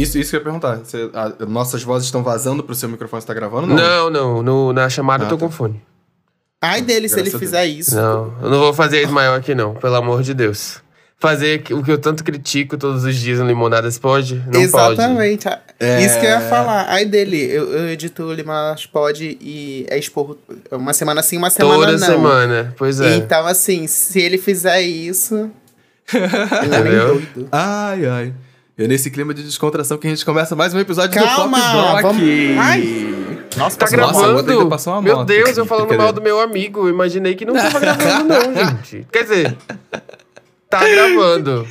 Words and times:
Isso, 0.00 0.18
isso 0.18 0.30
que 0.30 0.36
eu 0.36 0.40
ia 0.40 0.44
perguntar. 0.44 0.76
Você- 0.76 1.10
a- 1.12 1.32
nossas 1.46 1.82
vozes 1.82 2.06
estão 2.06 2.22
vazando 2.22 2.62
pro 2.62 2.74
seu 2.74 2.88
microfone 2.88 3.20
você 3.20 3.26
tá 3.26 3.34
gravando? 3.34 3.66
Não. 3.66 3.76
Não, 3.76 4.10
não. 4.10 4.42
no- 4.42 4.72
na 4.72 4.88
chamada 4.88 5.24
Ah, 5.24 5.26
eu 5.26 5.30
tô 5.30 5.36
tá. 5.36 5.44
com 5.46 5.50
fone. 5.50 5.82
Ai 6.60 6.82
dele, 6.82 7.08
se 7.08 7.18
ele 7.20 7.30
fizer 7.30 7.66
isso. 7.66 7.94
Não, 7.94 8.34
eu 8.42 8.50
não 8.50 8.58
vou 8.58 8.72
fazer 8.74 9.02
isso 9.02 9.12
maior 9.12 9.38
aqui, 9.38 9.54
não. 9.54 9.74
Pelo 9.74 9.94
amor 9.94 10.22
de 10.22 10.34
Deus. 10.34 10.80
Fazer 11.20 11.64
o 11.72 11.82
que 11.82 11.90
eu 11.90 11.98
tanto 11.98 12.22
critico 12.22 12.76
todos 12.76 13.02
os 13.04 13.16
dias 13.16 13.40
no 13.40 13.46
Limonadas 13.46 13.98
pode? 13.98 14.36
Não 14.36 14.52
pode. 14.52 14.64
Exatamente. 14.64 15.48
É. 15.80 16.00
Isso 16.04 16.18
que 16.20 16.26
eu 16.26 16.30
ia 16.30 16.40
falar. 16.42 16.86
Ai 16.88 17.04
dele, 17.04 17.40
eu, 17.44 17.72
eu 17.72 17.88
edito 17.88 18.22
o 18.22 18.32
Limas 18.32 18.86
Pode 18.86 19.36
e 19.40 19.84
é 19.88 19.98
esporro 19.98 20.38
uma 20.70 20.92
semana 20.92 21.20
sim, 21.22 21.36
uma 21.36 21.50
semana 21.50 21.74
Toda 21.86 21.92
não. 21.92 21.98
semana. 22.06 22.74
Pois 22.76 23.00
é. 23.00 23.16
Então, 23.16 23.46
assim, 23.46 23.86
se 23.88 24.20
ele 24.20 24.38
fizer 24.38 24.80
isso. 24.80 25.50
ele 26.12 26.74
é 26.88 27.06
doido. 27.06 27.48
Ai, 27.52 28.06
ai. 28.06 28.34
É 28.78 28.86
nesse 28.86 29.10
clima 29.10 29.34
de 29.34 29.42
descontração 29.42 29.98
que 29.98 30.06
a 30.06 30.10
gente 30.10 30.24
começa 30.24 30.54
mais 30.54 30.72
um 30.72 30.78
episódio 30.78 31.20
Calma, 31.20 31.58
do 31.58 31.64
Pop 31.64 31.92
Doc. 31.92 32.02
vamos- 32.02 32.58
Ai. 32.58 33.14
Nossa, 33.56 33.76
Tá 33.76 33.86
nossa, 33.86 33.96
gravando? 33.96 34.68
passou 34.68 34.92
uma 34.92 35.02
Meu 35.02 35.24
Deus, 35.24 35.50
aqui. 35.50 35.58
eu 35.60 35.66
falando 35.66 35.96
mal 35.96 36.12
do 36.12 36.22
meu 36.22 36.38
amigo. 36.40 36.80
Eu 36.86 36.90
Imaginei 36.90 37.34
que 37.34 37.44
não 37.44 37.54
tava 37.54 37.80
gravando, 37.80 38.28
não, 38.28 38.54
gente. 38.54 39.04
Quer 39.10 39.22
dizer, 39.24 39.56
tá 40.70 40.88
gravando. 40.88 41.66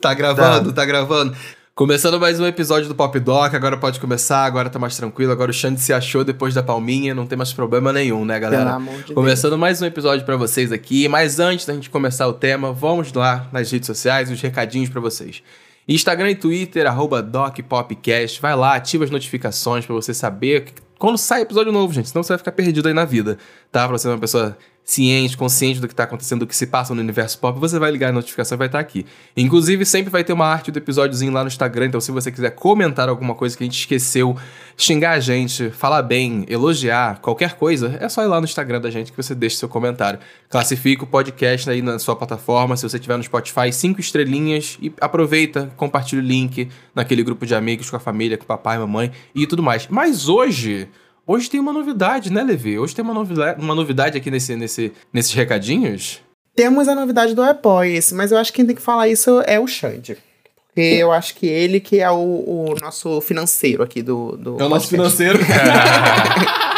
Tá 0.00 0.12
gravando, 0.14 0.72
tá. 0.74 0.84
gravando. 0.84 1.34
Começando 1.74 2.20
mais 2.20 2.38
um 2.38 2.44
episódio 2.46 2.86
do 2.86 2.94
Pop 2.94 3.18
Doc, 3.18 3.54
agora 3.54 3.78
pode 3.78 3.98
começar, 3.98 4.44
agora 4.44 4.68
tá 4.68 4.78
mais 4.78 4.94
tranquilo, 4.94 5.32
agora 5.32 5.50
o 5.50 5.54
Xande 5.54 5.80
se 5.80 5.90
achou 5.90 6.22
depois 6.22 6.52
da 6.52 6.62
palminha, 6.62 7.14
não 7.14 7.24
tem 7.26 7.38
mais 7.38 7.50
problema 7.54 7.94
nenhum, 7.94 8.26
né, 8.26 8.38
galera? 8.38 8.64
Pelo 8.64 8.76
amor 8.76 8.94
de 8.96 9.04
Deus. 9.04 9.14
Começando 9.14 9.56
mais 9.56 9.80
um 9.80 9.86
episódio 9.86 10.26
pra 10.26 10.36
vocês 10.36 10.70
aqui, 10.70 11.08
mas 11.08 11.40
antes 11.40 11.64
da 11.64 11.72
gente 11.72 11.88
começar 11.88 12.28
o 12.28 12.34
tema, 12.34 12.74
vamos 12.74 13.10
lá 13.14 13.48
nas 13.50 13.70
redes 13.72 13.86
sociais, 13.86 14.30
os 14.30 14.38
recadinhos 14.38 14.90
pra 14.90 15.00
vocês. 15.00 15.42
Instagram 15.88 16.30
e 16.30 16.34
Twitter, 16.34 16.86
arroba 16.86 17.22
DocPopcast, 17.22 18.40
vai 18.40 18.54
lá, 18.54 18.74
ativa 18.74 19.04
as 19.04 19.10
notificações 19.10 19.84
pra 19.84 19.94
você 19.94 20.14
saber 20.14 20.72
quando 21.02 21.18
sai 21.18 21.40
episódio 21.40 21.72
novo, 21.72 21.92
gente, 21.92 22.08
senão 22.08 22.22
você 22.22 22.28
vai 22.28 22.38
ficar 22.38 22.52
perdido 22.52 22.86
aí 22.86 22.94
na 22.94 23.04
vida, 23.04 23.36
tá? 23.72 23.88
Pra 23.88 23.98
você 23.98 24.04
ser 24.04 24.08
uma 24.10 24.20
pessoa 24.20 24.56
ciente, 24.84 25.36
consciente 25.36 25.80
do 25.80 25.88
que 25.88 25.94
tá 25.94 26.04
acontecendo, 26.04 26.40
do 26.40 26.46
que 26.46 26.56
se 26.56 26.66
passa 26.66 26.94
no 26.94 27.00
universo 27.00 27.38
pop, 27.38 27.58
você 27.58 27.78
vai 27.78 27.90
ligar 27.90 28.08
a 28.10 28.12
notificação 28.12 28.56
e 28.56 28.58
vai 28.58 28.66
estar 28.66 28.80
aqui. 28.80 29.06
Inclusive, 29.36 29.84
sempre 29.86 30.10
vai 30.10 30.24
ter 30.24 30.32
uma 30.32 30.46
arte 30.46 30.70
do 30.70 30.78
episódiozinho 30.78 31.32
lá 31.32 31.42
no 31.42 31.48
Instagram, 31.48 31.86
então 31.86 32.00
se 32.00 32.10
você 32.10 32.30
quiser 32.30 32.50
comentar 32.50 33.08
alguma 33.08 33.34
coisa 33.34 33.56
que 33.56 33.62
a 33.62 33.66
gente 33.66 33.78
esqueceu, 33.78 34.36
xingar 34.76 35.12
a 35.12 35.20
gente, 35.20 35.70
falar 35.70 36.02
bem, 36.02 36.44
elogiar, 36.48 37.20
qualquer 37.20 37.54
coisa, 37.54 37.96
é 38.00 38.08
só 38.08 38.22
ir 38.22 38.26
lá 38.26 38.40
no 38.40 38.44
Instagram 38.44 38.80
da 38.80 38.90
gente 38.90 39.12
que 39.12 39.16
você 39.16 39.34
deixa 39.34 39.56
seu 39.56 39.68
comentário. 39.68 40.18
Classifica 40.48 41.04
o 41.04 41.06
podcast 41.06 41.70
aí 41.70 41.80
na 41.80 41.98
sua 41.98 42.16
plataforma, 42.16 42.76
se 42.76 42.82
você 42.82 42.98
tiver 42.98 43.16
no 43.16 43.22
Spotify, 43.22 43.72
cinco 43.72 44.00
estrelinhas 44.00 44.78
e 44.82 44.92
aproveita, 45.00 45.72
compartilha 45.76 46.20
o 46.20 46.24
link 46.24 46.68
naquele 46.94 47.22
grupo 47.22 47.46
de 47.46 47.54
amigos 47.54 47.88
com 47.88 47.96
a 47.96 48.00
família, 48.00 48.36
com 48.36 48.44
o 48.44 48.46
papai, 48.46 48.78
mamãe 48.78 49.12
e 49.34 49.46
tudo 49.46 49.62
mais. 49.62 49.86
Mas 49.88 50.28
hoje, 50.28 50.88
hoje 51.26 51.50
tem 51.50 51.60
uma 51.60 51.72
novidade, 51.72 52.32
né, 52.32 52.42
Levi? 52.42 52.78
Hoje 52.78 52.94
tem 52.94 53.04
uma 53.04 53.14
novidade, 53.14 53.60
uma 53.60 53.74
novidade 53.74 54.16
aqui 54.16 54.30
nesse, 54.30 54.56
nesse, 54.56 54.92
nesses 55.12 55.32
recadinhos. 55.32 56.20
Temos 56.54 56.88
a 56.88 56.94
novidade 56.94 57.34
do 57.34 57.42
Apoia-se, 57.42 58.14
mas 58.14 58.30
eu 58.30 58.38
acho 58.38 58.52
que 58.52 58.56
quem 58.56 58.66
tem 58.66 58.76
que 58.76 58.82
falar 58.82 59.08
isso 59.08 59.42
é 59.46 59.58
o 59.58 59.66
Xande. 59.66 60.18
Porque 60.66 60.80
eu 60.80 61.12
acho 61.12 61.34
que 61.34 61.46
ele 61.46 61.80
que 61.80 62.00
é 62.00 62.10
o, 62.10 62.16
o 62.16 62.74
nosso 62.80 63.20
financeiro 63.20 63.82
aqui 63.82 64.02
do, 64.02 64.36
do 64.36 64.60
É 64.60 64.64
o 64.64 64.68
nosso 64.68 64.88
financeiro. 64.88 65.38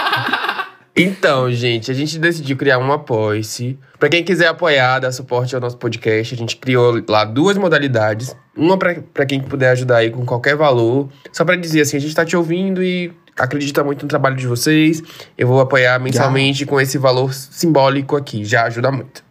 Então, 0.97 1.51
gente, 1.51 1.91
a 1.91 1.95
gente 1.95 2.17
decidiu 2.21 2.57
criar 2.57 2.79
um 2.79 2.93
apoia-se. 2.93 3.77
Pra 3.99 4.09
quem 4.09 4.23
quiser 4.23 4.47
apoiar, 4.47 5.01
dar 5.01 5.11
suporte 5.11 5.53
ao 5.53 5.61
nosso 5.61 5.77
podcast, 5.77 6.33
a 6.33 6.37
gente 6.37 6.57
criou 6.57 7.03
lá 7.09 7.25
duas 7.25 7.59
modalidades. 7.59 8.35
Uma 8.57 8.79
pra 8.79 9.27
quem 9.27 9.41
puder 9.41 9.71
ajudar 9.71 9.97
aí 9.97 10.11
com 10.13 10.25
qualquer 10.25 10.55
valor. 10.55 11.09
Só 11.33 11.45
pra 11.45 11.57
dizer 11.57 11.81
assim, 11.81 11.97
a 11.97 12.01
gente 12.01 12.15
tá 12.15 12.25
te 12.25 12.37
ouvindo 12.37 12.81
e 12.81 13.13
acredita 13.39 13.83
muito 13.83 14.03
no 14.03 14.09
trabalho 14.09 14.37
de 14.37 14.47
vocês. 14.47 15.03
Eu 15.37 15.49
vou 15.49 15.61
apoiar 15.61 15.99
mensalmente 15.99 16.65
com 16.65 16.81
esse 16.81 16.99
valor 16.99 17.33
simbólico 17.33 18.17
aqui, 18.17 18.45
já 18.45 18.65
ajuda 18.65 18.91
muito. 18.91 19.25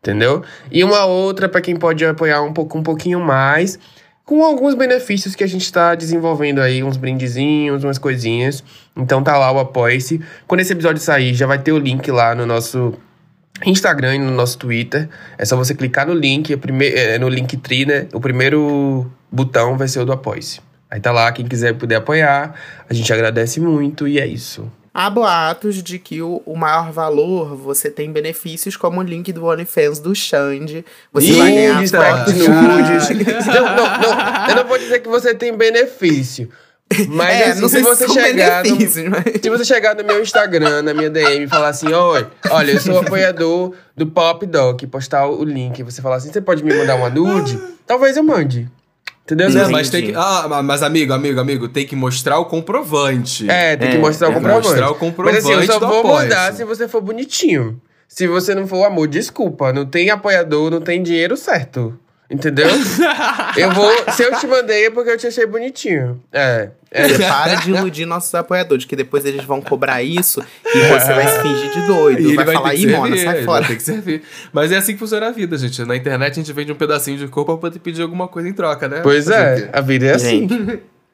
Entendeu? 0.00 0.42
E 0.70 0.84
uma 0.84 1.04
outra 1.06 1.48
pra 1.48 1.60
quem 1.60 1.76
pode 1.76 2.04
apoiar 2.04 2.42
um 2.42 2.52
pouco 2.52 2.78
um 2.78 2.82
pouquinho 2.82 3.20
mais, 3.20 3.78
com 4.24 4.44
alguns 4.44 4.74
benefícios 4.74 5.34
que 5.34 5.42
a 5.42 5.46
gente 5.46 5.72
tá 5.72 5.94
desenvolvendo 5.94 6.60
aí, 6.60 6.84
uns 6.84 6.96
brindezinhos, 6.96 7.82
umas 7.82 7.98
coisinhas. 7.98 8.62
Então 8.96 9.22
tá 9.22 9.36
lá 9.36 9.50
o 9.50 9.58
apoia-se. 9.58 10.20
Quando 10.46 10.60
esse 10.60 10.72
episódio 10.72 11.02
sair, 11.02 11.34
já 11.34 11.46
vai 11.46 11.58
ter 11.58 11.72
o 11.72 11.78
link 11.78 12.10
lá 12.10 12.34
no 12.34 12.46
nosso 12.46 12.94
Instagram 13.64 14.16
e 14.16 14.18
no 14.18 14.30
nosso 14.30 14.58
Twitter. 14.58 15.08
É 15.36 15.44
só 15.44 15.56
você 15.56 15.74
clicar 15.74 16.06
no 16.06 16.14
link, 16.14 16.56
é, 16.82 17.18
no 17.18 17.28
Linktree, 17.28 17.86
né? 17.86 18.06
O 18.12 18.20
primeiro 18.20 19.10
botão 19.32 19.76
vai 19.76 19.88
ser 19.88 20.00
o 20.00 20.04
do 20.04 20.12
apoia-se. 20.12 20.60
Aí 20.90 21.00
tá 21.00 21.12
lá, 21.12 21.30
quem 21.32 21.46
quiser 21.46 21.74
puder 21.74 21.96
apoiar, 21.96 22.54
a 22.88 22.94
gente 22.94 23.12
agradece 23.12 23.60
muito 23.60 24.08
e 24.08 24.18
é 24.18 24.26
isso. 24.26 24.70
Há 24.92 25.08
boatos 25.10 25.82
de 25.82 25.98
que 25.98 26.20
o, 26.22 26.42
o 26.44 26.56
maior 26.56 26.90
valor 26.90 27.54
você 27.54 27.90
tem 27.90 28.10
benefícios 28.10 28.76
como 28.76 29.00
o 29.00 29.02
link 29.02 29.32
do 29.32 29.44
OnlyFans 29.44 30.00
do 30.00 30.14
Xande. 30.14 30.84
Você 31.12 31.32
vai 31.34 31.52
ganhar 31.52 31.86
fotos 31.86 32.34
nudes. 32.34 33.46
Não, 33.46 33.76
não, 33.76 33.98
não, 34.00 34.48
eu 34.48 34.56
não 34.56 34.64
vou 34.66 34.78
dizer 34.78 35.00
que 35.00 35.08
você 35.08 35.34
tem 35.34 35.56
benefício. 35.56 36.48
Mas 37.06 37.28
é, 37.28 37.50
assim, 37.50 37.60
se 37.60 37.68
sei 37.68 37.82
você 37.82 38.08
chegar 38.08 38.64
no, 38.64 38.70
mas... 38.70 39.40
Se 39.42 39.50
você 39.50 39.64
chegar 39.64 39.94
no 39.94 40.02
meu 40.02 40.22
Instagram, 40.22 40.82
na 40.82 40.94
minha 40.94 41.10
DM 41.10 41.44
e 41.44 41.46
falar 41.48 41.68
assim, 41.68 41.92
oi, 41.92 42.26
olha, 42.50 42.72
eu 42.72 42.80
sou 42.80 42.98
apoiador 42.98 43.74
do 43.94 44.06
Pop 44.06 44.44
Doc, 44.46 44.82
postar 44.90 45.28
o 45.28 45.44
link, 45.44 45.78
e 45.78 45.82
você 45.82 46.00
falar 46.00 46.16
assim, 46.16 46.32
você 46.32 46.40
pode 46.40 46.64
me 46.64 46.74
mandar 46.74 46.96
uma 46.96 47.10
nude? 47.10 47.58
Talvez 47.86 48.16
eu 48.16 48.22
mande. 48.22 48.68
Entendeu? 49.30 49.68
Mas 49.70 49.90
tem 49.90 50.06
que. 50.06 50.12
Ah, 50.16 50.62
mas 50.64 50.82
amigo, 50.82 51.12
amigo, 51.12 51.38
amigo, 51.38 51.68
tem 51.68 51.86
que 51.86 51.94
mostrar 51.94 52.38
o 52.38 52.46
comprovante. 52.46 53.48
É, 53.50 53.76
tem 53.76 53.90
que 53.90 53.96
É, 53.96 54.00
mostrar 54.00 54.30
o 54.30 54.32
comprovante. 54.32 54.66
Mostrar 54.68 54.90
o 54.90 54.94
comprovante 54.94 55.36
Mas 55.36 55.44
assim, 55.44 55.54
eu 55.54 55.66
só 55.66 55.78
vou 55.78 55.98
Apoia-se. 56.00 56.28
mandar 56.28 56.52
se 56.54 56.64
você 56.64 56.88
for 56.88 57.02
bonitinho. 57.02 57.78
Se 58.08 58.26
você 58.26 58.54
não 58.54 58.66
for 58.66 58.84
amor, 58.86 59.06
desculpa. 59.06 59.70
Não 59.70 59.84
tem 59.84 60.08
apoiador, 60.08 60.70
não 60.70 60.80
tem 60.80 61.02
dinheiro 61.02 61.36
certo. 61.36 61.98
Entendeu? 62.30 62.68
eu 63.56 63.72
vou. 63.72 63.90
Se 64.12 64.22
eu 64.22 64.38
te 64.38 64.46
mandei 64.46 64.86
é 64.86 64.90
porque 64.90 65.10
eu 65.10 65.16
te 65.16 65.26
achei 65.26 65.46
bonitinho. 65.46 66.22
É. 66.30 66.68
é. 66.90 67.08
Para 67.26 67.54
de 67.54 67.70
iludir 67.70 68.04
nossos 68.04 68.34
apoiadores, 68.34 68.84
que 68.84 68.94
depois 68.94 69.24
eles 69.24 69.44
vão 69.44 69.62
cobrar 69.62 70.02
isso 70.02 70.44
e 70.66 70.78
você 70.78 71.14
vai 71.14 71.26
se 71.26 71.40
fingir 71.40 71.72
de 71.72 71.86
doido. 71.86 72.20
E 72.20 72.26
ele 72.26 72.36
vai, 72.36 72.44
vai 72.44 72.54
falar, 72.54 72.74
ih, 72.74 72.86
Mona, 72.86 73.16
sai 73.16 73.44
fora. 73.44 73.66
ter 73.66 73.76
que 73.76 73.82
servir. 73.82 74.22
Mas 74.52 74.70
é 74.70 74.76
assim 74.76 74.92
que 74.92 74.98
funciona 74.98 75.28
a 75.28 75.30
vida, 75.30 75.56
gente. 75.56 75.82
Na 75.84 75.96
internet 75.96 76.32
a 76.32 76.34
gente 76.34 76.52
vende 76.52 76.70
um 76.70 76.76
pedacinho 76.76 77.16
de 77.16 77.26
corpo 77.28 77.52
pra 77.52 77.70
poder 77.70 77.78
pedir 77.78 78.02
alguma 78.02 78.28
coisa 78.28 78.46
em 78.46 78.52
troca, 78.52 78.86
né? 78.88 79.00
Pois 79.02 79.28
é, 79.30 79.70
a 79.72 79.80
vida 79.80 80.06
é 80.06 80.14
assim. 80.14 80.46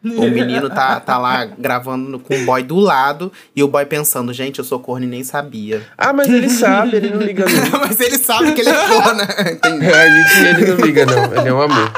O 0.04 0.30
menino 0.30 0.68
tá, 0.68 1.00
tá 1.00 1.16
lá 1.16 1.46
gravando 1.46 2.18
com 2.18 2.34
o 2.34 2.44
boy 2.44 2.62
do 2.62 2.76
lado 2.76 3.32
e 3.56 3.62
o 3.62 3.68
boy 3.68 3.86
pensando, 3.86 4.32
gente, 4.32 4.58
eu 4.58 4.64
sou 4.64 4.78
corno 4.78 5.06
e 5.06 5.08
nem 5.08 5.24
sabia. 5.24 5.82
Ah, 5.96 6.12
mas 6.12 6.28
ele 6.28 6.50
sabe, 6.50 6.96
ele 6.96 7.10
não 7.10 7.20
liga 7.20 7.44
não. 7.48 7.80
Mas 7.80 7.98
ele 8.00 8.18
sabe 8.18 8.52
que 8.52 8.60
ele 8.60 8.70
é 8.70 8.86
corno, 8.86 9.22
entendeu? 9.22 9.94
A 9.94 10.08
gente, 10.08 10.46
ele 10.46 10.72
não 10.72 10.86
liga, 10.86 11.06
não. 11.06 11.24
Ele 11.34 11.48
é 11.48 11.54
um 11.54 11.62
amor. 11.62 11.92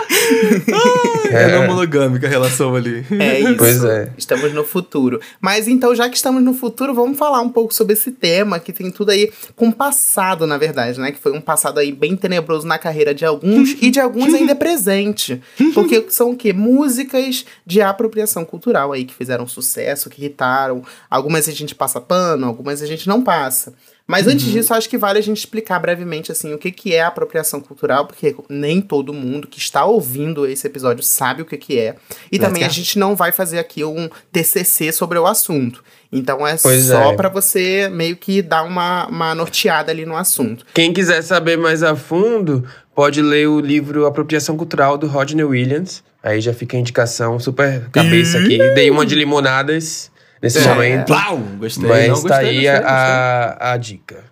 É, 1.31 1.53
não 1.53 1.67
monogâmica 1.67 2.27
a 2.27 2.31
relação 2.31 2.75
ali. 2.75 3.05
É 3.19 3.41
isso. 3.41 3.57
Pois 3.57 3.85
é. 3.85 4.11
Estamos 4.17 4.53
no 4.53 4.65
futuro. 4.65 5.21
Mas 5.41 5.67
então, 5.69 5.95
já 5.95 6.09
que 6.09 6.17
estamos 6.17 6.43
no 6.43 6.55
futuro, 6.55 6.95
vamos 6.95 7.19
falar 7.19 7.41
um 7.41 7.49
pouco 7.49 7.75
sobre 7.75 7.95
esse 7.95 8.13
tema 8.13 8.59
que 8.59 8.73
tem 8.73 8.91
tudo 8.91 9.11
aí 9.11 9.31
com 9.55 9.69
o 9.69 9.73
passado, 9.73 10.47
na 10.47 10.57
verdade, 10.57 11.01
né? 11.01 11.11
Que 11.11 11.19
foi 11.19 11.33
um 11.33 11.41
passado 11.41 11.79
aí 11.79 11.93
bem 11.93 12.17
tenebroso 12.17 12.67
na 12.67 12.79
carreira 12.79 13.15
de 13.15 13.25
alguns 13.25 13.77
e 13.81 13.91
de 13.91 14.01
alguns 14.01 14.33
ainda 14.35 14.55
presente. 14.55 15.41
Porque 15.75 16.07
são 16.09 16.31
o 16.31 16.37
quê? 16.37 16.53
Músicas 16.53 17.45
de 17.65 17.81
apropriação 17.97 18.45
cultural 18.45 18.93
aí 18.93 19.05
que 19.05 19.15
fizeram 19.15 19.47
sucesso, 19.47 20.09
que 20.09 20.21
irritaram. 20.21 20.83
Algumas 21.11 21.49
a 21.49 21.53
gente 21.53 21.75
passa 21.75 22.01
pano, 22.01 22.47
algumas 22.47 22.83
a 22.83 22.87
gente 22.87 23.09
não 23.09 23.23
passa. 23.23 23.75
Mas 24.07 24.29
antes 24.29 24.47
disso, 24.47 24.73
acho 24.73 24.89
que 24.89 24.97
vale 24.97 25.19
a 25.19 25.23
gente 25.23 25.39
explicar 25.39 25.81
brevemente 25.81 26.31
assim 26.31 26.55
o 26.55 26.59
que, 26.59 26.71
que 26.71 26.95
é 26.95 27.03
apropriação 27.03 27.61
cultural, 27.61 28.07
porque 28.07 28.37
nem 28.49 28.81
todo 28.81 29.13
mundo 29.13 29.49
que 29.49 29.59
está 29.59 29.85
ouvindo 29.85 30.47
esse 30.47 30.65
episódio 30.65 31.03
sabe 31.03 31.43
o 31.43 31.45
que, 31.45 31.57
que 31.57 31.79
é. 31.79 31.97
E 32.31 32.39
também 32.39 32.63
a 32.63 32.69
go. 32.69 32.73
gente 32.73 32.99
não 33.01 33.17
vai 33.17 33.33
fazer 33.33 33.59
aqui 33.59 33.83
um 33.83 34.09
TCC 34.31 34.93
sobre 34.93 35.19
o 35.19 35.27
assunto. 35.27 35.83
Então 36.13 36.47
é 36.47 36.57
Pois 36.57 36.85
só 36.85 37.13
é. 37.13 37.17
pra 37.17 37.29
você 37.29 37.89
meio 37.89 38.17
que 38.17 38.43
dar 38.43 38.63
uma, 38.63 39.09
uma 39.09 39.35
norteada 39.35 39.91
ali 39.91 40.07
no 40.07 40.17
assunto. 40.17 40.65
Quem 40.73 40.93
quiser 40.93 41.21
saber 41.23 41.59
mais 41.59 41.83
a 41.83 41.97
fundo, 41.97 42.65
pode 42.95 43.21
ler 43.21 43.49
o 43.49 43.59
livro 43.59 44.07
Apropriação 44.07 44.57
Cultural 44.57 44.97
do 44.97 45.09
Rodney 45.09 45.45
Williams. 45.45 46.05
Aí 46.27 46.41
já 46.41 46.53
fica 46.53 46.77
a 46.77 46.81
indicação 46.81 47.39
super 47.39 47.89
cabeça 47.93 48.39
aqui. 48.39 48.59
Dei 48.75 48.91
uma 48.91 49.07
de 49.07 49.15
limonadas 49.15 50.11
nesse 50.43 50.59
É. 50.59 50.63
momento. 50.67 51.07
Plau! 51.07 51.39
Gostei. 51.39 51.89
Mas 51.89 52.09
não, 52.09 52.15
tá 52.17 52.21
gostei, 52.23 52.37
aí 52.49 52.55
gostei, 52.57 52.71
gostei. 52.73 52.85
a, 52.89 53.73
a 53.73 53.77
dica. 53.77 54.25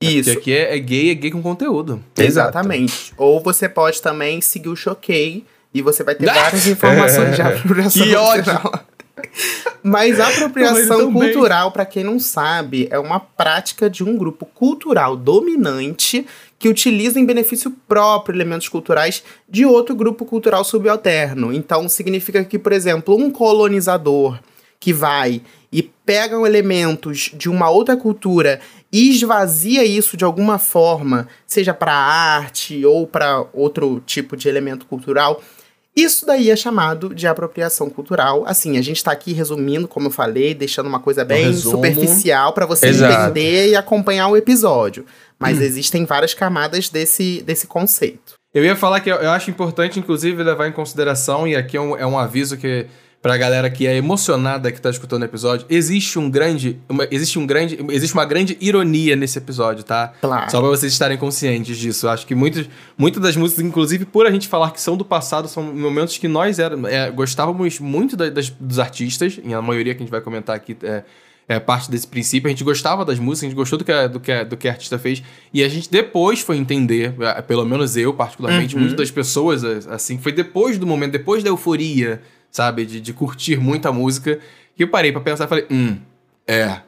Isso. 0.00 0.32
Porque 0.32 0.52
aqui 0.52 0.52
é, 0.52 0.76
é 0.76 0.78
gay, 0.78 1.10
é 1.10 1.14
gay 1.14 1.30
com 1.32 1.42
conteúdo. 1.42 2.00
Exatamente. 2.16 3.12
Ou 3.16 3.40
você 3.42 3.68
pode 3.68 4.00
também 4.00 4.40
seguir 4.40 4.68
o 4.68 4.76
Choquei 4.76 5.44
e 5.74 5.82
você 5.82 6.04
vai 6.04 6.14
ter 6.14 6.26
várias 6.26 6.66
informações 6.68 7.34
de 7.34 7.42
apropriação 7.42 8.02
Que 8.06 8.14
ódio! 8.14 8.44
cultural. 8.44 8.84
Mas 9.82 10.18
Mas 10.18 10.20
apropriação 10.20 11.12
cultural, 11.12 11.72
pra 11.72 11.84
quem 11.84 12.04
não 12.04 12.20
sabe, 12.20 12.86
é 12.90 12.98
uma 13.00 13.18
prática 13.18 13.90
de 13.90 14.04
um 14.04 14.16
grupo 14.16 14.46
cultural 14.46 15.16
dominante 15.16 16.24
que 16.58 16.68
utiliza 16.68 17.20
em 17.20 17.24
benefício 17.24 17.70
próprio 17.86 18.34
elementos 18.34 18.68
culturais 18.68 19.22
de 19.48 19.64
outro 19.64 19.94
grupo 19.94 20.24
cultural 20.24 20.64
subalterno. 20.64 21.52
Então, 21.52 21.88
significa 21.88 22.44
que, 22.44 22.58
por 22.58 22.72
exemplo, 22.72 23.16
um 23.16 23.30
colonizador 23.30 24.38
que 24.80 24.92
vai 24.92 25.42
e 25.72 25.82
pega 25.82 26.36
elementos 26.46 27.30
de 27.34 27.48
uma 27.48 27.68
outra 27.70 27.96
cultura 27.96 28.60
e 28.90 29.10
esvazia 29.10 29.84
isso 29.84 30.16
de 30.16 30.24
alguma 30.24 30.58
forma, 30.58 31.28
seja 31.46 31.74
para 31.74 31.92
arte 31.92 32.84
ou 32.84 33.06
para 33.06 33.44
outro 33.52 34.02
tipo 34.06 34.36
de 34.36 34.48
elemento 34.48 34.86
cultural, 34.86 35.42
isso 36.02 36.26
daí 36.26 36.50
é 36.50 36.56
chamado 36.56 37.14
de 37.14 37.26
apropriação 37.26 37.88
cultural. 37.88 38.44
Assim, 38.46 38.76
a 38.76 38.82
gente 38.82 39.02
tá 39.02 39.12
aqui 39.12 39.32
resumindo, 39.32 39.88
como 39.88 40.08
eu 40.08 40.10
falei, 40.10 40.54
deixando 40.54 40.86
uma 40.86 41.00
coisa 41.00 41.24
bem 41.24 41.52
superficial 41.54 42.52
para 42.52 42.66
você 42.66 42.88
Exato. 42.88 43.30
entender 43.30 43.68
e 43.70 43.76
acompanhar 43.76 44.28
o 44.28 44.36
episódio. 44.36 45.04
Mas 45.38 45.60
existem 45.60 46.04
várias 46.04 46.34
camadas 46.34 46.88
desse, 46.88 47.42
desse 47.42 47.66
conceito. 47.66 48.34
Eu 48.52 48.64
ia 48.64 48.74
falar 48.74 49.00
que 49.00 49.10
eu, 49.10 49.16
eu 49.16 49.30
acho 49.30 49.50
importante, 49.50 49.98
inclusive, 49.98 50.42
levar 50.42 50.68
em 50.68 50.72
consideração, 50.72 51.46
e 51.46 51.54
aqui 51.54 51.76
é 51.76 51.80
um, 51.80 51.96
é 51.96 52.06
um 52.06 52.18
aviso 52.18 52.56
que 52.56 52.86
pra 53.20 53.36
galera 53.36 53.68
que 53.68 53.86
é 53.86 53.96
emocionada 53.96 54.70
que 54.70 54.80
tá 54.80 54.88
escutando 54.90 55.22
o 55.22 55.24
episódio, 55.24 55.66
existe 55.68 56.18
um 56.18 56.30
grande. 56.30 56.78
uma- 56.88 57.06
existe 57.10 57.38
um 57.38 57.46
grande. 57.46 57.78
Existe 57.90 58.14
uma 58.14 58.24
grande 58.24 58.56
ironia 58.60 59.16
nesse 59.16 59.38
episódio, 59.38 59.82
tá? 59.82 60.12
Claro. 60.20 60.50
Só 60.50 60.60
pra 60.60 60.68
vocês 60.68 60.92
estarem 60.92 61.18
conscientes 61.18 61.76
disso. 61.76 62.06
Eu 62.06 62.10
acho 62.10 62.26
que 62.26 62.34
muitos, 62.34 62.68
muitas 62.96 63.20
das 63.22 63.36
músicas, 63.36 63.64
inclusive 63.64 64.04
por 64.04 64.26
a 64.26 64.30
gente 64.30 64.46
falar 64.46 64.70
que 64.70 64.80
são 64.80 64.96
do 64.96 65.04
passado, 65.04 65.48
são 65.48 65.62
momentos 65.64 66.16
que 66.16 66.28
nós 66.28 66.58
era, 66.60 66.76
é, 66.88 67.10
gostávamos 67.10 67.80
muito 67.80 68.16
da- 68.16 68.30
das- 68.30 68.50
dos 68.50 68.78
artistas, 68.78 69.40
e 69.44 69.52
a 69.52 69.60
maioria 69.60 69.94
que 69.94 70.02
a 70.02 70.04
gente 70.04 70.10
vai 70.12 70.20
comentar 70.20 70.54
aqui 70.54 70.76
é, 70.82 71.02
é 71.48 71.58
parte 71.58 71.90
desse 71.90 72.06
princípio. 72.06 72.46
A 72.46 72.50
gente 72.50 72.62
gostava 72.62 73.04
das 73.04 73.18
músicas, 73.18 73.44
a 73.44 73.46
gente 73.48 73.56
gostou 73.56 73.78
do 73.78 73.84
que, 73.84 73.90
a- 73.90 74.06
do 74.06 74.20
que, 74.20 74.30
a- 74.30 74.44
do 74.44 74.56
que 74.56 74.68
a 74.68 74.70
artista 74.72 74.96
fez, 74.98 75.22
e 75.52 75.64
a 75.64 75.68
gente 75.68 75.90
depois 75.90 76.40
foi 76.40 76.56
entender, 76.56 77.14
é, 77.20 77.42
pelo 77.42 77.64
menos 77.64 77.96
eu, 77.96 78.14
particularmente, 78.14 78.74
Uhum. 78.76 78.82
muitas 78.82 78.96
das 78.98 79.10
pessoas, 79.10 79.64
é, 79.64 79.80
assim, 79.90 80.18
foi 80.18 80.30
depois 80.30 80.78
do 80.78 80.86
momento, 80.86 81.12
depois 81.12 81.42
da 81.42 81.48
euforia, 81.50 82.20
sabe, 82.50 82.84
de, 82.86 83.00
de 83.00 83.12
curtir 83.12 83.56
muito 83.58 83.86
a 83.88 83.92
música, 83.92 84.38
que 84.76 84.84
eu 84.84 84.88
parei 84.88 85.12
pra 85.12 85.20
pensar 85.20 85.44
e 85.44 85.48
falei, 85.48 85.66
hum, 85.70 85.96
é, 86.46 86.80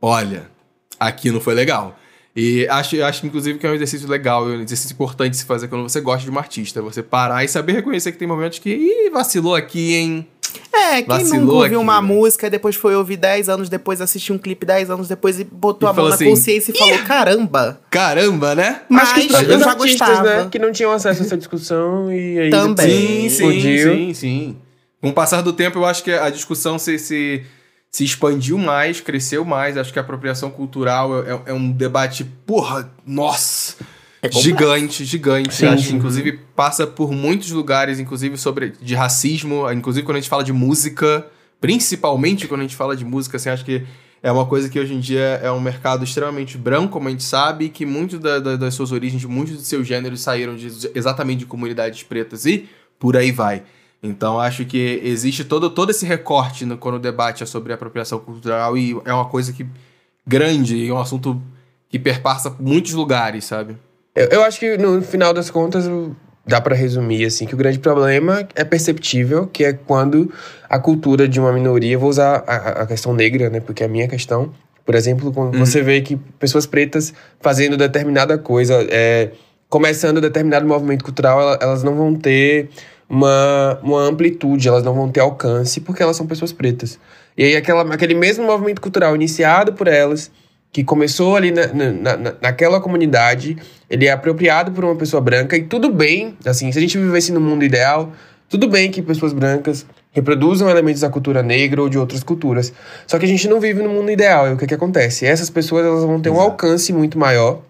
olha, 0.00 0.50
aqui 0.98 1.30
não 1.30 1.40
foi 1.40 1.54
legal. 1.54 1.98
E 2.36 2.68
acho, 2.68 3.02
acho, 3.02 3.26
inclusive, 3.26 3.58
que 3.58 3.66
é 3.66 3.70
um 3.70 3.74
exercício 3.74 4.08
legal, 4.08 4.44
um 4.44 4.62
exercício 4.62 4.94
importante 4.94 5.32
de 5.32 5.38
se 5.38 5.44
fazer 5.44 5.66
quando 5.66 5.82
você 5.82 6.00
gosta 6.00 6.22
de 6.22 6.30
uma 6.30 6.40
artista. 6.40 6.80
Você 6.82 7.02
parar 7.02 7.42
e 7.44 7.48
saber 7.48 7.72
reconhecer 7.72 8.12
que 8.12 8.18
tem 8.18 8.28
momentos 8.28 8.60
que, 8.60 8.70
ih, 8.70 9.10
vacilou 9.10 9.56
aqui, 9.56 9.94
hein? 9.94 10.28
É, 10.72 10.96
quem 11.02 11.06
Vacilou 11.06 11.40
nunca 11.40 11.52
ouviu 11.54 11.66
aqui, 11.66 11.76
uma 11.76 12.00
né? 12.00 12.06
música 12.06 12.46
e 12.46 12.50
depois 12.50 12.76
foi 12.76 12.94
ouvir 12.94 13.16
10 13.16 13.48
anos 13.48 13.68
depois, 13.68 14.00
assistiu 14.00 14.34
um 14.34 14.38
clipe 14.38 14.64
10 14.64 14.88
anos 14.90 15.08
depois 15.08 15.38
e 15.40 15.44
botou 15.44 15.86
E 15.86 15.90
a 15.90 15.92
mão 15.92 15.94
falou 15.96 16.08
na 16.10 16.14
assim, 16.14 16.24
consciência 16.30 16.72
e 16.72 16.78
falou: 16.78 16.98
caramba! 17.00 17.80
Caramba, 17.90 18.54
né? 18.54 18.82
Mas 18.88 19.10
Acho 19.10 19.14
que 19.14 19.20
os 19.20 19.26
eu 19.26 19.30
próprios 19.38 19.60
já 19.60 19.70
artistas, 19.72 20.08
gostava. 20.08 20.44
né? 20.44 20.48
Que 20.50 20.58
não 20.58 20.72
tinham 20.72 20.92
acesso 20.92 21.22
a 21.22 21.26
essa 21.26 21.36
discussão 21.36 22.12
e 22.12 22.38
aí 22.38 22.50
Também. 22.50 23.28
Sim, 23.28 23.50
sim, 23.50 23.60
sim, 23.60 24.14
sim. 24.14 24.56
Com 25.00 25.10
o 25.10 25.12
passar 25.12 25.42
do 25.42 25.52
tempo, 25.52 25.78
eu 25.78 25.84
acho 25.86 26.02
que 26.02 26.10
a 26.12 26.28
discussão 26.30 26.78
se, 26.78 26.98
se, 26.98 27.44
se 27.90 28.04
expandiu 28.04 28.58
mais, 28.58 29.00
cresceu 29.00 29.44
mais. 29.44 29.76
Acho 29.76 29.92
que 29.92 29.98
a 29.98 30.02
apropriação 30.02 30.50
cultural 30.50 31.22
é, 31.24 31.40
é 31.46 31.52
um 31.52 31.70
debate, 31.70 32.24
porra, 32.44 32.90
nossa, 33.06 33.76
É 34.20 34.30
gigante, 34.32 35.04
gigante. 35.04 35.54
Sim, 35.54 35.66
acho 35.66 35.82
que, 35.84 35.88
sim. 35.90 35.96
inclusive, 35.96 36.40
passa 36.56 36.86
por 36.86 37.12
muitos 37.12 37.50
lugares, 37.52 38.00
inclusive 38.00 38.36
sobre 38.36 38.72
de 38.80 38.94
racismo, 38.96 39.70
inclusive 39.70 40.04
quando 40.04 40.16
a 40.16 40.20
gente 40.20 40.28
fala 40.30 40.42
de 40.42 40.52
música, 40.52 41.24
principalmente 41.60 42.48
quando 42.48 42.60
a 42.60 42.64
gente 42.64 42.74
fala 42.76 42.96
de 42.96 43.04
música, 43.04 43.36
assim, 43.36 43.50
acho 43.50 43.64
que 43.64 43.84
é 44.20 44.32
uma 44.32 44.46
coisa 44.46 44.68
que 44.68 44.80
hoje 44.80 44.94
em 44.94 44.98
dia 45.00 45.38
é 45.42 45.50
um 45.52 45.60
mercado 45.60 46.02
extremamente 46.02 46.58
branco, 46.58 46.94
como 46.94 47.06
a 47.06 47.10
gente 47.12 47.22
sabe, 47.22 47.66
e 47.66 47.68
que 47.68 47.86
muitos 47.86 48.18
da- 48.18 48.40
da- 48.40 48.56
das 48.56 48.74
suas 48.74 48.90
origens, 48.90 49.24
muitos 49.24 49.56
dos 49.56 49.66
seus 49.68 49.86
gêneros 49.86 50.20
saíram 50.20 50.56
de- 50.56 50.90
exatamente 50.92 51.40
de 51.40 51.46
comunidades 51.46 52.02
pretas 52.02 52.44
e 52.44 52.68
por 52.98 53.16
aí 53.16 53.30
vai. 53.30 53.62
Então 54.02 54.38
acho 54.38 54.64
que 54.64 55.00
existe 55.02 55.44
todo, 55.44 55.70
todo 55.70 55.90
esse 55.90 56.06
recorte 56.06 56.64
no, 56.64 56.78
quando 56.78 56.96
o 56.96 56.98
debate 57.00 57.42
é 57.42 57.46
sobre 57.46 57.72
apropriação 57.72 58.18
cultural 58.20 58.76
e 58.78 58.96
é 59.04 59.12
uma 59.12 59.24
coisa 59.24 59.52
que 59.52 59.66
grande 60.26 60.76
e 60.76 60.88
é 60.88 60.92
um 60.92 61.00
assunto 61.00 61.40
que 61.88 61.98
perpassa 61.98 62.54
muitos 62.60 62.92
lugares, 62.92 63.44
sabe? 63.44 63.76
Eu, 64.14 64.26
eu 64.28 64.42
acho 64.44 64.60
que 64.60 64.76
no 64.78 65.02
final 65.02 65.32
das 65.34 65.50
contas 65.50 65.88
dá 66.46 66.60
pra 66.60 66.74
resumir 66.76 67.24
assim 67.24 67.44
que 67.46 67.54
o 67.54 67.56
grande 67.58 67.78
problema 67.78 68.46
é 68.54 68.64
perceptível, 68.64 69.46
que 69.46 69.64
é 69.64 69.72
quando 69.72 70.32
a 70.68 70.78
cultura 70.78 71.26
de 71.26 71.40
uma 71.40 71.52
minoria, 71.52 71.98
vou 71.98 72.08
usar 72.08 72.44
a, 72.46 72.82
a 72.82 72.86
questão 72.86 73.12
negra, 73.14 73.50
né, 73.50 73.60
porque 73.60 73.82
é 73.82 73.86
a 73.86 73.88
minha 73.88 74.06
questão. 74.08 74.52
Por 74.84 74.94
exemplo, 74.94 75.32
quando 75.32 75.54
Uhum. 75.54 75.66
você 75.66 75.82
vê 75.82 76.00
que 76.00 76.16
pessoas 76.38 76.66
pretas 76.66 77.12
fazendo 77.40 77.76
determinada 77.76 78.38
coisa, 78.38 78.74
é, 78.90 79.32
começando 79.68 80.20
determinado 80.20 80.66
movimento 80.66 81.04
cultural, 81.04 81.40
ela- 81.40 81.58
elas 81.60 81.82
não 81.82 81.94
vão 81.94 82.14
ter 82.14 82.70
uma, 83.08 83.78
uma 83.82 84.02
amplitude, 84.02 84.68
elas 84.68 84.82
não 84.84 84.94
vão 84.94 85.08
ter 85.10 85.20
alcance, 85.20 85.80
porque 85.80 86.02
elas 86.02 86.16
são 86.16 86.26
pessoas 86.26 86.52
pretas. 86.52 86.98
E 87.36 87.44
aí 87.44 87.56
aquela, 87.56 87.82
aquele 87.94 88.14
mesmo 88.14 88.44
movimento 88.44 88.80
cultural 88.80 89.14
iniciado 89.14 89.72
por 89.72 89.86
elas, 89.86 90.30
que 90.70 90.84
começou 90.84 91.34
ali 91.36 91.50
na, 91.50 91.66
na, 91.68 92.16
na- 92.16 92.34
naquela 92.42 92.80
comunidade, 92.80 93.56
ele 93.88 94.06
é 94.06 94.12
apropriado 94.12 94.70
por 94.72 94.84
uma 94.84 94.94
pessoa 94.96 95.20
branca, 95.20 95.56
e 95.56 95.62
tudo 95.62 95.90
bem, 95.90 96.36
assim, 96.44 96.70
se 96.70 96.76
a 96.78 96.80
gente 96.80 96.98
vivesse 96.98 97.32
no 97.32 97.40
mundo 97.40 97.64
ideal, 97.64 98.12
tudo 98.50 98.68
bem 98.68 98.90
que 98.90 99.00
pessoas 99.00 99.32
brancas 99.32 99.86
reproduzam 100.12 100.68
elementos 100.68 101.00
da 101.00 101.08
cultura 101.08 101.42
negra 101.42 101.80
ou 101.80 101.88
de 101.88 101.98
outras 101.98 102.22
culturas. 102.22 102.72
Só 103.06 103.18
que 103.18 103.24
a 103.24 103.28
gente 103.28 103.46
não 103.48 103.60
vive 103.60 103.82
no 103.82 103.88
mundo 103.88 104.10
ideal, 104.10 104.48
e 104.48 104.52
o 104.52 104.56
que 104.58 104.66
que 104.66 104.74
acontece? 104.74 105.24
Essas 105.24 105.48
pessoas 105.48 105.86
elas 105.86 106.04
vão 106.04 106.20
ter 106.20 106.28
um 106.30 106.34
Exato. 106.34 106.50
alcance 106.50 106.92
muito 106.92 107.18
maior, 107.18 107.62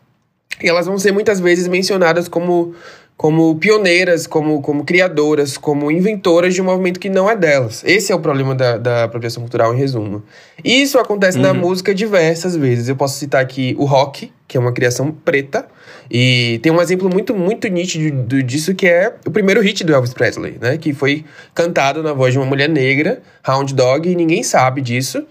e 0.60 0.68
elas 0.68 0.86
vão 0.86 0.98
ser 0.98 1.12
muitas 1.12 1.38
vezes 1.38 1.68
mencionadas 1.68 2.26
como, 2.26 2.74
como 3.18 3.56
pioneiras, 3.56 4.28
como, 4.28 4.62
como 4.62 4.84
criadoras, 4.84 5.58
como 5.58 5.90
inventoras 5.90 6.54
de 6.54 6.62
um 6.62 6.64
movimento 6.64 7.00
que 7.00 7.10
não 7.10 7.28
é 7.28 7.34
delas. 7.36 7.82
Esse 7.84 8.12
é 8.12 8.14
o 8.14 8.20
problema 8.20 8.54
da, 8.54 8.78
da 8.78 9.04
apropriação 9.04 9.42
cultural, 9.42 9.74
em 9.74 9.76
resumo. 9.76 10.22
E 10.64 10.80
Isso 10.82 10.98
acontece 11.00 11.36
na 11.36 11.50
Uhum. 11.50 11.58
música 11.58 11.92
diversas 11.92 12.54
vezes. 12.54 12.88
Eu 12.88 12.94
posso 12.94 13.18
citar 13.18 13.42
aqui 13.42 13.74
o 13.76 13.84
rock, 13.84 14.32
que 14.46 14.56
é 14.56 14.60
uma 14.60 14.70
criação 14.72 15.10
preta, 15.10 15.66
e 16.08 16.60
tem 16.62 16.70
um 16.70 16.80
exemplo 16.80 17.10
muito, 17.12 17.34
muito 17.34 17.66
nítido 17.66 18.22
do- 18.22 18.40
disso, 18.42 18.72
que 18.72 18.86
é 18.86 19.12
o 19.26 19.30
primeiro 19.32 19.60
hit 19.62 19.82
do 19.82 19.92
Elvis 19.92 20.14
Presley, 20.14 20.56
né? 20.60 20.78
Que 20.78 20.92
foi 20.94 21.24
cantado 21.52 22.04
na 22.04 22.12
voz 22.12 22.32
de 22.32 22.38
uma 22.38 22.46
mulher 22.46 22.68
negra, 22.68 23.20
Hound 23.46 23.74
Dog, 23.74 24.08
e 24.08 24.14
ninguém 24.14 24.44
sabe 24.44 24.80
disso. 24.80 25.24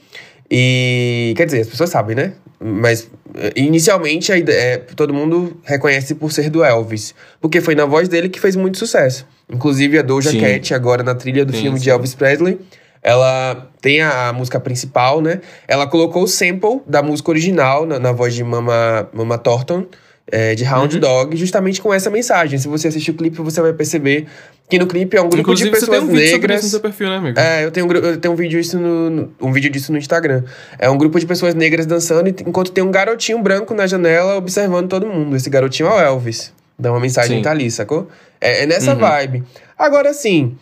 E 0.52 1.34
quer 1.38 1.46
dizer, 1.46 1.62
as 1.62 1.68
pessoas 1.68 1.90
sabem, 1.90 2.16
né? 2.18 2.34
Mas 2.60 3.10
inicialmente 3.56 4.32
a 4.32 4.38
ideia, 4.38 4.60
é, 4.60 4.78
todo 4.78 5.14
mundo 5.14 5.58
reconhece 5.64 6.16
por 6.16 6.32
ser 6.32 6.50
do 6.50 6.64
Elvis, 6.64 7.14
porque 7.40 7.62
foi 7.62 7.76
na 7.76 7.86
voz 7.86 8.08
dele 8.08 8.30
que 8.30 8.40
fez 8.40 8.56
muito 8.56 8.78
sucesso. 8.78 9.26
Inclusive 9.52 9.98
a 10.00 10.02
Doja 10.02 10.32
Sim. 10.32 10.40
Cat 10.40 10.74
agora 10.74 11.04
na 11.04 11.16
trilha 11.16 11.46
do 11.46 11.54
Sim, 11.54 11.64
filme 11.64 11.78
sim. 11.78 11.84
de 11.86 11.90
Elvis 11.90 12.14
Presley, 12.16 12.60
ela 13.02 13.70
tem 13.82 14.02
a, 14.02 14.34
música 14.34 14.60
principal, 14.60 15.22
né? 15.22 15.40
Ela 15.68 15.88
colocou 15.88 16.24
o 16.24 16.28
sample 16.28 16.82
da 16.86 17.02
música 17.02 17.30
original 17.30 17.86
na, 17.86 18.00
na 18.00 18.12
voz 18.12 18.34
de 18.34 18.44
Mama, 18.44 19.10
Mama 19.14 19.38
Thornton, 19.38 19.86
eh, 20.30 20.56
de 20.56 20.66
Hound 20.66 20.96
Uhum. 20.96 21.02
Dog, 21.02 21.38
justamente 21.38 21.82
com 21.82 21.94
essa 21.94 22.10
mensagem. 22.10 22.60
Se 22.60 22.68
você 22.68 22.90
assistir 22.90 23.12
o 23.12 23.14
clipe, 23.14 23.42
você 23.42 23.62
vai 23.62 23.72
perceber 23.72 24.28
que 24.70 24.78
no 24.78 24.86
clipe 24.88 25.16
é 25.16 25.22
um 25.22 25.30
grupo 25.30 25.40
Inclusive, 25.42 25.70
de 25.70 25.76
você 25.80 25.86
tem 25.86 25.94
pessoas 25.94 26.10
um 26.10 26.14
vídeo 26.14 26.32
sobre 26.32 26.48
negras. 26.48 26.60
isso 26.60 26.66
no 26.68 26.72
seu 26.72 26.80
perfil, 26.82 27.10
né, 27.10 27.16
amigo? 27.18 27.40
É, 27.40 27.64
eu 27.64 27.72
tenho, 27.72 27.86
um, 27.88 27.92
eu 27.92 28.18
tenho 28.18 28.34
um 28.34 28.38
vídeo 28.38 28.60
isso 28.60 28.78
no, 28.78 29.30
um 29.42 29.52
vídeo 29.52 29.70
disso 29.72 29.92
no 29.92 29.98
Instagram. 29.98 30.44
É 30.78 30.90
um 30.90 30.98
grupo 30.98 31.20
de 31.20 31.26
pessoas 31.26 31.56
negras 31.56 31.86
dançando, 31.86 32.28
enquanto 32.28 32.72
tem 32.72 32.84
um 32.84 32.92
garotinho 32.92 33.40
branco 33.42 33.74
na 33.74 33.88
janela 33.88 34.36
observando 34.36 34.90
todo 34.90 35.08
mundo. 35.08 35.36
Esse 35.36 35.50
garotinho 35.50 35.88
é 35.90 35.94
o 35.94 36.00
Elvis. 36.00 36.52
Dá 36.78 36.92
uma 36.92 37.00
mensagem 37.00 37.38
Sim. 37.38 37.42
tá 37.44 37.52
ali, 37.52 37.72
sacou? 37.72 38.08
É, 38.42 38.64
é 38.64 38.66
nessa 38.66 38.94
Uhum. 38.94 39.00
vibe. 39.00 39.44
Agora, 39.80 40.14
sim, 40.14 40.58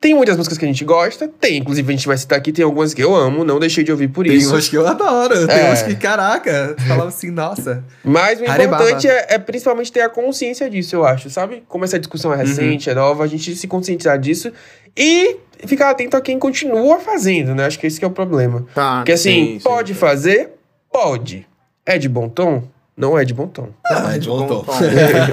tem 0.00 0.14
muitas 0.14 0.34
músicas 0.36 0.56
que 0.56 0.64
a 0.64 0.68
gente 0.68 0.82
gosta, 0.84 1.28
tem, 1.28 1.58
inclusive 1.58 1.86
a 1.92 1.94
gente 1.94 2.06
vai 2.06 2.16
citar 2.16 2.38
aqui, 2.38 2.50
tem 2.52 2.64
algumas 2.64 2.94
que 2.94 3.02
eu 3.04 3.14
amo, 3.14 3.44
não 3.44 3.58
deixei 3.58 3.84
de 3.84 3.92
ouvir 3.92 4.08
por 4.08 4.24
Tem 4.24 4.34
isso. 4.34 4.50
umas 4.54 4.66
que 4.66 4.74
eu 4.76 4.86
adoro, 4.86 5.46
tem 5.46 5.56
É. 5.58 5.66
umas 5.68 5.82
que, 5.82 5.94
caraca, 5.94 6.74
falava 6.88 7.08
assim, 7.08 7.30
nossa. 7.30 7.84
Mas 8.02 8.40
o 8.40 8.44
importante 8.44 9.06
é, 9.06 9.26
é 9.34 9.38
principalmente 9.38 9.92
ter 9.92 10.00
a 10.00 10.08
consciência 10.08 10.70
disso, 10.70 10.96
eu 10.96 11.04
acho, 11.04 11.28
sabe? 11.28 11.62
Como 11.68 11.84
essa 11.84 11.98
discussão 11.98 12.32
é 12.32 12.36
Uhum. 12.36 12.40
recente, 12.42 12.88
é 12.88 12.94
nova, 12.94 13.24
a 13.24 13.26
gente 13.26 13.54
se 13.54 13.66
conscientizar 13.68 14.18
disso 14.18 14.50
e 14.96 15.36
ficar 15.66 15.90
atento 15.90 16.16
a 16.16 16.20
quem 16.22 16.38
continua 16.38 16.98
fazendo, 16.98 17.54
né? 17.54 17.66
Acho 17.66 17.78
que 17.78 17.86
esse 17.86 17.98
que 17.98 18.04
é 18.04 18.08
o 18.08 18.10
problema. 18.10 18.64
Tá. 18.74 18.96
Porque 19.00 19.12
assim, 19.12 19.30
sim, 19.30 19.58
sim, 19.58 19.64
pode 19.64 19.92
sim. 19.92 20.00
fazer? 20.00 20.54
Pode. 20.90 21.46
É 21.84 21.98
de 21.98 22.08
bom 22.08 22.26
tom? 22.28 22.62
Não 23.00 23.18
é 23.18 23.24
de 23.24 23.32
bom 23.34 23.46
tom. 23.48 23.68
Ah, 23.84 24.16
de 24.18 24.28
bom 24.28 24.46
tom. 24.46 24.64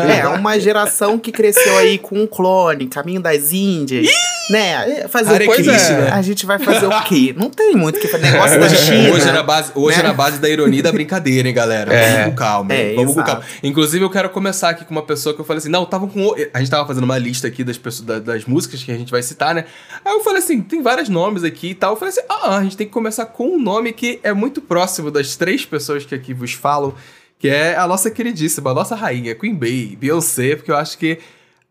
É, 0.09 0.27
uma 0.27 0.59
geração 0.59 1.19
que 1.19 1.31
cresceu 1.31 1.77
aí 1.77 1.97
com 1.97 2.17
um 2.19 2.27
clone, 2.27 2.87
Caminho 2.87 3.21
das 3.21 3.51
Índias. 3.51 4.07
Né? 4.49 5.07
Fazer 5.09 5.33
Hare 5.35 5.47
o 5.49 5.51
quê? 5.53 5.61
Né? 5.63 6.09
A 6.09 6.21
gente 6.21 6.45
vai 6.45 6.57
fazer 6.57 6.85
o 6.85 7.01
quê? 7.03 7.35
Não 7.37 7.49
tem 7.49 7.75
muito 7.75 7.97
o 7.97 7.99
que 7.99 8.07
fazer. 8.07 8.31
Negócio 8.31 8.57
da 8.57 8.69
China. 8.73 9.13
Hoje 9.13 9.27
é 9.27 9.31
na 9.33 9.43
base, 9.43 9.71
hoje 9.75 9.97
né? 9.97 10.03
é 10.03 10.07
na 10.07 10.13
base 10.13 10.39
da 10.39 10.47
ironia 10.49 10.79
e 10.79 10.81
da 10.81 10.89
brincadeira, 10.91 11.49
hein, 11.49 11.53
galera? 11.53 11.93
É. 11.93 12.11
Vamos 12.19 12.29
com 12.29 12.35
calma. 12.37 12.73
É, 12.73 12.95
vamos 12.95 13.13
com 13.13 13.19
exato. 13.19 13.31
calma. 13.41 13.45
Inclusive, 13.61 14.05
eu 14.05 14.09
quero 14.09 14.29
começar 14.29 14.69
aqui 14.69 14.85
com 14.85 14.91
uma 14.91 15.01
pessoa 15.01 15.35
que 15.35 15.41
eu 15.41 15.45
falei 15.45 15.57
assim: 15.57 15.69
não, 15.69 15.85
tava 15.85 16.07
com. 16.07 16.27
o- 16.27 16.35
A 16.53 16.59
gente 16.59 16.71
tava 16.71 16.87
fazendo 16.87 17.03
uma 17.03 17.17
lista 17.17 17.45
aqui 17.45 17.61
das, 17.61 17.77
pessoas, 17.77 18.05
da- 18.07 18.19
das 18.19 18.45
músicas 18.45 18.81
que 18.81 18.89
a 18.91 18.95
gente 18.97 19.11
vai 19.11 19.21
citar, 19.21 19.53
né? 19.53 19.65
Aí 20.05 20.13
eu 20.13 20.21
falei 20.23 20.39
assim: 20.39 20.61
tem 20.61 20.81
vários 20.81 21.09
nomes 21.09 21.43
aqui 21.43 21.71
e 21.71 21.75
tal. 21.75 21.91
Eu 21.93 21.97
falei 21.97 22.13
assim: 22.13 22.21
ah, 22.29 22.55
a 22.57 22.63
gente 22.63 22.77
tem 22.77 22.87
que 22.87 22.93
começar 22.93 23.25
com 23.25 23.49
um 23.49 23.59
nome 23.61 23.91
que 23.91 24.21
é 24.23 24.31
muito 24.31 24.61
próximo 24.61 25.11
das 25.11 25.35
três 25.35 25.65
pessoas 25.65 26.05
que 26.05 26.15
aqui 26.15 26.33
vos 26.33 26.53
falam, 26.53 26.93
que 27.39 27.47
é 27.47 27.75
a 27.75 27.87
nossa 27.87 28.09
queridíssima, 28.09 28.71
a 28.71 28.73
nossa 28.73 28.95
rainha, 28.95 29.35
Queen 29.35 29.55
Bey, 29.55 29.95
Beyoncé, 29.95 30.55
porque 30.55 30.71
eu 30.71 30.77
acho 30.77 30.97
que. 30.97 31.19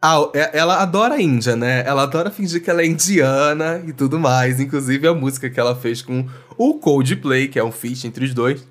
Ah, 0.01 0.29
é- 0.35 0.59
ela 0.59 0.81
adora 0.83 1.15
a 1.15 1.21
Índia, 1.21 1.57
né? 1.57 1.83
Ela 1.87 2.03
adora 2.03 2.31
fingir 2.31 2.63
que 2.63 2.71
ela 2.71 2.83
é 2.83 2.87
indiana 2.87 3.83
e 3.87 3.93
tudo 3.93 4.21
mais. 4.21 4.61
Inclusive 4.61 5.09
a 5.09 5.15
música 5.15 5.49
que 5.49 5.59
ela 5.59 5.75
fez 5.75 6.03
com 6.03 6.27
o 6.57 6.75
Coldplay, 6.75 7.49
que 7.49 7.59
é 7.59 7.65
um 7.65 7.73
feat 7.73 8.07
entre 8.07 8.25
os 8.25 8.35
dois, 8.35 8.67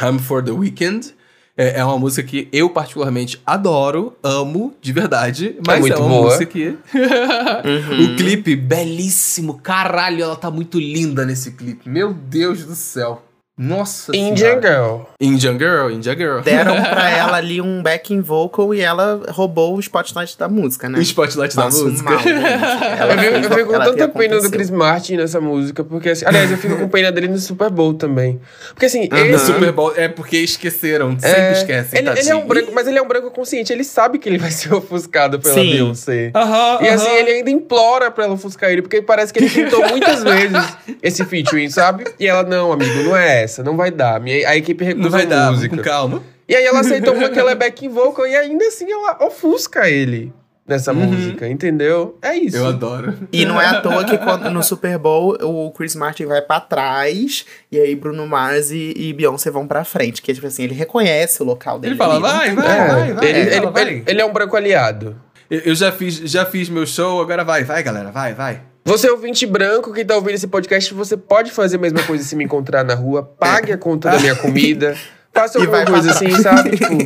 Home 0.00 0.18
for 0.18 0.42
the 0.42 0.52
Weekend. 0.52 1.14
É, 1.56 1.80
é 1.80 1.84
uma 1.84 1.98
música 1.98 2.22
que 2.22 2.48
eu 2.52 2.70
particularmente 2.70 3.42
adoro, 3.44 4.16
amo 4.22 4.72
de 4.80 4.92
verdade, 4.92 5.56
mas 5.66 5.78
é, 5.78 5.80
muito 5.80 6.00
uma 6.00 6.08
boa. 6.08 6.24
música 6.26 6.46
que. 6.46 6.68
o 8.04 8.16
clipe, 8.16 8.54
belíssimo, 8.54 9.58
caralho, 9.58 10.22
ela 10.22 10.36
tá 10.36 10.52
muito 10.52 10.78
linda 10.78 11.26
nesse 11.26 11.50
clipe. 11.50 11.88
Meu 11.88 12.14
Deus 12.14 12.64
do 12.64 12.76
céu. 12.76 13.27
Nossa 13.58 14.16
Indian 14.16 14.60
Senhora. 14.60 14.60
Girl. 14.60 14.96
Indian 15.20 15.58
Girl, 15.58 15.90
Indian 15.90 16.16
Girl. 16.16 16.38
Deram 16.40 16.80
pra 16.80 17.10
ela 17.10 17.36
ali 17.38 17.60
um 17.60 17.82
backing 17.82 18.20
vocal 18.20 18.72
e 18.72 18.80
ela 18.80 19.20
roubou 19.30 19.74
o 19.76 19.80
spotlight 19.80 20.38
da 20.38 20.48
música, 20.48 20.88
né? 20.88 20.98
O 20.98 21.02
spotlight 21.02 21.56
da 21.56 21.64
música. 21.64 22.10
mal, 22.10 22.20
Eu 22.22 23.18
fico, 23.18 23.34
eu 23.52 23.58
fico 23.58 23.72
com 23.72 23.78
tanta 23.80 24.08
pena 24.08 24.40
do. 24.40 24.48
Chris 24.50 24.70
Martin 24.70 25.16
nessa 25.16 25.40
música, 25.40 25.82
porque 25.82 26.10
assim, 26.10 26.24
aliás, 26.24 26.50
eu 26.50 26.56
fico 26.56 26.76
com 26.76 26.88
pena 26.88 27.10
dele 27.10 27.26
no 27.28 27.38
Super 27.38 27.68
Bowl 27.68 27.94
também. 27.94 28.40
Porque 28.68 28.86
assim, 28.86 29.08
Aham. 29.10 29.20
ele, 29.20 29.32
No 29.32 29.38
Super 29.40 29.72
Bowl 29.72 29.92
é 29.96 30.06
porque 30.08 30.36
esqueceram, 30.38 31.18
sempre 31.18 31.40
é, 31.40 31.52
esquecem. 31.52 31.98
ele, 31.98 32.10
ele 32.20 32.30
é 32.30 32.36
um 32.36 32.46
branco, 32.46 32.70
mas 32.72 32.86
ele 32.86 32.98
é 32.98 33.02
um 33.02 33.08
branco 33.08 33.30
consciente, 33.32 33.72
ele 33.72 33.82
sabe 33.84 34.18
que 34.18 34.28
ele 34.28 34.38
vai 34.38 34.52
ser 34.52 34.72
ofuscado 34.74 35.40
pela 35.40 35.54
Sim. 35.54 35.72
Beyoncé. 35.72 36.32
E 36.80 36.88
assim, 36.88 37.10
ele 37.10 37.30
ainda 37.32 37.50
implora 37.50 38.08
pra 38.10 38.24
ela 38.24 38.34
ofuscar 38.34 38.70
ele, 38.70 38.82
porque 38.82 39.02
parece 39.02 39.32
que 39.32 39.40
ele 39.40 39.50
tentou 39.50 39.86
muitas 39.88 40.22
vezes 40.22 40.76
esse 41.02 41.24
featuring, 41.24 41.68
sabe? 41.70 42.04
E 42.20 42.26
ela, 42.26 42.44
não, 42.44 42.72
amigo, 42.72 43.02
não 43.02 43.16
é 43.16 43.47
essa, 43.48 43.62
não 43.62 43.76
vai 43.76 43.90
dar. 43.90 44.20
Minha- 44.20 44.48
A 44.48 44.56
equipe 44.56 44.84
recusa 44.84 45.04
Não 45.04 45.10
vai 45.10 45.22
a 45.24 45.28
dar, 45.28 45.52
música. 45.52 45.76
com 45.76 45.82
calma. 45.82 46.22
E 46.48 46.54
aí 46.54 46.64
ela 46.64 46.80
aceitou 46.80 47.14
porque 47.16 47.38
ela 47.38 47.50
é 47.50 47.54
backing 47.54 47.88
vocal 47.88 48.26
e 48.26 48.36
ainda 48.36 48.64
assim 48.66 48.90
ela 48.90 49.18
ofusca 49.24 49.88
ele 49.88 50.32
nessa 50.66 50.92
música, 50.92 51.48
entendeu? 51.48 52.18
É 52.20 52.34
isso. 52.36 52.56
Eu 52.58 52.66
adoro. 52.66 53.14
E 53.32 53.44
não 53.46 53.58
é 53.60 53.64
à 53.66 53.80
toa 53.80 54.04
que 54.04 54.18
quando, 54.18 54.50
no 54.50 54.62
Super 54.62 54.98
Bowl 54.98 55.34
o 55.42 55.70
Chris 55.72 55.94
Martin 55.96 56.26
vai 56.26 56.42
pra 56.42 56.60
trás 56.60 57.46
e 57.72 57.78
aí 57.78 57.94
Bruno 57.94 58.26
Mars 58.26 58.70
e, 58.70 58.92
e 58.94 59.12
Beyoncé 59.14 59.50
vão 59.50 59.66
pra 59.66 59.82
frente. 59.84 60.20
Que 60.20 60.34
tipo 60.34 60.46
assim, 60.46 60.64
ele 60.64 60.74
reconhece 60.74 61.42
o 61.42 61.46
local 61.46 61.78
dele. 61.78 61.92
Ele 61.94 61.98
fala, 61.98 62.14
ali, 62.14 62.22
vai, 62.22 62.54
vai, 62.54 62.66
É, 62.66 62.86
vai, 62.86 63.12
vai. 63.14 63.28
ele, 63.30 63.38
ele- 63.56 63.66
vai. 63.66 63.82
ele- 63.82 64.02
ele 64.06 64.20
é 64.20 64.24
um 64.26 64.32
branco 64.32 64.56
aliado. 64.56 65.16
Eu 65.50 65.60
eu 65.60 65.74
já 65.74 65.90
fiz, 65.90 66.16
já 66.16 66.44
fiz 66.44 66.68
meu 66.68 66.84
show, 66.86 67.22
agora 67.22 67.42
vai, 67.42 67.64
vai, 67.64 67.82
galera, 67.82 68.10
vai, 68.10 68.34
vai. 68.34 68.60
Você 68.84 69.10
ouvinte 69.10 69.44
branco 69.46 69.92
que 69.92 70.04
tá 70.04 70.14
ouvindo 70.16 70.34
esse 70.34 70.46
podcast, 70.46 70.94
você 70.94 71.16
pode 71.16 71.50
fazer 71.50 71.76
a 71.76 71.78
mesma 71.80 72.02
coisa 72.04 72.24
se 72.24 72.34
me 72.34 72.44
encontrar 72.44 72.84
na 72.84 72.94
rua, 72.94 73.22
pague 73.22 73.72
a 73.72 73.78
conta 73.78 74.10
da 74.10 74.18
minha 74.18 74.34
comida, 74.36 74.96
faça 75.32 75.58
alguma 75.58 75.84
coisa 75.84 76.10
assim, 76.10 76.30
sabe? 76.42 76.70
Tipo, 76.76 76.96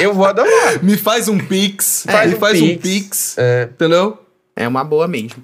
eu 0.00 0.12
vou 0.14 0.24
adorar. 0.26 0.82
Me 0.82 0.96
faz 0.96 1.26
um 1.28 1.38
pix, 1.38 2.04
Faz 2.08 2.30
me 2.30 2.36
um 2.36 2.40
faz 2.40 2.60
um 2.60 2.66
pix. 2.68 2.82
pix, 2.82 3.38
É. 3.38 3.68
entendeu? 3.72 4.18
É 4.54 4.68
uma 4.68 4.84
boa 4.84 5.08
mesmo. 5.08 5.42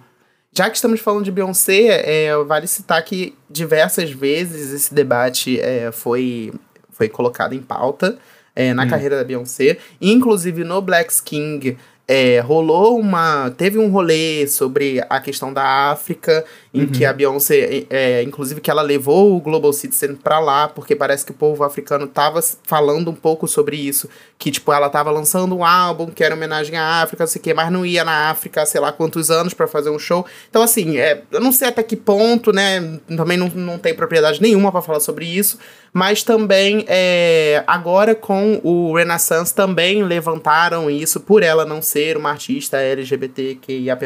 Já 0.52 0.68
que 0.68 0.76
estamos 0.76 1.00
falando 1.00 1.24
de 1.24 1.30
Beyoncé, 1.32 2.02
é, 2.04 2.36
vale 2.44 2.66
citar 2.66 3.02
que 3.04 3.36
diversas 3.48 4.10
vezes 4.10 4.72
esse 4.72 4.92
debate 4.94 5.60
é, 5.60 5.90
foi, 5.92 6.52
foi 6.90 7.08
colocado 7.08 7.54
em 7.54 7.60
pauta 7.60 8.18
é, 8.54 8.74
na 8.74 8.88
carreira 8.88 9.16
da 9.16 9.22
Beyoncé. 9.24 9.78
Inclusive 10.00 10.64
no 10.64 10.82
Black 10.82 11.12
King 11.22 11.76
é, 12.12 12.40
rolou 12.40 12.98
uma. 12.98 13.52
Teve 13.56 13.78
um 13.78 13.88
rolê 13.88 14.44
sobre 14.48 15.00
a 15.08 15.20
questão 15.20 15.52
da 15.52 15.90
África, 15.92 16.44
em 16.74 16.84
que 16.84 17.04
a 17.04 17.12
Beyoncé, 17.12 17.86
é, 17.88 18.20
inclusive, 18.24 18.60
que 18.60 18.68
ela 18.68 18.82
levou 18.82 19.36
o 19.36 19.40
Global 19.40 19.72
Citizen 19.72 20.16
pra 20.16 20.40
lá, 20.40 20.66
porque 20.66 20.96
parece 20.96 21.24
que 21.24 21.30
o 21.30 21.34
povo 21.34 21.62
africano 21.62 22.08
tava 22.08 22.40
falando 22.64 23.12
um 23.12 23.14
pouco 23.14 23.46
sobre 23.46 23.76
isso. 23.76 24.08
Que, 24.36 24.50
tipo, 24.50 24.72
ela 24.72 24.88
tava 24.88 25.08
lançando 25.12 25.56
um 25.56 25.64
álbum 25.64 26.06
que 26.06 26.24
era 26.24 26.34
homenagem 26.34 26.76
à 26.76 27.00
África, 27.00 27.22
não 27.22 27.28
sei 27.28 27.38
o 27.38 27.42
quê, 27.44 27.54
mas 27.54 27.70
não 27.70 27.86
ia 27.86 28.04
na 28.04 28.28
África, 28.30 28.66
sei 28.66 28.80
lá 28.80 28.90
quantos 28.90 29.30
anos 29.30 29.54
pra 29.54 29.68
fazer 29.68 29.90
um 29.90 29.98
show. 29.98 30.26
Então, 30.48 30.62
assim, 30.62 30.98
é, 30.98 31.22
eu 31.30 31.40
não 31.40 31.52
sei 31.52 31.68
até 31.68 31.80
que 31.84 31.94
ponto, 31.94 32.52
né? 32.52 32.98
Também 33.16 33.36
não, 33.36 33.46
não 33.50 33.78
tem 33.78 33.94
propriedade 33.94 34.42
nenhuma 34.42 34.72
pra 34.72 34.82
falar 34.82 34.98
sobre 34.98 35.26
isso. 35.26 35.60
Mas 35.92 36.24
também, 36.24 36.84
é, 36.88 37.62
agora 37.66 38.14
com 38.16 38.60
o 38.64 38.96
Renaissance, 38.96 39.54
também 39.54 40.02
levantaram 40.02 40.90
isso 40.90 41.20
por 41.20 41.42
ela 41.42 41.64
não 41.64 41.80
ser 41.80 41.99
uma 42.16 42.30
artista 42.30 42.78
LGBTQIAP+. 42.78 44.04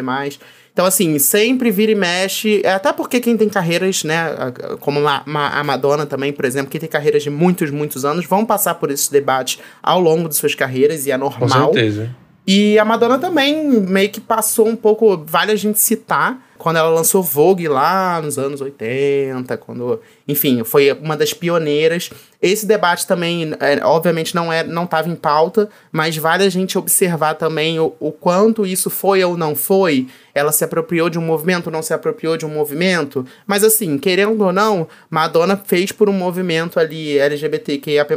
Então, 0.72 0.84
assim, 0.84 1.18
sempre 1.20 1.70
vira 1.70 1.92
e 1.92 1.94
mexe, 1.94 2.60
é, 2.64 2.72
até 2.72 2.92
porque 2.92 3.20
quem 3.20 3.36
tem 3.36 3.48
carreiras, 3.48 4.02
né, 4.02 4.26
como 4.80 5.00
ma- 5.00 5.22
ma- 5.24 5.50
a 5.50 5.62
Madonna 5.62 6.04
também, 6.04 6.32
por 6.32 6.44
exemplo, 6.44 6.68
que 6.70 6.80
tem 6.80 6.88
carreiras 6.88 7.22
de 7.22 7.30
muitos, 7.30 7.70
muitos 7.70 8.04
anos, 8.04 8.26
vão 8.26 8.44
passar 8.44 8.74
por 8.74 8.90
esses 8.90 9.08
debates 9.08 9.60
ao 9.82 10.00
longo 10.00 10.28
de 10.28 10.34
suas 10.34 10.54
carreiras, 10.54 11.06
e 11.06 11.12
é 11.12 11.18
Com 11.18 11.24
normal. 11.30 11.72
certeza. 11.72 12.10
E 12.46 12.76
a 12.78 12.84
Madonna 12.84 13.18
também 13.18 13.70
meio 13.80 14.10
que 14.10 14.20
passou 14.20 14.66
um 14.68 14.76
pouco, 14.76 15.16
vale 15.26 15.52
a 15.52 15.56
gente 15.56 15.78
citar, 15.78 16.44
quando 16.64 16.78
ela 16.78 16.88
lançou 16.88 17.22
Vogue 17.22 17.68
lá 17.68 18.22
nos 18.22 18.38
anos 18.38 18.62
80, 18.62 19.54
quando, 19.58 20.00
enfim, 20.26 20.64
foi 20.64 20.90
uma 20.92 21.14
das 21.14 21.34
pioneiras. 21.34 22.08
Esse 22.40 22.64
debate 22.64 23.06
também, 23.06 23.52
é, 23.60 23.84
obviamente, 23.84 24.34
não 24.34 24.50
é, 24.50 24.64
não 24.64 24.84
estava 24.84 25.10
em 25.10 25.14
pauta, 25.14 25.68
mas 25.92 26.16
vale 26.16 26.42
a 26.42 26.48
gente 26.48 26.78
observar 26.78 27.34
também 27.34 27.78
o, 27.78 27.94
o 28.00 28.10
quanto 28.10 28.66
isso 28.66 28.88
foi 28.88 29.22
ou 29.22 29.36
não 29.36 29.54
foi. 29.54 30.06
Ela 30.34 30.52
se 30.52 30.64
apropriou 30.64 31.10
de 31.10 31.18
um 31.18 31.22
movimento, 31.22 31.70
não 31.70 31.82
se 31.82 31.94
apropriou 31.94 32.36
de 32.36 32.44
um 32.44 32.50
movimento. 32.50 33.26
Mas 33.46 33.62
assim, 33.62 33.96
querendo 33.98 34.42
ou 34.42 34.52
não, 34.52 34.88
Madonna 35.08 35.60
fez 35.64 35.92
por 35.92 36.08
um 36.08 36.12
movimento 36.12 36.80
ali 36.80 37.18
LGBTQIAP+, 37.18 38.14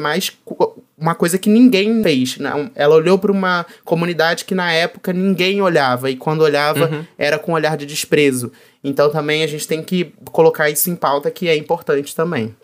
uma 0.97 1.13
coisa 1.13 1.37
que 1.37 1.49
ninguém 1.49 2.01
fez. 2.01 2.37
Não, 2.37 2.71
ela 2.75 2.95
olhou 2.95 3.19
para 3.19 3.31
uma 3.31 3.65
comunidade 3.85 4.45
que 4.45 4.55
na 4.55 4.71
época 4.71 5.13
ninguém 5.13 5.61
olhava, 5.61 6.09
e 6.09 6.15
quando 6.15 6.41
olhava 6.41 7.05
era 7.17 7.37
com 7.37 7.51
um 7.51 7.55
olhar 7.55 7.77
de 7.77 7.85
desprezo. 7.85 8.36
Então 8.83 9.09
também 9.11 9.43
a 9.43 9.47
gente 9.47 9.67
tem 9.67 9.81
que 9.83 10.13
colocar 10.31 10.69
isso 10.69 10.89
em 10.89 10.95
pauta, 10.95 11.29
que 11.31 11.47
é 11.47 11.55
importante 11.55 12.15
também. 12.15 12.55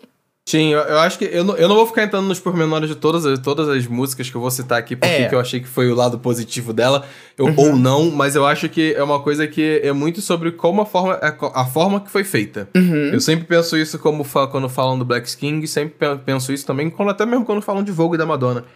Sim, 0.46 0.74
eu, 0.74 0.80
eu 0.80 0.98
acho 0.98 1.18
que 1.18 1.24
eu 1.24 1.42
não, 1.42 1.56
eu 1.56 1.66
não 1.66 1.74
vou 1.74 1.86
ficar 1.86 2.02
entrando 2.02 2.26
nos 2.28 2.38
pormenores 2.38 2.86
de 2.90 2.94
todas, 2.94 3.24
as- 3.24 3.38
todas 3.38 3.66
as 3.66 3.86
músicas 3.86 4.28
que 4.28 4.36
eu 4.36 4.42
vou 4.42 4.50
citar 4.50 4.78
aqui, 4.78 4.94
porque 4.94 5.10
É. 5.14 5.28
eu 5.32 5.40
achei 5.40 5.58
que 5.58 5.66
foi 5.66 5.90
o 5.90 5.94
lado 5.94 6.18
positivo 6.18 6.70
dela, 6.74 7.02
eu- 7.38 7.50
ou 7.56 7.74
não, 7.74 8.10
mas 8.10 8.36
eu 8.36 8.44
acho 8.44 8.68
que 8.68 8.92
é 8.92 9.02
uma 9.02 9.20
coisa 9.20 9.46
que 9.46 9.80
é 9.82 9.90
muito 9.90 10.20
sobre 10.20 10.52
como 10.52 10.82
a 10.82 10.84
forma, 10.84 11.18
a, 11.54 11.64
forma 11.64 11.98
que 11.98 12.10
foi 12.10 12.24
feita. 12.24 12.68
Eu 13.10 13.20
sempre 13.22 13.46
penso 13.46 13.74
isso 13.74 13.98
como 13.98 14.22
quando 14.50 14.68
falam 14.68 14.98
do 14.98 15.04
Black 15.06 15.34
King, 15.34 15.66
sempre 15.66 15.94
pe- 15.98 16.18
penso 16.26 16.52
isso 16.52 16.66
também, 16.66 16.90
quando, 16.90 17.08
até 17.08 17.24
mesmo 17.24 17.46
quando 17.46 17.62
falam 17.62 17.82
de 17.82 17.90
Vogue 17.90 18.16
e 18.16 18.18
da 18.18 18.26
Madonna. 18.26 18.66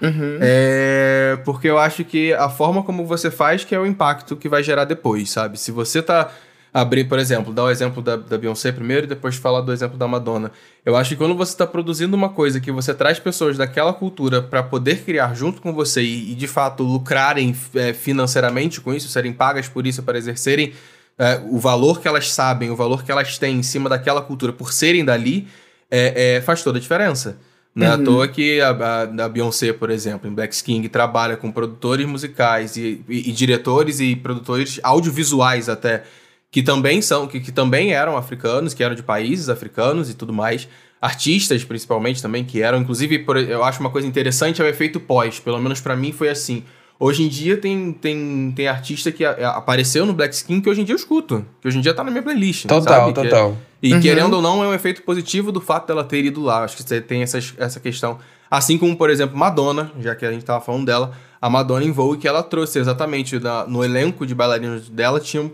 É, 0.41 1.39
porque 1.45 1.69
eu 1.69 1.79
acho 1.79 2.03
que 2.03 2.33
a 2.33 2.49
forma 2.49 2.83
como 2.83 3.05
você 3.05 3.31
faz 3.31 3.63
que 3.65 3.75
é 3.75 3.79
o 3.79 3.85
impacto 3.85 4.37
que 4.37 4.49
vai 4.49 4.63
gerar 4.63 4.85
depois, 4.87 5.31
sabe? 5.31 5.59
Se 5.61 5.71
você 5.71 6.01
tá 6.01 6.31
abrir, 6.73 7.05
por 7.05 7.19
exemplo, 7.19 7.53
dar 7.53 7.65
o 7.65 7.71
exemplo 7.71 8.03
da, 8.03 8.17
da 8.17 8.37
Beyoncé 8.39 8.71
primeiro 8.73 9.05
e 9.05 9.09
depois 9.09 9.37
falar 9.37 9.61
do 9.63 9.73
exemplo 9.73 9.97
da 9.97 10.07
Madonna. 10.07 10.51
Eu 10.85 10.97
acho 10.97 11.11
que 11.11 11.17
quando 11.17 11.35
você 11.35 11.53
está 11.53 11.67
produzindo 11.67 12.17
uma 12.17 12.29
coisa 12.29 12.61
que 12.61 12.71
você 12.71 12.93
traz 12.95 13.19
pessoas 13.19 13.57
daquela 13.57 13.93
cultura 13.93 14.43
para 14.43 14.63
poder 14.63 15.03
criar 15.05 15.35
junto 15.35 15.61
com 15.63 15.73
você 15.73 16.03
e, 16.03 16.33
e, 16.33 16.35
de 16.35 16.47
fato 16.47 16.83
lucrarem 16.83 17.57
é, 17.75 17.93
financeiramente 17.93 18.81
com 18.81 18.93
isso, 18.93 19.09
serem 19.09 19.33
pagas 19.33 19.69
por 19.69 19.87
isso 19.87 20.03
para 20.03 20.19
exercerem 20.19 20.73
é, 21.19 21.41
o 21.51 21.59
valor 21.59 22.01
que 22.01 22.07
elas 22.07 22.31
sabem, 22.33 22.71
o 22.71 22.77
valor 22.77 23.03
que 23.05 23.11
elas 23.11 23.39
têm 23.39 23.57
em 23.59 23.63
cima 23.63 23.89
daquela 23.89 24.23
cultura 24.23 24.53
por 24.53 24.73
serem 24.73 25.05
dali, 25.05 25.49
é, 25.91 26.37
é, 26.37 26.41
faz 26.41 26.63
toda 26.63 26.79
a 26.79 26.81
diferença. 26.81 27.39
Não 27.75 27.87
é 27.87 27.91
à 27.91 27.99
toa 27.99 28.27
que 28.29 28.61
a, 28.61 28.71
a, 28.71 29.25
a 29.25 29.29
Beyoncé, 29.29 29.73
por 29.73 29.89
exemplo, 29.89 30.29
em 30.29 30.33
Black 30.35 30.63
King, 30.65 30.89
trabalha 30.89 31.37
com 31.37 31.51
produtores 31.53 32.07
musicais 32.07 32.77
e, 32.77 33.05
e- 33.09 33.29
e 33.31 33.33
diretores 33.33 34.01
e 34.01 34.17
produtores 34.17 34.81
audiovisuais 34.83 35.69
até, 35.69 36.03
que 36.51 36.63
também 36.63 37.03
são, 37.03 37.27
que, 37.27 37.41
que 37.41 37.53
também 37.53 37.93
eram 37.93 38.17
africanos, 38.17 38.73
que 38.75 38.83
eram 38.83 38.95
de 38.95 39.03
países 39.03 39.49
africanos 39.49 40.09
e 40.11 40.15
tudo 40.15 40.33
mais. 40.33 40.69
Artistas, 41.01 41.63
principalmente, 41.63 42.21
também, 42.21 42.45
que 42.45 42.61
eram, 42.63 42.79
inclusive, 42.79 43.21
por- 43.21 43.37
eu 43.37 43.63
acho 43.63 43.79
uma 43.81 43.91
coisa 43.91 44.09
interessante 44.09 44.61
é 44.61 44.65
o 44.65 44.69
efeito 44.69 44.99
pós. 44.99 45.39
Pelo 45.39 45.61
menos 45.61 45.81
pra 45.81 45.95
mim 45.95 46.11
foi 46.11 46.29
assim. 46.29 46.65
Hoje 46.99 47.23
em 47.23 47.29
dia 47.29 47.57
tem, 47.57 47.93
tem, 47.93 48.53
tem 48.57 48.67
artista 48.67 49.13
que 49.13 49.25
a- 49.25 49.51
apareceu 49.51 50.05
no 50.05 50.13
Black 50.13 50.35
Skin 50.35 50.61
que 50.61 50.69
hoje 50.69 50.81
em 50.81 50.85
dia 50.85 50.95
eu 50.95 50.99
escuto. 50.99 51.47
Que 51.61 51.69
hoje 51.69 51.79
em 51.79 51.81
dia 51.81 51.95
tá 51.95 52.03
na 52.03 52.11
minha 52.11 52.23
playlist. 52.23 52.67
Total, 52.67 52.83
sabe? 52.83 53.13
Que 53.13 53.21
é- 53.21 53.23
total. 53.31 53.57
e 53.81 53.95
Uhum. 53.95 54.01
querendo 54.01 54.35
ou 54.35 54.43
não, 54.43 54.65
é 54.65 54.67
um 54.67 54.75
efeito 54.75 55.03
positivo 55.05 55.53
do 55.53 55.61
fato 55.61 55.87
dela 55.87 56.03
ter 56.03 56.25
ido 56.25 56.43
lá. 56.43 56.65
Acho 56.65 56.77
que 56.77 56.83
você 56.83 57.01
tem 57.01 57.23
essas, 57.23 57.55
essa 57.59 57.79
questão. 57.79 58.19
Assim 58.51 58.77
como, 58.77 58.97
por 58.97 59.09
exemplo, 59.11 59.37
Madonna, 59.39 59.93
já 60.01 60.17
que 60.17 60.27
a 60.27 60.33
gente 60.33 60.45
tava 60.45 60.61
falando 60.65 60.87
dela, 60.87 61.13
a 61.41 61.49
Madonna 61.49 61.85
em 61.85 61.93
Vogue, 61.93 62.19
que 62.19 62.27
ela 62.27 62.43
trouxe 62.43 62.81
exatamente 62.81 63.39
na- 63.39 63.65
no 63.69 63.85
elenco 63.85 64.27
de 64.27 64.35
bailarinos 64.35 64.89
dela, 64.89 65.21
tinham 65.21 65.53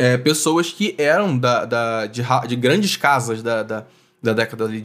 é, 0.00 0.16
pessoas 0.16 0.72
que 0.72 0.94
eram 0.96 1.36
da, 1.36 1.66
da, 1.66 2.06
de, 2.06 2.22
de 2.48 2.56
grandes 2.56 2.96
casas 2.96 3.42
da, 3.42 3.62
da, 3.62 3.84
da 4.22 4.32
década 4.32 4.66
de, 4.66 4.80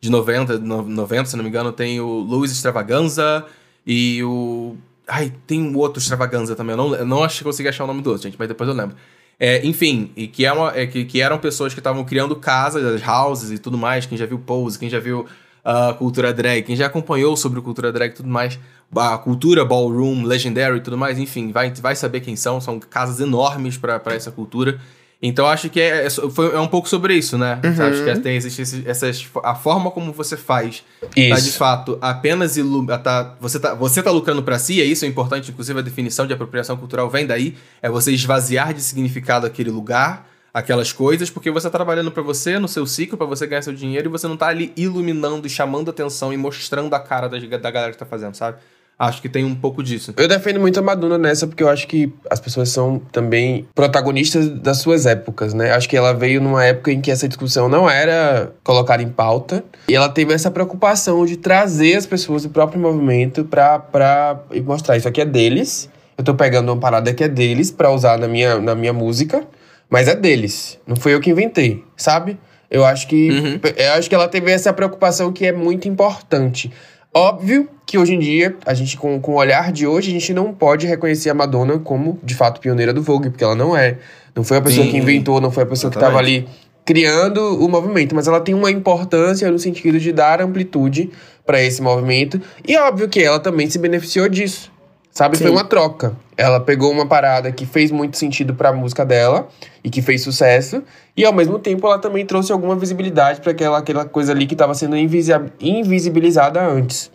de 0.00 0.10
90, 0.10 0.58
no- 0.58 0.82
90, 0.82 1.26
se 1.26 1.36
não 1.36 1.44
me 1.44 1.48
engano, 1.48 1.70
tem 1.70 2.00
o 2.00 2.06
Luiz 2.06 2.50
Extravaganza 2.50 3.44
e 3.86 4.20
o. 4.24 4.76
Ai, 5.06 5.32
tem 5.46 5.62
um 5.62 5.76
outro 5.78 6.02
Extravaganza 6.02 6.56
também. 6.56 6.72
Eu 6.72 6.76
não, 6.76 6.94
eu 6.96 7.06
não 7.06 7.22
acho 7.22 7.38
que 7.38 7.44
consegui 7.44 7.68
achar 7.68 7.84
o 7.84 7.86
nome 7.86 8.02
do 8.02 8.10
outro, 8.10 8.24
gente, 8.24 8.36
mas 8.36 8.48
depois 8.48 8.68
eu 8.68 8.74
lembro. 8.74 8.96
É, 9.38 9.64
enfim, 9.64 10.10
e 10.16 10.26
que, 10.26 10.44
é 10.44 10.52
uma, 10.52 10.76
é, 10.76 10.88
que, 10.88 11.04
que 11.04 11.20
eram 11.20 11.38
pessoas 11.38 11.72
que 11.72 11.78
estavam 11.78 12.04
criando 12.04 12.34
casas, 12.34 12.84
as 12.84 13.06
houses 13.08 13.52
e 13.52 13.58
tudo 13.58 13.78
mais. 13.78 14.06
Quem 14.06 14.18
já 14.18 14.26
viu 14.26 14.40
Pose, 14.40 14.76
quem 14.76 14.90
já 14.90 14.98
viu 14.98 15.24
a 15.70 15.92
cultura 15.92 16.32
drag, 16.32 16.62
quem 16.62 16.74
já 16.74 16.86
acompanhou 16.86 17.36
sobre 17.36 17.60
cultura 17.60 17.92
drag 17.92 18.12
e 18.12 18.14
tudo 18.14 18.28
mais, 18.30 18.58
a 18.96 19.18
cultura 19.18 19.66
ballroom, 19.66 20.24
legendary 20.24 20.78
e 20.78 20.80
tudo 20.80 20.96
mais, 20.96 21.18
enfim, 21.18 21.52
vai, 21.52 21.70
vai 21.72 21.94
saber 21.94 22.20
quem 22.20 22.36
são. 22.36 22.58
São 22.58 22.80
casas 22.80 23.20
enormes 23.20 23.76
para 23.76 24.00
essa 24.06 24.30
cultura. 24.30 24.80
Então 25.20 25.46
acho 25.46 25.68
que 25.68 25.78
é, 25.78 26.06
é, 26.06 26.10
foi, 26.10 26.54
é 26.54 26.58
um 26.58 26.68
pouco 26.68 26.88
sobre 26.88 27.14
isso, 27.14 27.36
né? 27.36 27.60
Acho 27.62 28.02
que 28.02 28.20
tem, 28.20 28.36
existe 28.36 28.82
essas, 28.86 29.28
a 29.44 29.54
forma 29.54 29.90
como 29.90 30.10
você 30.10 30.38
faz 30.38 30.84
tá 31.00 31.08
de 31.12 31.32
Isso. 31.32 31.58
fato 31.58 31.98
apenas 32.00 32.56
ilu 32.56 32.86
tá, 32.86 33.36
você, 33.38 33.58
tá, 33.58 33.74
você 33.74 34.02
tá 34.02 34.10
lucrando 34.10 34.42
pra 34.42 34.58
si, 34.58 34.80
é 34.80 34.84
isso 34.84 35.04
é 35.04 35.08
importante, 35.08 35.50
inclusive 35.50 35.78
a 35.78 35.82
definição 35.82 36.26
de 36.26 36.32
apropriação 36.32 36.76
cultural 36.76 37.10
vem 37.10 37.26
daí, 37.26 37.56
é 37.82 37.90
você 37.90 38.12
esvaziar 38.12 38.72
de 38.72 38.80
significado 38.80 39.44
aquele 39.44 39.70
lugar, 39.70 40.30
aquelas 40.58 40.92
coisas, 40.92 41.30
porque 41.30 41.50
você 41.50 41.68
tá 41.68 41.78
trabalhando 41.78 42.10
pra 42.10 42.22
você, 42.22 42.58
no 42.58 42.68
seu 42.68 42.86
ciclo, 42.86 43.16
pra 43.16 43.26
você 43.26 43.46
ganhar 43.46 43.62
seu 43.62 43.72
dinheiro, 43.72 44.08
e 44.08 44.10
você 44.10 44.26
não 44.26 44.36
tá 44.36 44.48
ali 44.48 44.72
iluminando 44.76 45.46
e 45.46 45.50
chamando 45.50 45.90
atenção 45.90 46.32
e 46.32 46.36
mostrando 46.36 46.94
a 46.94 47.00
cara 47.00 47.28
da, 47.28 47.38
da 47.38 47.70
galera 47.70 47.92
que 47.92 47.98
tá 47.98 48.06
fazendo, 48.06 48.34
sabe? 48.34 48.58
Acho 48.98 49.22
que 49.22 49.28
tem 49.28 49.44
um 49.44 49.54
pouco 49.54 49.80
disso. 49.80 50.12
Eu 50.16 50.26
defendo 50.26 50.58
muito 50.58 50.80
a 50.80 50.82
Madonna 50.82 51.16
nessa 51.16 51.46
porque 51.46 51.62
eu 51.62 51.68
acho 51.68 51.86
que 51.86 52.12
as 52.28 52.40
pessoas 52.40 52.70
são 52.70 52.98
também 53.12 53.68
protagonistas 53.72 54.48
das 54.48 54.78
suas 54.78 55.06
épocas, 55.06 55.54
né? 55.54 55.70
Acho 55.70 55.88
que 55.88 55.96
ela 55.96 56.12
veio 56.12 56.40
numa 56.40 56.64
época 56.64 56.90
em 56.90 57.00
que 57.00 57.08
essa 57.08 57.28
discussão 57.28 57.68
não 57.68 57.88
era 57.88 58.52
colocada 58.64 59.00
em 59.00 59.08
pauta 59.08 59.62
e 59.88 59.94
ela 59.94 60.08
teve 60.08 60.32
essa 60.32 60.50
preocupação 60.50 61.24
de 61.24 61.36
trazer 61.36 61.94
as 61.94 62.06
pessoas 62.06 62.42
do 62.42 62.48
próprio 62.48 62.80
movimento 62.80 63.44
pra, 63.44 63.78
pra 63.78 64.40
mostrar 64.64 64.96
isso 64.96 65.06
aqui 65.06 65.20
é 65.20 65.24
deles. 65.24 65.88
Eu 66.16 66.24
tô 66.24 66.34
pegando 66.34 66.72
uma 66.72 66.80
parada 66.80 67.14
que 67.14 67.22
é 67.22 67.28
deles 67.28 67.70
pra 67.70 67.92
usar 67.92 68.18
na 68.18 68.26
minha, 68.26 68.58
na 68.58 68.74
minha 68.74 68.92
música, 68.92 69.46
mas 69.88 70.08
é 70.08 70.14
deles. 70.14 70.78
Não 70.86 70.96
foi 70.96 71.14
eu 71.14 71.20
que 71.20 71.30
inventei, 71.30 71.84
sabe? 71.96 72.38
Eu 72.70 72.84
acho 72.84 73.06
que 73.08 73.30
Uhum. 73.30 73.60
eu 73.76 73.92
acho 73.92 74.08
que 74.08 74.14
ela 74.14 74.28
teve 74.28 74.50
essa 74.50 74.72
preocupação 74.72 75.32
que 75.32 75.46
é 75.46 75.52
muito 75.52 75.88
importante. 75.88 76.70
Óbvio 77.14 77.68
que 77.86 77.96
hoje 77.96 78.14
em 78.14 78.18
dia, 78.18 78.54
a 78.66 78.74
gente, 78.74 78.96
com, 78.96 79.18
com 79.18 79.32
o 79.32 79.36
olhar 79.36 79.72
de 79.72 79.86
hoje, 79.86 80.10
a 80.10 80.12
gente 80.12 80.34
não 80.34 80.52
pode 80.52 80.86
reconhecer 80.86 81.30
a 81.30 81.34
Madonna 81.34 81.78
como, 81.78 82.18
de 82.22 82.34
fato, 82.34 82.60
pioneira 82.60 82.92
do 82.92 83.02
Vogue, 83.02 83.30
porque 83.30 83.42
ela 83.42 83.54
não 83.54 83.74
é. 83.74 83.96
Não 84.34 84.44
foi 84.44 84.58
a 84.58 84.60
pessoa 84.60 84.84
Sim, 84.84 84.92
que 84.92 84.98
inventou, 84.98 85.40
não 85.40 85.50
foi 85.50 85.62
a 85.62 85.66
pessoa 85.66 85.90
que 85.90 85.96
estava 85.96 86.18
ali 86.18 86.46
criando 86.84 87.62
o 87.62 87.68
movimento, 87.68 88.14
mas 88.14 88.28
ela 88.28 88.40
tem 88.40 88.54
uma 88.54 88.70
importância 88.70 89.50
no 89.50 89.58
sentido 89.58 89.98
de 89.98 90.12
dar 90.12 90.40
amplitude 90.40 91.10
para 91.44 91.62
esse 91.62 91.82
movimento. 91.82 92.40
E 92.66 92.76
óbvio 92.76 93.08
que 93.08 93.22
ela 93.22 93.40
também 93.40 93.68
se 93.68 93.78
beneficiou 93.78 94.28
disso. 94.28 94.70
Sabe? 95.18 95.36
Foi 95.36 95.48
Sim. 95.48 95.52
uma 95.52 95.64
troca. 95.64 96.14
Ela 96.36 96.60
pegou 96.60 96.92
uma 96.92 97.04
parada 97.04 97.50
que 97.50 97.66
fez 97.66 97.90
muito 97.90 98.16
sentido 98.16 98.54
pra 98.54 98.72
música 98.72 99.04
dela 99.04 99.48
e 99.82 99.90
que 99.90 100.00
fez 100.00 100.22
sucesso, 100.22 100.80
e 101.16 101.24
ao 101.24 101.32
mesmo 101.32 101.58
tempo 101.58 101.84
ela 101.88 101.98
também 101.98 102.24
trouxe 102.24 102.52
alguma 102.52 102.76
visibilidade 102.76 103.40
para 103.40 103.50
aquela, 103.50 103.78
aquela 103.78 104.04
coisa 104.04 104.30
ali 104.30 104.46
que 104.46 104.54
estava 104.54 104.74
sendo 104.74 104.96
invisi- 104.96 105.32
invisibilizada 105.60 106.64
antes. 106.64 107.10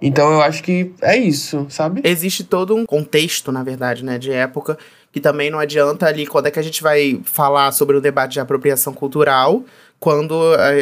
Então 0.00 0.32
eu 0.32 0.40
acho 0.40 0.62
que 0.62 0.94
é 1.02 1.14
isso, 1.14 1.66
sabe? 1.68 2.00
Existe 2.04 2.42
todo 2.42 2.74
um 2.74 2.86
contexto, 2.86 3.52
na 3.52 3.62
verdade, 3.62 4.02
né, 4.02 4.16
de 4.16 4.32
época, 4.32 4.78
que 5.12 5.20
também 5.20 5.50
não 5.50 5.58
adianta 5.58 6.06
ali 6.06 6.26
quando 6.26 6.46
é 6.46 6.50
que 6.50 6.58
a 6.58 6.62
gente 6.62 6.82
vai 6.82 7.20
falar 7.22 7.70
sobre 7.72 7.98
o 7.98 8.00
debate 8.00 8.32
de 8.32 8.40
apropriação 8.40 8.94
cultural, 8.94 9.62
quando 10.00 10.34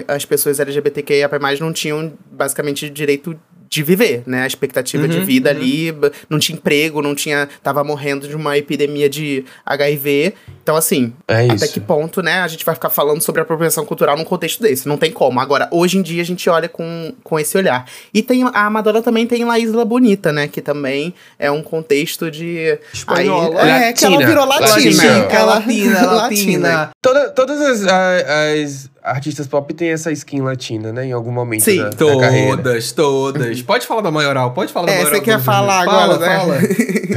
a- 0.09 0.15
as 0.15 0.25
pessoas 0.25 0.61
LGBTQIA+, 0.61 1.29
não 1.61 1.73
tinham 1.73 2.13
basicamente 2.31 2.89
direito 2.89 3.37
de 3.71 3.85
viver, 3.85 4.25
né? 4.27 4.43
A 4.43 4.47
expectativa 4.49 5.07
de 5.07 5.19
Uhum, 5.21 5.25
vida 5.25 5.49
ali, 5.49 5.93
b- 5.93 6.11
não 6.29 6.41
tinha 6.41 6.57
emprego, 6.57 7.01
não 7.01 7.15
tinha, 7.15 7.49
tava 7.63 7.85
morrendo 7.85 8.27
de 8.27 8.35
uma 8.35 8.59
epidemia 8.59 9.09
de 9.09 9.45
HIV. 9.65 10.35
Então 10.63 10.75
assim, 10.75 11.13
É 11.29 11.45
até 11.45 11.55
isso. 11.55 11.73
que 11.73 11.79
ponto, 11.81 12.21
né, 12.21 12.41
a 12.41 12.49
gente 12.49 12.65
vai 12.65 12.75
ficar 12.75 12.91
falando 12.91 13.21
sobre 13.23 13.41
apropriação 13.41 13.85
cultural 13.87 14.17
num 14.17 14.25
contexto 14.25 14.61
desse? 14.61 14.89
Não 14.89 14.97
tem 14.99 15.13
como. 15.13 15.39
Agora, 15.39 15.69
hoje 15.71 15.99
em 15.99 16.03
dia 16.03 16.21
a 16.21 16.25
gente 16.25 16.51
olha 16.51 16.69
com, 16.69 17.13
com 17.23 17.39
esse 17.39 17.57
olhar. 17.57 17.87
E 18.13 18.23
tem 18.23 18.43
a 18.53 18.69
Madonna 18.69 19.01
também 19.03 19.25
tem 19.27 19.45
La 19.45 19.57
Isla 19.59 19.85
Bonita, 19.85 20.33
né, 20.33 20.49
que 20.49 20.61
também 20.61 21.15
é 21.39 21.49
um 21.51 21.63
contexto 21.63 22.29
de 22.29 22.77
Espanhola. 22.93 23.63
Aí, 23.63 23.71
é 23.85 23.93
que 23.93 24.05
ela 24.05 24.17
Latina. 24.17 24.29
virou 24.29 24.47
latina. 24.47 24.75
Latina. 24.75 25.05
Ela 25.31 25.55
latina, 25.55 26.13
latina. 26.13 26.91
Toda- 27.01 27.31
todas 27.31 27.61
as, 27.61 27.87
a- 27.87 28.55
as 28.65 28.91
artistas 29.03 29.47
pop 29.47 29.73
têm 29.75 29.91
essa 29.91 30.11
skin 30.13 30.41
latina, 30.43 30.93
né? 30.93 31.07
Em 31.07 31.13
algum 31.13 31.31
momento 31.33 31.63
Sim, 31.63 31.79
da, 31.79 31.89
da 31.91 32.17
carreira. 32.21 32.57
Todas, 32.57 32.93
todas. 32.93 33.63
Pode 33.63 33.87
falar 33.87 34.01
da 34.03 34.11
maioral, 34.11 34.53
pode 34.53 34.73
falar 34.73 34.87
da 34.87 34.93
É, 34.93 34.97
maioral. 34.97 35.15
você 35.15 35.21
quer 35.23 35.31
todas, 35.33 35.45
falar 35.47 35.81
né? 35.87 35.93
fala, 35.93 36.15
agora, 36.15 36.19
né? 36.19 36.37
Fala, 36.39 36.59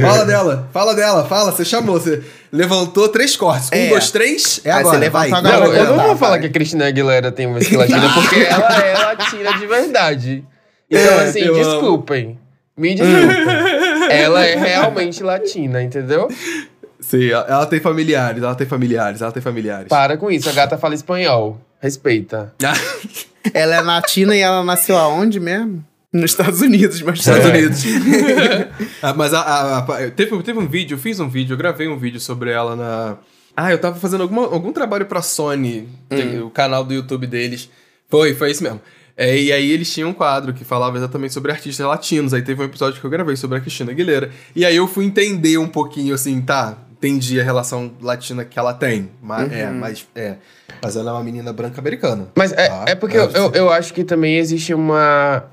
fala 0.14 0.24
dela, 0.24 0.68
fala 0.72 0.94
dela, 0.94 1.24
fala. 1.24 1.52
Você 1.52 1.64
chamou, 1.64 2.00
você 2.00 2.22
levantou 2.52 3.08
três 3.08 3.36
cortes. 3.36 3.70
Um, 3.72 3.76
É. 3.76 3.88
dois, 3.88 4.10
três, 4.10 4.60
é 4.64 4.70
Aí 4.70 4.80
agora, 4.80 4.94
você 4.96 5.00
levantou 5.00 5.30
vai. 5.30 5.38
agora, 5.52 5.66
Não, 5.66 5.74
eu 5.74 5.96
não 5.96 6.04
vou 6.06 6.16
falar 6.16 6.32
vai. 6.32 6.40
que 6.40 6.46
a 6.46 6.50
Cristina 6.50 6.86
Aguilera 6.86 7.30
tem 7.32 7.46
uma 7.46 7.58
skin 7.58 7.76
latina, 7.76 8.08
porque 8.14 8.36
ela 8.40 8.78
é 8.84 8.92
latina 8.98 9.58
de 9.58 9.66
verdade. 9.66 10.44
Então, 10.90 11.20
É, 11.20 11.24
assim, 11.28 11.40
eu 11.40 11.54
amo. 11.54 11.64
desculpem. 11.64 12.38
Me 12.76 12.94
desculpem. 12.94 14.10
ela 14.10 14.44
é 14.44 14.56
realmente 14.56 15.22
latina, 15.22 15.82
entendeu? 15.82 16.28
Sim, 17.00 17.28
ela 17.30 17.66
tem 17.66 17.80
familiares, 17.80 18.42
ela 18.42 18.54
tem 18.54 18.66
familiares, 18.66 19.20
ela 19.20 19.30
tem 19.30 19.42
familiares. 19.42 19.88
Para 19.88 20.16
com 20.16 20.30
isso, 20.30 20.48
a 20.48 20.52
gata 20.52 20.78
fala 20.78 20.94
espanhol. 20.94 21.60
Respeita. 21.84 22.54
Ela 23.52 23.74
é 23.76 23.80
latina 23.82 24.34
e 24.34 24.40
ela 24.40 24.64
nasceu 24.64 24.96
aonde 24.96 25.38
mesmo? 25.38 25.84
Nos 26.10 26.30
Estados 26.30 26.62
Unidos, 26.62 27.02
mas 27.02 27.18
Estados 27.18 27.44
É. 27.44 27.48
Unidos. 27.50 27.82
Ah, 29.02 29.12
mas 29.12 29.34
a, 29.34 29.40
a- 29.40 29.78
a- 29.80 30.10
teve, 30.10 30.42
teve 30.42 30.58
um 30.58 30.66
vídeo, 30.66 30.94
eu 30.94 30.98
fiz 30.98 31.20
um 31.20 31.28
vídeo, 31.28 31.52
eu 31.52 31.58
gravei 31.58 31.86
um 31.86 31.98
vídeo 31.98 32.18
sobre 32.18 32.50
ela 32.50 32.74
na. 32.74 33.18
Ah, 33.54 33.70
eu 33.70 33.78
tava 33.78 33.96
fazendo 34.00 34.22
alguma, 34.22 34.42
algum 34.44 34.72
trabalho 34.72 35.04
pra 35.04 35.20
Sony, 35.20 35.86
tem 36.08 36.40
o 36.40 36.48
canal 36.48 36.84
do 36.84 36.94
YouTube 36.94 37.26
deles. 37.26 37.68
Foi, 38.08 38.32
foi 38.34 38.50
isso 38.50 38.62
mesmo. 38.62 38.80
É, 39.16 39.38
e 39.38 39.52
aí 39.52 39.70
eles 39.70 39.92
tinham 39.92 40.08
um 40.08 40.14
quadro 40.14 40.54
que 40.54 40.64
falava 40.64 40.96
exatamente 40.96 41.34
sobre 41.34 41.52
artistas 41.52 41.86
latinos. 41.86 42.32
Aí 42.32 42.40
teve 42.42 42.62
um 42.62 42.64
episódio 42.64 42.98
que 42.98 43.06
eu 43.06 43.10
gravei 43.10 43.36
sobre 43.36 43.58
a 43.58 43.60
Cristina 43.60 43.92
Aguilera. 43.92 44.30
E 44.56 44.64
aí 44.64 44.74
eu 44.74 44.88
fui 44.88 45.04
entender 45.04 45.58
um 45.58 45.68
pouquinho 45.68 46.14
assim, 46.14 46.40
tá, 46.40 46.78
entendi 47.06 47.40
a 47.40 47.44
relação 47.44 47.92
latina 48.00 48.44
que 48.44 48.58
ela 48.58 48.72
tem. 48.72 49.10
Mas, 49.22 49.52
É, 49.52 49.66
mas 49.70 50.06
é. 50.14 50.34
Mas 50.82 50.96
ela 50.96 51.10
é 51.10 51.12
uma 51.14 51.22
menina 51.22 51.52
branca 51.52 51.80
americana. 51.80 52.28
Mas 52.34 52.52
é, 52.52 52.68
tá? 52.68 52.84
é 52.88 52.94
porque 52.94 53.16
eu, 53.16 53.30
eu, 53.30 53.50
eu 53.52 53.70
acho 53.72 53.92
que 53.92 54.04
também 54.04 54.36
existe 54.38 54.72
uma. 54.74 55.44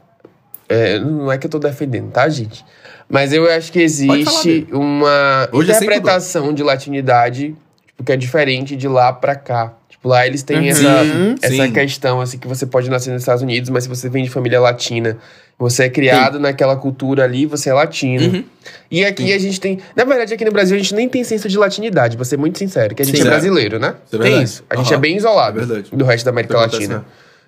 é, 0.70 1.00
não 1.00 1.32
é 1.32 1.38
que 1.38 1.46
eu 1.46 1.52
tô 1.52 1.60
defendendo, 1.60 2.12
tá, 2.12 2.28
gente? 2.30 2.66
Mas 3.10 3.34
eu 3.34 3.50
acho 3.52 3.72
que 3.72 3.80
existe 3.82 4.68
uma 4.72 5.50
Hoje 5.52 5.72
é 5.72 5.76
interpretação 5.76 6.54
de 6.54 6.64
latinidade 6.64 7.56
tipo, 7.86 8.04
que 8.06 8.12
é 8.12 8.16
diferente 8.18 8.76
de 8.76 8.88
lá 8.88 9.12
pra 9.12 9.36
cá. 9.36 9.74
Tipo, 9.90 10.08
lá 10.08 10.26
eles 10.26 10.44
têm 10.44 10.58
Uhum. 10.60 10.68
essa, 10.70 11.04
Sim, 11.04 11.36
essa 11.42 11.72
questão, 11.72 12.22
assim, 12.22 12.38
que 12.38 12.48
você 12.48 12.66
pode 12.66 12.90
nascer 12.90 13.12
nos 13.12 13.22
Estados 13.22 13.44
Unidos, 13.44 13.70
mas 13.70 13.84
se 13.84 13.90
você 13.90 14.08
vem 14.10 14.24
de 14.24 14.30
família 14.30 14.60
latina, 14.62 15.18
você 15.62 15.84
é 15.84 15.89
criado 15.89 16.39
naquela 16.39 16.76
cultura 16.76 17.24
ali, 17.24 17.45
você 17.45 17.69
é 17.69 17.74
latino. 17.74 18.34
Uhum. 18.38 18.43
E 18.89 19.06
aqui 19.06 19.32
a 19.32 19.38
gente 19.39 19.62
tem. 19.62 19.78
Na 19.95 20.04
verdade, 20.04 20.34
aqui 20.34 20.43
no 20.43 20.52
Brasil 20.52 20.76
a 20.76 20.80
gente 20.80 20.95
nem 20.95 21.08
tem 21.08 21.24
senso 21.24 21.47
de 21.47 21.58
latinidade, 21.58 22.15
pra 22.17 22.26
ser 22.26 22.38
muito 22.38 22.58
sincero, 22.58 22.95
que 22.95 23.02
a 23.04 23.06
gente 23.06 23.17
Sim. 23.17 23.21
é 23.28 23.30
brasileiro, 23.30 23.78
né? 23.80 23.93
Isso 24.08 24.15
é 24.15 24.19
tem 24.19 24.41
isso. 24.41 24.63
A 24.69 24.76
gente 24.76 24.91
é 24.93 24.97
bem 24.97 25.15
isolado 25.15 25.62
É 25.62 25.65
do 25.95 26.04
resto 26.04 26.26
da 26.26 26.32
América 26.32 26.58
acontece 26.58 26.82
Latina. 26.88 27.06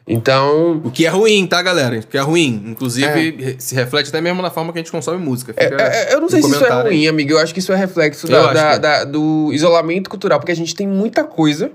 Então, 0.08 0.82
O 0.84 0.91
que 0.91 1.06
é 1.06 1.10
ruim, 1.10 1.47
tá, 1.47 1.62
galera? 1.62 1.97
O 1.97 2.06
que 2.06 2.17
é 2.17 2.21
ruim. 2.21 2.62
Inclusive, 2.67 3.56
se 3.58 3.73
reflete 3.73 4.10
até 4.10 4.19
mesmo 4.21 4.41
na 4.41 4.52
forma 4.52 4.71
que 4.73 4.78
a 4.80 4.82
gente 4.82 4.91
consome 4.91 5.17
música. 5.17 5.54
É, 5.56 5.65
é, 6.12 6.13
eu 6.13 6.19
não 6.21 6.28
sei 6.30 6.41
se 6.41 6.47
isso 6.47 6.58
é 6.58 6.60
comentário 6.60 6.91
aí. 6.91 6.97
ruim, 6.97 7.08
amigo. 7.08 7.32
Eu 7.32 7.39
acho 7.39 7.54
que 7.54 7.60
isso 7.60 7.71
é 7.71 7.76
reflexo 7.76 8.28
da- 8.28 8.52
da- 8.54 8.71
é. 8.73 8.80
da- 8.80 9.04
do 9.06 9.49
isolamento 9.54 10.10
cultural, 10.10 10.39
porque 10.39 10.52
a 10.52 10.56
gente 10.56 10.76
tem 10.76 10.86
muita 10.88 11.23
coisa. 11.23 11.71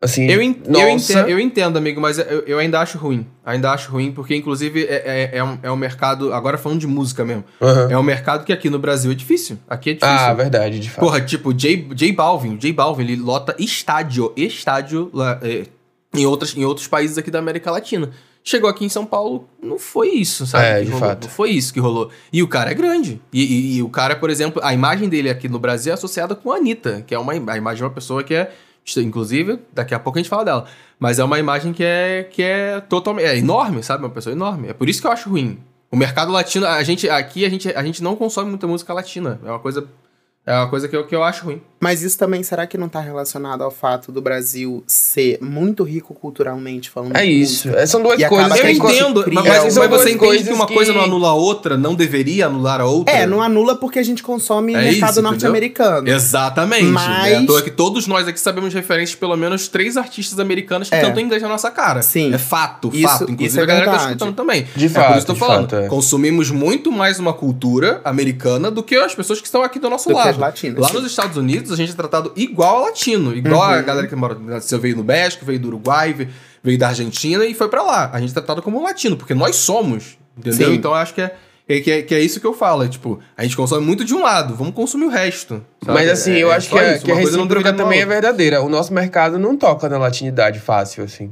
Assim, 0.00 0.30
Eu, 0.30 0.40
en- 0.40 0.56
eu, 0.64 0.70
nossa, 0.70 1.12
entendo, 1.12 1.28
eu 1.28 1.40
entendo, 1.40 1.76
amigo, 1.76 2.00
mas 2.00 2.18
eu, 2.18 2.24
eu 2.46 2.58
ainda 2.60 2.78
acho 2.80 2.96
ruim. 2.98 3.26
Ainda 3.44 3.72
acho 3.72 3.90
ruim, 3.90 4.12
porque, 4.12 4.32
inclusive, 4.36 4.84
é, 4.84 5.30
é, 5.32 5.38
é, 5.38 5.42
um, 5.44 5.58
é 5.60 5.72
um 5.72 5.76
mercado. 5.76 6.32
Agora 6.32 6.56
falando 6.56 6.78
de 6.78 6.86
música 6.86 7.24
mesmo. 7.24 7.44
Aham. 7.60 7.88
É 7.90 7.98
um 7.98 8.02
mercado 8.04 8.44
que 8.44 8.52
aqui 8.52 8.70
no 8.70 8.78
Brasil 8.78 9.10
é 9.10 9.14
difícil. 9.14 9.58
Aqui 9.68 9.90
é 9.90 9.94
difícil. 9.94 10.14
Ah, 10.14 10.32
verdade, 10.34 10.78
de 10.78 10.88
fato. 10.88 11.00
Porra, 11.00 11.20
tipo, 11.20 11.52
J, 11.52 11.88
J 11.96 12.12
Balvin, 12.12 12.56
J 12.56 12.72
Balvin, 12.72 13.02
ele 13.02 13.16
lota 13.16 13.56
estádio, 13.58 14.32
estádio 14.36 15.10
lá, 15.12 15.40
é, 15.42 15.64
em, 16.14 16.26
outras, 16.26 16.56
em 16.56 16.64
outros 16.64 16.86
países 16.86 17.18
aqui 17.18 17.30
da 17.30 17.40
América 17.40 17.68
Latina. 17.72 18.10
Chegou 18.44 18.70
aqui 18.70 18.84
em 18.84 18.88
São 18.88 19.04
Paulo, 19.04 19.48
não 19.60 19.80
foi 19.80 20.10
isso, 20.10 20.46
sabe? 20.46 20.64
É, 20.64 20.80
de 20.82 20.90
rolou. 20.92 21.08
fato. 21.08 21.24
Não 21.24 21.30
foi 21.30 21.50
isso 21.50 21.74
que 21.74 21.80
rolou. 21.80 22.08
E 22.32 22.40
o 22.40 22.46
cara 22.46 22.70
é 22.70 22.74
grande. 22.74 23.20
E, 23.32 23.42
e- 23.42 23.76
e 23.78 23.82
o 23.82 23.88
cara, 23.90 24.14
por 24.14 24.30
exemplo, 24.30 24.62
a 24.64 24.72
imagem 24.72 25.08
dele 25.08 25.28
aqui 25.28 25.48
no 25.48 25.58
Brasil 25.58 25.90
é 25.90 25.94
associada 25.94 26.36
com 26.36 26.52
a 26.52 26.56
Anitta, 26.56 27.02
que 27.04 27.12
é 27.14 27.18
uma, 27.18 27.32
a 27.32 27.36
imagem 27.56 27.78
de 27.78 27.82
uma 27.82 27.90
pessoa 27.90 28.22
que 28.22 28.32
é. 28.32 28.52
Inclusive, 28.96 29.58
daqui 29.72 29.94
a 29.94 29.98
pouco 29.98 30.18
a 30.18 30.22
gente 30.22 30.30
fala 30.30 30.44
dela. 30.44 30.64
Mas 30.98 31.18
é 31.18 31.24
uma 31.24 31.38
imagem 31.38 31.72
que 31.72 31.84
é, 31.84 32.24
que 32.30 32.42
é 32.42 32.80
totalmente. 32.80 33.26
É 33.26 33.36
enorme, 33.36 33.82
sabe? 33.82 34.04
Uma 34.04 34.10
pessoa 34.10 34.32
enorme. 34.32 34.68
É 34.68 34.72
por 34.72 34.88
isso 34.88 35.00
que 35.00 35.06
eu 35.06 35.12
acho 35.12 35.28
ruim. 35.28 35.58
O 35.90 35.96
mercado 35.96 36.30
latino, 36.30 36.66
a 36.66 36.82
gente, 36.82 37.08
aqui 37.08 37.44
a 37.44 37.48
gente, 37.48 37.68
a 37.70 37.82
gente 37.82 38.02
não 38.02 38.14
consome 38.14 38.50
muita 38.50 38.66
música 38.66 38.92
latina. 38.92 39.40
É 39.44 39.50
uma 39.50 39.58
coisa. 39.58 39.86
É 40.48 40.54
uma 40.56 40.68
coisa 40.68 40.88
que 40.88 40.96
eu, 40.96 41.06
que 41.06 41.14
eu 41.14 41.22
acho 41.22 41.44
ruim. 41.44 41.60
Mas 41.80 42.02
isso 42.02 42.18
também, 42.18 42.42
será 42.42 42.66
que 42.66 42.76
não 42.76 42.88
tá 42.88 42.98
relacionado 43.00 43.62
ao 43.62 43.70
fato 43.70 44.10
do 44.10 44.20
Brasil 44.20 44.82
ser 44.86 45.38
muito 45.40 45.84
rico 45.84 46.12
culturalmente 46.12 46.90
falando? 46.90 47.14
É 47.16 47.22
de 47.24 47.30
isso. 47.30 47.68
É, 47.68 47.86
São 47.86 48.02
duas 48.02 48.20
coisas. 48.24 48.58
Eu 48.58 48.68
entendo, 48.70 49.22
cria 49.22 49.40
mas, 49.42 49.76
mas 49.76 49.88
você 49.90 50.10
entende 50.10 50.42
que 50.44 50.52
uma 50.52 50.66
que- 50.66 50.74
coisa 50.74 50.92
não 50.92 51.02
anula 51.02 51.28
a 51.28 51.34
outra? 51.34 51.76
Não 51.76 51.94
deveria 51.94 52.46
anular 52.46 52.80
a 52.80 52.86
outra? 52.86 53.14
É, 53.14 53.26
não 53.26 53.40
anula 53.42 53.76
porque 53.76 53.98
a 53.98 54.02
gente 54.02 54.22
consome 54.24 54.74
É 54.74 54.80
mercado 54.82 55.22
norte-americano. 55.22 56.08
Exatamente. 56.08 56.84
Mas- 56.84 57.26
É 57.30 57.36
à 57.36 57.46
toa 57.46 57.62
que 57.62 57.70
todos 57.70 58.06
nós 58.08 58.26
aqui 58.26 58.40
sabemos 58.40 58.72
referências 58.74 59.10
de 59.10 59.16
pelo 59.18 59.36
menos 59.36 59.68
três 59.68 59.96
artistas 59.96 60.40
americanos 60.40 60.88
que 60.88 60.94
É. 60.96 61.00
cantam 61.02 61.22
inglês 61.22 61.42
na 61.42 61.48
nossa 61.48 61.70
cara. 61.70 62.02
Sim. 62.02 62.32
É 62.34 62.38
fato, 62.38 62.90
Isso- 62.92 63.02
fato. 63.06 63.22
Inclusive 63.30 63.46
isso 63.46 63.60
é 63.60 63.62
a 63.62 63.66
galera 63.66 63.84
tá 63.84 63.90
verdade. 63.92 64.12
escutando 64.12 64.34
também. 64.34 64.66
De 64.74 64.86
é 64.86 64.88
fato, 64.88 65.06
por 65.08 65.16
isso 65.18 65.26
que 65.26 65.30
eu 65.32 65.36
tô 65.36 65.40
de 65.40 65.46
falando. 65.46 65.70
fato, 65.70 65.82
é. 65.84 65.86
Consumimos 65.86 66.50
muito 66.50 66.90
mais 66.90 67.20
uma 67.20 67.32
cultura 67.32 68.00
americana 68.04 68.70
do 68.70 68.82
que 68.82 68.96
as 68.96 69.14
pessoas 69.14 69.40
que 69.40 69.46
estão 69.46 69.62
aqui 69.62 69.78
do 69.78 69.88
nosso 69.88 70.08
Do 70.08 70.14
lado. 70.16 70.37
As 70.38 70.52
latinas, 70.52 70.80
Lá 70.80 70.88
sim. 70.88 70.94
nos 70.94 71.06
Estados 71.10 71.36
Unidos, 71.36 71.70
a 71.72 71.76
gente 71.76 71.92
é 71.92 71.94
tratado 71.94 72.32
igual 72.36 72.78
a 72.78 72.80
latino. 72.86 73.34
Igual 73.36 73.62
a 73.62 73.76
Uhum. 73.78 73.84
galera 73.84 74.06
que 74.06 74.14
mora. 74.16 74.34
Você 74.34 74.76
veio 74.78 74.96
no 74.96 75.04
México, 75.04 75.44
veio 75.44 75.58
do 75.60 75.68
Uruguai, 75.68 76.12
veio- 76.62 76.78
da 76.78 76.88
Argentina 76.88 77.44
e 77.44 77.54
foi 77.54 77.68
pra 77.68 77.82
lá. 77.82 78.10
A 78.12 78.20
gente 78.20 78.30
é 78.30 78.34
tratado 78.34 78.62
como 78.62 78.82
latino, 78.82 79.16
porque 79.16 79.34
nós 79.34 79.56
somos. 79.56 80.18
Entendeu? 80.36 80.68
Sim. 80.68 80.74
Então 80.74 80.90
eu 80.92 80.96
acho 80.96 81.14
que 81.14 81.20
é. 81.22 81.34
Que 81.82 81.90
é, 81.90 82.00
que 82.02 82.14
é 82.14 82.20
isso 82.20 82.40
que 82.40 82.46
eu 82.46 82.54
falo, 82.54 82.82
é, 82.82 82.88
tipo, 82.88 83.20
a 83.36 83.42
gente 83.42 83.54
consome 83.54 83.84
muito 83.84 84.02
de 84.02 84.14
um 84.14 84.22
lado, 84.22 84.54
vamos 84.54 84.72
consumir 84.72 85.04
o 85.04 85.10
resto. 85.10 85.62
sabe? 85.84 85.98
Mas 85.98 86.08
assim, 86.08 86.32
É- 86.32 86.38
eu 86.42 86.50
é 86.50 86.56
acho 86.56 86.70
que 86.70 86.78
a, 86.78 86.98
que 86.98 87.12
a 87.12 87.14
recíproca 87.14 87.74
também 87.74 88.00
é 88.00 88.04
a 88.04 88.06
verdadeira. 88.06 88.62
O 88.62 88.70
nosso 88.70 88.90
mercado 88.94 89.38
não 89.38 89.54
toca 89.54 89.86
na 89.86 89.98
latinidade 89.98 90.60
fácil, 90.60 91.04
assim. 91.04 91.30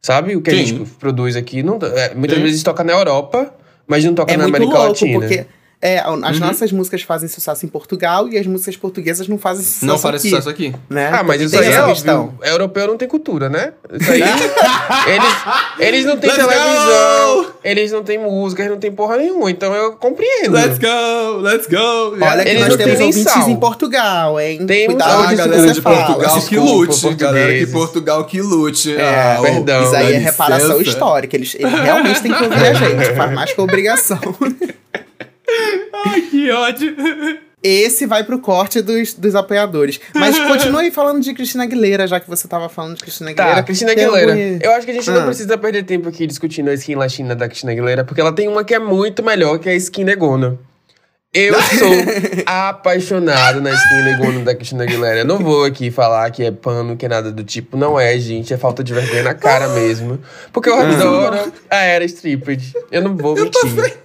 Sabe? 0.00 0.36
O 0.36 0.40
que 0.40 0.50
a 0.50 0.54
Sim. 0.54 0.64
gente 0.64 0.90
produz 0.98 1.36
aqui, 1.36 1.62
não, 1.62 1.78
é, 1.82 2.14
muitas 2.14 2.38
Sim. 2.38 2.44
vezes 2.44 2.62
toca 2.62 2.82
na 2.82 2.92
Europa, 2.94 3.52
mas 3.86 4.02
não 4.04 4.14
toca 4.14 4.32
É 4.32 4.38
na 4.38 4.44
América 4.44 4.72
louco, 4.72 4.88
Latina. 4.88 5.18
porque 5.20 5.46
é, 5.86 5.98
as 6.00 6.38
Uhum. 6.38 6.46
nossas 6.46 6.72
músicas 6.72 7.02
fazem 7.02 7.28
sucesso 7.28 7.66
em 7.66 7.68
Portugal 7.68 8.26
e 8.28 8.38
as 8.38 8.46
músicas 8.46 8.74
portuguesas 8.76 9.28
não 9.28 9.36
fazem 9.36 9.62
sucesso 9.62 9.84
Não 9.84 9.98
faz 9.98 10.14
aqui, 10.14 10.30
sucesso 10.30 10.48
aqui. 10.48 10.74
Né? 10.88 11.10
Ah, 11.12 11.22
mas 11.22 11.42
isso 11.42 11.50
tem 11.50 11.60
aí 11.68 11.74
é 11.74 11.78
óbvio. 11.80 11.94
questão. 11.94 12.34
Europeu 12.42 12.86
não 12.86 12.96
tem 12.96 13.06
cultura, 13.06 13.50
né? 13.50 13.72
Isso 14.00 14.10
aí. 14.10 14.22
eles, 15.06 15.34
eles 15.78 16.04
não 16.06 16.16
têm 16.16 16.30
Let's 16.30 16.42
televisão, 16.46 17.42
go! 17.44 17.52
eles 17.62 17.92
não 17.92 18.02
têm 18.02 18.18
música, 18.18 18.62
eles 18.62 18.72
não 18.72 18.80
têm 18.80 18.92
porra 18.92 19.18
nenhuma. 19.18 19.50
Então 19.50 19.74
eu 19.74 19.92
compreendo. 19.92 20.52
Let's 20.54 20.78
go, 20.78 21.40
let's 21.42 21.66
go. 21.66 22.16
Olha 22.24 22.42
que 22.42 22.48
Eles 22.48 22.60
nós 22.62 22.68
não 22.70 22.76
temos 22.78 22.92
têm 22.92 22.98
nem 22.98 23.06
ouvintes 23.08 23.32
sal. 23.32 23.48
em 23.50 23.56
Portugal, 23.56 24.40
hein? 24.40 24.66
Tem 24.66 24.86
Cuidado 24.86 25.22
Ah, 25.24 25.28
que 25.28 25.34
galera 25.36 25.62
você 25.62 25.72
de 25.74 25.80
fala. 25.82 25.96
Portugal 26.06 26.40
que 26.42 26.56
lute. 26.56 27.14
Galera 27.14 27.44
de 27.58 27.66
portugueses. 27.66 27.72
Portugal 27.74 28.24
que 28.24 28.40
lute. 28.40 28.96
É, 28.96 29.36
Ah, 29.36 29.38
perdão. 29.42 29.84
Isso 29.84 29.94
aí 29.96 30.14
é 30.14 30.18
reparação 30.18 30.78
licença. 30.78 30.90
histórica. 30.90 31.36
Eles, 31.36 31.54
eles 31.58 31.72
realmente 31.80 32.22
têm 32.22 32.32
que 32.32 32.42
ouvir 32.42 32.64
a 32.66 32.72
gente. 32.72 33.14
Faz 33.14 33.32
mais 33.32 33.52
que 33.52 33.60
obrigação. 33.60 34.18
Ai, 36.06 36.20
que 36.22 36.50
ódio. 36.50 36.94
Esse 37.62 38.04
vai 38.04 38.22
pro 38.24 38.38
corte 38.40 38.82
dos, 38.82 39.14
dos 39.14 39.34
apoiadores. 39.34 39.98
Mas 40.14 40.38
continue 40.38 40.90
falando 40.90 41.22
de 41.22 41.32
Cristina 41.32 41.64
Aguilera, 41.64 42.06
já 42.06 42.20
que 42.20 42.28
você 42.28 42.46
tava 42.46 42.68
falando 42.68 42.96
de 42.96 43.02
Cristina 43.02 43.30
Aguilera. 43.30 43.54
Tá, 43.56 43.62
Cristina 43.62 43.92
Aguilera. 43.92 44.32
algum- 44.32 44.58
Eu 44.62 44.72
acho 44.72 44.84
que 44.84 44.90
a 44.90 44.94
gente 44.94 45.10
Ah. 45.10 45.14
não 45.14 45.24
precisa 45.24 45.56
perder 45.56 45.82
tempo 45.84 46.06
aqui 46.08 46.26
discutindo 46.26 46.68
a 46.68 46.74
skin 46.74 46.94
latina 46.94 47.34
da 47.34 47.48
Cristina 47.48 47.72
Aguilera, 47.72 48.04
porque 48.04 48.20
ela 48.20 48.32
tem 48.34 48.48
uma 48.48 48.64
que 48.64 48.74
é 48.74 48.78
muito 48.78 49.22
melhor, 49.22 49.58
que 49.58 49.68
é 49.70 49.72
a 49.72 49.76
skin 49.76 50.04
negona. 50.04 50.58
Eu 51.32 51.54
sou 51.78 51.88
apaixonado 52.46 53.60
na 53.60 53.70
skin 53.72 54.02
negona 54.02 54.40
da 54.44 54.54
Cristina 54.54 54.84
Aguilera. 54.84 55.20
Eu 55.20 55.24
não 55.24 55.38
vou 55.38 55.64
aqui 55.64 55.90
falar 55.90 56.30
que 56.30 56.44
é 56.44 56.50
pano, 56.50 56.96
que 56.96 57.06
é 57.06 57.08
nada 57.08 57.32
do 57.32 57.42
tipo. 57.42 57.76
Não 57.76 57.98
é, 57.98 58.18
gente. 58.18 58.52
É 58.52 58.56
falta 58.58 58.84
de 58.84 58.92
vergonha 58.94 59.22
na 59.22 59.34
cara 59.34 59.68
mesmo. 59.68 60.20
Porque 60.52 60.68
eu 60.68 60.78
adoro 60.78 61.52
a 61.70 61.76
era 61.78 62.04
stripped. 62.04 62.74
Eu 62.92 63.02
não 63.02 63.16
vou 63.16 63.34
mentir. 63.34 63.96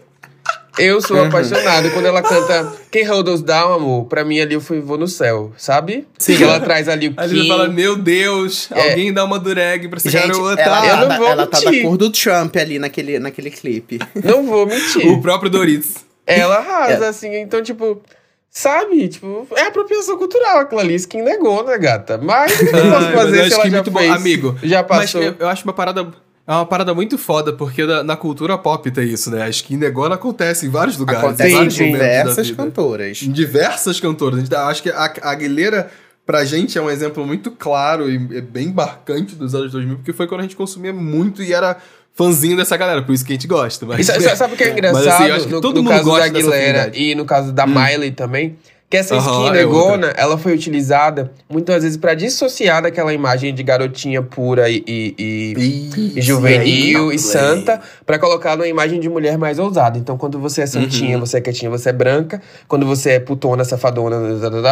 Eu 0.80 1.02
sou 1.02 1.24
apaixonado. 1.24 1.92
Quando 1.92 2.06
ela 2.06 2.22
canta 2.22 2.72
Quem 2.92 3.04
Hold 3.06 3.28
Us 3.28 3.42
Down, 3.42 3.74
amor, 3.74 4.06
pra 4.06 4.24
mim 4.24 4.40
ali 4.40 4.54
eu 4.56 4.62
fui, 4.62 4.80
vou 4.80 4.98
no 4.98 5.08
céu, 5.08 5.52
sabe? 5.58 6.08
Sim. 6.18 6.38
Que 6.38 6.44
ela 6.44 6.60
traz 6.60 6.88
ali 6.90 7.10
o 7.10 7.14
você 7.14 7.36
Kim. 7.36 7.48
fala, 7.48 7.68
meu 7.68 7.96
Deus, 7.96 8.70
É. 8.72 8.90
alguém 8.92 9.14
dá 9.14 9.24
uma 9.26 9.38
dureg 9.40 9.88
pra 9.88 9.98
essa 9.98 10.10
Gente, 10.10 10.28
garota. 10.28 10.62
ela, 10.62 10.86
Eu 10.86 10.90
tá, 10.92 10.96
não 11.02 11.08
da- 11.10 11.18
vou 11.18 11.28
ela 11.28 11.48
tá 11.48 11.60
da 11.60 11.66
mentir. 11.72 11.84
cor 11.88 11.98
do 11.98 12.10
Trump 12.10 12.56
ali 12.58 12.80
naquele, 12.80 13.20
naquele 13.20 13.52
clipe. 13.52 14.00
Não 14.24 14.46
vou 14.46 14.66
mentir. 14.66 15.08
O 15.08 15.22
próprio 15.22 15.50
Doritos. 15.50 15.96
Ela 16.26 16.56
arrasa, 16.60 17.10
assim, 17.10 17.36
então, 17.36 17.62
tipo, 17.62 18.02
sabe? 18.50 19.08
Tipo, 19.08 19.48
é 19.56 19.64
apropriação 19.68 20.18
cultural 20.18 20.60
aquilo 20.60 20.80
ali, 20.82 20.96
skin 20.96 21.22
negou, 21.22 21.64
né, 21.66 21.78
gata? 21.78 22.18
Mas 22.18 22.54
o 22.54 22.58
que 22.60 22.66
eu 22.66 22.72
posso 22.72 22.90
mas 22.92 23.06
eu 23.10 23.18
fazer 23.18 23.40
acho 23.42 23.48
se 23.50 23.54
ela 23.56 23.64
que 23.64 23.70
já 23.70 23.78
muito 23.78 23.92
bom. 23.92 24.00
fez? 24.00 24.12
Amigo, 24.12 24.58
Já 24.64 24.78
Mas 24.88 24.88
passou. 24.88 25.22
eu, 25.22 25.36
eu 25.40 25.48
acho 25.48 25.64
uma 25.64 25.74
parada. 25.74 26.08
É 26.50 26.54
uma 26.54 26.66
parada 26.66 26.96
muito 26.96 27.16
foda, 27.16 27.54
porque 27.54 27.86
na, 27.86 28.02
na 28.04 28.16
cultura 28.18 28.58
pop 28.58 28.90
tem 28.90 29.08
isso, 29.08 29.30
né? 29.30 29.44
A 29.44 29.50
skin 29.50 29.78
negona 29.78 30.16
acontece 30.16 30.66
em 30.66 30.70
vários 30.70 30.98
lugares. 30.98 31.24
Acontece 31.24 31.56
em 31.56 31.60
da 31.60 31.68
diversas 31.68 32.50
cantoras. 32.50 33.22
Em 33.22 33.32
diversas 33.32 34.00
cantoras. 34.00 34.40
Gente 34.40 34.50
dá- 34.50 34.68
acho 34.68 34.82
que 34.82 34.90
a, 34.90 35.14
a 35.22 35.30
Aguilera, 35.30 35.92
pra 36.26 36.44
gente, 36.44 36.76
é 36.76 36.82
um 36.82 36.90
exemplo 36.90 37.24
muito 37.24 37.52
claro 37.52 38.10
e 38.10 38.16
é 38.36 38.42
bem 38.42 38.74
marcante 38.74 39.36
dos 39.36 39.54
anos 39.54 39.72
2000, 39.72 39.98
porque 39.98 40.12
foi 40.12 40.26
quando 40.26 40.40
a 40.40 40.44
gente 40.44 40.56
consumia 40.56 40.92
muito 40.92 41.44
e 41.44 41.54
era 41.54 41.78
fãzinho 42.16 42.58
dessa 42.58 42.76
galera, 42.76 43.04
por 43.04 43.14
isso 43.14 43.24
que 43.24 43.32
a 43.32 43.36
gente 43.36 43.48
gosta. 43.48 43.86
Mas, 43.86 44.00
E 44.00 44.04
sa- 44.12 44.20
sa- 44.20 44.36
sabe 44.36 44.56
o 44.56 44.58
que 44.58 44.64
é 44.64 44.70
Mas, 44.74 44.78
engraçado 44.78 45.08
assim, 45.08 45.32
acho 45.32 45.46
que 45.46 45.54
no, 45.54 45.62
todo 45.62 45.76
no 45.76 45.84
mundo 45.84 45.92
caso 45.92 46.04
da 46.06 46.10
gosta 46.10 46.30
dessa 46.32 46.48
Aguilera 46.48 46.92
e 46.96 47.14
no 47.14 47.26
caso 47.26 47.54
da 47.54 47.68
Miley 47.68 48.10
também? 48.12 48.58
Que 48.90 48.98
essa 48.98 49.14
Aham, 49.16 49.44
skin 49.46 49.48
é 49.50 49.52
negona, 49.52 50.08
ela 50.18 50.36
foi 50.36 50.52
utilizada 50.54 51.32
muitas 51.48 51.84
vezes 51.84 51.96
pra 51.96 52.16
dissociar 52.16 52.82
daquela 52.82 53.14
imagem 53.14 53.54
de 53.54 53.62
garotinha 53.62 54.24
pura 54.24 54.68
e, 54.68 54.84
e- 54.88 55.16
e- 55.16 56.14
e 56.18 56.22
juvenil 56.22 57.12
e 57.12 57.20
santa 57.20 57.80
pra 58.04 58.18
colocar 58.18 58.56
numa 58.58 58.68
imagem 58.68 59.00
de 59.00 59.08
mulher 59.08 59.38
mais 59.38 59.60
ousada. 59.60 60.00
Então, 60.00 60.18
quando 60.18 60.40
você 60.40 60.64
é 60.64 60.66
santinha, 60.66 61.18
Uhum. 61.18 61.26
você 61.26 61.38
é 61.38 61.42
quietinha, 61.42 61.70
você 61.70 61.90
é 61.90 61.94
branca. 61.94 62.42
Quando 62.68 62.84
você 62.84 63.12
é 63.12 63.20
putona, 63.20 63.64
safadona, 63.64 64.18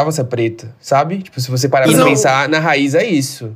você 0.03 0.21
é 0.21 0.23
preta, 0.23 0.75
sabe? 0.81 1.19
Tipo, 1.21 1.39
se 1.39 1.51
você 1.51 1.69
parar 1.69 1.87
pra 1.87 1.97
não- 1.97 2.05
pensar, 2.07 2.49
na 2.49 2.57
raiz 2.57 2.95
é 2.95 3.05
isso. 3.05 3.51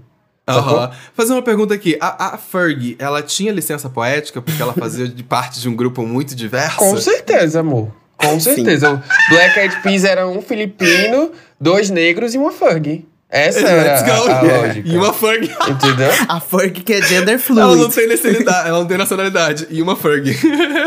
Aham. 0.47 0.91
Fazer 1.15 1.34
uma 1.34 1.41
pergunta 1.41 1.74
aqui. 1.74 1.97
A, 2.00 2.34
a 2.34 2.38
Fergie, 2.38 2.95
ela 3.00 3.24
tinha 3.24 3.52
licença 3.52 3.89
poética 3.89 4.41
porque 4.41 4.62
ela 4.62 4.74
fazia 4.74 5.08
de 5.08 5.24
parte 5.24 5.60
de 5.60 5.67
um 5.69 5.76
grupo 5.76 6.04
muito 6.06 6.36
diverso? 6.36 6.78
Com 6.78 6.95
certeza, 6.97 7.62
amor. 7.62 7.91
Com 8.22 8.40
certeza. 8.40 8.94
O 8.94 9.34
Black 9.34 9.60
Eyed 9.60 9.82
Peas 9.82 10.04
era 10.04 10.28
um 10.28 10.42
filipino, 10.42 11.32
dois 11.60 11.90
negros 11.90 12.34
e 12.34 12.38
uma 12.38 12.52
Fergie. 12.52 13.06
Essa 13.30 13.66
era 13.66 13.96
a, 13.98 14.38
a 14.38 14.42
lógica. 14.68 14.88
E 14.90 14.98
uma 14.98 15.14
Fergie. 15.14 15.52
Entendeu? 15.70 16.10
A 16.28 16.40
Ferg 16.42 16.82
que 16.84 16.94
é 16.94 17.02
gender 17.02 17.40
Ela 17.50 17.76
não 17.76 17.90
fluid. 17.90 17.96
tem 17.96 18.08
nacionalidade. 18.08 18.68
ela 18.68 18.80
não 18.80 18.86
tem 18.88 18.98
nacionalidade. 18.98 19.68
E 19.70 19.82
uma 19.82 19.96
Fergie. 19.96 20.38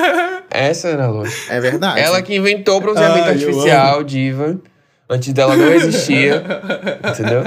Essa 0.51 0.89
era 0.89 1.07
a 1.07 1.09
lógica. 1.11 1.53
É 1.53 1.61
verdade. 1.61 2.01
Ela 2.01 2.21
que 2.23 2.35
inventou 2.37 2.77
o 2.77 2.81
bronzeamento 2.81 3.25
Ai, 3.25 3.31
artificial, 3.31 4.05
diva. 4.05 4.61
Antes 5.09 5.33
dela 5.33 5.57
não 5.57 5.73
existia. 5.73 6.45
entendeu? 7.11 7.45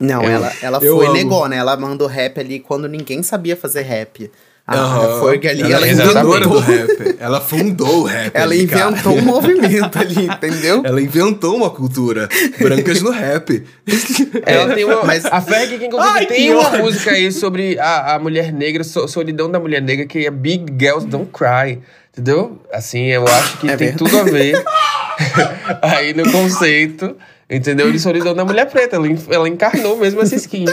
Não, 0.00 0.22
Eu- 0.22 0.30
ela, 0.30 0.52
ela 0.62 0.80
foi 0.80 1.06
amo. 1.06 1.12
negona. 1.14 1.54
Ela 1.56 1.76
mandou 1.76 2.06
rap 2.06 2.38
ali 2.38 2.60
quando 2.60 2.86
ninguém 2.88 3.22
sabia 3.22 3.56
fazer 3.56 3.82
rap. 3.82 4.30
A 4.66 4.76
Aham. 4.78 5.20
Ferg 5.20 5.46
ali, 5.46 5.60
ela 5.62 5.72
ela, 5.74 5.86
é 5.86 5.94
fundadora 5.94 6.40
do 6.48 6.58
inventou, 6.58 6.60
rap. 6.96 7.16
Ela 7.20 7.40
fundou 7.42 8.00
o 8.00 8.04
rap. 8.04 8.30
ela 8.32 8.44
ali, 8.54 8.66
cara. 8.66 8.90
inventou 8.92 9.18
um 9.18 9.20
movimento 9.22 9.98
ali, 9.98 10.24
entendeu? 10.24 10.80
Ela 10.84 11.02
inventou 11.02 11.54
uma 11.54 11.68
cultura. 11.68 12.28
Brancas 12.58 13.02
no 13.02 13.10
rap. 13.10 13.62
Ela 14.46 14.74
tem 14.74 14.84
uma. 14.86 15.04
Mas- 15.04 15.26
A 15.26 15.42
Ferg, 15.42 15.78
que 15.78 15.84
inclusive 15.84 16.12
Ai, 16.14 16.24
tem 16.26 16.46
que 16.48 16.52
uma 16.54 16.66
ódio. 16.68 16.82
música 16.82 17.10
aí 17.10 17.30
sobre 17.30 17.78
a, 17.78 18.14
a 18.14 18.18
mulher 18.18 18.50
negra, 18.54 18.82
so- 18.84 19.06
solidão 19.06 19.50
da 19.50 19.60
mulher 19.60 19.82
negra, 19.82 20.06
que 20.06 20.26
é 20.26 20.30
Big 20.30 20.64
Girls 20.80 21.06
Don't 21.06 21.28
Cry. 21.30 21.80
Entendeu? 22.12 22.58
Assim, 22.72 23.04
eu 23.08 23.24
acho 23.28 23.58
que 23.58 23.68
É 23.68 23.76
tem 23.76 23.88
verdade. 23.88 23.98
tudo 24.10 24.18
a 24.18 24.24
ver 24.24 24.64
aí 25.82 26.14
no 26.14 26.30
conceito. 26.32 27.14
Entendeu? 27.50 27.92
De 27.92 27.98
solidão 27.98 28.34
da 28.34 28.44
mulher 28.44 28.64
preta. 28.70 28.96
Ela, 28.96 29.06
ela 29.30 29.48
encarnou 29.48 29.98
mesmo 29.98 30.22
essa 30.22 30.34
skin 30.36 30.64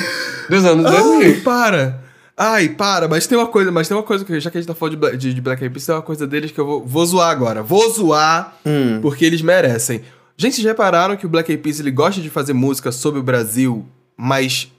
dos 0.49 0.63
anos 0.63 0.85
Ai, 0.85 0.93
2000. 1.01 1.41
para. 1.43 1.99
Ai, 2.37 2.69
para. 2.69 3.07
Mas 3.07 3.27
tem 3.27 3.37
uma 3.37 3.47
coisa, 3.47 3.71
mas 3.71 3.87
tem 3.87 3.95
uma 3.95 4.03
coisa 4.03 4.25
que, 4.25 4.39
já 4.39 4.49
que 4.49 4.57
a 4.57 4.61
gente 4.61 4.67
tá 4.67 4.73
falando 4.75 4.93
de, 4.93 4.97
Bla- 4.99 5.15
de, 5.15 5.33
de 5.33 5.41
Black 5.41 5.61
Eyed 5.61 5.73
Peas, 5.73 5.85
tem 5.85 5.93
uma 5.95 6.01
coisa 6.01 6.25
deles 6.25 6.51
que 6.51 6.59
eu 6.59 6.65
vou, 6.65 6.85
vou 6.85 7.05
zoar 7.05 7.29
agora. 7.29 7.61
Vou 7.61 7.89
zoar, 7.91 8.57
Hum. 8.65 8.99
porque 9.01 9.23
eles 9.25 9.41
merecem. 9.41 10.01
Gente, 10.37 10.55
vocês 10.55 10.65
repararam 10.65 11.15
que 11.17 11.25
o 11.25 11.29
Black 11.29 11.51
Eyed 11.51 11.61
Peas, 11.61 11.79
ele 11.79 11.91
gosta 11.91 12.19
de 12.21 12.29
fazer 12.29 12.53
música 12.53 12.91
sobre 12.91 13.19
o 13.19 13.23
Brasil, 13.23 13.85
mas 14.17 14.71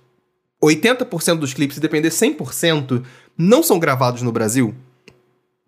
80% 0.62 1.38
dos 1.38 1.54
clipes, 1.54 1.74
se 1.76 1.80
depender 1.80 2.08
100%, 2.08 3.02
não 3.38 3.62
são 3.62 3.78
gravados 3.78 4.22
no 4.22 4.32
Brasil? 4.32 4.74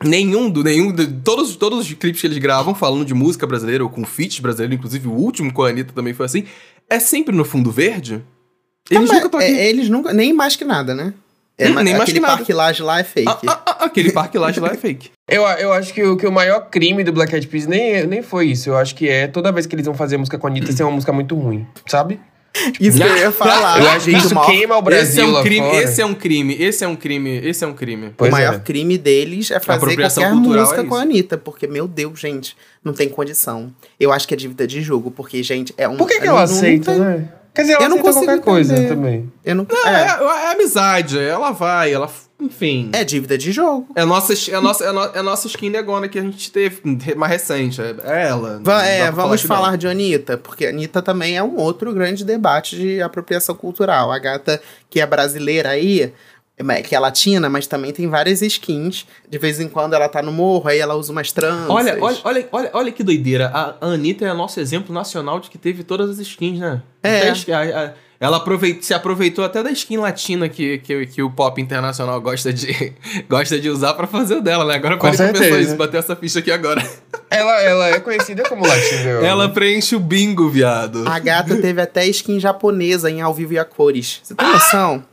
Nenhum 0.02 0.50
do 0.50 0.62
nenhum 0.64 0.92
de, 0.92 1.06
todos 1.06 1.54
todos 1.56 1.78
os 1.78 1.92
clipes 1.94 2.20
que 2.20 2.26
eles 2.26 2.38
gravam 2.38 2.74
falando 2.74 3.04
de 3.04 3.14
música 3.14 3.46
brasileira 3.46 3.84
ou 3.84 3.88
com 3.88 4.04
feats 4.04 4.40
brasileiros, 4.40 4.76
inclusive 4.76 5.06
o 5.08 5.12
último 5.12 5.52
com 5.52 5.62
a 5.62 5.68
Anitta 5.68 5.92
também 5.94 6.12
foi 6.12 6.26
assim, 6.26 6.44
é 6.90 6.98
sempre 6.98 7.34
no 7.34 7.44
fundo 7.44 7.70
verde? 7.70 8.22
Eles 8.90 9.08
Mas, 9.08 9.12
nunca 9.12 9.26
estão 9.26 9.40
aqui. 9.40 9.48
é, 9.50 9.68
eles 9.70 9.88
nunca. 9.88 10.12
Nem 10.12 10.32
mais 10.34 10.56
que 10.56 10.64
nada, 10.64 10.94
né? 10.94 11.14
É, 11.56 11.68
Hum, 11.68 11.74
mas 11.74 11.84
nem 11.84 11.94
aquele 11.94 12.20
parque 12.20 12.52
laje 12.52 12.82
lá 12.82 12.98
é 12.98 13.04
fake. 13.04 13.28
Ah, 13.28 13.38
ah, 13.46 13.62
ah, 13.66 13.84
aquele 13.84 14.10
parque 14.10 14.36
lá 14.36 14.50
de 14.50 14.58
lá 14.58 14.70
é 14.70 14.74
fake. 14.76 15.10
Eu, 15.28 15.42
eu 15.42 15.72
acho 15.72 15.94
que 15.94 16.02
o, 16.02 16.16
que 16.16 16.26
o 16.26 16.32
maior 16.32 16.68
crime 16.68 17.04
do 17.04 17.12
Black 17.12 17.32
Eyed 17.32 17.46
Peas 17.46 17.66
nem, 17.66 18.06
nem 18.06 18.22
foi 18.22 18.46
isso. 18.48 18.70
Eu 18.70 18.76
acho 18.76 18.94
que 18.94 19.08
é 19.08 19.28
toda 19.28 19.52
vez 19.52 19.64
que 19.66 19.74
eles 19.74 19.86
vão 19.86 19.94
fazer 19.94 20.16
música 20.16 20.36
com 20.36 20.46
a 20.46 20.50
Anitta, 20.50 20.72
ser 20.72 20.82
uma 20.82 20.90
música 20.92 21.12
muito 21.12 21.36
ruim, 21.36 21.64
sabe? 21.86 22.18
Isso 22.80 22.98
que 22.98 23.02
eu 23.04 23.16
ia 23.16 23.30
falar. 23.32 23.80
Eu 23.80 23.88
acho 23.90 24.04
que 24.10 24.16
isso 24.16 24.40
queima 24.46 24.76
o 24.76 24.78
Esse 24.78 24.84
Brasil 24.84 25.24
é 25.24 25.26
um 25.26 25.30
lá 25.32 25.42
crime, 25.42 25.66
fora. 25.66 25.82
esse 25.82 26.00
é 26.02 26.06
um 26.06 26.14
crime, 26.14 26.54
esse 26.62 26.84
é 26.84 26.88
um 26.88 26.96
crime, 26.96 27.30
esse 27.38 27.64
é 27.64 27.66
um 27.66 27.72
crime. 27.72 28.14
Pois 28.16 28.28
o 28.30 28.32
maior 28.32 28.54
é. 28.54 28.58
crime 28.58 28.98
deles 28.98 29.50
é 29.50 29.58
fazer 29.60 29.96
qualquer 29.96 30.30
cultural 30.30 30.60
música 30.64 30.80
é 30.80 30.84
com 30.84 30.94
a. 30.94 31.02
Anitta. 31.02 31.38
Porque, 31.38 31.66
meu 31.66 31.86
Deus, 31.88 32.18
gente, 32.18 32.56
não 32.84 32.92
tem 32.92 33.08
condição. 33.08 33.72
Eu 33.98 34.12
acho 34.12 34.26
que 34.26 34.34
é 34.34 34.36
dívida 34.36 34.66
de 34.66 34.80
jogo, 34.82 35.10
porque, 35.10 35.42
gente, 35.42 35.74
é 35.76 35.88
um. 35.88 35.96
Por 35.96 36.08
que, 36.08 36.20
que 36.20 36.26
aceita, 36.28 36.92
tem- 36.92 37.00
né? 37.00 37.28
Quer 37.54 37.62
dizer, 37.62 37.74
ela 37.74 37.84
Eu 37.84 37.88
não 37.90 37.98
consigo 37.98 38.24
qualquer 38.24 38.42
coisa 38.42 38.72
entender. 38.74 38.88
também. 38.88 39.32
Eu 39.44 39.54
não. 39.54 39.66
É, 39.86 39.88
É, 39.88 40.48
é 40.48 40.52
amizade, 40.52 41.16
ela 41.18 41.52
vai, 41.52 41.92
ela, 41.92 42.10
enfim. 42.40 42.90
é 42.92 43.04
dívida 43.04 43.38
de 43.38 43.52
jogo. 43.52 43.86
É 43.94 44.00
a 44.00 44.06
nossa, 44.06 44.32
é 44.50 44.54
a 44.56 44.60
nossa, 44.60 44.84
é 44.84 44.90
no- 44.92 45.04
é 45.14 45.22
nossa 45.22 45.46
skin 45.46 45.70
negona 45.70 46.08
que 46.08 46.18
a 46.18 46.22
gente 46.22 46.50
teve 46.50 46.80
mais 47.16 47.30
recente. 47.32 47.80
É 47.80 47.94
é 48.02 48.26
ela. 48.28 48.60
Va- 48.62 48.78
Não 48.78 48.84
é, 48.84 49.10
vamos 49.12 49.42
não. 49.42 49.48
falar 49.48 49.76
de 49.78 49.86
Anitta, 49.86 50.36
porque 50.36 50.66
a 50.66 50.70
Anitta 50.70 51.00
também 51.00 51.36
é 51.36 51.42
um 51.44 51.56
outro 51.56 51.94
grande 51.94 52.24
debate 52.24 52.74
de 52.76 53.00
apropriação 53.00 53.54
cultural. 53.54 54.10
A 54.10 54.18
gata 54.18 54.60
que 54.90 55.00
é 55.00 55.06
brasileira 55.06 55.68
aí, 55.70 56.12
que 56.86 56.94
é 56.94 56.98
latina, 57.00 57.48
mas 57.48 57.66
também 57.66 57.92
tem 57.92 58.08
várias 58.08 58.40
skins. 58.42 59.06
De 59.28 59.38
vez 59.38 59.58
em 59.60 59.68
quando 59.68 59.94
ela 59.94 60.08
tá 60.08 60.22
no 60.22 60.30
morro, 60.32 60.68
aí 60.68 60.78
ela 60.78 60.94
usa 60.94 61.10
umas 61.12 61.32
tranças. 61.32 61.68
Olha, 61.68 61.96
olha, 62.00 62.18
olha, 62.24 62.48
olha, 62.52 62.70
olha 62.72 62.92
que 62.92 63.02
doideira. 63.02 63.48
A 63.52 63.74
Anitta 63.80 64.24
é 64.24 64.32
nosso 64.32 64.60
exemplo 64.60 64.94
nacional 64.94 65.40
de 65.40 65.50
que 65.50 65.58
teve 65.58 65.82
todas 65.82 66.08
as 66.10 66.18
skins, 66.20 66.60
né? 66.60 66.80
É. 67.02 67.28
A- 67.30 67.32
a- 67.86 67.92
ela 68.20 68.36
aproveit- 68.38 68.82
se 68.82 68.94
aproveitou 68.94 69.44
até 69.44 69.62
da 69.62 69.70
skin 69.72 69.98
latina 69.98 70.48
que, 70.48 70.78
que, 70.78 71.04
que 71.06 71.22
o 71.22 71.28
pop 71.30 71.60
internacional 71.60 72.18
gosta 72.20 72.52
de, 72.52 72.92
gosta 73.28 73.58
de 73.58 73.68
usar 73.68 73.92
pra 73.94 74.06
fazer 74.06 74.36
o 74.36 74.40
dela, 74.40 74.64
né? 74.64 74.76
Agora 74.76 74.96
parei 74.96 75.16
pra 75.16 75.26
pensar 75.26 75.38
certeza. 75.44 75.60
isso, 75.68 75.76
bater 75.76 75.98
essa 75.98 76.14
ficha 76.16 76.38
aqui 76.38 76.50
agora. 76.52 76.80
Ela, 77.28 77.60
ela 77.62 77.88
é 77.88 78.00
conhecida 78.00 78.44
como 78.48 78.64
Latin 78.64 78.96
Girl. 79.02 79.24
Ela 79.24 79.48
preenche 79.48 79.96
o 79.96 80.00
bingo, 80.00 80.48
viado. 80.48 81.04
A 81.06 81.18
gata 81.18 81.56
teve 81.60 81.82
até 81.82 82.06
skin 82.06 82.38
japonesa 82.38 83.10
em 83.10 83.20
Ao 83.20 83.34
Vivo 83.34 83.54
e 83.54 83.58
a 83.58 83.64
Cores. 83.64 84.20
Você 84.22 84.34
tem 84.36 84.46
noção? 84.46 85.04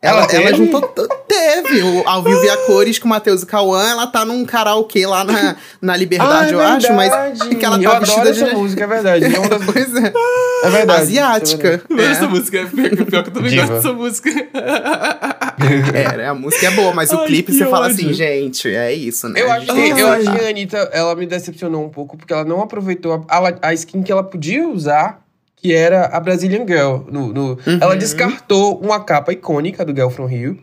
Ela 0.00 0.22
Ela, 0.22 0.32
ela 0.32 0.44
teve? 0.50 0.54
juntou. 0.56 0.80
Teve 1.26 1.82
o 1.82 2.08
Ao 2.08 2.22
Vivo 2.22 2.44
e 2.44 2.48
a 2.48 2.56
Cores 2.58 2.98
com 3.00 3.06
o 3.06 3.08
Matheus 3.08 3.42
e 3.42 3.46
Cauã. 3.46 3.84
Ela 3.84 4.06
tá 4.06 4.24
num 4.24 4.44
karaokê 4.44 5.04
lá 5.06 5.24
na, 5.24 5.56
na 5.82 5.96
Liberdade, 5.96 6.50
Ah, 6.54 6.56
eu 6.56 6.60
é 6.60 6.64
acho, 6.66 6.92
mas 6.92 7.10
verdade. 7.12 7.56
que 7.56 7.64
ela 7.64 7.76
eu 7.76 7.82
tá 7.82 7.96
adoro 7.96 8.06
vestida 8.06 8.30
essa 8.30 8.44
de. 8.46 8.54
música, 8.54 8.84
é 8.84 8.86
verdade. 8.86 9.24
É 9.24 9.38
uma 9.40 9.48
das... 9.58 9.64
Pois 9.64 9.94
é. 9.96 10.12
É 10.62 10.70
verdade. 10.70 11.02
Asiática. 11.02 11.82
Mas 11.88 12.06
É. 12.06 12.10
Essa 12.12 12.28
música 12.28 12.58
é 12.58 12.64
pior, 12.66 13.06
pior 13.06 13.22
que 13.24 13.28
eu 13.28 13.32
também 13.34 13.56
gosto 13.56 13.72
dessa 13.72 13.92
música. 13.92 14.30
É, 15.92 16.16
né? 16.16 16.28
a 16.28 16.34
música 16.34 16.68
é 16.68 16.70
boa, 16.70 16.94
mas 16.94 17.10
o 17.12 17.18
Ai, 17.20 17.26
clipe 17.26 17.50
que 17.52 17.58
você 17.58 17.64
fala 17.66 17.86
ódio. 17.86 17.96
assim, 17.96 18.12
gente, 18.12 18.72
é 18.72 18.92
isso, 18.92 19.28
né? 19.28 19.40
Eu 19.42 19.50
acho, 19.50 19.66
que, 19.66 19.88
eu 20.00 20.08
acho 20.08 20.30
que 20.32 20.40
a 20.44 20.48
Anitta, 20.48 20.76
ela 20.92 21.14
me 21.16 21.26
decepcionou 21.26 21.84
um 21.84 21.88
pouco, 21.88 22.16
porque 22.16 22.32
ela 22.32 22.44
não 22.44 22.60
aproveitou 22.62 23.24
a, 23.28 23.36
a, 23.36 23.68
a 23.68 23.74
skin 23.74 24.02
que 24.04 24.12
ela 24.12 24.22
podia 24.22 24.68
usar, 24.68 25.20
que 25.60 25.72
era 25.74 26.06
a 26.06 26.20
Brazilian 26.20 26.64
Girl. 26.66 27.00
No, 27.10 27.32
no- 27.32 27.50
Uhum. 27.66 27.78
Ela 27.80 27.96
descartou 27.96 28.78
uma 28.80 29.00
capa 29.04 29.32
icônica 29.32 29.84
do 29.84 29.94
Girl 29.94 30.08
From 30.08 30.26
Rio. 30.26 30.58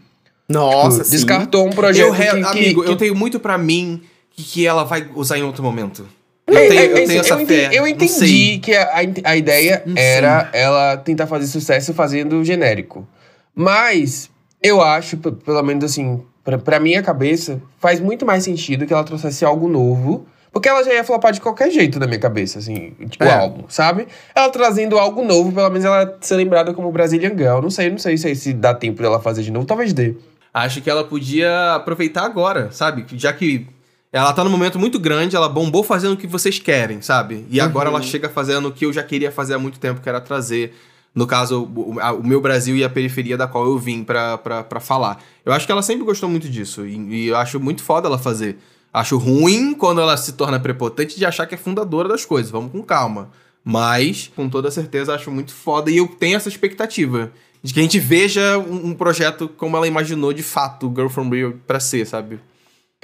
Nossa, 0.47 1.03
sim. 1.03 1.12
Descartou 1.12 1.65
um 1.65 1.71
projeto 1.71 2.05
Eu, 2.05 2.12
re- 2.12 2.25
que, 2.27 2.43
amigo, 2.45 2.84
que- 2.84 2.89
eu 2.91 2.95
tenho 2.95 3.15
muito 3.15 3.39
pra 3.39 3.58
mim 3.58 4.01
que, 4.31 4.43
que 4.43 4.67
ela 4.67 4.84
vai 4.84 5.08
usar 5.15 5.38
em 5.38 5.43
outro 5.43 5.63
momento. 5.63 6.05
Eu 6.47 6.55
É, 6.55 6.67
tenho, 6.67 6.79
é, 6.79 6.86
eu 6.86 6.97
é, 6.97 7.05
tenho 7.08 7.19
essa 7.21 7.34
eu 7.34 7.41
entendi, 7.41 7.62
fé. 7.62 7.69
eu 7.75 7.81
não 7.81 7.88
entendi 7.88 8.60
que 8.60 8.75
a, 8.75 8.91
a, 9.23 9.36
ideia 9.36 9.81
Não 9.86 9.95
sei. 9.95 10.03
era 10.03 10.49
ela 10.53 10.95
tentar 10.97 11.25
fazer 11.25 11.47
sucesso 11.47 11.91
fazendo 11.93 12.43
genérico. 12.43 13.08
Mas 13.55 14.29
eu 14.62 14.81
acho, 14.81 15.17
pelo 15.17 15.63
menos 15.63 15.84
assim, 15.86 16.21
pra, 16.43 16.60
pra 16.60 16.79
minha 16.79 17.01
cabeça, 17.01 17.60
faz 17.79 17.99
muito 17.99 18.25
mais 18.25 18.43
sentido 18.43 18.86
que 18.86 18.93
ela 18.93 19.03
trouxesse 19.03 19.43
algo 19.43 19.67
novo. 19.67 20.27
Porque 20.56 20.70
ela 20.70 20.82
já 20.84 20.94
ia 20.94 21.04
flopar 21.04 21.34
de 21.34 21.41
qualquer 21.41 21.70
jeito 21.70 22.00
na 22.00 22.08
minha 22.08 22.18
cabeça, 22.18 22.60
assim, 22.60 22.91
tipo 23.10 23.26
É. 23.26 23.34
álbum, 23.39 23.65
sabe? 23.68 24.08
Ela 24.34 24.50
trazendo 24.50 24.98
algo 24.98 25.22
novo, 25.22 25.52
pelo 25.52 25.70
menos 25.70 25.84
ela 25.84 26.18
ser 26.22 26.38
lembrada 26.38 26.74
como 26.74 26.89
Brazilian 26.94 27.38
Girl. 27.38 27.60
Não 27.62 27.70
sei, 27.70 27.89
não 27.89 27.98
sei 27.98 28.18
se, 28.18 28.34
se 28.36 28.54
dá 28.54 28.74
tempo 28.74 29.02
dela 29.02 29.20
fazer 29.20 29.44
de 29.44 29.52
novo, 29.52 29.65
talvez 29.65 29.91
dê. 29.91 30.15
Acho 30.54 30.82
que 30.82 30.89
ela 30.89 31.04
podia 31.04 31.76
aproveitar 31.76 32.24
agora, 32.24 32.72
sabe? 32.72 33.06
Já 33.18 33.34
que 33.34 33.68
ela 34.13 34.32
tá 34.32 34.46
num 34.46 34.50
momento 34.50 34.80
muito 34.80 34.98
grande, 34.98 35.36
ela 35.36 35.50
bombou 35.50 35.84
fazendo 35.84 36.13
o 36.13 36.18
que 36.18 36.26
vocês 36.26 36.58
querem, 36.58 37.02
sabe? 37.02 37.46
E 37.52 37.60
agora 37.60 37.89
ela 37.89 38.02
chega 38.02 38.30
fazendo 38.30 38.70
o 38.70 38.72
que 38.72 38.86
eu 38.86 38.94
já 38.94 39.04
queria 39.04 39.34
fazer 39.34 39.56
há 39.56 39.60
muito 39.60 39.78
tempo, 39.78 40.00
que 40.00 40.08
era 40.08 40.22
trazer, 40.22 40.74
no 41.13 41.28
caso, 41.28 41.70
o, 41.76 42.00
a- 42.00 42.13
o 42.13 42.26
meu 42.26 42.39
Brasil 42.39 42.78
e 42.78 42.84
a 42.86 42.89
periferia 42.89 43.36
da 43.36 43.46
qual 43.46 43.65
eu 43.65 43.78
vim 43.78 44.06
pra, 44.06 44.38
pra, 44.38 44.63
pra 44.63 44.80
falar. 44.80 45.22
Eu 45.46 45.52
acho 45.52 45.65
que 45.65 45.72
ela 45.74 45.82
sempre 45.82 46.06
gostou 46.06 46.30
muito 46.30 46.48
disso, 46.48 46.86
e, 46.88 46.96
e 46.96 47.28
eu 47.28 47.36
acho 47.36 47.60
muito 47.60 47.84
foda 47.84 48.08
ela 48.08 48.18
fazer. 48.18 48.58
Acho 48.95 49.17
ruim 49.17 49.73
quando 49.73 49.99
ela 49.99 50.15
se 50.15 50.31
torna 50.31 50.58
prepotente 50.58 51.17
de 51.17 51.25
achar 51.25 51.45
que 51.45 51.53
é 51.53 51.58
fundadora 51.58 52.08
das 52.08 52.23
coisas. 52.23 52.49
Vamos 52.49 52.71
com 52.71 52.81
calma. 52.81 53.29
Mas, 53.62 54.31
com 54.34 54.47
toda 54.47 54.71
certeza, 54.71 55.13
acho 55.13 55.29
muito 55.29 55.53
foda. 55.53 55.91
E 55.91 55.97
eu 55.97 56.08
tenho 56.08 56.38
essa 56.38 56.47
expectativa. 56.47 57.29
De 57.62 57.73
que 57.73 57.79
a 57.81 57.84
gente 57.84 57.99
veja 57.99 58.58
um, 58.58 58.91
um 58.91 58.93
projeto 58.93 59.49
como 59.49 59.75
ela 59.75 59.86
imaginou 59.86 60.31
de 60.31 60.43
fato, 60.43 60.89
Girl 60.95 61.10
From 61.10 61.29
Rio, 61.29 61.60
pra 61.67 61.77
ser, 61.77 62.08
sabe? 62.08 62.39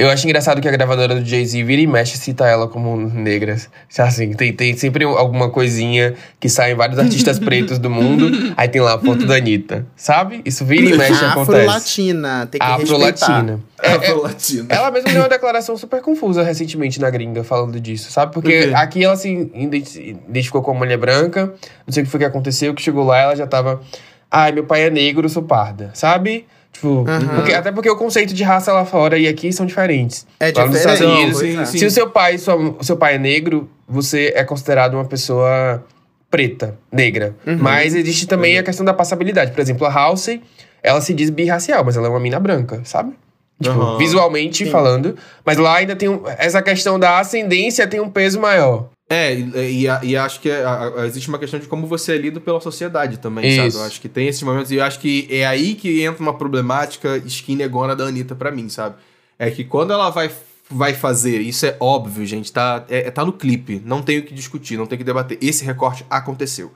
Eu 0.01 0.09
acho 0.09 0.25
engraçado 0.25 0.59
que 0.61 0.67
a 0.67 0.71
gravadora 0.71 1.15
do 1.15 1.25
Jay-Z 1.25 1.63
vira 1.63 1.81
e 1.81 1.87
mexe 1.87 2.15
e 2.15 2.17
cita 2.17 2.45
ela 2.47 2.67
como 2.67 2.95
negra. 2.97 3.55
Assim, 3.99 4.33
tem, 4.33 4.51
tem 4.53 4.75
sempre 4.75 5.03
alguma 5.05 5.49
coisinha 5.49 6.13
que 6.39 6.49
sai 6.49 6.71
em 6.71 6.75
vários 6.75 6.97
artistas 6.97 7.37
pretos 7.39 7.77
do 7.77 7.89
mundo, 7.89 8.53
aí 8.57 8.67
tem 8.67 8.81
lá 8.81 8.95
a 8.95 8.99
foto 8.99 9.25
da 9.25 9.35
Anitta, 9.35 9.85
sabe? 9.95 10.41
Isso 10.43 10.65
vira 10.65 10.85
e 10.93 10.97
mexe 10.97 11.23
acontece. 11.23 11.59
Afro-latina, 11.61 12.47
tem 12.49 12.59
que 12.59 12.65
respeitar. 12.67 12.93
Afro-latina. 12.95 13.59
É, 13.81 13.87
é, 13.91 13.95
Afro-latina. 13.95 14.65
ela 14.69 14.91
mesma 14.91 15.11
deu 15.11 15.21
uma 15.21 15.29
declaração 15.29 15.77
super 15.77 16.01
confusa 16.01 16.43
recentemente 16.43 16.99
na 16.99 17.09
gringa 17.09 17.43
falando 17.43 17.79
disso, 17.79 18.11
sabe? 18.11 18.33
Por 18.33 18.41
Porque 18.41 18.67
quê? 18.69 18.73
aqui 18.73 19.03
ela 19.03 19.15
se 19.15 19.29
identi- 19.53 20.17
identificou 20.27 20.61
como 20.61 20.79
mulher 20.79 20.97
branca, 20.97 21.53
não 21.85 21.93
sei 21.93 22.03
o 22.03 22.05
que 22.05 22.11
foi 22.11 22.19
que 22.19 22.25
aconteceu, 22.25 22.73
que 22.73 22.81
chegou 22.81 23.03
lá 23.05 23.17
ela 23.19 23.35
já 23.35 23.45
tava. 23.45 23.81
Ai, 24.29 24.51
meu 24.51 24.63
pai 24.63 24.83
é 24.83 24.89
negro, 24.89 25.25
eu 25.25 25.29
sou 25.29 25.43
parda, 25.43 25.91
sabe? 25.93 26.45
Tipo, 26.71 27.05
porque- 27.35 27.53
até 27.53 27.71
porque 27.71 27.89
o 27.89 27.95
conceito 27.95 28.33
de 28.33 28.43
raça 28.43 28.71
lá 28.73 28.85
fora 28.85 29.17
e 29.17 29.27
aqui 29.27 29.51
são 29.51 29.65
diferentes. 29.65 30.25
É 30.39 30.51
Lá 30.55 30.65
nos 30.65 30.77
Estados 30.77 30.99
diferente. 30.99 31.23
Unidos, 31.35 31.41
é. 31.43 31.65
sim. 31.65 31.77
se 31.79 31.85
o 31.85 31.91
seu 31.91 32.09
pai, 32.09 32.37
sua- 32.37 32.55
o 32.55 32.83
seu 32.83 32.95
pai 32.97 33.15
é 33.15 33.17
negro, 33.17 33.69
você 33.87 34.31
é 34.35 34.43
considerado 34.43 34.93
uma 34.93 35.05
pessoa 35.05 35.83
preta, 36.29 36.77
negra. 36.91 37.35
Uhum. 37.45 37.57
Mas 37.59 37.93
existe 37.93 38.25
também 38.25 38.57
a 38.57 38.63
questão 38.63 38.85
da 38.85 38.93
passabilidade. 38.93 39.51
Por 39.51 39.59
exemplo, 39.59 39.85
a 39.85 39.91
Halsey, 39.93 40.41
ela 40.81 41.01
se 41.01 41.13
diz 41.13 41.29
birracial, 41.29 41.83
mas 41.83 41.97
ela 41.97 42.07
é 42.07 42.09
uma 42.09 42.19
mina 42.19 42.39
branca, 42.39 42.81
sabe? 42.85 43.13
Tipo, 43.61 43.97
visualmente 43.97 44.65
falando. 44.65 45.15
Mas 45.45 45.57
lá 45.57 45.75
ainda 45.75 45.95
tem 45.95 46.09
um- 46.09 46.23
essa 46.37 46.61
questão 46.63 46.97
da 46.97 47.19
ascendência 47.19 47.85
tem 47.85 47.99
um 47.99 48.09
peso 48.09 48.39
maior. 48.39 48.87
É, 49.13 49.33
e, 49.35 49.85
e, 49.85 49.87
e 50.11 50.15
acho 50.17 50.39
que 50.39 50.49
é- 50.49 50.63
a- 50.63 51.05
existe 51.05 51.27
uma 51.27 51.37
questão 51.37 51.59
de 51.59 51.67
como 51.67 51.85
você 51.85 52.13
é 52.13 52.17
lido 52.17 52.39
pela 52.39 52.61
sociedade 52.61 53.17
também, 53.17 53.45
Isso. 53.45 53.71
sabe? 53.71 53.83
Eu 53.83 53.87
acho 53.87 53.99
que 54.01 54.07
tem 54.07 54.27
esses 54.27 54.41
momentos, 54.41 54.71
e 54.71 54.75
eu 54.75 54.83
acho 54.83 54.99
que 54.99 55.27
é 55.29 55.45
aí 55.45 55.75
que 55.75 56.01
entra 56.01 56.21
uma 56.21 56.33
problemática 56.37 57.17
skin 57.25 57.55
negona 57.57 57.95
da 57.95 58.05
Anitta 58.05 58.35
pra 58.35 58.51
mim, 58.51 58.69
sabe? 58.69 58.95
É 59.37 59.51
que 59.51 59.63
quando 59.65 59.91
ela 59.91 60.09
vai, 60.09 60.31
vai 60.69 60.93
fazer, 60.93 61.39
isso 61.41 61.65
é 61.65 61.75
óbvio, 61.79 62.25
gente, 62.25 62.51
tá, 62.53 62.85
é, 62.89 63.07
é- 63.07 63.11
tá 63.11 63.25
no 63.25 63.33
clipe, 63.33 63.81
não 63.83 64.01
tem 64.01 64.19
o 64.19 64.23
que 64.23 64.33
discutir, 64.33 64.77
não 64.77 64.85
tem 64.85 64.95
o 64.95 64.99
que 64.99 65.03
debater. 65.03 65.37
Esse 65.41 65.65
recorte 65.65 66.05
aconteceu. 66.09 66.71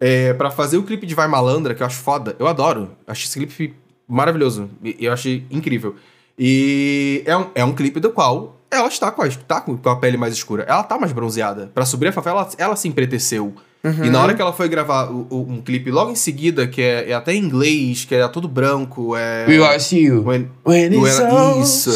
É, 0.00 0.32
para 0.32 0.50
fazer 0.50 0.76
o 0.78 0.82
clipe 0.82 1.06
de 1.06 1.14
Vai 1.14 1.28
Malandra, 1.28 1.74
que 1.74 1.82
eu 1.82 1.86
acho 1.86 1.98
foda, 1.98 2.34
eu 2.38 2.46
adoro. 2.48 2.92
Acho 3.06 3.26
esse 3.26 3.38
clipe 3.38 3.74
maravilhoso. 4.08 4.68
Eu 4.98 5.12
achei 5.12 5.44
incrível. 5.50 5.94
E 6.38 7.22
é 7.26 7.36
um, 7.36 7.46
é 7.54 7.64
um 7.64 7.72
clipe 7.74 8.00
do 8.00 8.10
qual 8.10 8.58
ela 8.74 8.88
está 8.88 9.10
com 9.10 9.22
a, 9.22 9.28
tá 9.28 9.60
com 9.60 9.78
a 9.88 9.96
pele 9.96 10.16
mais 10.16 10.32
escura. 10.34 10.64
Ela 10.68 10.82
tá 10.82 10.98
mais 10.98 11.12
bronzeada. 11.12 11.70
Pra 11.74 11.84
subir 11.84 12.08
a 12.08 12.12
favela, 12.12 12.40
ela, 12.42 12.50
ela 12.58 12.76
se 12.76 12.88
empreteceu. 12.88 13.54
E 14.02 14.08
na 14.08 14.22
hora 14.22 14.32
que 14.34 14.40
ela 14.40 14.52
foi 14.52 14.66
gravar 14.66 15.10
o- 15.12 15.26
o- 15.28 15.46
um 15.52 15.60
clipe 15.60 15.90
logo 15.90 16.10
em 16.10 16.14
seguida, 16.14 16.66
que 16.66 16.80
é, 16.80 17.10
é 17.10 17.12
até 17.14 17.34
em 17.34 17.44
inglês, 17.44 18.06
que 18.06 18.14
é 18.14 18.26
todo 18.28 18.48
branco, 18.48 19.14
é. 19.14 19.44
We 19.46 19.78
see 19.78 20.04
you. 20.04 20.22
When- 20.24 20.48
When 20.64 20.86
it's 21.06 21.20
all 21.20 21.60
isso. 21.60 21.92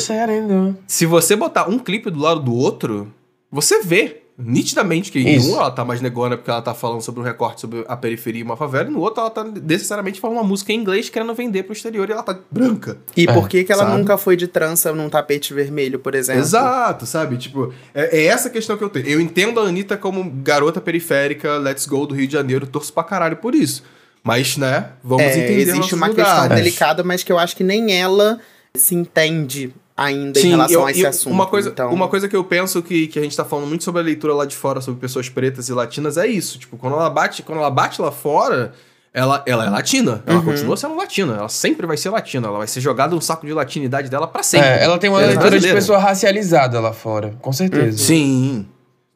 Se 0.86 1.06
você 1.06 1.34
botar 1.34 1.66
um 1.66 1.78
clipe 1.78 2.10
do 2.10 2.18
lado 2.20 2.40
do 2.40 2.54
outro, 2.54 3.10
você 3.50 3.80
vê 3.82 4.20
nitidamente 4.38 5.10
que 5.10 5.18
em 5.18 5.40
um 5.40 5.56
ela 5.56 5.70
tá 5.70 5.84
mais 5.84 6.00
negona 6.00 6.36
porque 6.36 6.48
ela 6.50 6.62
tá 6.62 6.72
falando 6.72 7.00
sobre 7.02 7.20
um 7.20 7.24
recorte 7.24 7.60
sobre 7.60 7.84
a 7.88 7.96
periferia 7.96 8.40
e 8.40 8.44
uma 8.44 8.56
favela, 8.56 8.88
e 8.88 8.92
no 8.92 9.00
outro 9.00 9.20
ela 9.20 9.30
tá 9.30 9.42
necessariamente 9.44 10.20
falando 10.20 10.36
uma 10.36 10.44
música 10.44 10.72
em 10.72 10.76
inglês 10.76 11.08
querendo 11.10 11.34
vender 11.34 11.64
pro 11.64 11.72
exterior 11.72 12.08
e 12.08 12.12
ela 12.12 12.22
tá 12.22 12.38
branca. 12.50 12.98
E 13.16 13.24
É, 13.28 13.32
por 13.32 13.48
que, 13.48 13.64
que 13.64 13.72
ela 13.72 13.84
sabe? 13.84 13.96
nunca 13.98 14.16
foi 14.16 14.36
de 14.36 14.46
trança 14.46 14.92
num 14.92 15.08
tapete 15.10 15.52
vermelho, 15.52 15.98
por 15.98 16.14
exemplo? 16.14 16.40
Exato, 16.40 17.04
sabe? 17.04 17.36
Tipo, 17.36 17.72
é, 17.92 18.16
é 18.20 18.24
essa 18.26 18.48
questão 18.48 18.76
que 18.76 18.84
eu 18.84 18.88
tenho. 18.88 19.06
Eu 19.08 19.20
entendo 19.20 19.58
a 19.58 19.64
Anitta 19.64 19.96
como 19.96 20.22
garota 20.42 20.80
periférica, 20.80 21.56
let's 21.58 21.84
go 21.86 22.06
do 22.06 22.14
Rio 22.14 22.26
de 22.28 22.32
Janeiro, 22.34 22.66
torço 22.66 22.92
pra 22.92 23.02
caralho 23.02 23.36
por 23.38 23.54
isso. 23.54 23.82
Mas, 24.22 24.56
né, 24.56 24.90
vamos 25.02 25.24
É, 25.24 25.38
entender 25.38 25.62
existe 25.62 25.94
uma 25.94 26.06
lugares. 26.08 26.32
questão 26.32 26.56
delicada, 26.56 27.02
mas 27.02 27.22
que 27.24 27.32
eu 27.32 27.38
acho 27.38 27.56
que 27.56 27.64
nem 27.64 27.92
ela 27.92 28.38
se 28.74 28.94
entende 28.94 29.72
ainda 29.98 30.38
em 30.38 30.42
Sim, 30.42 30.50
relação 30.50 30.80
eu- 30.80 30.86
a 30.86 30.90
esse 30.92 31.00
eu- 31.02 31.08
assunto. 31.10 31.32
Uma 31.34 31.46
coisa, 31.46 31.68
então... 31.70 31.92
uma 31.92 32.08
coisa 32.08 32.28
que 32.28 32.36
eu 32.36 32.44
penso 32.44 32.80
que, 32.80 33.08
que 33.08 33.18
a 33.18 33.22
gente 33.22 33.36
tá 33.36 33.44
falando 33.44 33.66
muito 33.66 33.82
sobre 33.84 34.00
a 34.00 34.04
leitura 34.04 34.32
lá 34.32 34.46
de 34.46 34.54
fora, 34.56 34.80
sobre 34.80 35.00
pessoas 35.00 35.28
pretas 35.28 35.68
e 35.68 35.72
latinas, 35.72 36.16
é 36.16 36.26
isso. 36.26 36.58
Tipo, 36.58 36.76
quando 36.76 36.94
ela 36.94 37.10
bate, 37.10 37.42
quando 37.42 37.58
ela 37.58 37.70
bate 37.70 38.00
lá 38.00 38.12
fora, 38.12 38.72
ela, 39.12 39.42
ela 39.46 39.66
é 39.66 39.70
latina. 39.70 40.22
Ela 40.26 40.38
Uhum. 40.38 40.44
continua 40.44 40.76
sendo 40.76 40.94
latina. 40.96 41.34
Ela 41.36 41.48
sempre 41.48 41.86
vai 41.86 41.96
ser 41.96 42.10
latina. 42.10 42.46
Ela 42.46 42.58
vai 42.58 42.66
ser 42.68 42.80
jogada 42.80 43.16
um 43.16 43.20
saco 43.20 43.44
de 43.46 43.52
latinidade 43.52 44.08
dela 44.08 44.28
pra 44.28 44.42
sempre. 44.44 44.68
É, 44.68 44.84
ela 44.84 44.98
tem 44.98 45.10
uma 45.10 45.20
Ela 45.20 45.32
é 45.32 45.34
leitura 45.34 45.58
de 45.58 45.66
pessoa 45.72 45.98
racializada 45.98 46.78
lá 46.78 46.92
fora, 46.92 47.34
com 47.40 47.52
certeza. 47.52 47.98
Sim. 47.98 48.66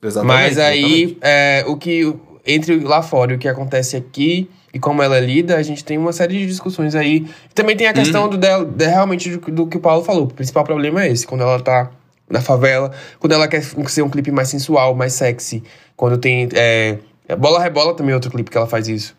Exatamente. 0.02 0.36
Mas 0.36 0.58
aí, 0.58 0.82
exatamente. 1.02 1.18
é, 1.22 1.64
o 1.68 1.76
que 1.76 2.12
entre 2.44 2.80
lá 2.80 3.02
fora 3.02 3.32
e 3.32 3.36
o 3.36 3.38
que 3.38 3.46
acontece 3.46 3.96
aqui 3.96 4.50
e 4.72 4.78
como 4.78 5.02
ela 5.02 5.16
é 5.16 5.20
lida, 5.20 5.56
a 5.56 5.62
gente 5.62 5.84
tem 5.84 5.98
uma 5.98 6.12
série 6.12 6.38
de 6.38 6.46
discussões 6.46 6.94
aí. 6.94 7.26
Também 7.54 7.76
tem 7.76 7.86
a 7.86 7.92
questão 7.92 8.28
do, 8.28 8.36
dela- 8.38 8.64
de, 8.64 8.86
realmente 8.86 9.36
do, 9.36 9.50
do 9.50 9.66
que 9.66 9.76
o 9.76 9.80
Paulo 9.80 10.02
falou. 10.04 10.24
O 10.24 10.34
principal 10.34 10.64
problema 10.64 11.04
é 11.04 11.10
esse, 11.12 11.26
quando 11.26 11.42
ela 11.42 11.60
tá 11.60 11.90
na 12.30 12.40
favela, 12.40 12.90
quando 13.20 13.32
ela 13.32 13.46
quer 13.46 13.62
ser 13.62 14.02
um 14.02 14.08
clipe 14.08 14.30
mais 14.30 14.48
sensual, 14.48 14.94
mais 14.94 15.12
sexy, 15.12 15.62
quando 15.96 16.16
tem. 16.16 16.48
É, 16.54 16.96
Bola 17.38 17.60
Rebola 17.62 17.94
também 17.94 18.12
é 18.12 18.14
outro 18.14 18.30
clipe 18.30 18.50
que 18.50 18.56
ela 18.56 18.66
faz 18.66 18.88
isso. 18.88 19.14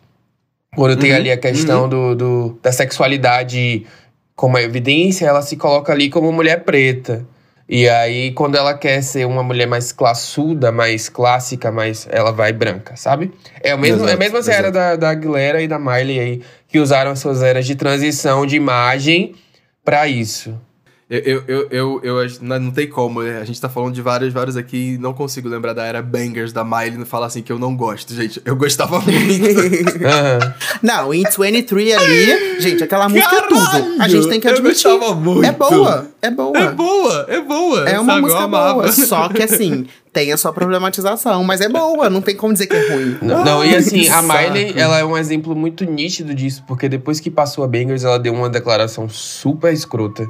Quando 0.74 0.96
tem 0.98 1.10
Uhum, 1.12 1.16
ali 1.16 1.30
a 1.30 1.36
questão 1.36 1.88
do, 1.88 2.14
do- 2.16 2.58
da 2.60 2.72
sexualidade 2.72 3.86
como 4.34 4.58
evidência, 4.58 5.26
ela 5.26 5.40
se 5.42 5.56
coloca 5.56 5.92
ali 5.92 6.10
como 6.10 6.32
mulher 6.32 6.64
preta. 6.64 7.24
E 7.68 7.88
aí, 7.88 8.32
quando 8.32 8.56
ela 8.56 8.74
quer 8.74 9.02
ser 9.02 9.26
uma 9.26 9.42
mulher 9.42 9.66
mais 9.66 9.90
classuda, 9.90 10.70
mais 10.70 11.08
clássica, 11.08 11.72
mais 11.72 12.06
ela 12.10 12.30
vai 12.30 12.52
branca, 12.52 12.94
sabe? 12.94 13.32
É, 13.62 13.74
o 13.74 13.78
mesmo, 13.78 14.02
é 14.02 14.12
a 14.12 14.14
Exato, 14.14 14.18
mesma 14.18 14.52
era 14.52 14.70
da, 14.70 14.96
da 14.96 15.10
Aguilera 15.10 15.62
e 15.62 15.68
da 15.68 15.78
Miley 15.78 16.20
aí, 16.20 16.42
que 16.68 16.78
usaram 16.78 17.10
as 17.10 17.20
suas 17.20 17.42
eras 17.42 17.64
de 17.64 17.74
transição 17.74 18.44
de 18.44 18.56
imagem 18.56 19.34
pra 19.82 20.06
isso. 20.06 20.60
Eu, 21.10 21.18
eu, 21.20 21.44
eu, 21.46 21.68
eu, 21.70 22.00
eu 22.02 22.18
acho- 22.20 22.42
não, 22.42 22.58
não 22.58 22.70
tem 22.70 22.88
como, 22.88 23.22
né? 23.22 23.38
a 23.38 23.44
gente 23.44 23.60
tá 23.60 23.68
falando 23.68 23.92
de 23.92 24.00
vários, 24.00 24.32
vários 24.32 24.56
aqui 24.56 24.94
e 24.94 24.98
não 24.98 25.12
consigo 25.12 25.46
lembrar 25.50 25.74
da 25.74 25.84
era 25.84 26.00
Bangers 26.00 26.50
da 26.50 26.64
Miley 26.64 27.02
e 27.02 27.04
falar 27.04 27.26
assim 27.26 27.42
que 27.42 27.52
eu 27.52 27.58
não 27.58 27.76
gosto, 27.76 28.14
gente. 28.14 28.40
Eu 28.42 28.56
gostava 28.56 28.98
muito. 29.00 30.06
Aham. 30.06 30.54
Não, 30.82 31.12
em 31.14 31.24
23 31.24 31.94
ali, 31.94 32.60
gente, 32.60 32.82
aquela 32.82 33.08
música 33.08 33.36
é 33.36 33.40
tudo. 33.42 34.00
A 34.02 34.08
gente 34.08 34.28
tem 34.28 34.40
que 34.40 34.46
eu 34.48 34.52
admitir. 34.52 34.88
gostava 34.90 35.14
muito. 35.14 35.44
É 35.44 35.52
boa, 35.52 36.08
é 36.22 36.30
boa. 36.30 36.58
É 36.58 36.70
boa, 36.70 37.26
é 37.28 37.40
boa. 37.40 37.88
É 37.90 38.00
uma 38.00 38.06
sabe? 38.06 38.18
Eu 38.18 38.22
música 38.22 38.40
amava. 38.42 38.72
boa. 38.74 38.92
Só 38.92 39.28
que 39.28 39.42
assim, 39.42 39.86
tem 40.12 40.32
a 40.32 40.36
sua 40.38 40.52
problematização, 40.54 41.44
mas 41.44 41.60
é 41.60 41.68
boa, 41.68 42.08
não 42.08 42.22
tem 42.22 42.34
como 42.34 42.52
dizer 42.54 42.66
que 42.66 42.76
é 42.76 42.94
ruim. 42.94 43.18
Não, 43.20 43.44
não, 43.44 43.64
e 43.64 43.76
assim, 43.76 44.08
a 44.08 44.22
Miley, 44.22 44.72
ela 44.76 44.98
é 44.98 45.04
um 45.04 45.16
exemplo 45.18 45.54
muito 45.54 45.84
nítido 45.84 46.34
disso, 46.34 46.64
porque 46.66 46.88
depois 46.88 47.20
que 47.20 47.30
passou 47.30 47.62
a 47.62 47.68
Bangers, 47.68 48.04
ela 48.04 48.18
deu 48.18 48.32
uma 48.32 48.48
declaração 48.48 49.06
super 49.08 49.72
escrota. 49.72 50.26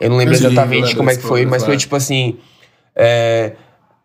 Eu 0.00 0.10
não 0.10 0.16
lembro 0.16 0.34
Sim, 0.34 0.46
exatamente 0.46 0.82
lembro 0.82 0.96
como 0.96 1.10
é 1.10 1.16
que 1.16 1.22
foi, 1.22 1.46
mas 1.46 1.64
foi 1.64 1.76
tipo 1.76 1.96
assim. 1.96 2.36
é, 2.94 3.52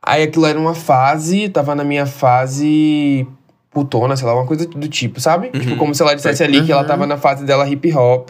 Aí 0.06 0.23
aquilo 0.23 0.45
era 0.45 0.60
uma 0.60 0.75
fase, 0.75 1.47
tava 1.47 1.73
na 1.73 1.84
minha 1.84 2.06
fase 2.06 3.25
putona, 3.71 4.15
sei 4.15 4.27
lá, 4.27 4.36
uma 4.36 4.45
coisa 4.45 4.67
do 4.67 4.88
tipo, 4.88 5.19
sabe? 5.19 5.49
Uhum. 5.53 5.60
Tipo, 5.60 5.77
como 5.77 5.95
se 5.95 6.01
ela 6.03 6.13
dissesse 6.13 6.43
ali 6.43 6.63
que 6.63 6.71
ela 6.71 6.84
tava 6.84 7.08
na 7.08 7.17
fase 7.17 7.45
dela 7.45 7.67
hip 7.67 7.91
hop. 7.93 8.29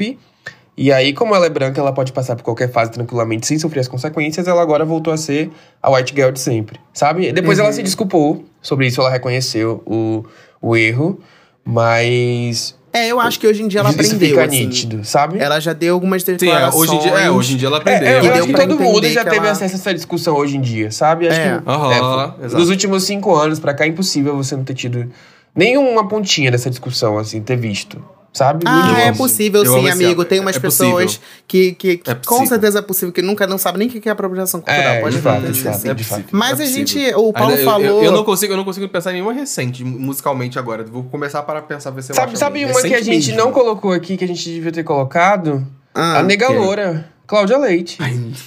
E 0.75 0.91
aí, 0.91 1.13
como 1.13 1.35
ela 1.35 1.45
é 1.45 1.49
branca, 1.49 1.79
ela 1.79 1.91
pode 1.91 2.13
passar 2.13 2.35
por 2.35 2.43
qualquer 2.43 2.71
fase 2.71 2.91
tranquilamente, 2.91 3.45
sem 3.45 3.59
sofrer 3.59 3.81
as 3.81 3.87
consequências. 3.87 4.47
Ela 4.47 4.61
agora 4.61 4.85
voltou 4.85 5.13
a 5.13 5.17
ser 5.17 5.51
a 5.81 5.91
white 5.91 6.13
girl 6.15 6.31
de 6.31 6.39
sempre, 6.39 6.79
sabe? 6.93 7.31
Depois 7.31 7.59
ela 7.59 7.71
se 7.71 7.83
desculpou 7.83 8.45
sobre 8.61 8.87
isso, 8.87 9.01
ela 9.01 9.09
reconheceu 9.09 9.83
o, 9.85 10.23
o 10.61 10.75
erro, 10.75 11.19
mas 11.65 12.75
É, 12.95 13.07
eu 13.07 13.19
acho 13.19 13.39
que 13.39 13.47
hoje 13.47 13.63
em 13.63 13.67
dia 13.67 13.79
ela 13.79 13.89
isso 13.89 13.99
aprendeu. 13.99 14.29
fica 14.29 14.45
assim. 14.45 14.65
nítido, 14.67 15.03
sabe? 15.03 15.39
Ela 15.39 15.59
já 15.59 15.73
deu 15.73 15.95
algumas 15.95 16.21
Sim, 16.21 16.33
é, 16.33 16.35
declarações. 16.35 16.89
hoje 16.89 16.95
em 16.95 16.99
dia, 16.99 17.11
é, 17.11 17.31
hoje 17.31 17.53
em 17.53 17.57
dia 17.57 17.67
ela 17.67 17.77
aprendeu. 17.79 18.07
É, 18.07 18.19
eu 18.19 18.23
E 18.23 18.29
acho 18.29 18.47
que 18.47 18.53
todo 18.53 18.79
mundo 18.79 19.07
já 19.09 19.23
teve 19.23 19.37
ela- 19.37 19.49
acesso 19.51 19.73
a 19.75 19.77
essa 19.79 19.93
discussão 19.95 20.35
hoje 20.35 20.57
em 20.57 20.61
dia, 20.61 20.91
sabe? 20.91 21.27
Acho 21.27 21.39
É. 21.39 21.59
que 21.59 21.69
Aham, 21.69 22.35
é, 22.39 22.47
nos 22.49 22.69
últimos 22.69 23.03
cinco 23.03 23.35
anos 23.35 23.59
pra 23.59 23.73
cá 23.73 23.85
é 23.85 23.87
impossível 23.87 24.35
você 24.37 24.55
não 24.55 24.63
ter 24.63 24.75
tido 24.75 25.09
nenhuma 25.55 26.07
pontinha 26.07 26.51
dessa 26.51 26.69
discussão, 26.69 27.17
assim, 27.17 27.41
ter 27.41 27.55
visto, 27.55 27.99
sabe? 28.33 28.63
Ah, 28.67 28.85
Muito 28.87 28.99
é 28.99 29.11
bom. 29.11 29.17
possível 29.19 29.63
Eu 29.63 29.73
sim, 29.79 29.89
amigo. 29.89 30.25
Tem 30.25 30.39
umas 30.39 30.55
É 30.55 30.59
pessoas 30.59 31.21
que, 31.47 31.73
que, 31.73 31.97
que 31.97 32.09
É 32.11 32.15
com 32.25 32.45
certeza 32.45 32.79
é 32.79 32.81
possível, 32.81 33.11
que 33.13 33.21
nunca 33.21 33.45
não 33.47 33.57
sabem 33.57 33.79
nem 33.79 33.87
o 33.87 34.01
que 34.01 34.09
é 34.09 34.11
apropriação 34.11 34.59
cultural. 34.59 34.81
É, 34.81 34.99
Pode 35.01 35.15
de 35.15 35.21
fato, 35.21 35.37
acontecer, 35.43 35.93
de 35.95 36.03
fato, 36.03 36.21
é. 36.21 36.23
Mas 36.31 36.59
É 36.59 36.63
a 36.63 36.65
gente, 36.65 37.13
o 37.15 37.31
Paulo 37.31 37.53
eu- 37.55 37.63
falou. 37.63 37.85
Eu, 37.85 38.03
eu 38.05 38.11
não 38.11 38.23
consigo, 38.23 38.51
eu 38.53 38.57
não 38.57 38.63
consigo 38.65 38.89
pensar 38.89 39.11
em 39.11 39.13
nenhuma 39.15 39.33
recente 39.33 39.83
musicalmente 39.83 40.57
agora. 40.57 40.83
Vou 40.83 41.03
começar 41.03 41.43
para 41.43 41.61
pensar 41.61 41.91
ver 41.91 42.01
se 42.01 42.11
eu 42.11 42.15
Sabe, 42.15 42.37
sabe 42.37 42.65
uma 42.65 42.81
que 42.81 42.95
a 42.95 43.01
gente 43.01 43.31
não 43.33 43.51
colocou 43.51 43.91
aqui, 43.93 44.17
que 44.17 44.23
a 44.25 44.27
gente 44.27 44.43
devia 44.43 44.71
ter 44.71 44.83
colocado? 44.83 45.65
Ah, 45.93 46.19
a 46.19 46.23
Nega? 46.23 46.49
Loura, 46.49 47.05
Cláudia 47.27 47.57
Leite. 47.57 47.97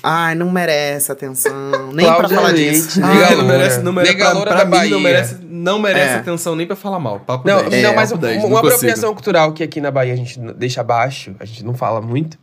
Ai, 0.02 0.34
não 0.34 0.50
merece 0.50 1.12
atenção. 1.12 1.52
Nem 1.92 2.06
pra 2.06 2.16
Cláudia 2.16 2.36
falar 2.36 2.48
Leite, 2.52 2.70
disso. 2.72 3.00
Ah, 3.02 3.12
Loura. 3.12 3.36
não 3.36 3.44
merece, 3.46 3.80
não 3.82 3.92
merece 3.92 4.16
pra, 4.16 4.34
pra 4.40 4.54
da 4.56 4.64
mim, 4.64 4.70
Bahia. 4.72 4.90
não 4.90 5.00
merece, 5.00 5.36
não 5.56 5.78
merece 5.78 6.14
É. 6.14 6.16
atenção 6.16 6.54
nem 6.54 6.66
pra 6.66 6.76
falar 6.76 6.98
mal. 6.98 7.20
Papo 7.20 7.46
Não, 7.48 7.68
10. 7.68 7.82
não, 7.82 7.90
É, 7.90 7.94
mas 7.94 8.10
papo 8.10 8.22
10, 8.22 8.44
uma 8.44 8.48
não 8.50 8.56
apropriação 8.58 9.12
cultural 9.14 9.52
que 9.52 9.62
aqui 9.62 9.80
na 9.80 9.90
Bahia 9.90 10.12
a 10.12 10.16
gente 10.16 10.38
deixa 10.56 10.80
abaixo, 10.80 11.34
a 11.40 11.44
gente 11.44 11.64
não 11.64 11.74
fala 11.74 12.00
muito, 12.00 12.38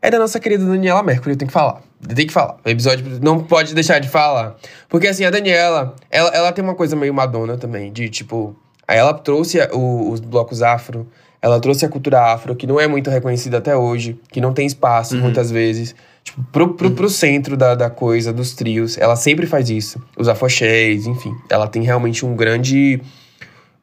é 0.00 0.10
da 0.10 0.18
nossa 0.18 0.38
querida 0.38 0.64
Daniela 0.64 1.02
Mercury, 1.02 1.32
eu 1.32 1.36
tenho 1.38 1.48
que 1.48 1.52
falar. 1.52 1.80
Tem 2.14 2.26
que 2.26 2.32
falar. 2.32 2.56
O 2.64 2.68
episódio 2.68 3.04
não 3.22 3.40
pode 3.42 3.74
deixar 3.74 3.98
de 3.98 4.08
falar. 4.08 4.56
Porque 4.90 5.06
assim, 5.06 5.24
a 5.24 5.30
Daniela, 5.30 5.94
ela, 6.10 6.28
ela 6.30 6.52
tem 6.52 6.62
uma 6.62 6.74
coisa 6.74 6.94
meio 6.94 7.14
Madonna 7.14 7.56
também, 7.56 7.90
de 7.90 8.08
tipo. 8.10 8.54
aí 8.86 8.98
Ela 8.98 9.14
trouxe 9.14 9.58
o- 9.72 10.10
os 10.10 10.20
blocos 10.20 10.60
afro, 10.62 11.08
ela 11.40 11.58
trouxe 11.58 11.86
a 11.86 11.88
cultura 11.88 12.20
afro, 12.32 12.54
que 12.54 12.66
não 12.66 12.78
é 12.78 12.86
muito 12.86 13.08
reconhecida 13.08 13.56
até 13.58 13.74
hoje, 13.74 14.18
que 14.30 14.40
não 14.42 14.52
tem 14.52 14.66
espaço 14.66 15.16
muitas 15.16 15.50
vezes. 15.50 15.94
Tipo, 16.24 16.42
pro, 16.50 16.74
pro, 16.74 16.90
pro 16.90 17.08
centro 17.08 17.56
da, 17.56 17.74
da 17.74 17.90
coisa, 17.90 18.32
dos 18.32 18.54
trios. 18.54 18.96
Ela 18.98 19.14
sempre 19.14 19.46
faz 19.46 19.68
isso. 19.70 20.02
Os 20.16 20.26
afoxés, 20.26 21.06
enfim. 21.06 21.32
Ela 21.50 21.68
tem 21.68 21.82
realmente 21.82 22.24
um 22.24 22.34
grande 22.34 23.00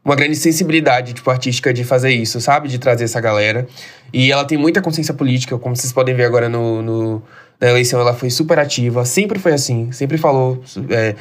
uma 0.03 0.15
grande 0.15 0.35
sensibilidade, 0.35 1.13
tipo, 1.13 1.29
artística 1.29 1.71
de 1.71 1.83
fazer 1.83 2.09
isso, 2.09 2.41
sabe? 2.41 2.67
De 2.67 2.79
trazer 2.79 3.03
essa 3.03 3.21
galera. 3.21 3.67
E 4.11 4.31
ela 4.31 4.43
tem 4.43 4.57
muita 4.57 4.81
consciência 4.81 5.13
política, 5.13 5.55
como 5.59 5.75
vocês 5.75 5.93
podem 5.93 6.15
ver 6.15 6.23
agora 6.25 6.49
no, 6.49 6.81
no- 6.81 7.21
na 7.59 7.69
eleição, 7.69 7.99
ela 7.99 8.11
foi 8.15 8.31
super 8.31 8.57
ativa, 8.57 9.05
sempre 9.05 9.37
foi 9.37 9.53
assim, 9.53 9.91
sempre 9.91 10.17
falou 10.17 10.63
é, 10.89 11.13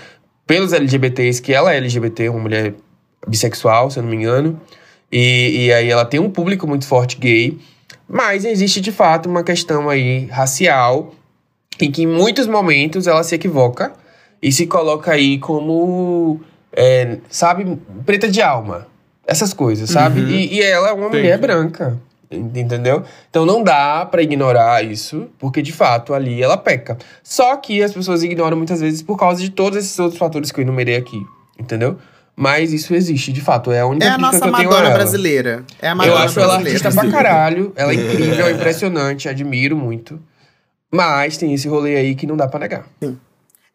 pelos 0.46 0.72
LGBTs, 0.72 1.42
que 1.42 1.52
ela 1.52 1.74
é 1.74 1.76
LGBT, 1.76 2.30
uma 2.30 2.40
mulher 2.40 2.72
bissexual, 3.28 3.90
se 3.90 3.98
eu 3.98 4.02
não 4.02 4.08
me 4.08 4.16
engano. 4.16 4.58
E, 5.12 5.66
e 5.66 5.72
aí 5.74 5.90
ela 5.90 6.06
tem 6.06 6.18
um 6.18 6.30
público 6.30 6.66
muito 6.66 6.86
forte 6.86 7.18
gay, 7.18 7.58
mas 8.08 8.44
existe 8.44 8.80
de 8.80 8.92
fato 8.92 9.28
uma 9.28 9.42
questão 9.42 9.88
aí 9.88 10.26
racial, 10.26 11.14
em 11.80 11.90
que 11.90 12.02
em 12.02 12.06
muitos 12.06 12.46
momentos 12.46 13.06
ela 13.06 13.22
se 13.22 13.34
equivoca 13.34 13.92
e 14.42 14.50
se 14.52 14.66
coloca 14.66 15.12
aí 15.12 15.38
como 15.38 16.40
é, 16.72 17.18
sabe, 17.28 17.78
preta 18.04 18.28
de 18.28 18.40
alma. 18.40 18.86
Essas 19.26 19.52
coisas, 19.52 19.90
sabe? 19.90 20.20
E, 20.20 20.54
e 20.54 20.62
ela 20.62 20.88
é 20.88 20.92
uma 20.92 21.08
mulher 21.08 21.38
branca. 21.38 22.00
Entendeu? 22.30 23.02
Então 23.28 23.44
não 23.44 23.62
dá 23.62 24.06
pra 24.06 24.22
ignorar 24.22 24.84
isso, 24.84 25.28
porque 25.38 25.60
de 25.60 25.72
fato 25.72 26.14
ali 26.14 26.40
ela 26.40 26.56
peca. 26.56 26.96
Só 27.24 27.56
que 27.56 27.82
as 27.82 27.92
pessoas 27.92 28.22
ignoram 28.22 28.56
muitas 28.56 28.80
vezes 28.80 29.02
por 29.02 29.16
causa 29.16 29.40
de 29.40 29.50
todos 29.50 29.78
esses 29.78 29.98
outros 29.98 30.18
fatores 30.18 30.52
que 30.52 30.60
eu 30.60 30.62
enumerei 30.62 30.96
aqui. 30.96 31.20
Entendeu? 31.58 31.98
Mas 32.40 32.72
isso 32.72 32.94
existe, 32.94 33.32
de 33.32 33.40
fato. 33.42 33.70
É 33.70 33.80
a 33.80 33.86
única 33.86 34.06
É 34.06 34.08
a 34.08 34.16
nossa 34.18 34.40
que 34.40 34.48
eu 34.48 34.52
tenho 34.52 34.68
a 34.68 34.72
Madonna 34.72 34.86
ela. 34.86 34.94
brasileira. 34.94 35.64
É 35.80 35.88
a 35.88 35.94
Madonna 35.94 36.16
Eu 36.16 36.22
acho 36.24 36.40
ela 36.40 36.56
artista 36.56 36.90
pra 36.90 37.06
caralho. 37.12 37.72
Ela 37.76 37.92
é 37.92 37.94
incrível, 37.96 38.46
é 38.46 38.52
impressionante, 38.52 39.28
admiro 39.28 39.76
muito. 39.76 40.18
Mas 40.92 41.36
tem 41.36 41.52
esse 41.52 41.68
rolê 41.68 41.96
aí 41.96 42.14
que 42.14 42.26
não 42.26 42.36
dá 42.36 42.48
pra 42.48 42.58
negar. 42.58 42.86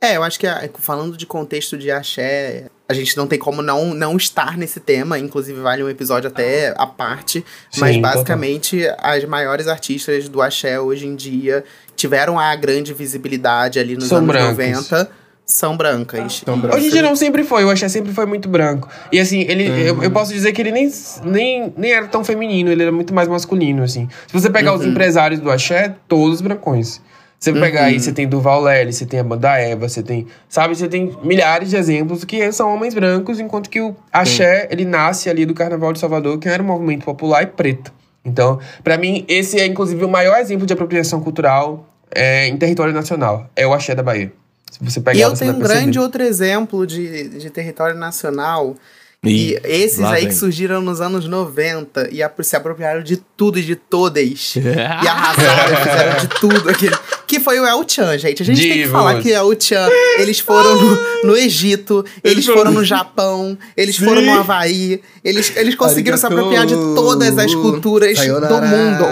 É, 0.02 0.18
eu 0.18 0.24
acho 0.24 0.40
que 0.40 0.48
a- 0.48 0.68
falando 0.80 1.16
de 1.16 1.26
contexto 1.26 1.78
de 1.78 1.90
axé, 1.92 2.66
a 2.90 2.94
gente 2.94 3.16
não 3.16 3.28
tem 3.28 3.40
como 3.40 3.62
não, 3.62 3.94
não 3.94 4.18
estar 4.18 4.58
nesse 4.58 4.80
tema. 4.80 5.18
Inclusive, 5.18 5.60
vale 5.62 5.84
um 5.84 5.90
episódio 5.90 6.28
até 6.28 6.74
à 6.78 6.86
parte. 6.88 7.46
mas 7.78 7.96
Sim, 7.96 8.02
basicamente, 8.02 8.82
as 8.98 9.24
maiores 9.26 9.68
artistas 9.68 10.28
do 10.28 10.42
axé 10.42 10.80
hoje 10.80 11.06
em 11.08 11.16
dia 11.16 11.64
tiveram 11.96 12.38
a 12.40 12.54
grande 12.56 12.94
visibilidade 12.94 13.80
ali 13.80 13.96
nos 13.96 14.08
São 14.08 14.18
anos 14.18 14.28
brancos. 14.30 14.58
90. 14.58 15.10
São 15.46 15.78
brancas. 15.78 16.42
São 16.44 16.60
brancas. 16.60 16.80
Hoje 16.80 16.88
em 16.88 16.92
dia 16.92 17.02
não 17.04 17.16
sempre 17.16 17.44
foi, 17.44 17.64
o 17.64 17.70
Axé 17.70 17.88
sempre 17.88 18.12
foi 18.12 18.26
muito 18.26 18.50
branco. 18.50 18.90
E 19.12 19.20
assim, 19.20 19.42
ele, 19.42 19.68
eu, 19.88 20.02
eu 20.02 20.10
posso 20.10 20.34
dizer 20.34 20.52
que 20.54 20.62
ele 20.62 20.72
nem, 20.72 20.92
nem, 21.24 21.74
nem 21.78 21.92
era 21.92 22.08
tão 22.08 22.24
feminino, 22.24 22.72
ele 22.72 22.82
era 22.82 22.92
muito 22.92 23.14
mais 23.14 23.28
masculino, 23.28 23.84
assim. 23.84 24.10
Se 24.26 24.34
você 24.34 24.50
pegar 24.50 24.74
os 24.74 24.84
empresários 24.84 25.40
do 25.40 25.52
Axé, 25.52 25.94
todos 26.08 26.42
brancões. 26.42 27.00
Você 27.38 27.54
pegar 27.54 27.84
aí, 27.84 28.00
você 28.00 28.12
tem 28.12 28.28
Duval 28.28 28.64
Lely, 28.64 28.92
você 28.92 29.06
tem 29.06 29.20
a 29.20 29.24
banda 29.24 29.56
Eva, 29.56 29.88
você 29.88 30.02
tem, 30.02 30.26
sabe, 30.50 30.76
você 30.76 30.88
tem 30.88 31.16
milhares 31.22 31.70
de 31.70 31.76
exemplos 31.76 32.24
que 32.24 32.52
são 32.52 32.74
homens 32.74 32.96
brancos, 32.96 33.40
enquanto 33.40 33.70
que 33.70 33.80
o 33.80 33.96
Axé, 34.12 34.68
ele 34.72 34.84
nasce 34.84 35.30
ali 35.30 35.46
do 35.46 35.54
Carnaval 35.54 35.94
de 35.94 36.00
Salvador, 36.00 36.40
que 36.40 36.50
era 36.50 36.64
um 36.64 36.66
movimento 36.66 37.06
popular 37.06 37.44
e 37.44 37.48
preto. 37.48 37.94
Então, 38.24 38.60
pra 38.84 38.98
mim, 38.98 39.24
esse 39.28 39.60
é 39.60 39.66
inclusive 39.68 40.04
o 40.04 40.10
maior 40.10 40.40
exemplo 40.40 40.66
de 40.66 40.74
apropriação 40.74 41.22
cultural 41.22 41.88
é, 42.10 42.48
em 42.48 42.58
território 42.58 42.94
nacional. 42.94 43.48
É 43.56 43.68
o 43.68 43.74
Axé 43.74 43.94
da 43.94 44.02
Bahia. 44.02 44.32
Se 44.78 44.84
você 44.84 45.00
pegar, 45.02 45.18
E 45.18 45.22
eu 45.22 45.34
tenho 45.34 45.54
um 45.54 45.60
grande 45.60 45.98
outro 46.00 46.22
exemplo 46.24 46.86
de, 46.86 47.30
de 47.30 47.50
território 47.50 47.96
nacional. 47.96 48.76
E 49.24 49.54
Ih, 49.54 49.60
esses 49.64 50.02
aí 50.02 50.20
vem. 50.22 50.28
que 50.30 50.36
surgiram 50.36 50.82
nos 50.82 51.02
anos 51.02 51.28
90 51.28 52.10
e 52.12 52.22
apro- 52.22 52.44
se 52.44 52.56
apropriaram 52.56 53.02
de 53.02 53.18
tudo 53.18 53.58
e 53.58 53.64
de 53.64 53.76
todas. 53.76 54.54
e 54.56 55.08
arrasaram, 55.08 55.78
fizeram 55.78 56.20
de 56.20 56.28
tudo 56.40 56.70
aquele. 56.70 56.96
Que 57.26 57.40
foi 57.40 57.60
o 57.60 57.66
El 57.66 57.84
Chan, 57.88 58.20
gente. 58.20 58.44
A 58.44 58.46
gente 58.46 58.62
tem 58.62 58.84
que 58.84 58.88
falar 58.88 59.20
que 59.20 59.32
El 59.32 59.60
Chan, 59.60 59.90
eles 60.20 60.40
foram 60.40 60.80
no, 60.80 60.98
no 61.24 61.36
Egito, 61.38 62.06
eles 62.24 62.46
foram 62.46 62.72
no 62.72 62.84
Japão, 62.86 63.58
eles 63.76 63.98
foram 63.98 64.22
no 64.22 64.32
Havaí, 64.40 65.02
eles, 65.24 65.52
eles 65.58 65.74
conseguiram 65.74 66.18
se 66.18 66.26
apropriar 66.28 66.68
de 66.68 66.76
todas 66.76 67.36
as 67.36 67.56
culturas 67.56 68.20
do 68.20 68.62
mundo. 68.62 69.06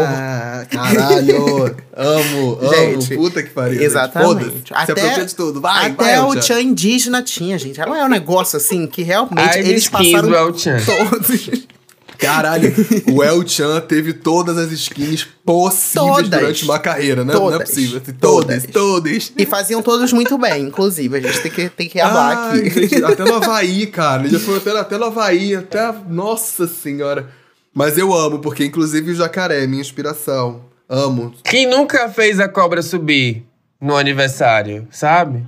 Caralho! 0.69 1.75
Amo, 1.95 2.57
amo. 2.61 3.01
Gente, 3.01 3.15
Puta 3.15 3.43
que 3.43 3.49
pariu. 3.51 3.73
gente. 3.75 3.83
Exatamente. 3.85 4.27
Foda-se. 4.27 4.85
Se 4.85 4.91
apropria 4.91 5.25
de 5.25 5.35
tudo. 5.35 5.61
Vai, 5.61 5.91
até 5.91 6.17
vai, 6.17 6.19
o 6.21 6.31
Tchan. 6.31 6.39
tchan 6.41 6.61
indígena 6.61 7.21
tinha, 7.21 7.57
gente. 7.57 7.79
Ela 7.79 7.99
é 7.99 8.03
um 8.03 8.09
negócio 8.09 8.57
assim 8.57 8.87
que 8.87 9.03
realmente 9.03 9.39
Ai, 9.39 9.59
eles 9.59 9.87
passaram 9.87 10.29
do 10.29 10.35
El-chan. 10.35 10.77
todos. 10.85 11.49
Caralho, 12.17 12.73
o 13.11 13.21
El 13.21 13.45
Chan 13.45 13.81
teve 13.81 14.13
todas 14.13 14.57
as 14.57 14.71
skins 14.71 15.27
possíveis 15.45 16.07
Todas. 16.07 16.29
durante 16.29 16.63
uma 16.63 16.79
carreira, 16.79 17.25
né? 17.25 17.33
Não 17.33 17.49
é 17.49 17.51
Todas. 17.53 17.69
possível. 17.69 18.01
Assim, 18.01 18.13
Todas, 18.13 18.63
Todas. 18.63 18.71
todas. 18.73 19.33
E 19.37 19.45
faziam 19.45 19.81
todos 19.81 20.13
muito 20.13 20.37
bem, 20.37 20.63
inclusive. 20.63 21.17
A 21.17 21.19
gente 21.19 21.41
tem 21.41 21.51
que, 21.51 21.69
tem 21.69 21.89
que 21.89 21.99
falar 21.99 22.51
Ai, 22.51 22.59
aqui. 22.59 22.87
gente, 22.87 23.03
até 23.03 23.25
no 23.25 23.35
Havaí, 23.35 23.87
cara. 23.87 24.21
Ele 24.23 24.29
já 24.31 24.39
foi 24.39 24.55
até, 24.57 24.71
até 24.79 24.97
no 24.97 25.05
Havaí, 25.05 25.53
até. 25.53 25.93
Nossa 26.07 26.65
senhora. 26.65 27.29
Mas 27.73 27.97
eu 27.97 28.13
amo, 28.13 28.39
porque 28.39 28.63
inclusive 28.63 29.11
o 29.11 29.15
jacaré 29.15 29.63
é 29.63 29.67
minha 29.67 29.81
inspiração. 29.81 30.61
Amo. 30.95 31.33
Quem 31.43 31.65
nunca 31.65 32.07
fez 32.07 32.39
a 32.39 32.47
cobra 32.47 32.83
subir 32.83 33.43
no 33.81 33.97
aniversário, 33.97 34.87
sabe? 34.91 35.43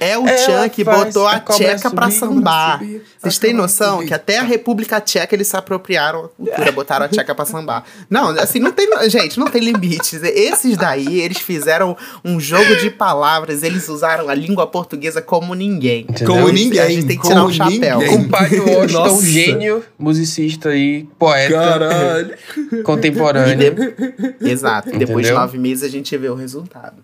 É 0.00 0.16
o 0.18 0.26
Ela 0.26 0.36
Tchan 0.36 0.68
que 0.70 0.82
botou 0.82 1.26
a 1.26 1.32
a 1.36 1.40
tcheca 1.40 1.90
pra 1.90 2.10
subir, 2.10 2.18
sambar. 2.34 2.78
subir, 2.78 3.02
Vocês 3.18 3.36
a 3.36 3.40
têm 3.40 3.52
noção 3.52 3.96
subir. 3.96 4.08
que 4.08 4.14
até 4.14 4.38
a 4.38 4.42
República 4.42 4.98
Tcheca 5.00 5.34
eles 5.34 5.46
se 5.48 5.56
apropriaram 5.56 6.22
da 6.22 6.28
cultura, 6.28 6.72
botaram 6.72 7.04
a 7.04 7.08
tcheca 7.08 7.34
pra 7.34 7.44
sambar. 7.44 7.84
Não, 8.08 8.30
assim, 8.30 8.58
não 8.58 8.72
tem. 8.72 8.88
Gente, 9.10 9.38
não 9.38 9.46
tem 9.48 9.60
limites. 9.62 10.22
Esses 10.22 10.76
daí, 10.78 11.20
eles 11.20 11.38
fizeram 11.38 11.96
um 12.24 12.40
jogo 12.40 12.76
de 12.76 12.90
palavras, 12.90 13.62
eles 13.62 13.88
usaram 13.90 14.28
a 14.30 14.34
língua 14.34 14.66
portuguesa 14.66 15.20
como 15.20 15.54
ninguém. 15.54 16.06
Entendeu? 16.08 16.26
Como 16.34 16.48
E 16.48 16.52
ninguém. 16.52 16.80
A 16.80 16.88
gente 16.88 17.06
tem 17.06 17.16
que 17.18 17.22
tirar 17.22 17.40
como 17.40 17.50
o 17.50 17.52
chapéu. 17.52 17.98
ninguém. 17.98 18.16
O 18.24 18.28
pai 18.28 18.48
do 18.48 18.62
Washington, 18.70 18.92
Nossa. 19.04 19.26
gênio, 19.26 19.84
musicista 19.98 20.74
e 20.74 21.06
poeta 21.18 21.54
Caralho. 21.54 22.34
contemporâneo. 22.84 23.94
Exato. 24.40 24.88
E 24.88 24.92
depois 24.98 25.26
de 25.26 25.32
Entendeu? 25.32 25.40
nove 25.40 25.58
meses 25.58 25.84
a 25.84 25.88
gente 25.88 26.16
vê 26.16 26.28
o 26.28 26.34
resultado. 26.34 26.96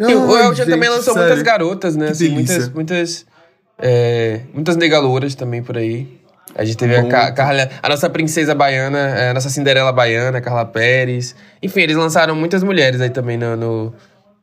E 0.00 0.14
o 0.14 0.38
Elton 0.38 0.64
também 0.64 0.88
lançou 0.88 1.12
sério. 1.12 1.28
muitas 1.28 1.42
garotas, 1.42 1.94
né? 1.96 2.08
Assim, 2.08 2.30
muitas, 2.30 2.68
muitas, 2.70 3.26
é, 3.78 4.40
muitas 4.54 4.76
negalouras 4.76 5.34
também 5.34 5.62
por 5.62 5.76
aí. 5.76 6.18
A 6.54 6.64
gente 6.64 6.78
teve 6.78 6.96
a, 6.96 7.04
Ca-. 7.06 7.32
Carla, 7.32 7.68
a 7.82 7.88
nossa 7.88 8.08
princesa 8.10 8.54
baiana, 8.54 8.98
é, 8.98 9.30
a 9.30 9.34
nossa 9.34 9.48
Cinderela 9.50 9.92
baiana, 9.92 10.40
Carla 10.40 10.64
Pérez. 10.64 11.34
Enfim, 11.62 11.82
eles 11.82 11.96
lançaram 11.96 12.34
muitas 12.34 12.62
mulheres 12.62 13.00
aí 13.00 13.10
também 13.10 13.36
no, 13.36 13.56
no, 13.56 13.94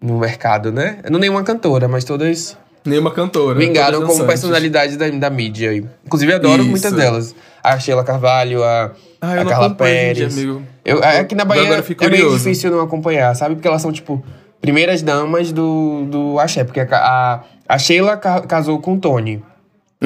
no 0.01 0.17
mercado, 0.19 0.71
né? 0.71 0.99
Não 1.09 1.19
nenhuma 1.19 1.43
cantora, 1.43 1.87
mas 1.87 2.03
todas 2.03 2.55
Nenhuma 2.85 3.11
cantora. 3.11 3.59
vingaram 3.59 4.05
como 4.05 4.25
personalidades 4.25 4.95
da, 4.95 5.09
da 5.09 5.29
mídia 5.29 5.71
aí. 5.71 5.83
Inclusive, 6.05 6.33
adoro 6.33 6.61
Isso. 6.61 6.71
muitas 6.71 6.93
delas. 6.93 7.35
A 7.61 7.77
Sheila 7.77 8.03
Carvalho, 8.03 8.63
a, 8.63 8.91
Ah, 9.19 9.31
a 9.31 9.35
não 9.43 9.45
Carla 9.45 9.67
dia, 9.67 9.75
Pérez. 9.75 10.37
Eu, 10.85 11.03
aqui 11.03 11.35
na 11.35 11.43
Bahia 11.43 11.83
é 11.99 12.09
meio 12.09 12.37
difícil 12.37 12.71
não 12.71 12.79
acompanhar, 12.79 13.35
sabe? 13.35 13.55
Porque 13.55 13.67
elas 13.67 13.81
são, 13.81 13.91
tipo, 13.91 14.23
primeiras 14.61 15.01
damas 15.01 15.51
do, 15.51 16.05
do 16.09 16.39
axé. 16.39 16.63
Porque 16.63 16.79
a, 16.79 17.43
a, 17.67 17.77
Sheila 17.77 18.17
ca- 18.17 18.41
casou 18.41 18.79
com 18.79 18.93
o 18.95 18.99
Tony. 18.99 19.41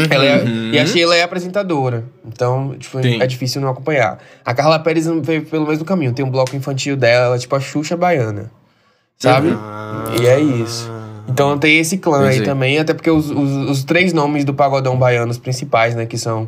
Ela 0.09 0.23
é- 0.25 0.45
e 0.71 0.79
a 0.79 0.85
Sheila 0.85 1.15
é 1.15 1.21
apresentadora. 1.23 2.05
Então, 2.25 2.75
tipo, 2.79 2.97
Uhum. 2.97 3.03
Sim. 3.03 3.21
é 3.21 3.27
difícil 3.27 3.59
não 3.61 3.69
acompanhar. 3.69 4.19
A 4.45 4.53
Carla 4.53 4.79
Pérez 4.79 5.05
veio 5.21 5.43
pelo 5.45 5.67
mesmo 5.67 5.83
caminho. 5.83 6.13
Tem 6.13 6.23
um 6.25 6.29
bloco 6.31 6.55
infantil 6.55 6.95
dela, 6.95 7.25
ela 7.25 7.35
é 7.35 7.39
tipo 7.39 7.55
a 7.55 7.59
Xuxa 7.59 7.97
baiana. 7.97 8.49
Sabe? 9.19 9.49
E 10.21 10.25
é 10.25 10.39
isso. 10.39 10.89
Então 11.29 11.57
tem 11.57 11.77
esse 11.79 11.97
clã 11.97 12.27
aí 12.27 12.41
também, 12.41 12.79
até 12.79 12.93
porque 12.93 13.11
os, 13.11 13.29
os, 13.29 13.69
os 13.69 13.83
três 13.83 14.11
nomes 14.13 14.43
do 14.43 14.53
pagodão 14.53 14.97
baiano, 14.97 15.29
os 15.29 15.37
principais, 15.37 15.93
né, 15.95 16.05
que 16.07 16.17
são 16.17 16.47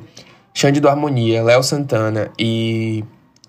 Xande 0.54 0.80
do 0.80 0.90
Harmonia, 0.90 1.44
Léo 1.44 1.62
Santana 1.62 2.32
e 2.40 3.04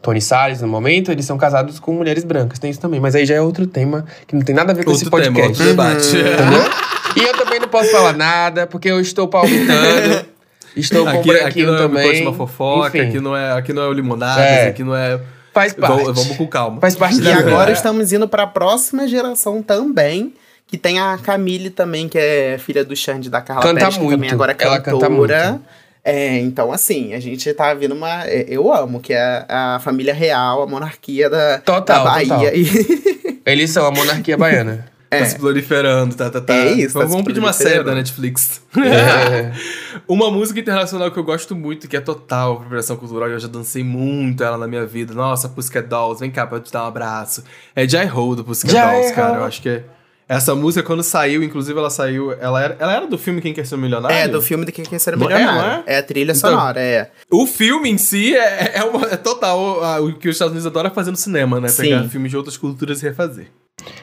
Tony 0.05 0.21
Salles, 0.21 0.61
no 0.61 0.69
momento, 0.69 1.11
eles 1.11 1.25
são 1.25 1.39
casados 1.39 1.81
com 1.81 1.93
mulheres 1.95 2.23
brancas. 2.25 2.59
Tem 2.59 2.71
isso 2.71 2.79
também, 2.79 3.01
mas 3.01 3.15
aí 3.15 3.25
já 3.25 3.35
é 3.37 3.41
outro 3.41 3.67
tema 3.67 4.05
que 4.27 4.37
não 4.37 4.43
tem 4.43 4.55
nada 4.55 4.73
a 4.73 4.75
ver 4.75 4.85
com 4.85 4.93
esse 4.93 5.05
Outro 5.07 5.21
tema, 5.23 5.35
podcast. 5.41 5.63
outro 5.63 5.77
debate. 5.77 6.09
Entendeu? 6.09 6.71
E 7.17 7.23
eu 7.27 7.33
também 7.39 7.59
não 7.61 7.69
posso 7.69 7.91
falar 7.91 8.13
nada, 8.13 8.67
porque 8.67 8.89
eu 8.91 9.01
estou 9.01 9.27
palmitando. 9.29 10.27
Estou 10.77 11.05
com 11.05 11.11
Aqui, 11.21 11.29
branquinho 11.29 11.47
aqui 11.49 11.63
não 11.67 11.75
é 11.77 11.79
também. 11.79 12.23
uma 12.23 12.33
fofoca, 12.35 12.89
Enfim, 12.99 13.09
aqui 13.09 13.21
não 13.21 13.37
é, 13.37 13.53
aqui 13.53 13.73
não 13.73 13.83
é 13.83 13.87
o 13.87 13.93
limonadas, 13.93 14.45
É. 14.45 14.67
aqui 14.67 14.83
não 14.83 14.93
é... 14.97 15.21
faz 15.53 15.73
parte. 15.73 16.03
Vamos, 16.03 16.21
vamos 16.21 16.37
com 16.37 16.47
calma. 16.49 16.81
Faz 16.81 16.97
parte 16.97 17.19
E 17.19 17.23
da 17.23 17.37
agora 17.37 17.67
vida. 17.67 17.73
estamos 17.73 18.13
indo 18.13 18.27
para 18.27 18.43
a 18.43 18.47
próxima 18.49 19.07
geração 19.07 19.63
também, 19.63 20.35
que 20.67 20.77
tem 20.77 20.99
a 20.99 21.17
Camille 21.23 21.71
também, 21.71 22.09
que 22.09 22.19
é 22.19 22.59
filha 22.59 22.85
do 22.85 22.97
Xande 22.97 23.31
da 23.31 23.41
Carla 23.41 23.63
Canta 23.63 23.75
Pérez, 23.79 23.95
que 23.95 24.01
também 24.03 24.19
muito. 24.19 24.35
agora 24.35 24.51
é 24.59 24.65
Ela 24.65 24.81
cantora. 24.81 25.07
canta 25.09 25.11
muito. 25.51 25.65
É, 26.05 26.39
então 26.39 26.71
assim, 26.71 27.15
a 27.15 27.21
gente 27.21 27.51
tá 27.55 27.73
vendo 27.73 27.95
uma. 27.95 28.25
é, 28.27 28.45
Eu 28.49 28.73
amo, 28.73 29.01
que 29.01 29.13
é 29.15 29.47
a 29.49 29.81
família 29.83 30.13
real, 30.13 30.63
a 30.63 30.67
monarquia 30.67 31.31
da, 31.31 31.59
Total, 31.59 32.05
da 32.05 32.11
Bahia. 32.11 32.29
total. 32.29 32.55
E- 32.55 33.41
Eles 33.47 33.71
são 33.71 33.87
a 33.87 33.91
monarquia 33.91 34.37
baiana. 34.37 34.87
Tá 35.11 35.25
se 35.27 35.39
proliferando, 35.39 36.15
tá, 36.17 36.29
tá, 36.29 36.41
tá. 36.41 36.53
É 36.55 36.73
isso, 36.73 36.95
tá 36.95 37.01
Vamos, 37.01 37.11
se 37.11 37.13
vamos 37.13 37.25
pedir 37.27 37.39
uma 37.39 37.53
série 37.53 37.85
da 37.85 37.95
Netflix. 37.95 38.61
É. 38.77 39.53
Uma 40.09 40.29
música 40.31 40.59
internacional 40.59 41.11
que 41.13 41.19
eu 41.19 41.23
gosto 41.25 41.55
muito, 41.55 41.87
que 41.89 41.97
é 41.97 42.01
total 42.01 42.55
apropriação 42.55 42.97
cultural, 42.97 43.29
eu 43.31 43.39
já 43.39 43.47
dancei 43.49 43.83
muito 43.85 44.43
ela 44.43 44.59
na 44.59 44.67
minha 44.67 44.85
vida. 44.85 45.15
Nossa, 45.15 45.49
Pussycat 45.49 45.87
Dolls, 45.89 46.19
vem 46.21 46.31
cá 46.33 46.47
pra 46.47 46.59
eu 46.59 46.61
te 46.63 46.71
dar 46.73 46.83
um 46.85 46.89
abraço. 46.89 47.45
É 47.77 47.89
Jai 47.89 48.11
Ho 48.11 48.35
do 48.35 48.45
Pussycat 48.45 48.73
Jai 48.75 48.93
Dolls, 48.97 49.15
cara. 49.15 49.37
Eu 49.39 49.45
acho 49.45 49.63
que 49.63 49.69
é... 49.69 49.85
Essa 50.29 50.55
música, 50.55 50.83
quando 50.87 51.03
saiu, 51.03 51.43
inclusive 51.43 51.79
ela 51.79 51.91
saiu... 51.91 52.33
Ela 52.33 52.63
era, 52.63 52.77
ela 52.81 52.93
era 52.95 53.07
do 53.07 53.19
filme 53.19 53.41
Quem 53.43 53.53
Quer 53.53 53.67
Ser 53.67 53.77
Milionário? 53.77 54.17
É, 54.17 54.27
do 54.27 54.41
filme 54.41 54.65
de 54.65 54.73
Quem 54.73 54.85
Quer 54.85 54.99
Ser 54.99 55.13
é, 55.13 55.17
Milionário. 55.17 55.47
não 55.47 55.65
é? 55.65 55.83
é? 55.87 55.99
a 55.99 56.03
trilha 56.03 56.33
Então- 56.33 56.51
sonora, 56.51 56.81
é. 56.81 57.11
O 57.31 57.47
filme 57.47 57.91
em 57.91 57.99
si 57.99 58.35
é, 58.35 58.79
é, 58.79 58.85
uma- 58.85 59.07
é 59.09 59.17
total 59.19 60.03
o 60.03 60.15
que 60.15 60.29
os 60.29 60.35
Estados 60.37 60.53
Unidos 60.53 60.67
adoram 60.67 60.91
fazer 60.91 61.11
no 61.11 61.17
cinema, 61.17 61.61
né? 61.61 61.69
Pegar 61.71 62.03
Sim. 62.05 62.09
filmes 62.09 62.31
de 62.31 62.37
outras 62.39 62.57
culturas 62.57 63.03
e 63.03 63.05
refazer. 63.05 63.49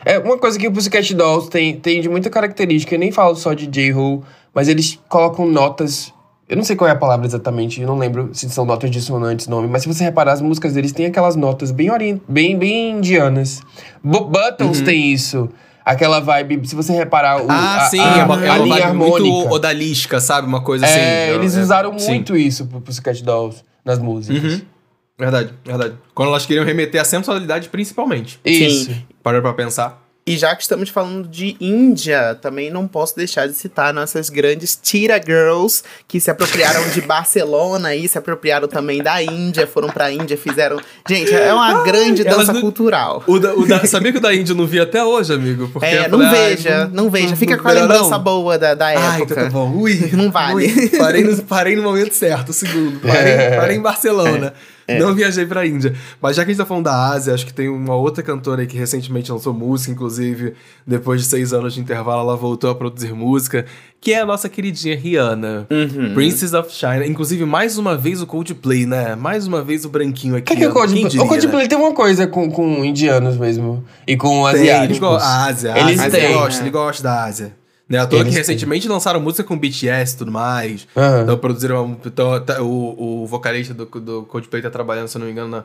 É, 0.06 0.20
uma 0.20 0.38
coisa 0.38 0.60
que 0.60 0.68
o 0.68 0.72
Pussycat 0.72 1.12
Dolls 1.16 1.50
tem, 1.50 1.80
tem 1.80 2.02
de 2.02 2.08
muita 2.10 2.30
característica, 2.30 2.94
eu 2.94 3.00
nem 3.00 3.12
falo 3.12 3.36
só 3.36 3.54
de 3.54 3.66
J-Ho, 3.66 4.24
mas 4.54 4.68
eles 4.68 5.00
colocam 5.10 5.48
notas. 5.48 6.14
Eu 6.48 6.56
não 6.58 6.64
sei 6.64 6.76
qual 6.76 6.88
é 6.88 6.92
a 6.92 6.96
palavra 6.96 7.26
exatamente, 7.26 7.82
eu 7.82 7.88
não 7.88 7.98
lembro 7.98 8.30
se 8.34 8.48
são 8.50 8.66
notas 8.66 8.92
dissonantes, 8.92 9.48
nome, 9.48 9.68
mas 9.70 9.82
se 9.84 9.88
você 9.88 10.04
reparar, 10.04 10.34
as 10.34 10.42
músicas 10.42 10.74
deles 10.74 10.92
têm 10.92 11.06
aquelas 11.08 11.36
notas 11.36 11.72
bem, 11.72 11.90
orient, 11.90 12.22
bem, 12.28 12.56
bem 12.60 12.92
indianas. 12.92 13.62
Bu- 14.04 14.26
Buttons 14.26 14.82
tem 14.82 15.12
isso. 15.12 15.50
Aquela 15.84 16.20
vibe, 16.20 16.68
se 16.68 16.76
você 16.76 16.94
reparar 16.94 17.44
o, 17.44 17.48
ah, 17.50 17.78
a, 17.78 17.90
sim, 17.90 18.00
a, 18.00 18.18
é 18.20 18.24
uma, 18.24 18.38
a 18.38 18.46
é 18.46 18.52
uma 18.52 18.66
linha 18.66 18.86
harmônica. 18.86 19.20
muito 19.20 19.54
odalisca, 19.54 20.20
sabe? 20.20 20.48
Uma 20.48 20.62
coisa 20.62 20.86
assim. 20.86 21.00
é, 21.00 21.34
eles 21.34 21.58
é, 21.58 21.62
usaram 21.62 21.98
sim. 21.98 22.12
muito 22.12 22.38
isso 22.38 22.68
pro 22.68 22.80
Pussycat 22.82 23.24
Dolls 23.24 23.64
nas 23.84 23.98
músicas. 23.98 24.44
Uhum. 24.44 24.62
Verdade, 25.18 25.54
verdade. 25.64 25.96
Quando 26.16 26.30
elas 26.30 26.46
queriam 26.46 26.66
remeter 26.66 27.00
à 27.00 27.06
sensualidade, 27.06 27.70
principalmente. 27.70 28.40
Isso. 28.44 28.92
Para 29.22 29.42
pra 29.42 29.54
pensar. 29.54 30.01
E 30.24 30.38
já 30.38 30.56
que 30.56 30.62
estamos 30.62 30.88
falando 30.90 31.28
de 31.28 31.58
Índia, 31.60 32.38
também 32.40 32.70
não 32.70 32.88
posso 32.88 33.16
deixar 33.16 33.48
de 33.48 33.56
citar 33.56 33.92
nossas 33.92 34.30
grandes 34.30 34.78
Tira 34.82 35.20
Girls, 35.20 35.82
que 36.08 36.20
se 36.20 36.30
apropriaram 36.30 36.88
de 36.90 37.02
Barcelona 37.02 37.96
e 37.96 38.08
se 38.08 38.20
apropriaram 38.20 38.68
também 38.68 39.02
da 39.02 39.22
Índia, 39.24 39.66
foram 39.66 39.90
pra 39.90 40.12
Índia, 40.12 40.38
fizeram. 40.38 40.80
Gente, 41.10 41.34
é 41.34 41.52
uma 41.52 41.84
grande 41.84 42.24
dança 42.24 42.54
não- 42.54 42.62
cultural. 42.62 43.24
O 43.26 43.40
da, 43.40 43.54
o 43.56 43.66
da- 43.66 43.84
sabia 43.86 44.12
que 44.12 44.20
o 44.20 44.22
da 44.22 44.34
Índia 44.34 44.54
não 44.54 44.68
vi 44.68 44.80
até 44.80 45.04
hoje, 45.04 45.34
amigo? 45.34 45.68
Porque 45.74 45.88
É, 45.88 46.08
não 46.08 46.20
falei, 46.20 46.40
ai, 46.40 46.56
veja, 46.56 46.90
não 46.94 47.10
veja. 47.10 47.36
Fica 47.36 47.58
com 47.58 47.68
a 47.68 47.72
lembrança 47.72 48.10
não. 48.12 48.20
boa 48.24 48.60
da, 48.60 48.76
da 48.76 48.86
Ai, 48.86 48.96
época. 49.22 49.24
então 49.24 49.44
tá 49.46 49.50
bom. 49.50 49.72
Ui, 49.76 50.12
Não 50.14 50.30
vale. 50.32 50.54
ui. 50.54 50.90
Parei, 51.00 51.24
no, 51.24 51.44
parei 51.44 51.76
no 51.76 51.82
momento 51.82 52.14
certo, 52.14 52.50
o 52.50 52.54
segundo. 52.54 53.00
Parei, 53.00 53.34
É. 53.34 53.56
parei 53.58 53.76
em 53.78 53.82
Barcelona. 53.82 54.54
Não 55.00 55.14
viajei 55.16 55.46
pra 55.46 55.66
Índia. 55.66 55.94
Mas 56.22 56.36
já 56.36 56.44
que 56.44 56.52
a 56.52 56.54
gente 56.54 56.58
tá 56.62 56.66
falando 56.66 56.86
da 56.86 57.10
Ásia, 57.10 57.34
acho 57.34 57.46
que 57.46 57.54
tem 57.54 57.70
uma 57.70 57.96
outra 57.96 58.24
cantora 58.24 58.62
aí 58.62 58.68
que 58.68 58.78
recentemente 58.78 59.32
lançou 59.32 59.54
música, 59.54 59.92
inclusive, 59.92 60.54
depois 60.86 61.22
de 61.22 61.28
seis 61.28 61.54
anos 61.54 61.74
de 61.74 61.80
intervalo, 61.80 62.22
ela 62.22 62.36
voltou 62.36 62.70
a 62.70 62.76
produzir 62.76 63.14
música, 63.14 63.66
que 64.00 64.14
é 64.14 64.22
a 64.22 64.26
nossa 64.26 64.50
queridinha 64.50 64.96
Rihanna. 64.98 65.68
Uhum. 65.70 66.14
Princess 66.14 66.54
of 66.54 66.72
China. 66.74 67.06
Inclusive, 67.06 67.46
mais 67.46 67.78
uma 67.78 67.96
vez 67.96 68.22
o 68.22 68.26
Coldplay, 68.28 68.86
né? 68.86 69.16
Mais 69.16 69.46
uma 69.48 69.62
vez 69.64 69.86
o 69.86 69.90
branquinho 69.90 70.36
aqui. 70.36 70.52
O 70.52 70.56
que, 70.56 70.56
que 70.58 70.64
é 70.64 70.70
o 70.70 70.74
Coldplay? 70.74 71.04
diria, 71.06 71.24
O 71.24 71.28
Coldplay 71.28 71.64
né? 71.64 71.68
tem 71.70 71.78
uma 71.78 71.94
coisa 71.94 72.26
com, 72.28 72.50
com 72.50 72.84
indianos 72.84 73.38
mesmo. 73.38 73.84
E 74.08 74.18
com 74.18 74.44
Tem, 74.52 74.62
asiáticos. 74.62 75.22
A 75.22 75.46
Ásia, 75.46 75.74
a 75.74 75.80
Eles 75.80 76.00
Ásia, 76.00 76.12
têm. 76.12 76.24
ele 76.26 76.34
gosta, 76.34 76.62
ele 76.64 76.70
gosta 76.72 77.04
da 77.04 77.24
Ásia. 77.26 77.61
Né? 77.92 77.98
À 78.00 78.08
toa 78.08 78.24
que 78.24 78.30
recentemente 78.32 78.88
lançaram 78.88 79.20
música 79.20 79.44
com 79.44 79.58
BTS 79.58 80.16
e 80.16 80.18
tudo 80.18 80.32
mais. 80.32 80.88
Aham. 80.96 81.24
Então 81.24 81.38
produziram. 81.38 81.86
uma- 81.86 81.98
então, 82.06 82.40
tá- 82.44 82.62
o, 82.62 83.24
o 83.24 83.28
vocalista 83.28 83.74
do, 83.74 83.86
do 83.86 84.24
Coldplay 84.24 84.62
tá 84.62 84.70
trabalhando, 84.70 85.08
se 85.08 85.18
eu 85.18 85.20
não 85.20 85.26
me 85.26 85.32
engano, 85.32 85.50
na, 85.50 85.64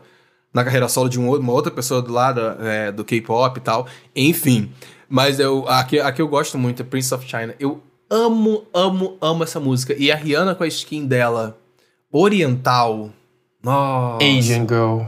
na 0.52 0.64
carreira 0.64 0.88
solo 0.88 1.08
de 1.08 1.20
um 1.20 1.32
uma 1.36 1.52
outra 1.52 1.70
pessoa 1.70 2.02
do 2.02 2.12
lado 2.12 2.40
é, 2.60 2.90
do 2.90 3.04
K-pop 3.04 3.58
e 3.58 3.60
tal. 3.62 3.86
Enfim. 4.14 4.70
Mas 5.08 5.38
eu, 5.38 5.64
a, 5.68 5.84
que, 5.84 6.00
a 6.00 6.10
que 6.10 6.20
eu 6.20 6.26
gosto 6.26 6.58
muito 6.58 6.82
é 6.82 6.84
Prince 6.84 7.14
of 7.14 7.24
China. 7.28 7.54
Eu 7.60 7.80
amo, 8.10 8.64
amo, 8.74 9.16
amo 9.20 9.44
essa 9.44 9.60
música. 9.60 9.94
E 9.96 10.10
a 10.10 10.16
Rihanna 10.16 10.54
com 10.54 10.64
a 10.64 10.66
skin 10.66 11.06
dela 11.06 11.56
oriental. 12.10 13.10
Nossa. 13.62 14.24
Asian 14.24 14.66
Girl. 14.66 15.02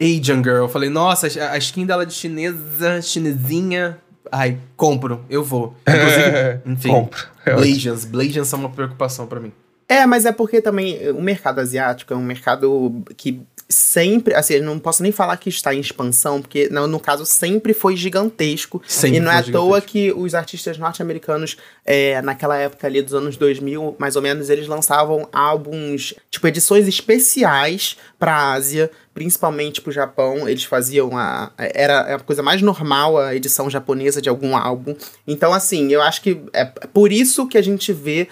Asian 0.00 0.42
Girl. 0.42 0.56
Eu 0.64 0.68
falei, 0.68 0.90
nossa, 0.90 1.26
a 1.40 1.52
a 1.52 1.58
skin 1.58 1.86
dela 1.86 2.04
de 2.04 2.12
chinesa, 2.12 3.00
chinesinha. 3.00 3.98
Ai, 4.30 4.58
compro, 4.76 5.24
eu 5.28 5.42
vou. 5.42 5.74
Inclusive, 5.86 6.60
enfim. 6.66 6.88
Compro. 6.88 7.26
É. 7.44 7.54
Blasians. 7.54 8.04
Blasians 8.04 8.48
são 8.48 8.60
uma 8.60 8.70
preocupação 8.70 9.26
pra 9.26 9.40
mim. 9.40 9.52
É, 9.88 10.06
mas 10.06 10.24
é 10.24 10.32
porque 10.32 10.62
também 10.62 11.10
o 11.10 11.20
mercado 11.20 11.60
asiático 11.60 12.14
é 12.14 12.16
um 12.16 12.22
mercado 12.22 13.02
que 13.16 13.42
sempre, 13.72 14.34
assim, 14.34 14.54
eu 14.54 14.62
não 14.62 14.78
posso 14.78 15.02
nem 15.02 15.10
falar 15.10 15.36
que 15.36 15.48
está 15.48 15.74
em 15.74 15.80
expansão, 15.80 16.40
porque 16.40 16.68
no, 16.70 16.86
no 16.86 17.00
caso 17.00 17.24
sempre 17.24 17.74
foi 17.74 17.96
gigantesco. 17.96 18.82
Sempre 18.86 19.16
e 19.16 19.20
não 19.20 19.32
é 19.32 19.38
à 19.38 19.42
toa 19.42 19.80
que 19.80 20.12
os 20.12 20.34
artistas 20.34 20.78
norte-americanos, 20.78 21.56
é, 21.84 22.20
naquela 22.22 22.56
época 22.56 22.86
ali 22.86 23.02
dos 23.02 23.14
anos 23.14 23.36
2000, 23.36 23.96
mais 23.98 24.16
ou 24.16 24.22
menos, 24.22 24.50
eles 24.50 24.66
lançavam 24.66 25.28
álbuns, 25.32 26.14
tipo, 26.30 26.46
edições 26.46 26.86
especiais 26.86 27.96
pra 28.18 28.52
Ásia, 28.52 28.90
principalmente 29.14 29.80
pro 29.80 29.90
Japão. 29.90 30.48
Eles 30.48 30.64
faziam 30.64 31.16
a. 31.16 31.50
Era 31.58 32.16
a 32.16 32.18
coisa 32.20 32.42
mais 32.42 32.62
normal 32.62 33.18
a 33.18 33.34
edição 33.34 33.68
japonesa 33.68 34.22
de 34.22 34.28
algum 34.28 34.56
álbum. 34.56 34.94
Então, 35.26 35.52
assim, 35.52 35.92
eu 35.92 36.02
acho 36.02 36.22
que 36.22 36.40
é 36.52 36.64
por 36.64 37.12
isso 37.12 37.46
que 37.48 37.58
a 37.58 37.62
gente 37.62 37.92
vê 37.92 38.28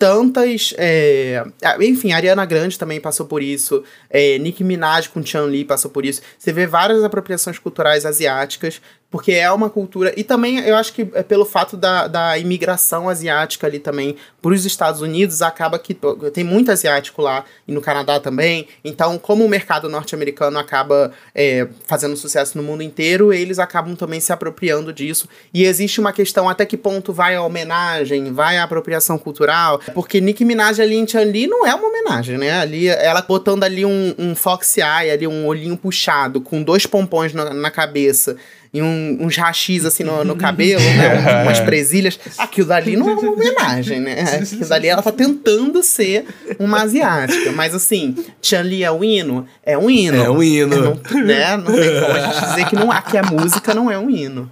tantas. 0.00 0.72
é, 0.78 1.44
enfim, 1.82 2.12
Ariana 2.12 2.46
Grande 2.46 2.78
também 2.78 2.98
passou 2.98 3.26
por 3.26 3.42
isso. 3.42 3.84
É, 4.08 4.38
Nicki 4.38 4.64
Minaj 4.64 5.08
com 5.08 5.24
Chan 5.24 5.44
Li 5.44 5.62
passou 5.62 5.90
por 5.90 6.06
isso. 6.06 6.22
Você 6.38 6.52
vê 6.52 6.66
várias 6.66 7.04
apropriações 7.04 7.58
culturais 7.58 8.06
asiáticas, 8.06 8.80
porque 9.10 9.32
é 9.32 9.50
uma 9.50 9.68
cultura. 9.68 10.12
E 10.16 10.22
também 10.22 10.60
eu 10.60 10.76
acho 10.76 10.92
que 10.92 11.08
é 11.14 11.22
pelo 11.22 11.44
fato 11.44 11.76
da, 11.76 12.06
da 12.06 12.38
imigração 12.38 13.08
asiática 13.08 13.66
ali 13.66 13.78
também 13.78 14.16
para 14.40 14.52
os 14.52 14.64
Estados 14.64 15.00
Unidos, 15.00 15.42
acaba 15.42 15.78
que 15.78 15.96
tem 16.32 16.44
muito 16.44 16.70
asiático 16.70 17.20
lá 17.20 17.44
e 17.66 17.72
no 17.72 17.80
Canadá 17.80 18.20
também. 18.20 18.68
Então, 18.84 19.18
como 19.18 19.44
o 19.44 19.48
mercado 19.48 19.88
norte-americano 19.88 20.58
acaba 20.58 21.12
é, 21.34 21.66
fazendo 21.86 22.16
sucesso 22.16 22.56
no 22.56 22.62
mundo 22.62 22.82
inteiro, 22.82 23.32
eles 23.32 23.58
acabam 23.58 23.96
também 23.96 24.20
se 24.20 24.32
apropriando 24.32 24.92
disso. 24.92 25.28
E 25.52 25.64
existe 25.64 26.00
uma 26.00 26.12
questão 26.12 26.48
até 26.48 26.64
que 26.64 26.76
ponto 26.76 27.12
vai 27.12 27.34
a 27.34 27.42
homenagem, 27.42 28.32
vai 28.32 28.58
a 28.58 28.64
apropriação 28.64 29.18
cultural, 29.18 29.80
porque 29.92 30.20
Nicki 30.20 30.44
Minaj 30.44 30.80
ali 30.80 30.96
em 30.96 31.06
Chan 31.06 31.24
Li 31.24 31.46
não 31.46 31.66
é 31.66 31.74
uma 31.74 31.88
homenagem, 31.88 32.38
né? 32.38 32.60
Ali, 32.60 32.88
ela 32.88 33.20
botando 33.22 33.64
ali 33.64 33.84
um, 33.84 34.14
um 34.18 34.34
eye, 34.76 35.10
ali 35.10 35.26
um 35.26 35.46
olhinho 35.46 35.76
puxado, 35.76 36.40
com 36.40 36.62
dois 36.62 36.86
pompons 36.86 37.34
na, 37.34 37.52
na 37.52 37.70
cabeça 37.70 38.36
e 38.72 38.80
um- 38.80 39.18
uns 39.20 39.36
rachis 39.36 39.84
assim 39.84 40.04
no, 40.04 40.24
no 40.24 40.36
cabelo, 40.36 40.82
né? 40.82 41.42
Umas 41.42 41.60
presilhas. 41.60 42.18
Aquilo 42.38 42.68
dali 42.68 42.96
não 42.96 43.10
é 43.10 43.14
uma 43.14 43.32
homenagem, 43.32 44.00
né? 44.00 44.22
Aquilo 44.22 44.66
dali 44.66 44.86
ela 44.88 45.02
tá 45.02 45.10
tentando 45.10 45.82
ser 45.82 46.24
uma 46.58 46.82
asiática. 46.82 47.50
Mas 47.52 47.74
assim, 47.74 48.14
Chan 48.40 48.62
Li 48.62 48.84
é 48.84 48.90
um 48.92 49.02
hino? 49.02 49.46
É 49.64 49.76
um 49.76 49.90
hino. 49.90 50.16
É 50.16 50.30
um 50.30 50.42
hino. 50.42 51.00
Não, 51.10 51.20
né? 51.24 51.56
não 51.56 51.64
tem 51.64 52.00
como 52.00 52.12
a 52.12 52.20
gente 52.20 52.40
dizer 52.48 52.68
que, 52.68 52.76
não, 52.76 53.02
que 53.02 53.18
a 53.18 53.22
música 53.24 53.74
não 53.74 53.90
é 53.90 53.98
um 53.98 54.08
hino. 54.08 54.50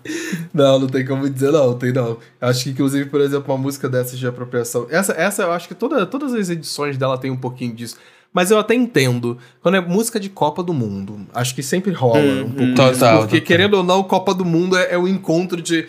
Não, 0.53 0.81
não 0.81 0.87
tem 0.89 1.05
como 1.07 1.29
dizer 1.31 1.53
não, 1.53 1.75
tem 1.79 1.93
não. 1.93 2.19
Acho 2.41 2.65
que, 2.65 2.71
inclusive, 2.71 3.09
por 3.09 3.21
exemplo, 3.21 3.55
uma 3.55 3.61
música 3.61 3.89
dessas 3.89 4.19
de 4.19 4.27
apropriação. 4.27 4.87
Essa, 4.91 5.13
essa 5.13 5.43
eu 5.43 5.53
acho 5.53 5.69
que 5.69 5.75
toda, 5.75 6.05
todas 6.07 6.35
as 6.35 6.51
edições 6.51 6.97
dela 6.97 7.17
tem 7.19 7.31
um 7.31 7.37
pouquinho 7.37 7.73
disso. 7.73 7.97
Mas 8.33 8.51
eu 8.51 8.59
até 8.59 8.75
entendo. 8.75 9.39
Quando 9.63 9.77
é 9.77 9.81
música 9.81 10.21
de 10.21 10.29
Copa 10.29 10.63
do 10.63 10.75
Mundo, 10.75 11.27
acho 11.35 11.55
que 11.55 11.63
sempre 11.63 11.93
rola 11.93 12.19
um 12.19 12.51
pouco 12.51 12.75
Total, 12.75 12.91
disso. 12.91 13.05
Porque, 13.05 13.41
total. 13.41 13.47
querendo 13.47 13.75
ou 13.75 13.83
não, 13.83 14.03
Copa 14.03 14.35
do 14.35 14.45
Mundo 14.45 14.77
é, 14.77 14.93
é 14.93 14.99
o 14.99 15.09
encontro 15.09 15.61
de. 15.61 15.87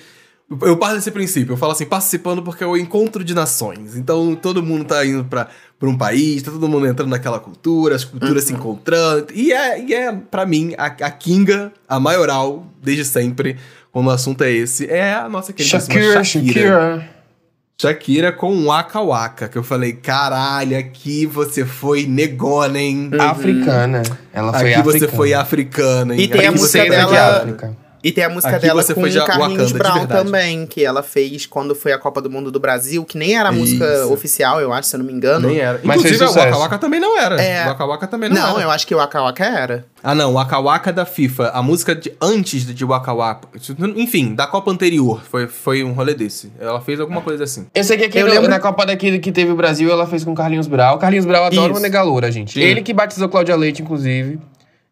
Eu 0.63 0.77
parto 0.77 0.95
desse 0.95 1.11
princípio, 1.11 1.53
eu 1.53 1.57
falo 1.57 1.73
assim, 1.73 1.85
participando 1.85 2.41
porque 2.41 2.63
é 2.63 2.67
o 2.67 2.75
encontro 2.75 3.23
de 3.23 3.35
nações. 3.35 3.95
Então 3.95 4.35
todo 4.35 4.63
mundo 4.63 4.83
tá 4.83 5.05
indo 5.05 5.23
pra, 5.23 5.47
pra 5.77 5.87
um 5.87 5.95
país, 5.95 6.41
tá 6.41 6.49
todo 6.49 6.67
mundo 6.67 6.87
entrando 6.87 7.09
naquela 7.09 7.39
cultura, 7.39 7.95
as 7.95 8.03
culturas 8.03 8.45
se 8.45 8.53
encontrando. 8.53 9.27
E 9.31 9.53
é, 9.53 9.79
e 9.79 9.93
é 9.93 10.11
para 10.11 10.47
mim, 10.47 10.73
a, 10.75 10.85
a 10.85 11.11
Kinga, 11.11 11.71
a 11.87 11.99
maioral, 11.99 12.65
desde 12.81 13.05
sempre, 13.05 13.57
quando 13.91 14.07
o 14.07 14.09
assunto 14.09 14.43
é 14.43 14.51
esse, 14.51 14.87
é 14.87 15.13
a 15.13 15.29
nossa 15.29 15.53
querida 15.53 15.79
Shakira, 15.79 16.23
Shakira. 16.23 16.53
Shakira 16.53 17.18
com 18.33 18.51
um 18.53 18.65
Waka 18.65 18.99
Waka, 19.01 19.47
que 19.47 19.57
eu 19.57 19.63
falei, 19.63 19.93
caralho, 19.93 20.77
aqui 20.77 21.25
você 21.25 21.63
foi 21.63 22.05
negona, 22.05 22.77
hein? 22.77 23.09
Africana. 23.17 24.03
Ela 24.33 24.51
foi 24.51 24.73
aqui 24.73 24.81
africana. 24.81 24.99
você 24.99 25.07
foi 25.07 25.33
africana, 25.33 26.13
hein? 26.13 26.19
E 26.21 26.27
tem 26.27 26.39
Aqui 26.41 26.47
a 26.47 26.51
você 26.51 26.57
música 26.59 26.89
dela- 26.89 27.37
África. 27.37 27.77
E 28.01 28.11
tem 28.11 28.23
a 28.23 28.29
música 28.29 28.55
Aqui 28.55 28.65
dela 28.65 28.83
com 28.83 29.01
o 29.03 29.25
Carlinhos 29.25 29.71
Brown 29.73 30.05
também, 30.07 30.65
que 30.65 30.85
ela 30.85 31.03
fez 31.03 31.45
quando 31.45 31.75
foi 31.75 31.91
a 31.91 31.97
Copa 31.97 32.21
do 32.21 32.29
Mundo 32.29 32.49
do 32.49 32.59
Brasil, 32.59 33.03
que 33.03 33.17
nem 33.17 33.35
era 33.37 33.49
a 33.49 33.51
música 33.51 33.83
Isso. 33.85 34.13
oficial, 34.13 34.61
eu 34.61 34.71
acho, 34.71 34.87
se 34.87 34.95
eu 34.95 34.99
não 34.99 35.05
me 35.05 35.11
engano. 35.11 35.47
Nem 35.49 35.59
era. 35.59 35.81
Mas 35.83 35.97
Inclusive, 35.99 36.23
o 36.23 36.33
Waka. 36.33 36.57
Waka 36.57 36.77
também 36.77 36.99
não 36.99 37.17
era. 37.19 37.41
É. 37.41 37.65
O 37.65 37.67
Waka 37.69 37.85
Waka 37.85 38.07
também 38.07 38.29
não, 38.29 38.35
Não, 38.41 38.53
era. 38.55 38.61
eu 38.61 38.71
acho 38.71 38.87
que 38.87 38.95
o 38.95 38.97
Waka 38.99 39.21
Waka 39.21 39.45
era. 39.45 39.85
Ah, 40.01 40.15
não, 40.15 40.31
o 40.31 40.33
Waka 40.35 40.59
Waka 40.59 40.93
da 40.93 41.05
FIFA. 41.05 41.49
A 41.49 41.61
música 41.61 41.93
de, 41.93 42.13
antes 42.21 42.65
de 42.65 42.85
Waka 42.85 43.13
Waka. 43.13 43.47
Enfim, 43.97 44.33
da 44.33 44.47
Copa 44.47 44.71
anterior. 44.71 45.21
Foi, 45.29 45.47
foi 45.47 45.83
um 45.83 45.91
rolê 45.91 46.13
desse. 46.13 46.53
Ela 46.59 46.79
fez 46.79 46.99
alguma 47.01 47.21
coisa 47.21 47.43
assim. 47.43 47.67
Eu 47.75 47.83
sei 47.83 47.97
que 47.97 48.05
aqui 48.05 48.17
Eu 48.19 48.27
no- 48.27 48.31
lembro- 48.33 48.49
na 48.49 48.59
Copa 48.59 48.85
daqui 48.85 49.19
que 49.19 49.31
teve 49.31 49.51
o 49.51 49.55
Brasil, 49.55 49.91
ela 49.91 50.07
fez 50.07 50.23
com 50.23 50.31
o 50.31 50.35
Carlinhos 50.35 50.67
Brau. 50.67 50.95
O 50.95 50.99
Carlinhos 50.99 51.25
Brau 51.25 51.43
adora 51.45 51.63
Isso. 51.67 51.73
uma 51.73 51.79
negaloura, 51.81 52.31
gente. 52.31 52.53
Sim. 52.53 52.61
Ele 52.61 52.81
que 52.81 52.93
batizou 52.93 53.27
Cláudia 53.27 53.55
Leite, 53.57 53.81
inclusive. 53.81 54.39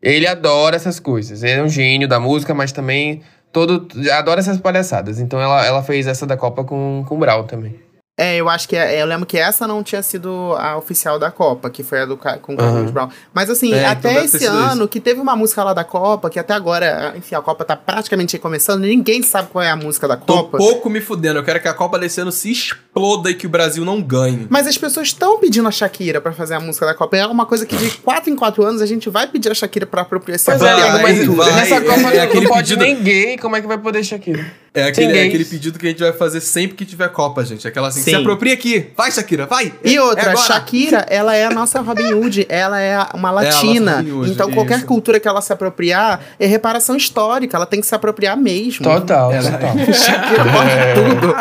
Ele 0.07 0.25
adora 0.25 0.77
essas 0.77 1.01
coisas. 1.01 1.43
Ele 1.43 1.59
é 1.59 1.63
um 1.63 1.67
gênio 1.67 2.07
da 2.07 2.17
música, 2.17 2.53
mas 2.53 2.71
também 2.71 3.21
todo 3.51 3.87
adora 4.11 4.39
essas 4.39 4.57
palhaçadas. 4.57 5.19
Então 5.19 5.41
ela, 5.41 5.65
ela 5.65 5.83
fez 5.83 6.07
essa 6.07 6.25
da 6.25 6.37
Copa 6.37 6.63
com, 6.63 7.03
com 7.05 7.15
o 7.15 7.17
Brau 7.17 7.43
também. 7.43 7.75
É, 8.19 8.37
eu 8.37 8.49
acho 8.49 8.67
que 8.67 8.75
é, 8.75 8.99
eu 8.99 9.05
lembro 9.05 9.27
que 9.27 9.37
essa 9.37 9.67
não 9.67 9.83
tinha 9.83 10.01
sido 10.01 10.55
a 10.57 10.75
oficial 10.75 11.19
da 11.19 11.29
Copa, 11.29 11.69
que 11.69 11.83
foi 11.83 12.01
a 12.01 12.05
do 12.05 12.17
com 12.17 12.55
o 12.55 12.59
Aham. 12.59 12.85
Brown. 12.85 13.09
Mas 13.31 13.47
assim, 13.47 13.71
É, 13.71 13.77
então 13.81 13.91
até 13.91 14.13
ter 14.15 14.25
esse 14.25 14.45
ano, 14.45 14.87
que 14.87 14.99
teve 14.99 15.21
uma 15.21 15.35
música 15.35 15.63
lá 15.63 15.71
da 15.71 15.83
Copa, 15.83 16.27
que 16.27 16.39
até 16.39 16.55
agora, 16.55 17.13
enfim, 17.15 17.35
a 17.35 17.41
Copa 17.43 17.63
tá 17.63 17.75
praticamente 17.75 18.35
começando, 18.39 18.81
ninguém 18.81 19.21
sabe 19.21 19.49
qual 19.51 19.63
é 19.63 19.69
a 19.69 19.75
música 19.75 20.07
da 20.07 20.17
Tô 20.17 20.33
Copa. 20.37 20.57
pouco 20.57 20.89
me 20.89 20.99
fudendo. 20.99 21.37
Eu 21.37 21.43
quero 21.43 21.61
que 21.61 21.67
a 21.67 21.75
Copa 21.75 21.99
desse 21.99 22.19
ano 22.19 22.31
se 22.31 22.51
exploda 22.51 23.29
e 23.29 23.35
que 23.35 23.45
o 23.45 23.49
Brasil 23.49 23.85
não 23.85 24.01
ganhe. 24.01 24.47
Mas 24.49 24.65
as 24.65 24.79
pessoas 24.79 25.09
estão 25.09 25.39
pedindo 25.39 25.67
a 25.67 25.71
Shakira 25.71 26.19
pra 26.19 26.31
fazer 26.31 26.55
a 26.55 26.59
música 26.59 26.87
da 26.87 26.95
Copa. 26.95 27.15
É 27.17 27.27
uma 27.27 27.45
coisa 27.45 27.67
que 27.67 27.77
de 27.77 27.91
4 27.99 28.31
em 28.31 28.35
4 28.35 28.63
anos 28.65 28.81
a 28.81 28.87
gente 28.87 29.11
vai 29.11 29.27
pedir 29.27 29.51
a 29.51 29.53
Shakira 29.53 29.85
pra 29.85 30.01
apropriar 30.01 30.35
essa 30.37 30.57
Pois 30.57 30.63
é, 30.63 31.01
mas 31.03 31.23
vai, 31.27 31.53
nessa 31.53 31.75
é- 31.75 31.81
Copa 31.81 31.99
é 32.15 32.25
não- 32.25 32.33
não 32.41 32.43
pode 32.49 32.75
pedido- 32.75 32.81
nem 32.83 32.95
gay, 33.03 33.37
como 33.37 33.55
é 33.55 33.61
que 33.61 33.67
vai 33.67 33.77
poder 33.77 34.03
Shakira? 34.03 34.43
É 34.79 34.83
aquele, 34.87 35.17
é 35.17 35.23
aquele 35.23 35.45
pedido 35.45 35.79
que 35.79 35.85
a 35.85 35.89
gente 35.89 35.99
vai 35.99 36.13
fazer 36.13 36.39
sempre 36.41 36.75
que 36.77 36.85
tiver 36.85 37.07
Copa, 37.09 37.43
gente. 37.43 37.67
Aquela 37.67 37.87
assim, 37.87 38.01
Sim. 38.01 38.11
se 38.11 38.15
apropria 38.15 38.53
aqui. 38.53 38.87
Vai, 38.95 39.11
Shakira, 39.11 39.45
vai. 39.45 39.73
E 39.83 39.95
É- 39.95 40.01
outra, 40.01 40.31
é. 40.33 40.37
Shakira, 40.37 41.05
ela 41.09 41.35
é 41.35 41.45
a 41.45 41.49
nossa 41.49 41.79
Robin 41.81 42.13
Hood, 42.13 42.45
ela 42.49 42.79
é 42.79 42.97
uma 43.13 43.31
nossa 43.31 43.45
latina. 43.45 43.97
Robin 43.97 44.11
Hood, 44.11 44.31
então 44.31 44.51
qualquer 44.51 44.77
isso. 44.79 44.87
cultura 44.87 45.19
que 45.19 45.27
ela 45.27 45.41
se 45.41 45.51
apropriar 45.51 46.19
é 46.39 46.45
reparação 46.45 46.95
histórica, 46.95 47.57
ela 47.57 47.65
tem 47.65 47.81
que 47.81 47.87
se 47.87 47.95
apropriar 47.95 48.37
mesmo. 48.37 48.83
Total, 48.83 49.31
Ela- 49.31 49.51
total. 49.51 49.73
Shakira 49.93 50.43
pode 50.45 51.19
tudo. 51.19 51.35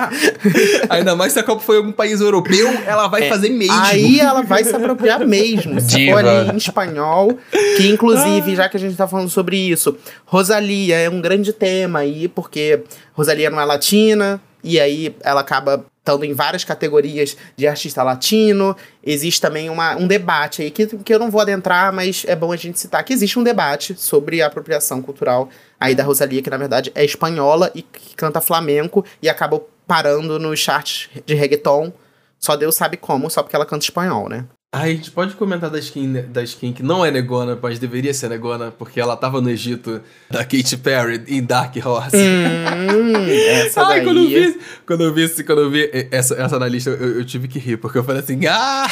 Ainda 0.90 1.14
mais 1.16 1.32
se 1.32 1.38
a 1.38 1.42
Copa 1.42 1.62
foi 1.62 1.76
em 1.76 1.78
algum 1.78 1.92
país 1.92 2.20
europeu, 2.20 2.68
ela 2.86 3.08
vai 3.08 3.28
fazer 3.28 3.50
mesmo. 3.50 3.74
É, 3.74 3.90
Aí 3.90 4.20
ela 4.20 4.42
vai 4.42 4.64
se 4.64 4.74
apropriar 4.74 5.24
mesmo. 5.26 5.80
Se 5.80 5.86
Diva. 5.96 6.12
for 6.20 6.26
ali 6.26 6.50
em 6.52 6.56
espanhol, 6.56 7.36
que 7.76 7.88
inclusive, 7.88 8.56
já 8.56 8.68
que 8.68 8.76
a 8.76 8.80
gente 8.80 8.96
tá 8.96 9.06
falando 9.06 9.28
sobre 9.28 9.56
isso, 9.56 9.96
Rosalia 10.24 10.96
é 10.96 11.08
um 11.10 11.20
grande 11.20 11.52
tema 11.52 12.00
aí, 12.00 12.28
porque 12.28 12.80
Rosalia 13.16 13.48
não 13.48 13.58
é 13.58 13.64
latina, 13.64 14.40
e 14.62 14.78
aí 14.78 15.16
ela 15.22 15.40
acaba 15.40 15.86
estando 15.98 16.24
em 16.24 16.34
várias 16.34 16.64
categorias 16.64 17.36
de 17.56 17.66
artista 17.66 18.02
latino. 18.02 18.76
Existe 19.02 19.40
também 19.40 19.70
uma, 19.70 19.96
um 19.96 20.06
debate 20.06 20.62
aí, 20.62 20.70
que, 20.70 20.86
que 20.86 21.14
eu 21.14 21.18
não 21.18 21.30
vou 21.30 21.40
adentrar, 21.40 21.92
mas 21.92 22.24
é 22.28 22.36
bom 22.36 22.52
a 22.52 22.56
gente 22.56 22.78
citar 22.78 23.02
que 23.02 23.12
existe 23.12 23.38
um 23.38 23.42
debate 23.42 23.94
sobre 23.98 24.42
a 24.42 24.46
apropriação 24.46 25.00
cultural 25.00 25.48
aí 25.80 25.94
da 25.94 26.04
Rosalia, 26.04 26.42
que 26.42 26.50
na 26.50 26.58
verdade 26.58 26.92
é 26.94 27.04
espanhola 27.04 27.70
e 27.74 27.82
que 27.82 28.14
canta 28.14 28.40
flamenco, 28.40 29.04
e 29.22 29.28
acabou 29.28 29.68
parando 29.86 30.38
nos 30.38 30.60
charts 30.60 31.08
de 31.24 31.34
reggaeton. 31.34 31.92
Só 32.38 32.54
Deus 32.54 32.74
sabe 32.74 32.96
como, 32.96 33.30
só 33.30 33.42
porque 33.42 33.56
ela 33.56 33.66
canta 33.66 33.84
espanhol, 33.84 34.28
né? 34.28 34.44
Ai, 34.78 34.90
a 34.90 34.94
gente 34.94 35.10
pode 35.10 35.34
comentar 35.36 35.70
da 35.70 35.78
skin, 35.78 36.12
da 36.28 36.42
skin 36.42 36.70
que 36.70 36.82
não 36.82 37.02
é 37.02 37.10
negona, 37.10 37.58
mas 37.60 37.78
deveria 37.78 38.12
ser 38.12 38.28
negona, 38.28 38.70
porque 38.70 39.00
ela 39.00 39.16
tava 39.16 39.40
no 39.40 39.48
Egito 39.48 40.02
da 40.30 40.40
Katy 40.44 40.76
Perry 40.76 41.22
em 41.28 41.42
Dark 41.42 41.74
Horse. 41.82 42.14
Hum, 42.14 43.12
essa 43.64 43.82
Ai, 43.86 43.96
daí. 44.00 44.04
quando 44.04 44.20
eu 44.20 44.28
vi, 44.28 44.60
quando 44.86 45.04
eu 45.04 45.14
vi, 45.14 45.44
quando 45.44 45.60
eu 45.62 45.70
vi 45.70 46.08
essa, 46.10 46.34
essa 46.34 46.58
na 46.58 46.68
lista, 46.68 46.90
eu, 46.90 47.18
eu 47.20 47.24
tive 47.24 47.48
que 47.48 47.58
rir, 47.58 47.78
porque 47.78 47.96
eu 47.96 48.04
falei 48.04 48.20
assim, 48.20 48.38
ah, 48.46 48.86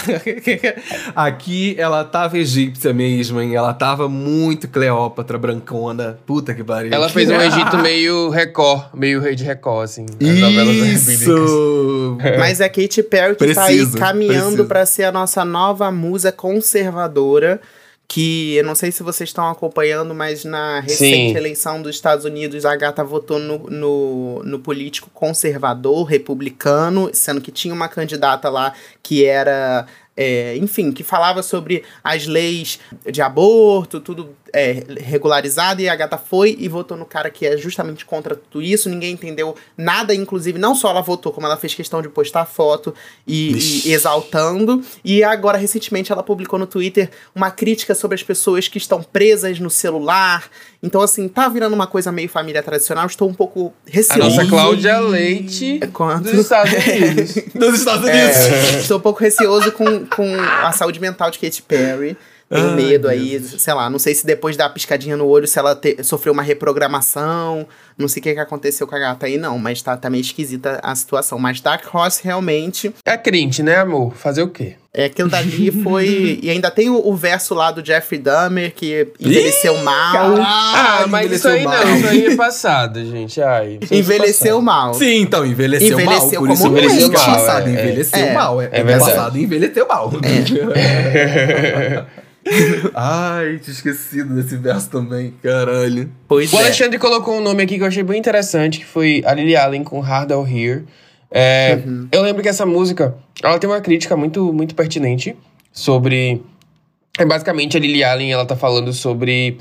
aqui 1.14 1.74
ela 1.78 2.02
tava 2.02 2.38
egípcia 2.38 2.94
mesmo, 2.94 3.38
hein? 3.40 3.54
Ela 3.54 3.74
tava 3.74 4.08
muito 4.08 4.66
Cleópatra, 4.68 5.36
brancona. 5.36 6.18
Puta 6.24 6.54
que 6.54 6.64
pariu. 6.64 6.94
Ela 6.94 7.10
fez 7.10 7.28
um 7.28 7.34
Egito 7.42 7.76
meio 7.78 8.30
Record, 8.30 8.86
meio 8.94 9.20
rei 9.20 9.34
de 9.34 9.44
Record, 9.44 9.84
assim. 9.84 10.06
Isso! 10.18 12.16
Mas 12.38 12.60
é 12.60 12.68
Katy 12.68 13.02
Perry 13.02 13.36
que 13.36 13.52
tá 13.54 13.64
aí 13.64 13.76
Preciso, 13.76 13.98
caminhando 13.98 14.44
preciso. 14.46 14.64
pra 14.64 14.86
ser 14.86 15.04
a 15.04 15.12
nossa 15.12 15.44
nova 15.44 15.73
musa 15.90 16.32
conservadora. 16.32 17.60
Que 18.06 18.56
eu 18.56 18.64
não 18.64 18.74
sei 18.74 18.92
se 18.92 19.02
vocês 19.02 19.30
estão 19.30 19.48
acompanhando, 19.48 20.14
mas 20.14 20.44
na 20.44 20.78
recente 20.80 21.30
Sim. 21.30 21.36
eleição 21.36 21.80
dos 21.80 21.96
Estados 21.96 22.26
Unidos, 22.26 22.66
a 22.66 22.76
gata 22.76 23.02
votou 23.02 23.38
no, 23.38 23.58
no, 23.70 24.42
no 24.44 24.58
político 24.58 25.08
conservador, 25.14 26.04
republicano, 26.04 27.08
sendo 27.14 27.40
que 27.40 27.50
tinha 27.50 27.72
uma 27.72 27.88
candidata 27.88 28.50
lá 28.50 28.74
que 29.02 29.24
era 29.24 29.86
é, 30.16 30.56
enfim, 30.56 30.92
que 30.92 31.02
falava 31.02 31.42
sobre 31.42 31.82
as 32.02 32.26
leis 32.26 32.78
de 33.10 33.20
aborto, 33.22 34.00
tudo 34.00 34.36
é, 34.54 34.84
regularizado, 35.00 35.82
e 35.82 35.88
a 35.88 35.96
gata 35.96 36.16
foi 36.16 36.56
e 36.60 36.68
votou 36.68 36.96
no 36.96 37.04
cara 37.04 37.28
que 37.28 37.44
é 37.44 37.56
justamente 37.56 38.04
contra 38.04 38.36
tudo 38.36 38.62
isso. 38.62 38.88
Ninguém 38.88 39.12
entendeu 39.12 39.56
nada, 39.76 40.14
inclusive, 40.14 40.56
não 40.60 40.76
só 40.76 40.90
ela 40.90 41.02
votou, 41.02 41.32
como 41.32 41.44
ela 41.44 41.56
fez 41.56 41.74
questão 41.74 42.00
de 42.00 42.08
postar 42.08 42.46
foto 42.46 42.94
e, 43.26 43.82
e 43.84 43.92
exaltando. 43.92 44.80
E 45.04 45.24
agora, 45.24 45.58
recentemente, 45.58 46.12
ela 46.12 46.22
publicou 46.22 46.56
no 46.56 46.68
Twitter 46.68 47.10
uma 47.34 47.50
crítica 47.50 47.96
sobre 47.96 48.14
as 48.14 48.22
pessoas 48.22 48.68
que 48.68 48.78
estão 48.78 49.02
presas 49.02 49.58
no 49.58 49.68
celular. 49.68 50.48
Então, 50.80 51.00
assim, 51.00 51.26
tá 51.26 51.48
virando 51.48 51.74
uma 51.74 51.88
coisa 51.88 52.12
meio 52.12 52.28
família 52.28 52.62
tradicional. 52.62 53.06
Estou 53.06 53.28
um 53.28 53.34
pouco 53.34 53.74
receoso. 53.84 54.22
A 54.22 54.24
nossa 54.24 54.46
Cláudia 54.46 55.00
Leite 55.00 55.80
Quanto? 55.92 56.30
dos 56.30 56.40
Estados 56.40 56.72
Unidos. 56.86 57.34
Dos 57.54 57.78
Estados 57.80 58.04
Unidos. 58.04 58.36
É, 58.36 58.78
estou 58.78 58.98
um 58.98 59.00
pouco 59.00 59.18
receoso 59.18 59.72
com, 59.72 60.06
com 60.06 60.32
a 60.62 60.70
saúde 60.70 61.00
mental 61.00 61.28
de 61.32 61.40
Katy 61.40 61.62
Perry. 61.62 62.16
Tenho 62.48 62.68
Ai, 62.68 62.74
medo 62.74 63.02
meu 63.08 63.10
aí, 63.10 63.40
sei 63.40 63.74
lá, 63.74 63.88
não 63.88 63.98
sei 63.98 64.14
se 64.14 64.26
depois 64.26 64.56
da 64.56 64.68
piscadinha 64.68 65.16
no 65.16 65.26
olho, 65.26 65.46
se 65.46 65.58
ela 65.58 65.74
te- 65.74 66.02
sofreu 66.04 66.32
uma 66.32 66.42
reprogramação, 66.42 67.66
não 67.96 68.06
sei 68.06 68.20
o 68.20 68.22
que, 68.22 68.34
que 68.34 68.40
aconteceu 68.40 68.86
com 68.86 68.94
a 68.94 68.98
gata 68.98 69.26
aí, 69.26 69.38
não, 69.38 69.58
mas 69.58 69.80
tá, 69.82 69.96
tá 69.96 70.10
meio 70.10 70.20
esquisita 70.20 70.78
a 70.82 70.94
situação. 70.94 71.38
Mas 71.38 71.60
Dark 71.60 71.82
Horse 71.92 72.22
realmente 72.22 72.94
É 73.04 73.16
crente, 73.16 73.62
né, 73.62 73.76
amor? 73.76 74.14
Fazer 74.14 74.42
o 74.42 74.48
quê? 74.50 74.76
É 74.96 75.06
aquilo 75.06 75.28
dali 75.28 75.72
foi. 75.82 76.38
e 76.42 76.48
ainda 76.48 76.70
tem 76.70 76.88
o, 76.88 77.04
o 77.04 77.16
verso 77.16 77.52
lá 77.52 77.72
do 77.72 77.84
Jeffrey 77.84 78.20
Dahmer, 78.20 78.72
que 78.72 79.08
envelheceu 79.18 79.76
mal. 79.78 80.36
Ah, 80.38 81.04
mas 81.08 81.32
isso 81.32 81.48
aí 81.48 81.64
não, 81.64 81.96
isso 81.96 82.06
aí 82.06 82.26
é 82.26 82.36
passado, 82.36 83.04
gente. 83.04 83.42
Ai, 83.42 83.80
é 83.90 83.96
Envelheceu 83.96 84.56
passado. 84.58 84.62
mal. 84.62 84.94
Sim, 84.94 85.22
então, 85.22 85.44
envelheceu, 85.44 85.98
Envelheceu 85.98 86.40
mal. 86.40 86.46
Por 86.46 86.50
isso 86.54 86.62
como 86.62 86.78
envelheceu 86.78 87.08
doente. 87.08 87.24
passado. 87.24 87.68
É, 87.68 87.72
envelheceu 87.72 88.24
é. 88.24 88.32
mal. 88.32 88.62
É, 88.62 88.68
É 88.70 88.84
verdade. 88.84 89.10
passado 89.10 89.36
e 89.36 89.42
envelheceu 89.42 89.88
mal. 89.88 90.12
Ai, 92.94 93.58
tinha 93.62 93.72
esquecido 93.74 94.34
desse 94.34 94.56
verso 94.56 94.90
também. 94.90 95.34
Caralho. 95.42 96.10
Pois 96.28 96.52
O 96.52 96.56
é. 96.58 96.60
Alexandre 96.64 96.98
colocou 96.98 97.38
um 97.38 97.40
nome 97.40 97.62
aqui 97.62 97.76
que 97.78 97.82
eu 97.82 97.86
achei 97.86 98.02
bem 98.02 98.18
interessante, 98.18 98.80
que 98.80 98.84
foi 98.86 99.22
a 99.26 99.32
Lily 99.34 99.56
Allen 99.56 99.82
com 99.82 99.98
Hard 100.00 100.30
All 100.30 100.46
Here. 100.46 100.84
É, 101.36 101.82
Eu 102.12 102.22
lembro 102.22 102.40
que 102.44 102.48
essa 102.48 102.64
música, 102.64 103.16
ela 103.42 103.58
tem 103.58 103.68
uma 103.68 103.80
crítica 103.80 104.16
muito, 104.16 104.52
muito 104.52 104.74
pertinente 104.76 105.34
sobre... 105.72 106.40
É 107.18 107.24
basicamente 107.24 107.76
a 107.76 107.80
Lily 107.80 108.04
Allen, 108.04 108.32
ela 108.32 108.46
tá 108.46 108.56
falando 108.56 108.92
sobre 108.92 109.58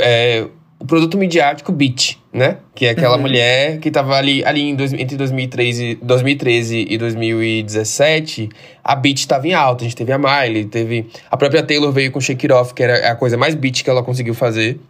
é, 0.00 0.46
o 0.80 0.84
produto 0.84 1.16
midiático 1.16 1.70
Beat, 1.70 2.16
né? 2.32 2.58
Que 2.74 2.86
é 2.86 2.90
aquela 2.90 3.16
mulher 3.18 3.78
que 3.78 3.88
tava 3.90 4.16
ali, 4.16 4.44
ali 4.44 4.62
em 4.62 4.74
dois, 4.74 4.92
entre 4.92 5.16
2013, 5.16 5.98
2013 6.02 6.86
e 6.88 6.98
2017, 6.98 8.48
a 8.82 8.96
Beat 8.96 9.26
tava 9.26 9.46
em 9.46 9.54
alta. 9.54 9.84
A 9.84 9.86
gente 9.86 9.96
teve 9.96 10.12
a 10.12 10.18
Miley, 10.18 10.64
teve... 10.64 11.06
A 11.30 11.36
própria 11.36 11.62
Taylor 11.62 11.92
veio 11.92 12.10
com 12.10 12.20
Shake 12.20 12.46
It 12.46 12.52
Off, 12.52 12.74
que 12.74 12.82
era 12.82 13.12
a 13.12 13.14
coisa 13.14 13.36
mais 13.36 13.54
beat 13.54 13.84
que 13.84 13.90
ela 13.90 14.02
conseguiu 14.02 14.34
fazer. 14.34 14.80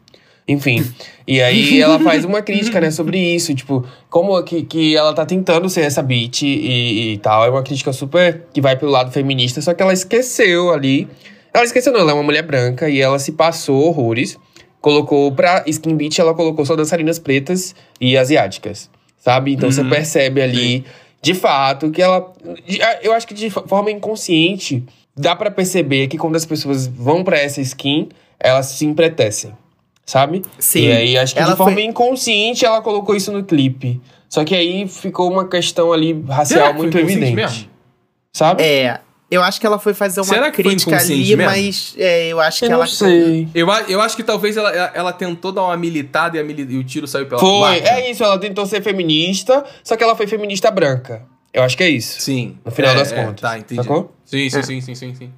Enfim. 0.47 0.85
E 1.27 1.41
aí 1.41 1.81
ela 1.81 2.01
faz 2.01 2.25
uma 2.25 2.43
crítica, 2.43 2.81
né, 2.81 2.91
sobre 2.91 3.19
isso. 3.19 3.55
Tipo, 3.55 3.87
como 4.11 4.41
que, 4.43 4.63
que 4.63 4.97
ela 4.97 5.15
tá 5.15 5.25
tentando 5.25 5.69
ser 5.69 5.83
essa 5.83 6.03
beat 6.03 6.43
e, 6.43 7.13
e 7.13 7.19
tal. 7.19 7.45
É 7.45 7.51
uma 7.51 7.63
crítica 7.63 7.93
super 7.93 8.47
que 8.53 8.61
vai 8.61 8.77
pelo 8.77 8.91
lado 8.91 9.13
feminista, 9.13 9.61
só 9.61 9.73
que 9.73 9.83
ela 9.83 9.93
esqueceu 9.93 10.73
ali. 10.73 11.09
Ela 11.55 11.65
esqueceu, 11.65 11.93
não, 11.93 12.01
ela 12.01 12.13
é 12.13 12.15
uma 12.15 12.23
mulher 12.23 12.43
branca 12.43 12.89
e 12.89 13.01
ela 13.01 13.19
se 13.19 13.33
passou 13.33 13.83
horrores. 13.87 14.39
Colocou 14.81 15.31
pra 15.31 15.63
Skin 15.67 15.95
Beat, 15.97 16.19
ela 16.19 16.35
colocou 16.35 16.67
só 16.67 16.75
dançarinas 16.75 17.19
pretas 17.19 17.75
e 18.01 18.17
asiáticas. 18.17 18.91
Sabe? 19.17 19.53
Então 19.53 19.71
você 19.71 19.85
percebe 19.85 20.43
ali, 20.43 20.85
de 21.23 21.35
fato, 21.35 21.93
que 21.93 22.03
ela. 22.03 22.33
Eu 23.01 23.13
acho 23.13 23.29
que 23.29 23.35
de 23.35 23.49
forma 23.49 23.93
inconsciente, 23.93 24.83
dá 25.17 25.37
pra 25.37 25.53
perceber 25.53 26.09
que 26.09 26.19
quando 26.19 26.35
as 26.35 26.45
pessoas 26.45 26.89
vão 26.89 27.23
pra 27.23 27.39
essa 27.39 27.61
skin, 27.61 28.09
elas 28.41 28.67
se 28.67 28.85
empretecem. 28.85 29.53
Sabe? 30.05 30.43
Sim. 30.59 30.81
E 30.87 30.93
aí, 30.93 31.19
acho 31.19 31.35
que 31.35 31.41
Ela 31.41 31.53
de 31.53 31.57
forma 31.57 31.73
foi- 31.75 31.85
inconsciente, 31.85 32.65
ela 32.65 32.81
colocou 32.83 33.15
isso 33.15 33.31
no 33.33 33.45
clipe. 33.45 34.01
Só 34.29 34.45
que 34.45 34.55
aí 34.55 34.89
ficou 34.89 35.31
uma 35.31 35.47
questão 35.47 35.93
ali 35.93 36.13
racial 36.29 36.67
Será 36.67 36.73
muito 36.73 36.97
evidente. 36.99 37.35
mesmo? 37.35 37.69
Sabe? 38.33 38.63
É. 38.63 39.01
Eu 39.31 39.43
acho 39.43 39.59
que 39.59 39.67
ela 39.67 39.79
foi 39.79 39.95
fazer 39.95 40.21
uma 40.21 40.27
Será 40.27 40.51
que 40.51 40.63
crítica 40.63 40.91
inconsciente 40.91 41.23
ali, 41.23 41.37
mesmo? 41.37 41.51
mas 41.53 41.95
é, 41.99 42.29
eu 42.29 42.39
acho 42.41 42.65
eu 42.65 42.69
que 42.69 42.73
não 42.73 42.79
ela. 42.81 42.87
sei. 42.87 43.49
Eu, 43.55 43.71
a- 43.71 43.81
eu 43.89 44.01
acho 44.03 44.15
que 44.15 44.23
talvez 44.23 44.59
ela, 44.59 44.71
ela, 44.71 45.11
tentou 45.13 45.51
dar 45.53 45.63
uma 45.63 45.77
militada 45.77 46.37
e, 46.37 46.41
a 46.41 46.45
mili- 46.45 46.67
e 46.69 46.77
o 46.77 46.85
tiro 46.85 47.07
saiu 47.07 47.25
pela 47.27 47.41
Foi, 47.41 47.79
é 47.79 48.11
isso, 48.11 48.23
ela 48.23 48.39
tentou 48.39 48.67
ser 48.67 48.83
feminista, 48.83 49.65
só 49.83 49.97
que 49.97 50.05
ela 50.05 50.15
foi 50.15 50.27
feminista 50.27 50.71
branca. 50.71 51.23
Eu 51.53 51.63
acho 51.63 51.77
que 51.79 51.83
é 51.83 51.89
isso. 51.89 52.21
Sim. 52.21 52.59
No 52.65 52.71
final 52.71 52.93
É, 52.93 52.95
das 52.97 53.13
é, 53.13 53.23
contas. 53.25 53.41
Tá, 53.41 53.59
entendi. 53.59 53.83
Sacou? 53.83 54.13
Sim, 54.25 54.51
sim, 54.51 54.59
É. 54.59 54.63
sim, 54.63 54.81
sim, 54.83 54.95
sim, 54.95 55.15
sim. 55.15 55.31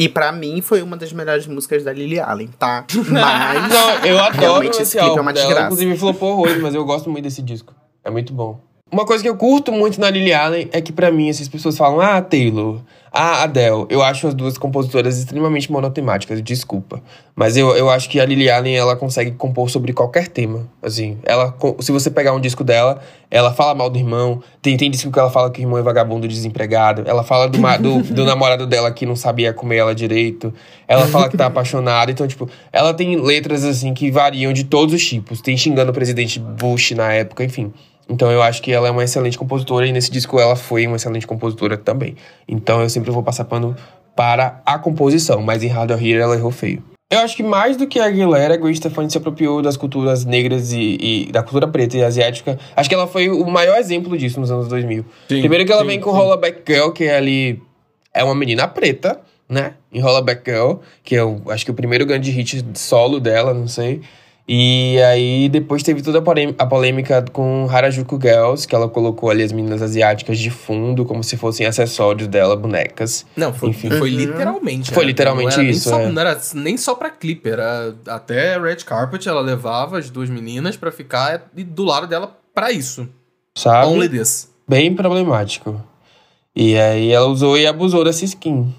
E 0.00 0.08
pra 0.08 0.32
mim 0.32 0.62
foi 0.62 0.80
uma 0.80 0.96
das 0.96 1.12
melhores 1.12 1.46
músicas 1.46 1.84
da 1.84 1.92
Lily 1.92 2.18
Allen, 2.18 2.48
tá? 2.58 2.86
Mas. 3.10 3.68
Não, 3.70 3.90
eu 4.06 4.18
adoro 4.18 4.40
Realmente 4.40 4.80
esse 4.80 4.96
clipe 4.98 5.18
é 5.18 5.20
uma 5.20 5.30
dela. 5.30 5.46
desgraça. 5.46 5.66
Inclusive 5.66 5.98
flopou 5.98 6.32
horrores, 6.32 6.62
mas 6.62 6.74
eu 6.74 6.82
gosto 6.86 7.10
muito 7.10 7.24
desse 7.24 7.42
disco. 7.42 7.74
É 8.02 8.10
muito 8.10 8.32
bom. 8.32 8.58
Uma 8.92 9.06
coisa 9.06 9.22
que 9.22 9.28
eu 9.28 9.36
curto 9.36 9.70
muito 9.70 10.00
na 10.00 10.10
Lily 10.10 10.32
Allen 10.32 10.68
é 10.72 10.80
que, 10.80 10.92
pra 10.92 11.12
mim, 11.12 11.28
essas 11.28 11.48
pessoas 11.48 11.78
falam, 11.78 12.00
ah, 12.00 12.20
Taylor, 12.20 12.80
ah, 13.12 13.42
Adele. 13.42 13.86
Eu 13.88 14.02
acho 14.02 14.28
as 14.28 14.34
duas 14.34 14.56
compositoras 14.56 15.18
extremamente 15.18 15.70
monotemáticas, 15.70 16.40
desculpa. 16.42 17.02
Mas 17.34 17.56
eu, 17.56 17.70
eu 17.76 17.90
acho 17.90 18.08
que 18.08 18.20
a 18.20 18.24
Lily 18.24 18.48
Allen, 18.48 18.76
ela 18.76 18.94
consegue 18.94 19.32
compor 19.32 19.68
sobre 19.68 19.92
qualquer 19.92 20.28
tema. 20.28 20.68
Assim, 20.80 21.18
ela, 21.24 21.56
se 21.80 21.90
você 21.90 22.10
pegar 22.10 22.32
um 22.32 22.40
disco 22.40 22.62
dela, 22.62 23.00
ela 23.28 23.52
fala 23.52 23.74
mal 23.74 23.90
do 23.90 23.98
irmão. 23.98 24.40
Tem, 24.62 24.76
tem 24.76 24.90
disco 24.90 25.10
que 25.10 25.18
ela 25.18 25.30
fala 25.30 25.50
que 25.50 25.60
o 25.60 25.62
irmão 25.62 25.78
é 25.78 25.82
vagabundo 25.82 26.28
desempregado. 26.28 27.02
Ela 27.04 27.24
fala 27.24 27.48
do, 27.48 27.58
do, 27.58 28.14
do 28.14 28.24
namorado 28.24 28.66
dela 28.66 28.92
que 28.92 29.04
não 29.04 29.16
sabia 29.16 29.52
comer 29.52 29.78
ela 29.78 29.94
direito. 29.94 30.54
Ela 30.86 31.06
fala 31.06 31.28
que 31.28 31.36
tá 31.36 31.46
apaixonada. 31.46 32.12
Então, 32.12 32.28
tipo, 32.28 32.48
ela 32.72 32.94
tem 32.94 33.16
letras, 33.16 33.64
assim, 33.64 33.92
que 33.92 34.10
variam 34.10 34.52
de 34.52 34.64
todos 34.64 34.94
os 34.94 35.04
tipos. 35.04 35.40
Tem 35.40 35.56
xingando 35.56 35.90
o 35.90 35.94
presidente 35.94 36.38
Bush 36.38 36.92
na 36.92 37.12
época, 37.12 37.42
enfim. 37.42 37.72
Então 38.10 38.30
eu 38.30 38.42
acho 38.42 38.60
que 38.60 38.72
ela 38.72 38.88
é 38.88 38.90
uma 38.90 39.04
excelente 39.04 39.38
compositora 39.38 39.86
e 39.86 39.92
nesse 39.92 40.10
disco 40.10 40.40
ela 40.40 40.56
foi 40.56 40.84
uma 40.86 40.96
excelente 40.96 41.26
compositora 41.26 41.76
também. 41.76 42.16
Então 42.48 42.82
eu 42.82 42.90
sempre 42.90 43.10
vou 43.12 43.22
passar 43.22 43.44
pano 43.44 43.76
para 44.16 44.60
a 44.66 44.78
composição, 44.78 45.40
mas 45.40 45.62
em 45.62 45.68
Hard 45.68 45.92
Here 45.92 46.18
ela 46.18 46.34
errou 46.34 46.50
feio. 46.50 46.82
Eu 47.08 47.20
acho 47.20 47.36
que 47.36 47.42
mais 47.42 47.76
do 47.76 47.86
que 47.86 47.98
a 47.98 48.06
Aguilera, 48.06 48.54
a 48.54 48.56
Gwen 48.56 48.74
Stefani 48.74 49.10
se 49.10 49.18
apropriou 49.18 49.62
das 49.62 49.76
culturas 49.76 50.24
negras 50.24 50.72
e, 50.72 51.26
e 51.28 51.32
da 51.32 51.42
cultura 51.42 51.66
preta 51.66 51.96
e 51.96 52.04
asiática. 52.04 52.58
Acho 52.76 52.88
que 52.88 52.94
ela 52.94 53.06
foi 53.06 53.28
o 53.28 53.48
maior 53.48 53.78
exemplo 53.78 54.16
disso 54.16 54.38
nos 54.38 54.50
anos 54.50 54.68
2000. 54.68 55.04
Sim, 55.28 55.40
Primeiro 55.40 55.64
que 55.64 55.72
ela 55.72 55.82
sim, 55.82 55.88
vem 55.88 56.00
com 56.00 56.10
sim. 56.10 56.16
Rollaback 56.16 56.62
Girl, 56.66 56.90
que 56.90 57.04
é 57.04 57.16
ali... 57.16 57.60
É 58.12 58.22
uma 58.22 58.34
menina 58.34 58.66
preta, 58.68 59.20
né? 59.48 59.74
Em 59.92 60.00
Rollaback 60.00 60.48
Girl, 60.48 60.74
que 61.02 61.16
é 61.16 61.24
o, 61.24 61.42
acho 61.48 61.64
que 61.64 61.70
o 61.70 61.74
primeiro 61.74 62.06
grande 62.06 62.30
hit 62.30 62.64
solo 62.74 63.18
dela, 63.18 63.52
não 63.52 63.66
sei. 63.66 64.02
E 64.52 65.00
aí 65.02 65.48
depois 65.48 65.80
teve 65.80 66.02
toda 66.02 66.18
a 66.18 66.22
polê- 66.22 66.52
a 66.58 66.66
polêmica 66.66 67.24
com 67.32 67.68
Harajuku 67.70 68.18
Girls, 68.20 68.66
que 68.66 68.74
ela 68.74 68.88
colocou 68.88 69.30
ali 69.30 69.44
as 69.44 69.52
meninas 69.52 69.80
asiáticas 69.80 70.40
de 70.40 70.50
fundo, 70.50 71.04
como 71.04 71.22
se 71.22 71.36
fossem 71.36 71.66
acessórios 71.66 72.26
dela, 72.26 72.56
bonecas. 72.56 73.24
Não, 73.36 73.54
foi, 73.54 73.68
Enfim. 73.68 73.90
foi 73.90 74.10
literalmente. 74.10 74.90
Foi 74.90 75.04
né? 75.04 75.06
literalmente 75.10 75.46
não 75.50 75.52
era 75.52 75.62
nem 75.62 75.70
isso, 75.70 75.88
só- 75.88 76.00
é. 76.00 76.08
Não 76.10 76.20
era 76.20 76.40
nem 76.54 76.76
só 76.76 76.96
pra 76.96 77.10
clipe, 77.10 77.48
era 77.48 77.94
até 78.08 78.58
Red 78.58 78.78
Carpet, 78.84 79.28
ela 79.28 79.40
levava 79.40 79.98
as 79.98 80.10
duas 80.10 80.28
meninas 80.28 80.76
pra 80.76 80.90
ficar 80.90 81.48
do 81.54 81.84
lado 81.84 82.08
dela 82.08 82.36
pra 82.52 82.72
isso. 82.72 83.08
Sabe? 83.54 83.86
Only 83.86 84.08
this. 84.08 84.50
Bem 84.68 84.92
problemático. 84.96 85.80
E 86.56 86.76
aí 86.76 87.12
ela 87.12 87.26
usou 87.26 87.56
e 87.56 87.68
abusou 87.68 88.02
dessa 88.02 88.24
skin. 88.24 88.74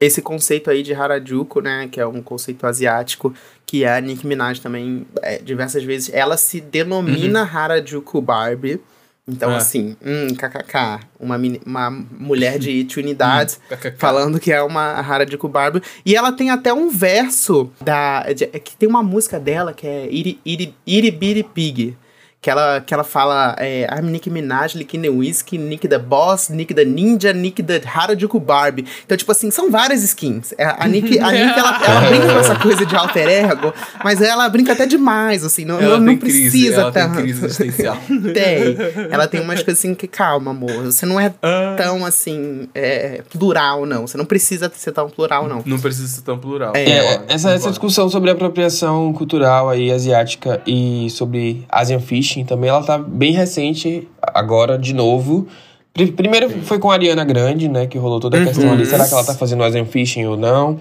Esse 0.00 0.22
conceito 0.22 0.70
aí 0.70 0.82
de 0.82 0.94
Harajuku, 0.94 1.60
né, 1.60 1.86
que 1.92 2.00
é 2.00 2.06
um 2.06 2.22
conceito 2.22 2.66
asiático, 2.66 3.34
que 3.66 3.84
a 3.84 4.00
Nicki 4.00 4.26
Minaj 4.26 4.58
também, 4.60 5.06
é, 5.20 5.36
diversas 5.38 5.84
vezes, 5.84 6.10
ela 6.14 6.38
se 6.38 6.58
denomina 6.60 7.42
Harajuku 7.42 8.20
Barbie. 8.22 8.80
Então, 9.28 9.52
É. 9.52 9.56
assim, 9.58 9.94
hum, 10.04 10.28
kkk, 10.34 11.00
uma, 11.20 11.36
uma 11.66 11.90
mulher 12.18 12.58
de 12.58 12.82
Trinidad 12.88 13.52
kkk. 13.68 13.94
falando 13.98 14.40
que 14.40 14.50
é 14.50 14.60
uma 14.62 14.94
Harajuku 14.94 15.46
Barbie. 15.46 15.82
E 16.04 16.16
ela 16.16 16.32
tem 16.32 16.50
até 16.50 16.72
um 16.72 16.88
verso 16.88 17.70
da 17.80 18.22
de- 18.32 18.46
que 18.46 18.74
tem 18.76 18.88
uma 18.88 19.02
música 19.02 19.38
dela 19.38 19.72
que 19.74 19.86
é 19.86 20.08
Iri, 20.10 20.40
Iri, 20.44 20.74
Iri 20.86 21.10
Bitty 21.10 21.42
Pig. 21.44 21.96
Que 22.42 22.48
ela, 22.48 22.80
que 22.80 22.94
ela 22.94 23.04
fala, 23.04 23.54
é, 23.58 23.86
I'm 23.94 24.10
Nicki 24.10 24.30
Minaj, 24.30 24.74
Nicki 24.74 24.98
the 24.98 25.10
Whiskey, 25.10 25.58
Nick 25.58 25.86
the 25.86 25.98
Boss, 25.98 26.48
Nick 26.48 26.72
the 26.72 26.86
Ninja, 26.86 27.34
Nick 27.34 27.62
the 27.62 27.82
Harajuku 27.84 28.40
Barbie. 28.40 28.86
Então, 29.04 29.14
tipo 29.14 29.30
assim, 29.30 29.50
são 29.50 29.70
várias 29.70 30.02
skins. 30.02 30.54
É, 30.56 30.64
A 30.64 30.88
Nick, 30.88 31.18
a 31.18 31.30
Nick 31.32 31.58
ela, 31.58 31.84
ela 31.84 32.00
brinca 32.08 32.32
com 32.32 32.38
essa 32.38 32.56
coisa 32.56 32.86
de 32.86 32.96
alter 32.96 33.28
ego, 33.28 33.74
mas 34.02 34.22
ela 34.22 34.48
brinca 34.48 34.72
até 34.72 34.86
demais, 34.86 35.44
assim, 35.44 35.66
não, 35.66 35.78
Ela 35.78 35.98
não, 35.98 36.06
tem 36.06 36.16
crise, 36.16 36.40
precisa 36.50 36.80
ela 36.80 36.92
tanto. 36.92 37.14
tem 37.16 37.24
crise 37.24 37.44
existencial. 37.44 37.96
Tem. 38.32 38.76
Ela 39.10 39.26
tem 39.26 39.40
umas 39.42 39.62
coisas 39.62 39.78
assim 39.78 39.94
que, 39.94 40.06
calma, 40.08 40.52
amor, 40.52 40.84
você 40.84 41.04
não 41.04 41.20
é 41.20 41.30
tão, 41.76 42.06
assim, 42.06 42.68
é, 42.74 43.22
plural, 43.30 43.84
não. 43.84 44.06
Você 44.06 44.16
não 44.16 44.24
precisa 44.24 44.70
ser 44.74 44.92
tão 44.92 45.10
plural, 45.10 45.46
não. 45.46 45.62
Não 45.66 45.78
precisa 45.78 46.08
ser 46.08 46.22
tão 46.22 46.38
plural. 46.38 46.72
É, 46.74 46.88
É, 46.88 47.22
essa, 47.28 47.50
essa 47.50 47.68
discussão 47.68 48.08
sobre 48.08 48.30
apropriação 48.30 49.12
cultural 49.12 49.68
aí 49.68 49.90
asiática 49.92 50.62
e 50.66 51.08
sobre 51.10 51.66
Asian 51.68 52.00
Também, 52.44 52.70
ela 52.70 52.82
tá 52.82 52.96
bem 52.98 53.32
recente 53.32 54.08
agora, 54.22 54.78
de 54.78 54.94
novo, 54.94 55.46
Pri- 55.92 56.12
Primeiro 56.12 56.48
foi 56.62 56.78
com 56.78 56.88
a 56.90 56.94
Ariana 56.94 57.24
Grande, 57.24 57.68
né? 57.68 57.86
Que 57.86 57.98
rolou 57.98 58.20
toda 58.20 58.40
a 58.40 58.44
questão 58.46 58.72
ali. 58.72 58.86
Será 58.86 59.06
que 59.08 59.12
ela 59.12 59.24
tá 59.24 59.34
fazendo 59.34 59.64
Asian 59.64 59.84
Fishing 59.84 60.24
ou 60.24 60.36
não? 60.36 60.78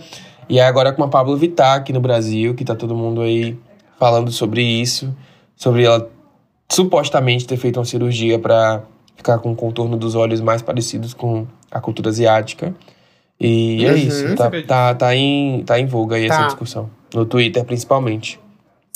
E 0.47 0.59
aí 0.59 0.67
agora 0.67 0.93
com 0.93 1.03
a 1.03 1.07
Pablo 1.07 1.35
Vittar 1.35 1.77
aqui 1.77 1.91
no 1.91 1.99
Brasil, 1.99 2.53
que 2.53 2.63
tá 2.63 2.75
todo 2.75 2.95
mundo 2.95 3.21
aí 3.21 3.57
falando 3.99 4.31
sobre 4.31 4.61
isso. 4.61 5.11
Sobre 5.55 5.83
ela 5.83 6.07
supostamente 6.71 7.47
ter 7.47 7.57
feito 7.57 7.77
uma 7.79 7.85
cirurgia 7.85 8.37
pra 8.37 8.83
ficar 9.15 9.39
com 9.39 9.51
o 9.51 9.55
contorno 9.55 9.97
dos 9.97 10.13
olhos 10.15 10.39
mais 10.41 10.61
parecidos 10.61 11.13
com 11.13 11.45
a 11.71 11.79
cultura 11.81 12.09
asiática. 12.09 12.73
E 13.39 13.83
é 13.85 13.89
Uhum. 13.91 13.97
isso. 13.97 14.35
Tá, 14.35 14.51
tá, 14.67 14.93
tá, 14.95 15.15
em, 15.15 15.63
tá 15.63 15.79
em 15.79 15.85
voga 15.87 16.17
aí 16.17 16.25
essa 16.25 16.37
Tá. 16.37 16.45
discussão. 16.47 16.89
No 17.13 17.25
Twitter, 17.25 17.63
principalmente. 17.65 18.39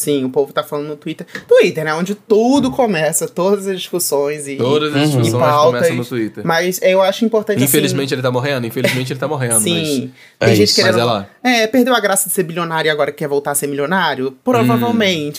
Sim, 0.03 0.25
o 0.25 0.29
povo 0.29 0.51
tá 0.51 0.63
falando 0.63 0.87
no 0.87 0.95
Twitter. 0.95 1.25
Twitter, 1.47 1.83
né? 1.85 1.93
Onde 1.93 2.13
tudo 2.15 2.69
começa, 2.71 3.27
todas 3.27 3.67
as 3.67 3.77
discussões 3.79 4.47
e. 4.47 4.55
Todas 4.57 4.93
as 4.95 5.03
discussões 5.11 5.27
E 5.33 5.37
pautas. 5.37 5.73
começam 5.81 5.95
no 5.95 6.05
Twitter. 6.05 6.45
Mas 6.45 6.79
eu 6.81 7.01
acho 7.01 7.23
importante. 7.25 7.63
Infelizmente 7.63 8.13
ele 8.13 8.21
tá 8.21 8.31
morrendo, 8.31 8.67
infelizmente 8.67 9.13
ele 9.13 9.19
tá 9.19 9.27
morrendo. 9.27 9.55
assim, 9.55 9.79
mas... 9.79 9.87
sim. 9.87 10.11
é 10.39 10.45
Tem 10.47 10.55
gente 10.55 10.65
isso, 10.67 10.75
querendo. 10.75 10.93
mas 10.93 11.01
é 11.01 11.05
lá. 11.05 11.27
É, 11.43 11.67
perdeu 11.67 11.95
a 11.95 11.99
graça 11.99 12.27
de 12.27 12.35
ser 12.35 12.43
bilionário 12.43 12.89
e 12.89 12.91
agora 12.91 13.11
quer 13.11 13.27
voltar 13.27 13.51
a 13.51 13.55
ser 13.55 13.67
milionário? 13.67 14.35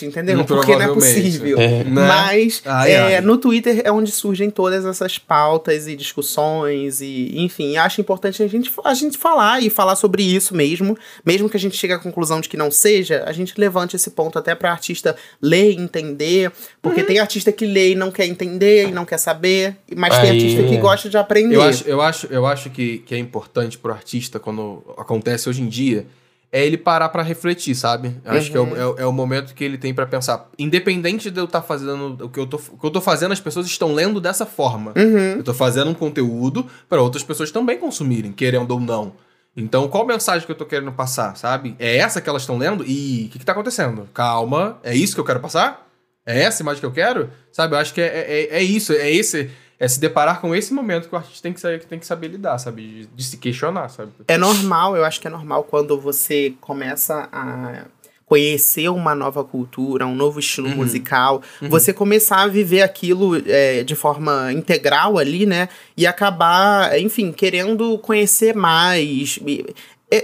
Não 0.03 0.09
entendeu? 0.09 0.39
Hum, 0.39 0.43
Porque 0.45 0.71
não 0.73 0.81
é 0.81 0.85
provavelmente. 0.85 1.21
possível. 1.23 1.59
É. 1.59 1.83
Né? 1.83 2.07
Mas 2.07 2.61
Ai, 2.65 2.91
é, 2.91 3.15
ai. 3.17 3.21
no 3.21 3.37
Twitter 3.37 3.81
é 3.83 3.91
onde 3.91 4.11
surgem 4.11 4.49
todas 4.49 4.85
essas 4.85 5.17
pautas 5.17 5.87
e 5.87 5.95
discussões 5.95 7.01
e, 7.01 7.33
enfim, 7.37 7.77
acho 7.77 8.01
importante 8.01 8.41
a 8.41 8.47
gente, 8.47 8.71
a 8.83 8.93
gente 8.93 9.17
falar 9.17 9.61
e 9.61 9.69
falar 9.69 9.95
sobre 9.95 10.23
isso 10.23 10.55
mesmo, 10.55 10.97
mesmo 11.25 11.49
que 11.49 11.57
a 11.57 11.59
gente 11.59 11.75
chegue 11.77 11.93
à 11.93 11.99
conclusão 11.99 12.39
de 12.41 12.49
que 12.49 12.57
não 12.57 12.71
seja, 12.71 13.23
a 13.25 13.31
gente 13.31 13.53
levante 13.57 13.95
esse 13.95 14.09
ponto 14.11 14.39
até 14.39 14.54
para 14.55 14.71
artista 14.71 15.15
ler 15.41 15.71
e 15.71 15.75
entender, 15.77 16.51
porque 16.81 17.01
Uhum. 17.01 17.07
tem 17.07 17.19
artista 17.19 17.51
que 17.51 17.65
lê 17.65 17.91
e 17.91 17.95
não 17.95 18.11
quer 18.11 18.25
entender 18.25 18.87
e 18.87 18.91
não 18.91 19.05
quer 19.05 19.17
saber, 19.17 19.77
mas 19.95 20.17
tem 20.19 20.29
Aí- 20.31 20.37
artista 20.37 20.63
que 20.63 20.77
gosta 20.77 21.09
de 21.09 21.17
aprender. 21.17 21.55
Eu 21.55 21.61
acho, 21.63 21.83
eu 21.87 22.01
acho, 22.01 22.27
eu 22.27 22.45
acho 22.45 22.69
que, 22.69 22.99
que 22.99 23.13
é 23.13 23.17
importante 23.17 23.77
pro 23.77 23.91
artista, 23.91 24.39
quando 24.39 24.83
acontece 24.97 25.49
hoje 25.49 25.61
em 25.61 25.67
dia, 25.69 26.05
é 26.51 26.65
ele 26.65 26.77
parar 26.77 27.09
pra 27.09 27.21
refletir, 27.21 27.75
sabe? 27.75 28.15
Eu 28.23 28.31
Acho 28.31 28.49
que 28.49 28.55
é 28.55 28.59
o, 28.61 28.77
é, 28.77 28.85
o- 28.87 28.95
é 28.99 29.05
o 29.05 29.11
momento 29.11 29.53
que 29.53 29.61
ele 29.61 29.77
tem 29.77 29.93
pra 29.93 30.05
pensar. 30.05 30.49
Independente 30.57 31.29
de 31.29 31.37
eu 31.37 31.43
estar 31.45 31.61
fazendo 31.61 32.17
o 32.23 32.29
que 32.29 32.39
eu, 32.39 32.47
tô, 32.47 32.55
o 32.71 32.77
que 32.77 32.85
eu 32.85 32.91
tô 32.91 33.01
fazendo, 33.01 33.33
as 33.33 33.41
pessoas 33.41 33.65
estão 33.65 33.93
lendo 33.93 34.21
dessa 34.21 34.45
forma. 34.45 34.93
Uhum. 34.95 35.33
Eu 35.37 35.43
tô 35.43 35.53
fazendo 35.53 35.89
um 35.89 35.93
conteúdo 35.93 36.65
para 36.87 37.01
outras 37.01 37.23
pessoas 37.23 37.51
também 37.51 37.77
consumirem, 37.77 38.31
querendo 38.31 38.71
ou 38.71 38.79
não. 38.79 39.11
Então, 39.55 39.87
qual 39.87 40.05
mensagem 40.05 40.45
que 40.45 40.51
eu 40.51 40.57
tô 40.57 40.65
querendo 40.65 40.91
passar, 40.91 41.37
sabe? 41.37 41.75
É 41.79 41.97
essa 41.97 42.19
que 42.19 42.29
elas 42.29 42.41
estão 42.41 42.57
lendo? 42.57 42.83
E 42.85 43.27
o 43.27 43.29
que, 43.29 43.39
que 43.39 43.45
tá 43.45 43.53
acontecendo? 43.53 44.09
Calma, 44.13 44.77
é 44.83 44.93
isso 44.93 45.15
que 45.15 45.19
eu 45.19 45.25
quero 45.25 45.39
passar? 45.39 45.87
É 46.25 46.41
essa 46.41 46.61
imagem 46.61 46.79
que 46.81 46.85
eu 46.85 46.91
quero? 46.91 47.29
Sabe? 47.51 47.75
Eu 47.75 47.79
acho 47.79 47.93
que 47.93 48.01
é, 48.01 48.05
é, 48.05 48.57
é 48.57 48.63
isso, 48.63 48.91
é 48.91 49.09
esse. 49.09 49.49
É 49.77 49.87
se 49.87 49.99
deparar 49.99 50.39
com 50.39 50.55
esse 50.55 50.73
momento 50.73 51.07
que 51.09 51.15
o 51.15 51.17
artista 51.17 51.43
tem 51.43 51.53
que, 51.53 51.59
saber, 51.59 51.79
que 51.79 51.85
tem 51.85 51.99
que 51.99 52.05
saber 52.05 52.29
lidar, 52.29 52.57
sabe? 52.57 52.81
De, 52.81 53.05
de 53.07 53.23
se 53.23 53.37
questionar, 53.37 53.89
sabe? 53.89 54.11
É 54.27 54.37
normal, 54.37 54.95
eu 54.95 55.03
acho 55.03 55.19
que 55.19 55.27
é 55.27 55.29
normal 55.29 55.63
quando 55.63 55.99
você 55.99 56.53
começa 56.61 57.27
a 57.31 57.85
conhecer 58.25 58.89
uma 58.89 59.13
nova 59.13 59.43
cultura, 59.43 60.05
um 60.07 60.15
novo 60.15 60.39
estilo 60.39 60.67
Uhum. 60.69 60.75
musical, 60.77 61.41
você 61.61 61.93
começar 61.93 62.41
a 62.41 62.47
viver 62.47 62.81
aquilo 62.81 63.41
é, 63.47 63.83
de 63.83 63.95
forma 63.95 64.51
integral 64.51 65.17
ali, 65.17 65.45
né? 65.45 65.69
E 65.95 66.07
acabar, 66.07 66.99
enfim, 66.99 67.31
querendo 67.31 67.97
conhecer 67.99 68.55
mais. 68.55 69.39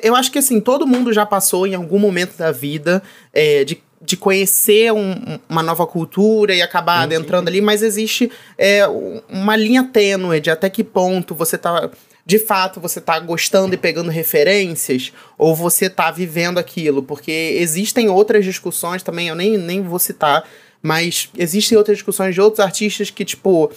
Eu- 0.04 0.16
acho 0.16 0.32
que 0.32 0.40
assim, 0.40 0.60
todo 0.60 0.88
mundo 0.88 1.12
já 1.14 1.26
passou 1.26 1.68
em 1.68 1.76
algum 1.76 2.00
momento 2.00 2.38
da 2.38 2.52
vida 2.52 3.02
é, 3.34 3.64
de, 3.64 3.82
de 4.02 4.18
conhecer 4.18 4.92
um- 4.92 5.40
uma 5.50 5.62
nova 5.62 5.86
cultura 5.86 6.56
e 6.56 6.62
acabar 6.62 7.04
Sim, 7.04 7.10
sim, 7.10 7.16
adentrando 7.16 7.50
ali, 7.50 7.62
mas 7.62 7.82
existe 7.84 8.32
é, 8.58 8.88
um- 8.88 9.22
uma 9.30 9.56
linha 9.56 9.84
tênue 9.84 10.40
de 10.40 10.50
até 10.50 10.70
que 10.70 10.84
ponto 10.84 11.36
você 11.36 11.58
tá. 11.58 11.90
De 12.26 12.40
fato, 12.40 12.80
você 12.80 13.02
tá 13.02 13.20
gostando 13.20 13.74
e 13.74 13.78
pegando 13.78 14.10
referências, 14.10 15.12
ou 15.38 15.56
você 15.56 15.90
tá 15.90 16.12
vivendo 16.12 16.58
aquilo? 16.58 17.02
Porque 17.04 17.32
existem 17.32 18.10
outras 18.10 18.46
discussões 18.46 19.04
também, 19.04 19.28
eu 19.28 19.36
nem, 19.36 19.58
nem 19.58 19.82
vou 19.82 20.00
citar, 20.00 20.44
mas 20.82 21.30
existem 21.38 21.78
outras 21.78 21.98
discussões 21.98 22.34
de 22.34 22.42
outros 22.42 22.60
artistas 22.60 23.10
que, 23.10 23.26
tipo, 23.26 23.72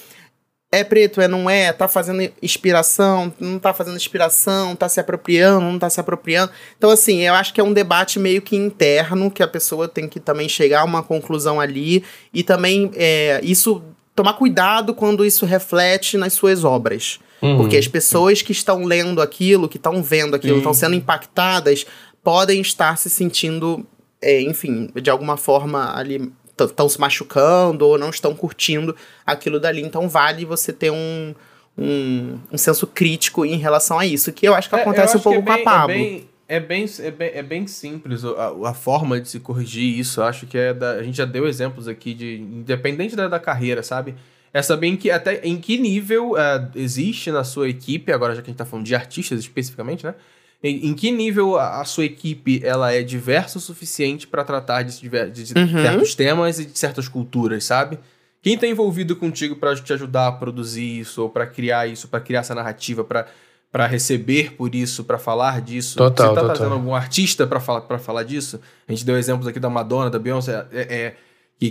é 0.74 0.82
preto, 0.82 1.20
é 1.20 1.28
não 1.28 1.48
é, 1.48 1.72
tá 1.72 1.86
fazendo 1.86 2.28
inspiração, 2.42 3.32
não 3.38 3.58
tá 3.60 3.72
fazendo 3.72 3.96
inspiração, 3.96 4.74
tá 4.74 4.88
se 4.88 4.98
apropriando, 4.98 5.60
não 5.60 5.78
tá 5.78 5.88
se 5.88 6.00
apropriando. 6.00 6.52
Então, 6.76 6.90
assim, 6.90 7.20
eu 7.20 7.34
acho 7.34 7.54
que 7.54 7.60
é 7.60 7.64
um 7.64 7.72
debate 7.72 8.18
meio 8.18 8.42
que 8.42 8.56
interno, 8.56 9.30
que 9.30 9.42
a 9.42 9.48
pessoa 9.48 9.86
tem 9.86 10.08
que 10.08 10.18
também 10.18 10.48
chegar 10.48 10.80
a 10.80 10.84
uma 10.84 11.02
conclusão 11.02 11.60
ali, 11.60 12.04
e 12.32 12.42
também 12.42 12.90
é, 12.96 13.40
isso 13.42 13.82
tomar 14.16 14.34
cuidado 14.34 14.94
quando 14.94 15.24
isso 15.24 15.46
reflete 15.46 16.16
nas 16.16 16.32
suas 16.32 16.64
obras. 16.64 17.20
Uhum. 17.44 17.56
Porque 17.58 17.76
as 17.76 17.86
pessoas 17.86 18.40
que 18.42 18.52
estão 18.52 18.84
lendo 18.84 19.20
aquilo, 19.20 19.68
que 19.68 19.76
estão 19.76 20.02
vendo 20.02 20.34
aquilo, 20.34 20.58
estão 20.58 20.72
sendo 20.74 20.94
impactadas, 20.94 21.86
podem 22.22 22.60
estar 22.60 22.96
se 22.96 23.10
sentindo, 23.10 23.86
é, 24.22 24.40
enfim, 24.40 24.88
de 25.00 25.10
alguma 25.10 25.36
forma 25.36 25.94
ali 25.96 26.32
estão 26.58 26.88
se 26.88 27.00
machucando 27.00 27.86
ou 27.86 27.98
não 27.98 28.10
estão 28.10 28.34
curtindo 28.34 28.94
aquilo 29.26 29.58
dali. 29.60 29.82
Então 29.82 30.08
vale 30.08 30.44
você 30.44 30.72
ter 30.72 30.90
um, 30.90 31.34
um, 31.76 32.38
um 32.52 32.56
senso 32.56 32.86
crítico 32.86 33.44
em 33.44 33.56
relação 33.56 33.98
a 33.98 34.06
isso, 34.06 34.32
que 34.32 34.46
eu 34.46 34.54
acho 34.54 34.68
que 34.68 34.76
É, 34.76 34.80
acontece 34.80 35.16
um 35.16 35.18
acho 35.20 35.28
que 35.28 35.34
pouco 35.34 35.40
é 35.40 35.42
com 35.42 35.52
a 35.52 35.56
bem- 35.56 35.64
Pablo. 35.64 35.94
É 35.94 35.98
bem, 35.98 36.28
é 36.48 36.60
bem, 36.60 36.86
é 37.00 37.10
bem, 37.10 37.30
é 37.34 37.42
bem 37.42 37.66
simples 37.66 38.24
a, 38.24 38.68
a 38.70 38.74
forma 38.74 39.20
de 39.20 39.28
se 39.28 39.40
corrigir 39.40 39.98
isso. 39.98 40.20
Eu 40.20 40.24
acho 40.24 40.46
que 40.46 40.56
é 40.56 40.72
da, 40.72 40.92
a 40.92 41.02
gente 41.02 41.16
já 41.16 41.24
deu 41.24 41.46
exemplos 41.48 41.88
aqui 41.88 42.14
de 42.14 42.36
independente 42.36 43.16
da, 43.16 43.28
da 43.28 43.40
carreira, 43.40 43.82
sabe? 43.82 44.14
É 44.54 44.62
saber 44.62 44.86
em 44.86 44.96
que, 44.96 45.10
até 45.10 45.40
em 45.42 45.58
que 45.58 45.76
nível 45.76 46.38
eh, 46.38 46.68
existe 46.76 47.30
na 47.32 47.42
sua 47.42 47.68
equipe, 47.68 48.12
agora 48.12 48.34
já 48.36 48.40
que 48.40 48.48
a 48.48 48.52
gente 48.52 48.58
tá 48.58 48.64
falando 48.64 48.86
de 48.86 48.94
artistas 48.94 49.40
especificamente, 49.40 50.06
né? 50.06 50.14
Em, 50.62 50.86
em 50.86 50.94
que 50.94 51.10
nível 51.10 51.58
a, 51.58 51.80
a 51.80 51.84
sua 51.84 52.04
equipe 52.04 52.60
ela 52.64 52.92
é 52.92 53.02
diversa 53.02 53.58
o 53.58 53.60
suficiente 53.60 54.26
para 54.28 54.44
tratar 54.44 54.82
de, 54.82 54.98
de- 55.00 55.32
de 55.44 55.58
Uhum. 55.58 55.82
certos 55.82 56.14
temas 56.14 56.58
e 56.60 56.64
de 56.66 56.78
certas 56.78 57.08
culturas, 57.08 57.64
sabe? 57.64 57.98
Quem 58.40 58.56
tá 58.56 58.66
envolvido 58.66 59.16
contigo 59.16 59.56
para 59.56 59.74
te 59.74 59.92
ajudar 59.92 60.28
a 60.28 60.32
produzir 60.32 61.00
isso, 61.00 61.20
ou 61.22 61.28
para 61.28 61.46
criar 61.46 61.86
isso, 61.88 62.06
para 62.08 62.20
criar 62.20 62.40
essa 62.40 62.54
narrativa, 62.54 63.02
para 63.04 63.26
para 63.72 63.88
receber 63.88 64.52
por 64.52 64.72
isso, 64.72 65.02
para 65.02 65.18
falar 65.18 65.60
disso. 65.60 65.96
Total, 65.98 66.28
Você 66.28 66.34
tá 66.36 66.40
total. 66.42 66.54
trazendo 66.56 66.74
algum 66.74 66.94
artista 66.94 67.44
para 67.44 67.58
falar, 67.58 67.80
pra 67.80 67.98
falar 67.98 68.22
disso? 68.22 68.60
A 68.86 68.92
gente 68.92 69.04
deu 69.04 69.18
exemplos 69.18 69.48
aqui 69.48 69.58
da 69.58 69.68
Madonna, 69.68 70.08
da 70.08 70.16
Beyoncé, 70.16 70.64
é, 70.72 70.80
é, 70.82 71.16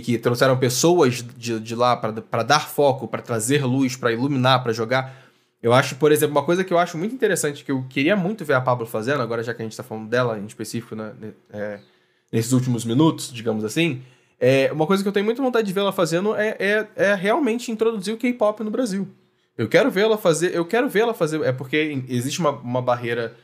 que 0.00 0.18
trouxeram 0.18 0.56
pessoas 0.56 1.24
de, 1.36 1.60
de 1.60 1.74
lá 1.74 1.96
para 1.96 2.42
dar 2.42 2.68
foco, 2.68 3.06
para 3.06 3.22
trazer 3.22 3.64
luz, 3.64 3.96
para 3.96 4.12
iluminar, 4.12 4.62
para 4.62 4.72
jogar. 4.72 5.14
Eu 5.62 5.72
acho, 5.72 5.96
por 5.96 6.12
exemplo, 6.12 6.36
uma 6.36 6.44
coisa 6.44 6.62
que 6.62 6.72
eu 6.72 6.78
acho 6.78 6.98
muito 6.98 7.14
interessante, 7.14 7.64
que 7.64 7.72
eu 7.72 7.84
queria 7.88 8.16
muito 8.16 8.44
ver 8.44 8.54
a 8.54 8.60
Pablo 8.60 8.86
fazendo, 8.86 9.22
agora 9.22 9.42
já 9.42 9.54
que 9.54 9.62
a 9.62 9.64
gente 9.64 9.76
tá 9.76 9.82
falando 9.82 10.08
dela 10.08 10.38
em 10.38 10.46
específico, 10.46 10.94
né, 10.94 11.12
é, 11.50 11.78
nesses 12.30 12.52
últimos 12.52 12.84
minutos, 12.84 13.32
digamos 13.32 13.64
assim, 13.64 14.02
é, 14.38 14.70
uma 14.72 14.86
coisa 14.86 15.02
que 15.02 15.08
eu 15.08 15.12
tenho 15.12 15.24
muita 15.24 15.42
vontade 15.42 15.66
de 15.66 15.72
ver 15.72 15.80
ela 15.80 15.92
fazendo 15.92 16.34
é, 16.34 16.56
é, 16.58 16.88
é 16.96 17.14
realmente 17.14 17.70
introduzir 17.70 18.12
o 18.12 18.18
K-pop 18.18 18.62
no 18.62 18.70
Brasil. 18.70 19.08
Eu 19.56 19.68
quero 19.68 19.90
ver 19.90 20.02
ela 20.02 20.18
fazer, 20.18 20.54
eu 20.54 20.64
quero 20.64 20.88
ver 20.88 21.00
ela 21.00 21.14
fazer, 21.14 21.40
é 21.42 21.52
porque 21.52 22.02
existe 22.08 22.40
uma, 22.40 22.50
uma 22.50 22.82
barreira 22.82 23.34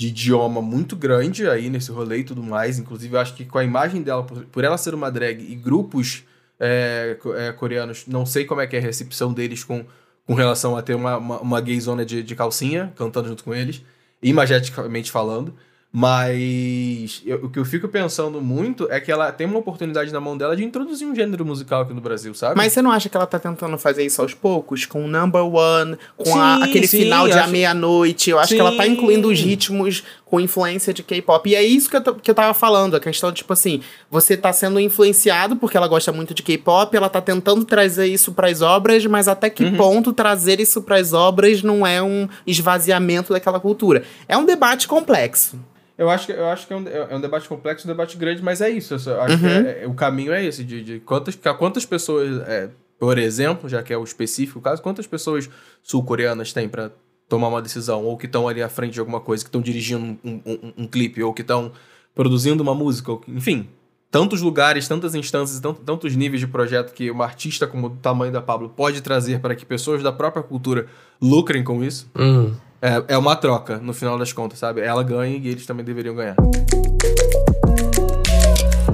de 0.00 0.06
idioma 0.06 0.62
muito 0.62 0.96
grande 0.96 1.46
aí 1.46 1.68
nesse 1.68 1.92
rolê 1.92 2.20
e 2.20 2.24
tudo 2.24 2.42
mais. 2.42 2.78
Inclusive, 2.78 3.14
eu 3.14 3.20
acho 3.20 3.34
que 3.34 3.44
com 3.44 3.58
a 3.58 3.64
imagem 3.64 4.00
dela, 4.00 4.22
por, 4.22 4.46
por 4.46 4.64
ela 4.64 4.78
ser 4.78 4.94
uma 4.94 5.10
drag 5.10 5.38
e 5.42 5.54
grupos 5.54 6.24
é, 6.58 7.18
é, 7.36 7.52
coreanos, 7.52 8.06
não 8.06 8.24
sei 8.24 8.46
como 8.46 8.62
é 8.62 8.66
que 8.66 8.74
é 8.74 8.78
a 8.78 8.82
recepção 8.82 9.30
deles 9.30 9.62
com, 9.62 9.84
com 10.26 10.32
relação 10.32 10.74
a 10.74 10.80
ter 10.80 10.94
uma, 10.94 11.18
uma, 11.18 11.40
uma 11.40 11.60
gayzona 11.60 12.02
de, 12.02 12.22
de 12.22 12.34
calcinha 12.34 12.90
cantando 12.96 13.28
junto 13.28 13.44
com 13.44 13.54
eles, 13.54 13.82
imageticamente 14.22 15.10
falando. 15.10 15.54
Mas 15.92 17.20
eu- 17.26 17.44
o 17.44 17.48
que 17.50 17.58
eu 17.58 17.64
fico 17.64 17.88
pensando 17.88 18.40
muito 18.40 18.86
é 18.90 19.00
que 19.00 19.10
ela 19.10 19.32
tem 19.32 19.46
uma 19.46 19.58
oportunidade 19.58 20.12
na 20.12 20.20
mão 20.20 20.36
dela 20.36 20.56
de 20.56 20.64
introduzir 20.64 21.06
um 21.06 21.14
gênero 21.14 21.44
musical 21.44 21.82
aqui 21.82 21.92
no 21.92 22.00
Brasil, 22.00 22.32
sabe? 22.32 22.56
Mas 22.56 22.72
você 22.72 22.80
não 22.80 22.90
acha 22.92 23.08
que 23.08 23.16
ela 23.16 23.26
tá 23.26 23.38
tentando 23.38 23.76
fazer 23.76 24.04
isso 24.04 24.22
aos 24.22 24.32
poucos? 24.32 24.86
Com 24.86 25.04
o 25.04 25.08
number 25.08 25.42
one, 25.44 25.96
com 26.16 26.40
a- 26.40 26.56
Sim, 26.58 26.62
aquele 26.62 26.86
sim, 26.86 26.98
final 27.00 27.26
de 27.26 27.34
A 27.34 27.42
acho- 27.42 27.50
Meia-Noite. 27.52 28.30
Eu 28.30 28.38
acho 28.38 28.54
que 28.54 28.60
ela 28.60 28.76
tá 28.76 28.84
Sim. 28.84 28.90
incluindo 28.92 29.28
os 29.28 29.40
ritmos 29.40 30.04
com 30.24 30.38
influência 30.38 30.94
de 30.94 31.02
K-pop. 31.02 31.50
E 31.50 31.54
é 31.56 31.62
isso 31.62 31.90
que 31.90 31.96
eu, 31.96 32.14
que 32.14 32.30
eu 32.30 32.34
tava 32.34 32.54
falando. 32.54 32.94
A 32.94 33.00
questão, 33.00 33.32
tipo 33.32 33.52
assim, 33.52 33.80
você 34.08 34.36
tá 34.36 34.52
sendo 34.52 34.78
influenciado 34.78 35.56
porque 35.56 35.76
ela 35.76 35.88
gosta 35.88 36.12
muito 36.12 36.32
de 36.32 36.42
K-pop, 36.42 36.96
ela 36.96 37.08
tá 37.08 37.20
tentando 37.20 37.64
trazer 37.64 38.06
isso 38.06 38.32
pras 38.32 38.62
obras, 38.62 39.04
mas 39.06 39.26
até 39.26 39.50
que 39.50 39.64
Uhum. 39.64 39.76
ponto 39.76 40.12
trazer 40.12 40.60
isso 40.60 40.82
pras 40.82 41.12
obras 41.12 41.62
não 41.64 41.84
é 41.86 42.00
um 42.00 42.28
esvaziamento 42.46 43.32
daquela 43.32 43.58
cultura? 43.58 44.04
É 44.28 44.36
um 44.36 44.44
debate 44.44 44.86
complexo. 44.86 45.58
Eu 46.00 46.08
acho 46.08 46.26
que, 46.26 46.32
eu 46.32 46.46
acho 46.48 46.66
que 46.66 46.72
é, 46.72 46.76
um, 46.76 46.88
é 46.88 47.14
um 47.14 47.20
debate 47.20 47.46
complexo, 47.46 47.86
um 47.86 47.90
debate 47.90 48.16
grande, 48.16 48.42
mas 48.42 48.60
é 48.62 48.70
isso. 48.70 48.94
Eu 48.94 49.20
acho 49.20 49.38
que 49.38 49.46
é- 49.46 49.82
é- 49.84 49.86
o 49.86 49.92
caminho 49.92 50.32
é 50.32 50.42
esse, 50.42 50.64
de, 50.64 50.82
de 50.82 51.00
quantas, 51.00 51.36
quantas 51.58 51.84
pessoas, 51.84 52.40
é, 52.48 52.70
por 52.98 53.18
exemplo, 53.18 53.68
já 53.68 53.82
que 53.82 53.92
é 53.92 53.98
o 53.98 54.02
específico 54.02 54.60
caso, 54.62 54.80
quantas 54.80 55.06
pessoas 55.06 55.50
sul-coreanas 55.82 56.52
tem 56.54 56.68
pra 56.68 56.90
tomar 57.28 57.48
uma 57.48 57.60
decisão, 57.60 58.02
ou 58.04 58.16
que 58.16 58.24
estão 58.26 58.48
ali 58.48 58.62
à 58.62 58.68
frente 58.68 58.94
de 58.94 59.00
alguma 59.00 59.20
coisa, 59.20 59.44
que 59.44 59.48
estão 59.48 59.60
dirigindo 59.60 60.18
um, 60.24 60.40
um, 60.46 60.72
um- 60.78 60.86
clipe, 60.86 61.22
ou 61.22 61.34
que 61.34 61.42
estão 61.42 61.70
produzindo 62.14 62.62
uma 62.62 62.74
música, 62.74 63.12
ou 63.12 63.22
enfim. 63.28 63.68
tantos 64.10 64.40
lugares, 64.40 64.88
tantas 64.88 65.14
instâncias, 65.14 65.60
tant- 65.60 65.78
tantos 65.86 66.16
níveis 66.16 66.40
de 66.40 66.46
projeto 66.46 66.92
que 66.92 67.10
uma 67.10 67.24
artista 67.24 67.66
como 67.66 67.86
o 67.88 67.90
tamanho 67.90 68.32
da 68.32 68.40
Pablo 68.40 68.68
pode 68.70 69.00
trazer 69.02 69.38
para 69.40 69.54
que 69.54 69.64
pessoas 69.64 70.02
da 70.02 70.10
própria 70.10 70.42
cultura 70.42 70.86
lucrem 71.22 71.62
com 71.62 71.84
isso. 71.84 72.10
Hum. 72.18 72.52
É, 72.82 73.14
é 73.14 73.18
uma 73.18 73.36
troca, 73.36 73.76
no 73.76 73.92
final 73.92 74.18
das 74.18 74.32
contas, 74.32 74.58
sabe? 74.58 74.80
Ela 74.80 75.02
ganha 75.02 75.36
e 75.36 75.48
eles 75.48 75.66
também 75.66 75.84
deveriam 75.84 76.14
ganhar. 76.14 76.34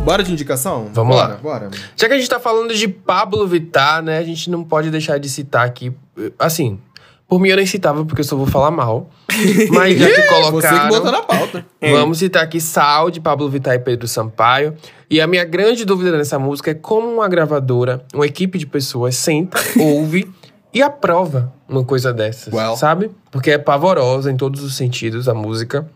Bora 0.04 0.24
de 0.24 0.32
indicação? 0.32 0.90
Vamos 0.92 1.14
bora, 1.14 1.28
lá. 1.28 1.36
Bora. 1.36 1.70
Já 1.96 2.08
que 2.08 2.14
a 2.14 2.16
gente 2.16 2.28
tá 2.28 2.40
falando 2.40 2.74
de 2.74 2.88
Pablo 2.88 3.46
Vittar, 3.46 4.02
né? 4.02 4.18
A 4.18 4.24
gente 4.24 4.50
não 4.50 4.64
pode 4.64 4.90
deixar 4.90 5.18
de 5.18 5.28
citar 5.28 5.64
aqui. 5.64 5.92
Assim, 6.36 6.80
por 7.28 7.40
mim 7.40 7.48
eu 7.48 7.56
nem 7.56 7.66
citava 7.66 8.04
porque 8.04 8.22
eu 8.22 8.24
só 8.24 8.36
vou 8.36 8.46
falar 8.46 8.72
mal. 8.72 9.08
Mas 9.70 9.98
já 9.98 10.08
que 10.08 10.14
Você 10.14 10.22
que 10.22 10.28
colocaram. 10.28 10.88
botou 10.88 11.12
na 11.12 11.22
pauta. 11.22 11.66
Vamos 11.80 12.18
citar 12.18 12.42
aqui 12.42 12.60
Sal, 12.60 13.08
de 13.08 13.20
Pablo 13.20 13.48
Vittar 13.48 13.74
e 13.74 13.78
Pedro 13.78 14.08
Sampaio. 14.08 14.74
E 15.08 15.20
a 15.20 15.28
minha 15.28 15.44
grande 15.44 15.84
dúvida 15.84 16.16
nessa 16.16 16.40
música 16.40 16.72
é 16.72 16.74
como 16.74 17.06
uma 17.08 17.28
gravadora, 17.28 18.04
uma 18.12 18.26
equipe 18.26 18.58
de 18.58 18.66
pessoas 18.66 19.14
senta, 19.14 19.58
ouve 19.78 20.28
e 20.76 20.82
aprova 20.82 21.50
uma 21.66 21.82
coisa 21.82 22.12
dessas, 22.12 22.52
Well. 22.52 22.76
sabe? 22.76 23.10
Porque 23.30 23.50
é 23.50 23.56
pavorosa 23.56 24.30
em 24.30 24.36
todos 24.36 24.62
os 24.62 24.76
sentidos 24.76 25.26
a 25.26 25.32
música. 25.32 25.88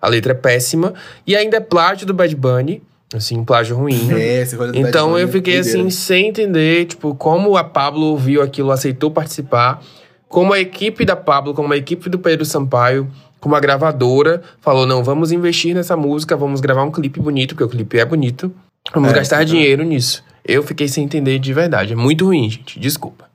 A 0.00 0.06
letra 0.08 0.30
é 0.30 0.34
péssima. 0.34 0.94
E 1.26 1.34
ainda 1.34 1.56
é 1.56 1.60
plágio 1.60 2.06
do 2.06 2.14
Bad 2.14 2.36
Bunny. 2.36 2.80
Assim, 3.12 3.36
um 3.36 3.44
plágio 3.44 3.76
ruim. 3.76 4.12
É, 4.12 4.42
esse 4.42 4.54
rolê 4.54 4.70
do 4.70 4.74
Bad 4.78 4.88
Então 4.88 5.08
Bunny 5.08 5.22
eu 5.22 5.28
é 5.28 5.32
fiquei 5.32 5.58
assim, 5.58 5.90
sem 5.90 6.28
entender, 6.28 6.84
tipo, 6.84 7.16
como 7.16 7.56
a 7.56 7.64
Pablo 7.64 8.06
ouviu 8.06 8.40
aquilo, 8.40 8.70
aceitou 8.70 9.10
participar, 9.10 9.82
como 10.28 10.52
a 10.52 10.60
equipe 10.60 11.04
da 11.04 11.16
Pablo, 11.16 11.52
como 11.52 11.72
a 11.72 11.76
equipe 11.76 12.08
do 12.08 12.18
Pedro 12.20 12.44
Sampaio, 12.44 13.10
como 13.40 13.56
a 13.56 13.60
gravadora, 13.60 14.40
falou: 14.60 14.86
não, 14.86 15.02
vamos 15.02 15.32
investir 15.32 15.74
nessa 15.74 15.96
música, 15.96 16.36
vamos 16.36 16.60
gravar 16.60 16.84
um 16.84 16.92
clipe 16.92 17.18
bonito, 17.18 17.56
porque 17.56 17.64
o 17.64 17.68
clipe 17.68 17.98
é 17.98 18.04
bonito, 18.04 18.52
vamos 18.94 19.10
É, 19.10 19.14
gastar 19.14 19.42
é. 19.42 19.44
dinheiro 19.44 19.82
nisso. 19.82 20.22
Eu 20.44 20.62
fiquei 20.62 20.86
sem 20.86 21.02
entender 21.04 21.40
de 21.40 21.52
verdade. 21.52 21.94
É 21.94 21.96
muito 21.96 22.26
ruim, 22.26 22.48
gente. 22.48 22.78
Desculpa. 22.78 23.28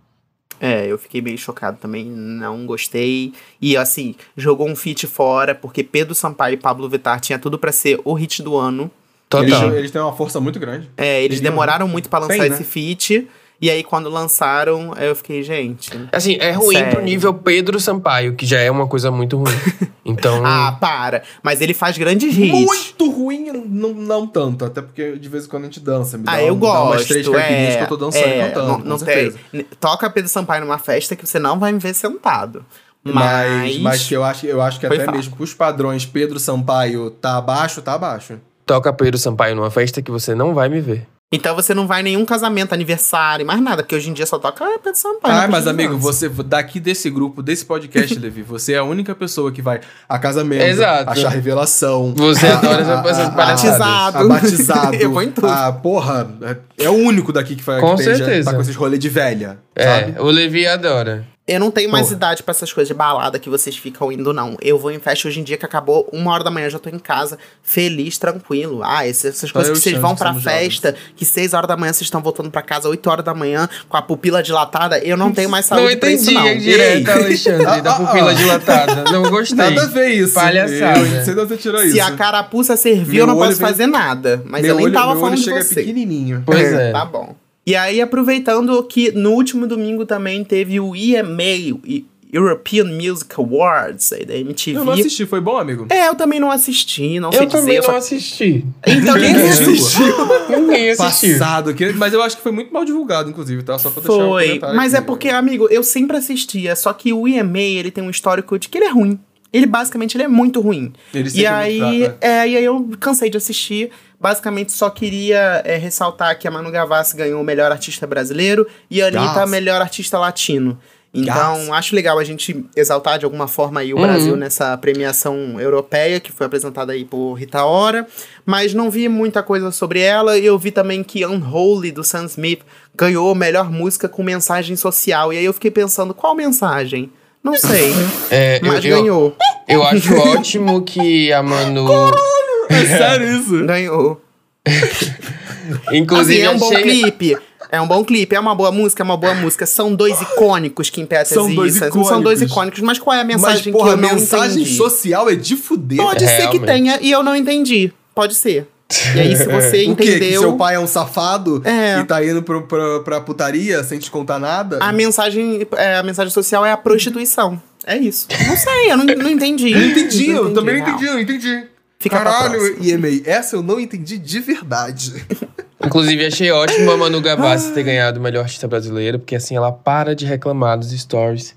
É, 0.65 0.89
eu 0.89 0.97
fiquei 0.97 1.21
meio 1.21 1.37
chocado 1.37 1.77
também, 1.77 2.05
não 2.05 2.65
gostei. 2.65 3.33
E 3.61 3.75
assim, 3.75 4.15
jogou 4.37 4.65
um 4.65 4.77
feat 4.77 5.05
fora, 5.07 5.53
porque 5.53 5.83
Pedro 5.83 6.15
Sampaio 6.15 6.53
e 6.53 6.57
Pablo 6.57 6.87
Vittar 6.87 7.19
tinha 7.19 7.37
tudo 7.37 7.59
pra 7.59 7.69
ser 7.73 7.99
o 8.05 8.13
hit 8.13 8.41
do 8.41 8.55
ano. 8.55 8.89
Total. 9.27 9.63
Eles, 9.65 9.77
eles 9.77 9.91
têm 9.91 10.01
uma 10.01 10.15
força 10.15 10.39
muito 10.39 10.57
grande. 10.61 10.89
É, 10.95 11.21
eles 11.21 11.41
demoraram 11.41 11.85
muito 11.85 12.07
pra 12.07 12.19
lançar 12.19 12.37
né? 12.37 12.47
esse 12.47 12.63
feat. 12.63 13.27
E 13.63 13.69
aí, 13.69 13.81
quando 13.81 14.09
lançaram, 14.09 14.93
eu 14.95 15.15
fiquei, 15.15 15.41
gente. 15.41 15.89
Assim, 16.11 16.35
é 16.41 16.51
ruim 16.51 16.75
Sério. 16.75 16.91
pro 16.95 17.01
nível 17.01 17.33
Pedro 17.33 17.79
Sampaio, 17.79 18.35
que 18.35 18.45
já 18.45 18.59
é 18.59 18.69
uma 18.69 18.87
coisa 18.87 19.09
muito 19.09 19.37
ruim. 19.37 19.53
Então. 20.05 20.45
Ah, 20.45 20.77
para. 20.81 21.23
Mas 21.41 21.61
ele 21.61 21.73
faz 21.73 21.97
grandes 21.97 22.37
hits. 22.37 22.51
Muito 22.51 23.09
ruim, 23.09 23.49
não, 23.65 23.93
não 23.93 24.27
tanto. 24.27 24.65
Até 24.65 24.81
porque 24.81 25.15
de 25.17 25.29
vez 25.29 25.45
em 25.45 25.47
quando 25.47 25.63
a 25.63 25.65
gente 25.67 25.79
dança. 25.79 26.17
Me 26.17 26.25
dá, 26.25 26.33
Ah, 26.33 26.43
eu 26.43 26.55
um- 26.55 26.59
dá 26.59 26.67
umas 26.83 26.95
gosto. 26.97 27.07
três 27.07 27.25
é, 27.29 27.77
que 27.77 27.83
eu 27.83 27.87
tô 27.87 27.95
dançando 27.95 28.25
é, 28.25 28.37
e 28.37 28.41
cantando. 28.49 28.67
Não, 28.67 28.81
com 28.81 28.87
não 28.89 28.97
tem. 28.97 29.31
certeza. 29.31 29.39
Toca 29.79 30.09
Pedro 30.09 30.29
Sampaio 30.29 30.65
numa 30.65 30.77
festa 30.77 31.15
que 31.15 31.25
você 31.25 31.39
não 31.39 31.57
vai 31.57 31.71
me 31.71 31.79
ver 31.79 31.93
sentado. 31.93 32.65
Mas, 33.01 33.13
Mas. 33.15 33.79
mas 33.79 34.03
que 34.05 34.13
eu 34.13 34.25
acho, 34.25 34.45
eu 34.45 34.61
acho 34.61 34.77
que 34.77 34.85
até 34.87 34.95
fraco. 34.97 35.13
mesmo 35.13 35.35
os 35.39 35.53
padrões 35.53 36.05
Pedro 36.05 36.37
Sampaio 36.37 37.09
tá 37.09 37.37
abaixo, 37.37 37.81
tá 37.81 37.93
abaixo. 37.93 38.37
Toca 38.65 38.91
Pedro 38.91 39.17
Sampaio 39.17 39.55
numa 39.55 39.71
festa 39.71 40.01
que 40.01 40.11
você 40.11 40.35
não 40.35 40.53
vai 40.53 40.67
me 40.67 40.81
ver. 40.81 41.07
Então 41.35 41.55
você 41.55 41.73
não 41.73 41.87
vai 41.87 42.01
em 42.01 42.03
nenhum 42.03 42.23
casamento, 42.25 42.73
aniversário, 42.73 43.45
mais 43.45 43.59
nada, 43.59 43.81
porque 43.83 43.95
hoje 43.95 44.09
em 44.09 44.13
dia 44.13 44.25
só 44.25 44.37
toca 44.37 44.63
ah, 44.63 44.79
Pedro 44.81 44.97
Sampaio. 44.99 45.35
Ah, 45.35 45.47
mas 45.47 45.65
amigo, 45.67 45.97
você 45.97 46.29
daqui 46.29 46.79
desse 46.79 47.09
grupo, 47.09 47.41
desse 47.41 47.65
podcast, 47.65 48.13
Levi, 48.19 48.43
você 48.43 48.73
é 48.73 48.77
a 48.77 48.83
única 48.83 49.15
pessoa 49.15 49.51
que 49.51 49.61
vai 49.61 49.81
a 50.07 50.19
casamento, 50.19 50.61
Exato. 50.63 51.09
achar 51.09 51.29
revelação. 51.29 52.13
Você 52.15 52.45
a- 52.45 52.57
adora 52.59 52.75
a- 52.77 52.81
essas 52.81 52.89
a- 53.19 53.27
a- 53.27 53.31
palhaçadas. 53.31 53.77
Batizado. 53.79 54.17
A 54.17 54.23
batizado. 54.27 54.95
Eu 55.01 55.11
vou 55.11 55.23
em 55.23 55.31
tudo. 55.31 55.47
Ah, 55.47 55.71
porra, 55.71 56.29
é 56.77 56.89
o 56.89 56.93
único 56.93 57.33
daqui 57.33 57.55
que, 57.55 57.63
vai, 57.63 57.79
Com 57.81 57.95
que 57.95 58.03
certeza. 58.03 58.51
tá 58.51 58.55
com 58.55 58.61
esses 58.61 58.75
rolê 58.75 58.97
de 58.99 59.09
velha, 59.09 59.57
É, 59.75 59.83
sabe? 60.01 60.19
o 60.19 60.25
Levi 60.29 60.67
adora. 60.67 61.25
Eu 61.45 61.59
não 61.59 61.69
tenho 61.69 61.89
mais 61.91 62.05
Porra. 62.05 62.15
idade 62.15 62.41
pra 62.41 62.51
essas 62.51 62.71
coisas 62.71 62.87
de 62.87 62.93
balada 62.93 63.37
que 63.37 63.49
vocês 63.49 63.75
ficam 63.75 64.09
indo, 64.09 64.31
não. 64.31 64.55
Eu 64.61 64.79
vou 64.79 64.89
em 64.91 64.97
festa 64.99 65.27
hoje 65.27 65.41
em 65.41 65.43
dia 65.43 65.57
que 65.57 65.65
acabou 65.65 66.07
uma 66.13 66.31
hora 66.31 66.41
da 66.41 66.49
manhã, 66.49 66.69
já 66.69 66.79
tô 66.79 66.87
em 66.89 66.97
casa, 66.97 67.37
feliz, 67.61 68.17
tranquilo. 68.17 68.79
Ah, 68.81 69.05
esse- 69.05 69.27
essas 69.27 69.51
coisas 69.51 69.67
eu 69.69 69.75
que 69.75 69.81
vocês 69.81 69.97
vão 69.97 70.15
pra 70.15 70.33
festa, 70.35 70.95
que 71.17 71.25
seis 71.25 71.53
horas 71.53 71.67
da 71.67 71.75
manhã 71.75 71.91
vocês 71.91 72.03
estão 72.07 72.21
voltando 72.21 72.49
pra 72.49 72.61
casa, 72.61 72.87
oito 72.87 73.09
horas 73.09 73.25
da 73.25 73.33
manhã, 73.33 73.67
com 73.89 73.97
a 73.97 74.01
pupila 74.01 74.41
dilatada, 74.41 74.99
eu 74.99 75.17
não 75.17 75.33
tenho 75.33 75.49
mais 75.49 75.65
saúde 75.65 75.91
não 75.95 75.99
pra 75.99 76.11
isso, 76.11 76.31
entendi 76.31 76.33
não. 76.39 76.47
a 76.47 76.53
direta, 76.55 77.11
Ei. 77.11 77.23
Alexandre, 77.25 77.65
da 77.81 77.91
Ah, 77.91 77.95
ah, 77.95 78.05
pupila 78.05 78.31
ah. 78.31 78.33
dilatada. 78.33 79.03
Não 79.11 79.23
gostei. 79.29 79.57
Nada 79.57 79.83
a 79.83 79.87
ver 79.87 80.07
isso. 80.11 80.33
Palhaçada. 80.35 80.99
Eu 80.99 81.05
não 81.07 81.25
sei 81.25 81.33
de 81.33 81.39
onde 81.41 81.49
você 81.49 81.57
tirou 81.57 81.81
Se 81.81 81.87
isso. 81.89 82.01
a 82.03 82.11
carapuça 82.11 82.77
serviu, 82.77 83.13
Meu 83.15 83.23
eu 83.23 83.27
não 83.27 83.35
posso 83.35 83.57
veio- 83.57 83.59
fazer 83.69 83.87
nada. 83.87 84.41
Mas 84.45 84.61
meu 84.61 84.71
eu 84.71 84.75
nem 84.77 84.85
olho, 84.85 84.93
tava 84.93 85.07
meu 85.07 85.11
olho 85.15 85.19
falando 85.21 85.37
de 85.39 85.43
chega 85.43 85.61
você. 85.61 85.75
pequenininho. 85.75 86.41
Pois 86.45 86.61
é. 86.71 86.93
Tá 86.93 87.03
bom. 87.03 87.35
E 87.65 87.75
aí, 87.75 88.01
aproveitando 88.01 88.83
que 88.83 89.11
no 89.11 89.31
último 89.31 89.65
domingo 89.65 90.05
também 90.05 90.43
teve 90.43 90.79
o 90.79 90.95
EMA, 90.95 91.43
e- 91.43 92.05
European 92.31 92.85
Music 92.85 93.29
Awards, 93.37 94.11
aí 94.11 94.25
da 94.25 94.35
MTV. 94.35 94.79
Eu 94.79 94.83
não 94.85 94.93
assisti, 94.93 95.23
foi 95.23 95.39
bom, 95.39 95.55
amigo? 95.55 95.85
É, 95.91 96.07
eu 96.07 96.15
também 96.15 96.39
não 96.39 96.49
assisti, 96.49 97.19
não 97.19 97.31
sei 97.31 97.41
Eu 97.41 97.45
dizer. 97.45 97.59
também 97.59 97.75
eu 97.75 97.83
só- 97.83 97.91
não 97.91 97.97
assisti. 97.99 98.65
Então 98.87 99.15
ninguém 99.15 99.35
assistiu. 99.35 100.05
Ninguém 100.49 100.89
assistiu. 100.89 101.37
Passado, 101.37 101.73
que- 101.75 101.93
mas 101.93 102.11
eu 102.11 102.23
acho 102.23 102.35
que 102.37 102.41
foi 102.41 102.51
muito 102.51 102.73
mal 102.73 102.83
divulgado, 102.83 103.29
inclusive, 103.29 103.61
tá? 103.61 103.77
Só 103.77 103.91
pra 103.91 104.01
deixar 104.01 104.17
um 104.23 104.29
Foi. 104.29 104.45
comentário 104.47 104.75
Mas 104.75 104.93
aqui. 104.95 105.03
é 105.03 105.05
porque, 105.05 105.29
amigo, 105.29 105.67
eu 105.69 105.83
sempre 105.83 106.17
assistia, 106.17 106.75
só 106.75 106.91
que 106.91 107.13
o 107.13 107.27
EMA, 107.27 107.59
ele 107.59 107.91
tem 107.91 108.03
um 108.03 108.09
histórico 108.09 108.57
de 108.57 108.67
que 108.67 108.79
ele 108.79 108.85
é 108.85 108.89
ruim. 108.91 109.19
Ele 109.53 109.67
basicamente 109.67 110.17
ele 110.17 110.23
é 110.23 110.27
muito 110.27 110.59
ruim. 110.59 110.91
Ele 111.13 111.27
E 111.27 111.29
sempre 111.29 111.45
é 111.45 111.49
aí, 111.49 111.77
fraco, 111.77 112.17
é, 112.19 112.49
e 112.49 112.57
aí 112.57 112.65
eu 112.65 112.89
cansei 112.99 113.29
de 113.29 113.37
assistir. 113.37 113.91
Basicamente 114.23 114.71
só 114.71 114.89
queria 114.89 115.61
é, 115.65 115.75
ressaltar 115.75 116.39
que 116.39 116.47
a 116.47 116.51
Manu 116.51 116.71
Gavassi 116.71 117.13
ganhou 117.17 117.41
o 117.41 117.43
melhor 117.43 117.69
artista 117.73 118.07
brasileiro 118.07 118.65
e 118.89 119.01
a 119.01 119.07
Anitta 119.07 119.41
Yes. 119.41 119.49
melhor 119.49 119.81
artista 119.81 120.17
latino. 120.17 120.79
Então, 121.13 121.57
Yes. 121.59 121.69
acho 121.71 121.93
legal 121.95 122.17
a 122.17 122.23
gente 122.23 122.65
exaltar 122.75 123.19
de 123.19 123.25
alguma 123.25 123.47
forma 123.49 123.81
aí 123.81 123.93
o 123.93 123.97
Uhum. 123.97 124.03
Brasil 124.03 124.35
nessa 124.37 124.77
premiação 124.77 125.59
europeia 125.59 126.21
que 126.21 126.31
foi 126.31 126.45
apresentada 126.47 126.93
aí 126.93 127.03
por 127.03 127.33
Rita 127.33 127.65
Ora, 127.65 128.07
mas 128.45 128.73
não 128.73 128.89
vi 128.89 129.09
muita 129.09 129.43
coisa 129.43 129.71
sobre 129.71 129.99
ela 129.99 130.37
e 130.37 130.45
eu 130.45 130.57
vi 130.57 130.71
também 130.71 131.03
que 131.03 131.25
Unholy 131.25 131.91
do 131.91 132.03
Sam 132.03 132.23
Smith 132.25 132.61
ganhou 132.95 133.35
melhor 133.35 133.69
música 133.69 134.07
com 134.07 134.23
mensagem 134.23 134.77
social. 134.77 135.33
E 135.33 135.37
aí 135.37 135.43
eu 135.45 135.53
fiquei 135.53 135.69
pensando, 135.69 136.13
qual 136.13 136.33
mensagem? 136.33 137.11
Não 137.43 137.57
sei, 137.57 137.91
É, 138.31 138.59
eu, 138.59 138.67
mas 138.67 138.85
eu, 138.85 138.97
ganhou. 139.01 139.35
eu 139.67 139.83
acho 139.83 140.15
ótimo 140.15 140.81
que 140.81 141.31
a 141.33 141.43
Manu. 141.43 141.85
É 142.69 142.85
sério 142.85 143.39
isso? 143.39 143.65
Ganhou. 143.65 144.21
Inclusive, 145.91 146.41
assim, 146.41 146.47
é 146.47 146.49
um 146.55 146.57
bom 146.57 146.71
achei. 146.71 146.83
clipe. 146.83 147.37
É 147.71 147.81
um 147.81 147.87
bom 147.87 148.03
clipe, 148.05 148.35
é 148.35 148.39
uma 148.39 148.53
boa 148.53 148.71
música, 148.71 149.01
é 149.01 149.05
uma 149.05 149.17
boa 149.17 149.33
música. 149.33 149.65
São 149.65 149.95
dois 149.95 150.21
icônicos 150.21 150.89
que 150.91 151.03
Petas 151.05 151.29
São 151.29 151.53
dois 151.53 151.75
Issa. 151.75 151.89
São 151.91 152.21
dois 152.21 152.39
icônicos. 152.39 152.51
icônicos, 152.51 152.81
mas 152.81 152.99
qual 152.99 153.15
é 153.15 153.21
a 153.21 153.23
Mas, 153.23 153.35
mensagem 153.35 153.73
porra, 153.73 153.89
que 153.89 153.93
eu 153.93 153.97
não 154.01 154.09
mensagem 154.15 154.61
entendi? 154.61 154.77
social 154.77 155.29
é 155.29 155.35
de 155.35 155.55
fuder. 155.57 155.97
Pode 155.97 156.19
ser 156.19 156.35
que 156.49 156.57
Realmente. 156.59 156.65
tenha 156.65 156.99
e 157.01 157.11
eu 157.11 157.23
não 157.23 157.35
entendi. 157.35 157.91
Pode 158.13 158.35
ser. 158.35 158.67
E 159.15 159.19
aí, 159.19 159.35
se 159.35 159.45
você 159.47 159.85
O 159.89 159.95
quê? 159.95 160.03
Que 160.03 160.15
entendeu. 160.17 160.41
seu 160.41 160.55
pai 160.55 160.75
é 160.75 160.79
um 160.79 160.85
safado 160.85 161.63
É. 161.65 161.99
e 161.99 162.03
tá 162.03 162.23
indo 162.23 162.43
pro, 162.43 162.61
pra, 162.67 162.99
pra 162.99 163.21
putaria 163.21 163.83
sem 163.83 163.97
te 163.97 164.11
contar 164.11 164.37
nada? 164.37 164.77
A 164.79 164.91
mensagem, 164.91 165.65
é, 165.75 165.95
a 165.97 166.03
mensagem 166.03 166.31
social 166.31 166.63
é 166.63 166.71
a 166.71 166.77
prostituição. 166.77 167.59
É 167.87 167.97
isso. 167.97 168.27
Não 168.47 168.55
sei, 168.55 168.91
eu 168.91 168.97
não, 168.97 169.03
não 169.05 169.29
entendi. 169.31 169.71
Eu 169.71 169.81
entendi, 169.87 170.29
eu 170.29 170.53
também 170.53 170.79
não 170.79 170.87
entendi, 170.89 171.05
eu 171.07 171.19
entendi. 171.19 171.63
Fica 172.03 172.17
Caralho. 172.17 172.83
EMA, 172.83 173.07
essa 173.25 173.55
eu 173.55 173.63
não 173.63 173.79
entendi 173.79 174.17
de 174.17 174.39
verdade. 174.41 175.25
Inclusive, 175.81 176.25
achei 176.25 176.51
ótimo 176.51 176.91
a 176.91 176.97
Manu 176.97 177.21
Gavassi 177.21 177.71
ter 177.71 177.81
ganhado 177.81 178.19
o 178.19 178.23
melhor 178.23 178.41
artista 178.41 178.67
brasileiro, 178.67 179.19
porque 179.19 179.37
assim 179.37 179.55
ela 179.55 179.71
para 179.71 180.13
de 180.13 180.25
reclamar 180.25 180.77
dos 180.77 180.91
stories. 180.91 181.55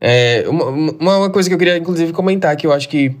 É, 0.00 0.44
uma, 0.46 1.18
uma 1.18 1.30
coisa 1.30 1.48
que 1.48 1.54
eu 1.56 1.58
queria, 1.58 1.76
inclusive, 1.76 2.12
comentar, 2.12 2.54
que 2.56 2.68
eu 2.68 2.72
acho 2.72 2.88
que 2.88 3.16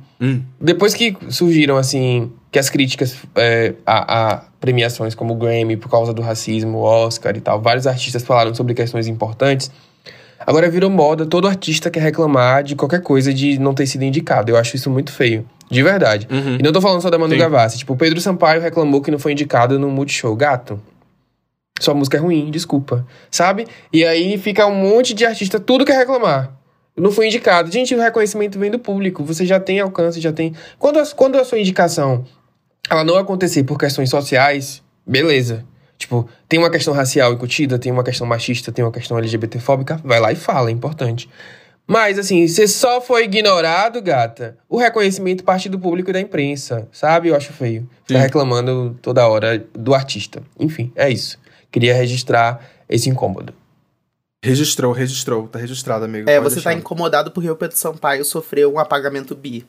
depois 0.60 0.94
que 0.94 1.16
surgiram, 1.28 1.76
assim, 1.76 2.30
que 2.52 2.58
as 2.58 2.70
críticas 2.70 3.16
é, 3.34 3.74
a, 3.84 4.34
a 4.34 4.42
premiações 4.60 5.12
como 5.12 5.34
o 5.34 5.36
Grammy, 5.36 5.76
por 5.76 5.90
causa 5.90 6.14
do 6.14 6.22
racismo, 6.22 6.78
o 6.78 6.82
Oscar 6.82 7.36
e 7.36 7.40
tal, 7.40 7.60
vários 7.60 7.88
artistas 7.88 8.22
falaram 8.22 8.54
sobre 8.54 8.74
questões 8.74 9.08
importantes. 9.08 9.72
Agora 10.46 10.70
virou 10.70 10.88
moda, 10.88 11.26
todo 11.26 11.48
artista 11.48 11.90
quer 11.90 12.00
reclamar 12.00 12.62
de 12.62 12.76
qualquer 12.76 13.02
coisa 13.02 13.34
de 13.34 13.58
não 13.58 13.74
ter 13.74 13.88
sido 13.88 14.04
indicado. 14.04 14.52
Eu 14.52 14.56
acho 14.56 14.76
isso 14.76 14.88
muito 14.88 15.12
feio. 15.12 15.44
De 15.70 15.82
verdade. 15.82 16.26
Uhum. 16.30 16.56
E 16.58 16.62
não 16.62 16.72
tô 16.72 16.80
falando 16.80 17.00
só 17.00 17.08
da 17.08 17.18
Manu 17.18 17.32
Sim. 17.32 17.38
Gavassi. 17.38 17.78
Tipo, 17.78 17.92
o 17.92 17.96
Pedro 17.96 18.20
Sampaio 18.20 18.60
reclamou 18.60 19.00
que 19.00 19.10
não 19.10 19.18
foi 19.18 19.32
indicado 19.32 19.78
no 19.78 19.88
Multishow. 19.88 20.34
Gato, 20.34 20.80
sua 21.80 21.94
música 21.94 22.16
é 22.16 22.20
ruim, 22.20 22.50
desculpa. 22.50 23.06
Sabe? 23.30 23.66
E 23.92 24.04
aí 24.04 24.36
fica 24.36 24.66
um 24.66 24.74
monte 24.74 25.14
de 25.14 25.24
artista, 25.24 25.60
tudo 25.60 25.84
quer 25.84 25.96
reclamar. 25.96 26.52
Não 26.96 27.12
foi 27.12 27.28
indicado. 27.28 27.70
Gente, 27.70 27.94
o 27.94 28.00
reconhecimento 28.00 28.58
vem 28.58 28.70
do 28.70 28.78
público. 28.78 29.24
Você 29.24 29.46
já 29.46 29.60
tem 29.60 29.80
alcance, 29.80 30.20
já 30.20 30.32
tem. 30.32 30.54
Quando 30.78 30.98
a, 30.98 31.06
quando 31.06 31.38
a 31.38 31.44
sua 31.44 31.58
indicação 31.58 32.24
ela 32.90 33.04
não 33.04 33.16
acontecer 33.16 33.62
por 33.62 33.78
questões 33.78 34.10
sociais, 34.10 34.82
beleza. 35.06 35.64
Tipo, 35.96 36.28
tem 36.48 36.58
uma 36.58 36.70
questão 36.70 36.92
racial 36.92 37.32
incutida, 37.32 37.78
tem 37.78 37.92
uma 37.92 38.02
questão 38.02 38.26
machista, 38.26 38.72
tem 38.72 38.84
uma 38.84 38.90
questão 38.90 39.18
LGBTfóbica, 39.18 40.00
vai 40.02 40.18
lá 40.18 40.32
e 40.32 40.36
fala, 40.36 40.70
é 40.70 40.72
importante. 40.72 41.28
Mas, 41.90 42.20
assim, 42.20 42.46
você 42.46 42.68
só 42.68 43.00
foi 43.00 43.24
ignorado, 43.24 44.00
gata. 44.00 44.56
O 44.68 44.78
reconhecimento 44.78 45.42
parte 45.42 45.68
do 45.68 45.76
público 45.76 46.10
e 46.10 46.12
da 46.12 46.20
imprensa, 46.20 46.86
sabe? 46.92 47.30
Eu 47.30 47.34
acho 47.34 47.52
feio. 47.52 47.82
Ficar 48.04 48.20
Sim. 48.20 48.26
reclamando 48.26 48.96
toda 49.02 49.26
hora 49.26 49.58
do 49.74 49.92
artista. 49.92 50.40
Enfim, 50.56 50.92
é 50.94 51.10
isso. 51.10 51.36
Queria 51.68 51.92
registrar 51.92 52.64
esse 52.88 53.10
incômodo. 53.10 53.52
Registrou, 54.40 54.92
registrou. 54.92 55.48
Tá 55.48 55.58
registrado, 55.58 56.04
amigo. 56.04 56.30
É, 56.30 56.40
Pode 56.40 56.50
você 56.54 56.62
tá 56.62 56.70
deixar. 56.70 56.80
incomodado 56.80 57.32
porque 57.32 57.50
o 57.50 57.56
Pedro 57.56 57.76
Sampaio 57.76 58.24
sofreu 58.24 58.72
um 58.72 58.78
apagamento 58.78 59.34
bi. 59.34 59.66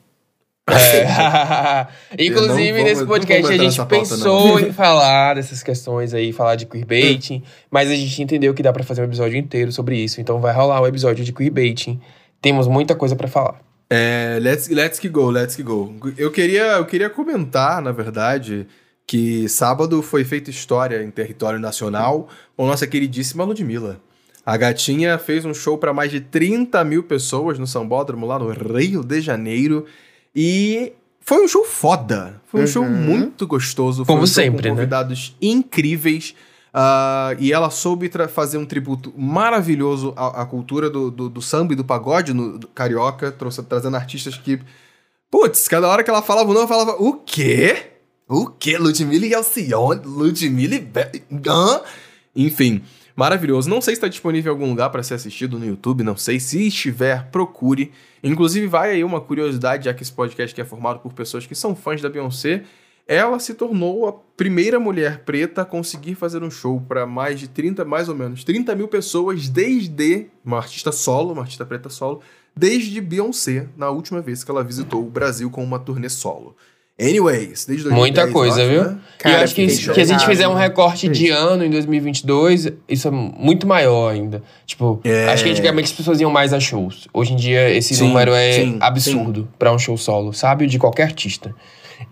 É. 0.70 1.86
Inclusive, 2.18 2.72
vou- 2.72 2.84
nesse 2.84 3.06
podcast 3.06 3.46
a 3.46 3.52
gente 3.52 3.62
nessa 3.64 3.86
pauta, 3.86 4.08
pensou 4.08 4.60
em 4.60 4.72
falar 4.72 5.34
dessas 5.34 5.62
questões 5.62 6.14
aí, 6.14 6.32
falar 6.32 6.54
de 6.56 6.66
queerbaiting, 6.66 7.42
mas 7.70 7.90
a 7.90 7.94
gente 7.94 8.22
entendeu 8.22 8.54
que 8.54 8.62
dá 8.62 8.72
pra 8.72 8.84
fazer 8.84 9.02
um 9.02 9.04
episódio 9.04 9.36
inteiro 9.36 9.72
sobre 9.72 9.96
isso. 9.96 10.20
Então 10.20 10.40
vai 10.40 10.54
rolar 10.54 10.80
um 10.80 10.86
episódio 10.86 11.24
de 11.24 11.32
queerbaiting. 11.32 12.00
Temos 12.40 12.66
muita 12.68 12.94
coisa 12.94 13.16
pra 13.16 13.28
falar. 13.28 13.60
É, 13.90 14.38
let's, 14.40 14.68
let's 14.68 14.98
que 14.98 15.08
go, 15.08 15.30
let's 15.30 15.54
que 15.56 15.62
go. 15.62 15.94
Eu 16.16 16.30
queria, 16.30 16.62
eu 16.76 16.86
queria 16.86 17.10
comentar, 17.10 17.82
na 17.82 17.92
verdade, 17.92 18.66
que 19.06 19.48
sábado 19.48 20.00
foi 20.00 20.24
feita 20.24 20.48
história 20.48 21.02
em 21.02 21.10
território 21.10 21.58
nacional 21.58 22.28
com 22.56 22.66
nossa 22.66 22.86
queridíssima 22.86 23.44
Ludmilla. 23.44 24.00
A 24.46 24.56
gatinha 24.56 25.18
fez 25.18 25.44
um 25.44 25.52
show 25.54 25.76
para 25.76 25.92
mais 25.92 26.10
de 26.10 26.20
30 26.20 26.82
mil 26.84 27.02
pessoas 27.02 27.58
no 27.58 27.66
Sambódromo, 27.66 28.26
lá 28.26 28.38
no 28.38 28.50
Rio 28.50 29.04
de 29.04 29.20
Janeiro. 29.20 29.84
E 30.34 30.92
foi 31.20 31.44
um 31.44 31.48
show 31.48 31.64
foda. 31.64 32.40
Foi 32.46 32.62
um 32.62 32.66
show 32.66 32.82
Uhum. 32.82 32.90
muito 32.90 33.46
gostoso. 33.46 34.04
Foi 34.04 34.12
Como 34.14 34.22
um 34.24 34.26
show 34.26 34.34
sempre, 34.34 34.62
com 34.62 34.74
né? 34.74 34.80
convidados 34.80 35.36
incríveis. 35.40 36.34
Ah, 36.74 37.36
e 37.38 37.52
ela 37.52 37.68
soube 37.68 38.10
fazer 38.30 38.56
um 38.56 38.64
tributo 38.64 39.12
maravilhoso 39.16 40.14
à, 40.16 40.40
à 40.42 40.46
cultura 40.46 40.88
do, 40.88 41.10
do, 41.10 41.28
do 41.28 41.42
samba 41.42 41.74
e 41.74 41.76
do 41.76 41.84
pagode 41.84 42.32
no, 42.32 42.58
do 42.58 42.66
carioca, 42.68 43.30
trouxe, 43.30 43.62
trazendo 43.62 43.96
artistas 43.96 44.36
que. 44.38 44.58
Putz, 45.30 45.68
cada 45.68 45.86
hora 45.88 46.02
que 46.02 46.08
ela 46.10 46.22
falava 46.22 46.48
o 46.50 46.54
nome, 46.54 46.64
eu 46.64 46.68
falava: 46.68 46.92
O 46.98 47.14
quê? 47.14 47.76
O 48.26 48.46
quê? 48.46 48.78
Ludmilla 48.78 49.26
e 49.26 49.34
Alcione? 49.34 50.00
Ludmilla 50.04 50.74
e. 50.76 50.78
Be- 50.80 51.22
Hã? 51.46 51.80
Enfim, 52.34 52.82
maravilhoso. 53.16 53.68
Não 53.68 53.80
sei 53.80 53.94
se 53.94 53.98
está 53.98 54.08
disponível 54.08 54.52
em 54.52 54.54
algum 54.56 54.68
lugar 54.68 54.90
para 54.90 55.02
ser 55.02 55.14
assistido 55.14 55.58
no 55.58 55.66
YouTube, 55.66 56.02
não 56.02 56.16
sei. 56.16 56.40
Se 56.40 56.66
estiver, 56.66 57.28
procure. 57.30 57.92
Inclusive, 58.22 58.66
vai 58.66 58.90
aí 58.90 59.04
uma 59.04 59.20
curiosidade, 59.20 59.86
já 59.86 59.94
que 59.94 60.02
esse 60.02 60.12
podcast 60.12 60.60
é 60.60 60.64
formado 60.64 61.00
por 61.00 61.12
pessoas 61.12 61.46
que 61.46 61.54
são 61.54 61.74
fãs 61.74 62.00
da 62.00 62.08
Beyoncé. 62.08 62.64
Ela 63.06 63.38
se 63.38 63.54
tornou 63.54 64.08
a 64.08 64.12
primeira 64.36 64.78
mulher 64.78 65.24
preta 65.24 65.62
a 65.62 65.64
conseguir 65.64 66.14
fazer 66.14 66.42
um 66.42 66.50
show 66.50 66.80
para 66.80 67.04
mais 67.04 67.40
de 67.40 67.48
30, 67.48 67.84
mais 67.84 68.08
ou 68.08 68.14
menos, 68.14 68.44
30 68.44 68.74
mil 68.76 68.86
pessoas 68.86 69.48
desde 69.48 70.28
uma 70.44 70.58
artista 70.58 70.92
solo, 70.92 71.32
uma 71.32 71.42
artista 71.42 71.66
preta 71.66 71.88
solo, 71.88 72.22
desde 72.54 73.00
Beyoncé, 73.00 73.68
na 73.76 73.90
última 73.90 74.20
vez 74.20 74.44
que 74.44 74.50
ela 74.50 74.62
visitou 74.62 75.04
o 75.04 75.10
Brasil 75.10 75.50
com 75.50 75.64
uma 75.64 75.78
turnê 75.78 76.08
solo. 76.08 76.56
Anyways, 77.00 77.64
desde 77.66 77.84
2010, 77.84 77.98
Muita 77.98 78.28
coisa, 78.28 78.60
acho, 78.62 78.70
viu? 78.70 78.84
né? 78.84 78.98
e 79.18 79.22
Cara, 79.22 79.38
eu 79.38 79.44
acho 79.44 79.54
que, 79.54 79.66
que 79.66 80.00
a 80.00 80.04
gente 80.04 80.26
fizer 80.26 80.46
um 80.46 80.54
recorte 80.54 81.08
de 81.08 81.30
ano 81.30 81.64
em 81.64 81.70
2022, 81.70 82.68
isso 82.88 83.08
é 83.08 83.10
muito 83.10 83.66
maior 83.66 84.12
ainda. 84.12 84.42
Tipo, 84.66 85.00
É. 85.02 85.28
acho 85.28 85.42
que 85.44 85.50
antigamente 85.50 85.86
as 85.90 85.96
pessoas 85.96 86.20
iam 86.20 86.30
mais 86.30 86.52
a 86.52 86.60
shows. 86.60 87.08
Hoje 87.12 87.32
em 87.32 87.36
dia, 87.36 87.70
esse 87.70 87.94
Sim, 87.94 88.08
número 88.08 88.32
é 88.34 88.52
sim, 88.52 88.76
absurdo 88.80 89.48
pra 89.58 89.72
um 89.72 89.78
show 89.78 89.96
solo, 89.96 90.32
sabe? 90.32 90.66
De 90.66 90.78
qualquer 90.78 91.04
artista. 91.04 91.54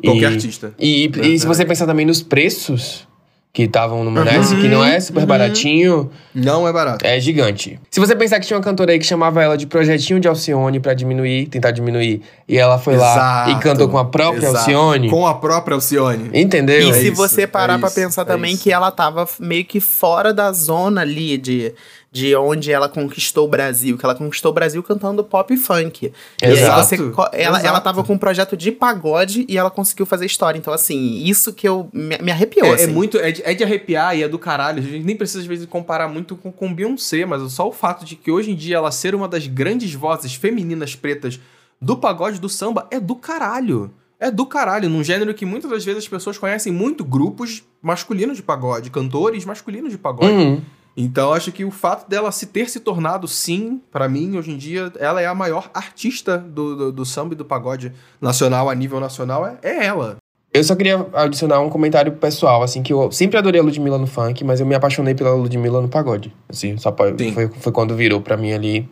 Qualquer 0.02 0.22
E- 0.30 0.34
artista. 0.34 0.74
E, 0.78 1.04
e 1.04 1.08
Verdade. 1.08 1.38
se 1.40 1.46
você 1.46 1.64
pensar 1.64 1.86
também 1.86 2.06
nos 2.06 2.22
preços 2.22 3.06
que 3.52 3.64
estavam 3.64 3.98
no 4.04 4.10
Uhum, 4.10 4.24
Manesse, 4.24 4.54
que 4.54 4.68
não 4.68 4.84
é 4.84 5.00
super 5.00 5.22
uhum. 5.22 5.26
baratinho, 5.26 6.10
Não 6.32 6.68
é 6.68 6.72
barato. 6.72 7.04
é 7.04 7.18
gigante. 7.18 7.80
Se 7.90 7.98
você 7.98 8.14
pensar 8.14 8.38
que 8.38 8.46
tinha 8.46 8.56
uma 8.56 8.62
cantora 8.62 8.92
aí 8.92 8.98
que 8.98 9.04
chamava 9.04 9.42
ela 9.42 9.56
de 9.58 9.66
projetinho 9.66 10.20
de 10.20 10.28
Alcione 10.28 10.78
pra 10.78 10.94
diminuir, 10.94 11.46
tentar 11.46 11.72
diminuir, 11.72 12.22
e 12.48 12.56
ela 12.56 12.78
foi 12.78 12.96
lá 12.96 13.46
e 13.48 13.50
Exato, 13.50 13.62
cantou 13.62 13.88
com 13.88 13.98
a 13.98 14.04
própria 14.04 14.46
exato. 14.46 14.56
Alcione, 14.58 15.10
Com 15.10 15.26
a 15.26 15.34
própria 15.34 15.74
Alcione. 15.74 16.30
entendeu? 16.32 16.80
E 16.80 16.90
É 16.90 16.92
se 16.92 17.06
isso, 17.08 17.16
você 17.16 17.44
parar 17.44 17.74
é 17.74 17.78
pra 17.78 17.88
isso, 17.88 17.96
pensar 17.96 18.22
é 18.22 18.24
também 18.24 18.52
isso. 18.54 18.62
que 18.62 18.72
ela 18.72 18.92
tava 18.92 19.26
meio 19.40 19.64
que 19.64 19.80
fora 19.80 20.32
da 20.32 20.52
zona 20.52 21.00
ali 21.00 21.36
de, 21.36 21.74
de 22.12 22.34
onde 22.34 22.72
ela 22.72 22.88
conquistou 22.88 23.46
o 23.46 23.48
Brasil, 23.48 23.96
que 23.96 24.04
ela 24.04 24.16
conquistou 24.16 24.50
o 24.50 24.54
Brasil 24.54 24.82
cantando 24.82 25.22
pop 25.22 25.54
e 25.54 25.56
funk. 25.56 26.12
E 26.42 26.44
aí 26.44 26.52
Exato, 26.52 26.82
você 26.82 26.98
co- 27.10 27.22
ela, 27.32 27.58
ela 27.58 27.58
exato. 27.60 27.84
tava 27.84 28.02
com 28.02 28.14
um 28.14 28.18
projeto 28.18 28.56
de 28.56 28.72
pagode 28.72 29.46
e 29.48 29.56
ela 29.56 29.70
conseguiu 29.70 30.04
fazer 30.04 30.26
história. 30.26 30.58
Então, 30.58 30.74
assim, 30.74 31.22
isso 31.22 31.52
que 31.52 31.68
eu 31.68 31.88
me, 31.92 32.18
me 32.18 32.32
arrepiou. 32.32 32.66
É, 32.66 32.70
é 32.70 32.74
assim. 32.74 32.86
muito, 32.88 33.16
é 33.16 33.30
de, 33.30 33.42
é 33.44 33.54
de 33.54 33.62
arrepiar 33.62 34.16
e 34.16 34.24
é 34.24 34.28
do 34.28 34.40
caralho. 34.40 34.80
A 34.80 34.82
gente 34.82 35.04
nem 35.04 35.14
precisa, 35.14 35.38
às 35.38 35.46
vezes, 35.46 35.66
comparar 35.66 36.08
muito 36.08 36.34
com, 36.34 36.50
com 36.50 36.74
Beyoncé, 36.74 37.24
mas 37.24 37.52
só 37.52 37.68
o 37.68 37.72
fato 37.72 38.04
de 38.04 38.16
que 38.16 38.30
hoje 38.30 38.50
em 38.50 38.56
dia 38.56 38.76
ela 38.78 38.90
ser 38.90 39.14
uma 39.14 39.28
das 39.28 39.46
grandes 39.46 39.94
vozes 39.94 40.34
femininas 40.34 40.96
pretas 40.96 41.38
do 41.80 41.96
pagode 41.96 42.40
do 42.40 42.48
samba 42.48 42.88
é 42.90 42.98
do 42.98 43.14
caralho. 43.14 43.88
É 44.18 44.30
do 44.30 44.44
caralho, 44.44 44.88
num 44.90 45.02
gênero 45.04 45.32
que 45.32 45.46
muitas 45.46 45.70
das 45.70 45.84
vezes 45.84 46.02
as 46.02 46.08
pessoas 46.08 46.36
conhecem 46.36 46.72
muito 46.72 47.04
grupos 47.04 47.62
masculinos 47.80 48.36
de 48.36 48.42
pagode, 48.42 48.90
cantores 48.90 49.44
masculinos 49.46 49.92
de 49.92 49.96
pagode. 49.96 50.32
Uhum. 50.32 50.60
Então 51.00 51.32
acho 51.32 51.50
que 51.50 51.64
o 51.64 51.70
fato 51.70 52.08
dela 52.08 52.30
se 52.30 52.46
ter 52.46 52.68
se 52.68 52.80
tornado, 52.80 53.26
sim, 53.26 53.80
pra 53.90 54.08
mim, 54.08 54.36
hoje 54.36 54.50
em 54.50 54.56
dia, 54.58 54.92
ela 54.98 55.20
é 55.22 55.26
a 55.26 55.34
maior 55.34 55.70
artista 55.72 56.36
do, 56.36 56.76
do, 56.76 56.92
do 56.92 57.04
samba 57.06 57.32
e 57.32 57.36
do 57.36 57.44
pagode 57.44 57.92
nacional, 58.20 58.68
a 58.68 58.74
nível 58.74 59.00
nacional, 59.00 59.46
é, 59.46 59.58
é 59.62 59.86
ela. 59.86 60.16
Eu 60.52 60.62
só 60.64 60.74
queria 60.74 61.06
adicionar 61.14 61.60
um 61.60 61.70
comentário 61.70 62.12
pessoal, 62.12 62.62
assim, 62.62 62.82
que 62.82 62.92
eu 62.92 63.10
sempre 63.12 63.38
adorei 63.38 63.60
a 63.60 63.64
Ludmilla 63.64 63.96
no 63.96 64.06
funk, 64.06 64.42
mas 64.44 64.58
eu 64.60 64.66
me 64.66 64.74
apaixonei 64.74 65.14
pela 65.14 65.32
Ludmilla 65.32 65.80
no 65.80 65.88
pagode. 65.88 66.34
Assim, 66.48 66.76
só 66.76 66.94
Sim. 67.16 67.32
foi, 67.32 67.48
foi 67.48 67.72
quando 67.72 67.94
virou 67.94 68.20
pra 68.20 68.36
mim 68.36 68.52
ali 68.52 68.88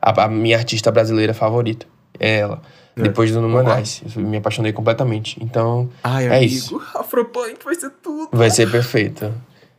a, 0.00 0.24
a 0.24 0.28
minha 0.28 0.56
artista 0.56 0.90
brasileira 0.90 1.34
favorita. 1.34 1.86
É 2.18 2.38
ela. 2.38 2.62
É. 2.96 3.02
Depois 3.02 3.30
do 3.30 3.36
Concordo. 3.40 3.58
Numanais. 3.58 4.02
Eu 4.16 4.22
me 4.22 4.38
apaixonei 4.38 4.72
completamente. 4.72 5.38
Então, 5.42 5.88
Ai, 6.02 6.26
É 6.26 6.36
amigo, 6.38 6.44
isso. 6.54 6.82
Afropunk 6.94 7.56
vai 7.64 7.74
ser 7.74 7.90
tudo. 8.02 8.28
vai 8.32 8.50
ser 8.50 8.70
perfeito. 8.70 9.32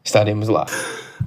Estaremos 0.04 0.48
lá. 0.50 0.66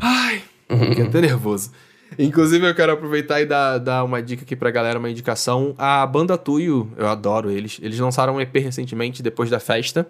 Ai, 0.01 0.43
fiquei 0.69 1.05
até 1.05 1.21
nervoso. 1.21 1.71
Inclusive, 2.19 2.69
eu 2.69 2.75
quero 2.75 2.93
aproveitar 2.93 3.41
e 3.41 3.47
dar, 3.47 3.79
dar 3.79 4.05
uma 4.05 4.23
dica 4.23 4.43
aqui 4.43 4.55
pra 4.55 4.71
galera, 4.71 4.99
uma 4.99 5.11
indicação. 5.11 5.75
A 5.77 6.07
banda 6.07 6.39
Tuyo, 6.39 6.91
eu 6.97 7.07
adoro 7.07 7.51
eles. 7.51 7.79
Eles 7.83 7.99
lançaram 7.99 8.37
um 8.37 8.41
EP 8.41 8.55
recentemente, 8.57 9.23
depois 9.23 9.51
da 9.51 9.59
festa. 9.59 10.07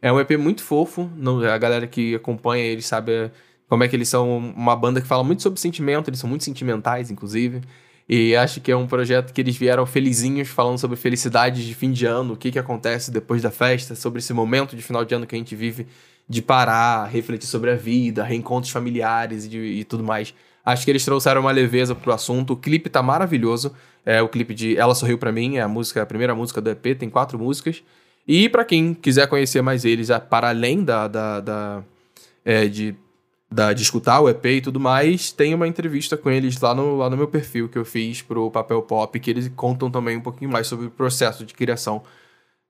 É 0.00 0.12
um 0.12 0.18
EP 0.18 0.32
muito 0.32 0.62
fofo. 0.62 1.10
Não, 1.16 1.40
a 1.42 1.58
galera 1.58 1.86
que 1.86 2.14
acompanha 2.14 2.64
eles 2.64 2.86
sabe 2.86 3.30
como 3.68 3.84
é 3.84 3.88
que 3.88 3.94
eles 3.94 4.08
são 4.08 4.38
uma 4.38 4.74
banda 4.74 5.00
que 5.00 5.06
fala 5.06 5.22
muito 5.22 5.42
sobre 5.42 5.60
sentimento. 5.60 6.08
Eles 6.08 6.18
são 6.20 6.28
muito 6.28 6.44
sentimentais, 6.44 7.10
inclusive. 7.10 7.60
E 8.08 8.36
acho 8.36 8.60
que 8.60 8.70
é 8.70 8.76
um 8.76 8.86
projeto 8.86 9.32
que 9.32 9.40
eles 9.40 9.56
vieram 9.56 9.84
felizinhos, 9.84 10.48
falando 10.48 10.78
sobre 10.78 10.96
felicidades 10.96 11.64
de 11.64 11.74
fim 11.74 11.90
de 11.90 12.06
ano, 12.06 12.34
o 12.34 12.36
que, 12.36 12.52
que 12.52 12.58
acontece 12.58 13.10
depois 13.10 13.42
da 13.42 13.50
festa, 13.50 13.96
sobre 13.96 14.20
esse 14.20 14.32
momento 14.32 14.76
de 14.76 14.82
final 14.82 15.04
de 15.04 15.14
ano 15.14 15.26
que 15.26 15.34
a 15.34 15.38
gente 15.38 15.56
vive, 15.56 15.88
de 16.28 16.42
parar, 16.42 17.06
refletir 17.06 17.48
sobre 17.48 17.70
a 17.70 17.76
vida, 17.76 18.24
reencontros 18.24 18.72
familiares 18.72 19.44
e, 19.44 19.56
e 19.56 19.84
tudo 19.84 20.02
mais. 20.02 20.34
Acho 20.64 20.84
que 20.84 20.90
eles 20.90 21.04
trouxeram 21.04 21.42
uma 21.42 21.52
leveza 21.52 21.94
pro 21.94 22.12
assunto. 22.12 22.54
O 22.54 22.56
clipe 22.56 22.90
tá 22.90 23.00
maravilhoso. 23.02 23.72
É 24.04 24.20
o 24.20 24.28
clipe 24.28 24.54
de 24.54 24.76
Ela 24.76 24.94
Sorriu 24.94 25.18
Pra 25.18 25.30
Mim, 25.30 25.56
é 25.56 25.62
a 25.62 25.68
música, 25.68 26.02
a 26.02 26.06
primeira 26.06 26.34
música 26.34 26.60
do 26.60 26.70
EP, 26.70 26.96
tem 26.98 27.08
quatro 27.08 27.38
músicas. 27.38 27.82
E 28.26 28.48
pra 28.48 28.64
quem 28.64 28.94
quiser 28.94 29.28
conhecer 29.28 29.62
mais 29.62 29.84
eles, 29.84 30.08
para 30.28 30.48
além 30.48 30.82
da, 30.82 31.06
da, 31.06 31.40
da, 31.40 31.84
é, 32.44 32.66
de, 32.66 32.94
da, 33.50 33.72
de 33.72 33.82
escutar 33.82 34.20
o 34.20 34.28
EP 34.28 34.44
e 34.44 34.60
tudo 34.60 34.80
mais, 34.80 35.30
tem 35.30 35.54
uma 35.54 35.68
entrevista 35.68 36.16
com 36.16 36.30
eles 36.30 36.60
lá 36.60 36.74
no, 36.74 36.96
lá 36.96 37.08
no 37.08 37.16
meu 37.16 37.28
perfil 37.28 37.68
que 37.68 37.78
eu 37.78 37.84
fiz 37.84 38.22
pro 38.22 38.50
Papel 38.50 38.82
Pop, 38.82 39.18
que 39.18 39.30
eles 39.30 39.48
contam 39.54 39.90
também 39.90 40.16
um 40.16 40.22
pouquinho 40.22 40.50
mais 40.50 40.66
sobre 40.66 40.86
o 40.86 40.90
processo 40.90 41.44
de 41.44 41.54
criação 41.54 42.02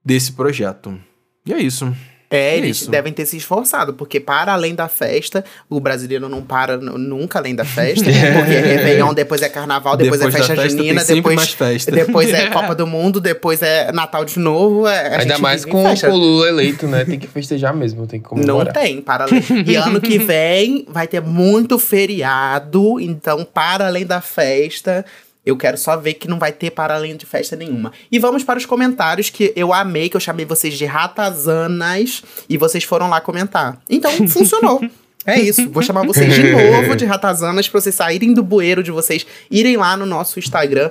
desse 0.04 0.32
projeto. 0.32 0.98
E 1.44 1.52
é 1.52 1.58
isso. 1.58 1.94
É, 2.28 2.54
É 2.54 2.58
eles 2.58 2.82
isso. 2.82 2.90
devem 2.90 3.12
ter 3.12 3.24
se 3.24 3.36
esforçado, 3.36 3.94
porque 3.94 4.18
para 4.18 4.52
além 4.52 4.74
da 4.74 4.88
festa, 4.88 5.44
o 5.70 5.78
brasileiro 5.78 6.28
não 6.28 6.42
para 6.42 6.76
nunca 6.76 7.38
além 7.38 7.54
da 7.54 7.64
festa, 7.64 8.04
porque 8.36 8.52
é 8.52 8.60
Réveillon, 8.60 9.14
depois 9.14 9.40
é 9.42 9.48
Carnaval, 9.48 9.96
depois, 9.96 10.20
Depois 10.20 10.34
é 10.34 10.38
da 10.38 10.44
festa, 10.46 10.62
festa 10.62 10.76
junina, 10.78 11.04
depois, 11.04 11.50
festa. 11.52 11.90
depois 11.92 12.28
é 12.34 12.50
Copa 12.50 12.74
do 12.74 12.86
Mundo, 12.86 13.20
depois 13.20 13.62
é 13.62 13.92
Natal 13.92 14.24
de 14.24 14.38
novo. 14.40 14.86
é- 14.88 15.06
a 15.16 15.20
Ainda 15.20 15.34
gente 15.34 15.40
mais 15.40 15.64
com 15.64 15.84
festa. 15.84 16.10
o 16.10 16.16
Lula 16.16 16.48
eleito, 16.48 16.86
né? 16.88 17.04
Tem 17.04 17.18
que 17.18 17.26
festejar 17.28 17.74
mesmo, 17.74 18.06
tem 18.06 18.18
que 18.20 18.26
Não 18.34 18.40
comemorar. 18.42 18.72
tem, 18.72 19.00
para 19.00 19.24
além. 19.24 19.42
E 19.66 19.76
ano 19.76 20.00
que 20.00 20.18
vem 20.18 20.84
vai 20.88 21.06
ter 21.06 21.20
muito 21.22 21.78
feriado, 21.78 23.00
então, 23.00 23.44
para 23.44 23.86
além 23.86 24.04
da 24.04 24.20
festa, 24.20 25.04
eu 25.46 25.56
quero 25.56 25.78
só 25.78 25.96
ver 25.96 26.14
que 26.14 26.26
não 26.26 26.40
vai 26.40 26.50
ter 26.50 26.72
para 26.72 26.96
além 26.96 27.16
de 27.16 27.24
festa 27.24 27.54
nenhuma. 27.54 27.92
E 28.10 28.18
vamos 28.18 28.42
para 28.42 28.58
os 28.58 28.66
comentários 28.66 29.30
que 29.30 29.52
eu 29.54 29.72
amei, 29.72 30.08
que 30.08 30.16
eu 30.16 30.20
chamei 30.20 30.44
vocês 30.44 30.74
de 30.74 30.84
ratazanas 30.84 32.24
e 32.48 32.58
vocês 32.58 32.82
foram 32.82 33.08
lá 33.08 33.20
comentar. 33.20 33.80
Então, 33.88 34.10
funcionou. 34.26 34.80
É 35.24 35.40
isso, 35.40 35.68
vou 35.70 35.82
chamar 35.82 36.06
vocês 36.06 36.32
de 36.32 36.42
novo 36.52 36.94
de 36.94 37.04
ratazanas 37.04 37.68
pra 37.68 37.80
vocês 37.80 37.94
saírem 37.94 38.32
do 38.32 38.44
bueiro 38.44 38.80
de 38.80 38.92
vocês, 38.92 39.26
irem 39.50 39.76
lá 39.76 39.96
no 39.96 40.06
nosso 40.06 40.38
Instagram, 40.38 40.88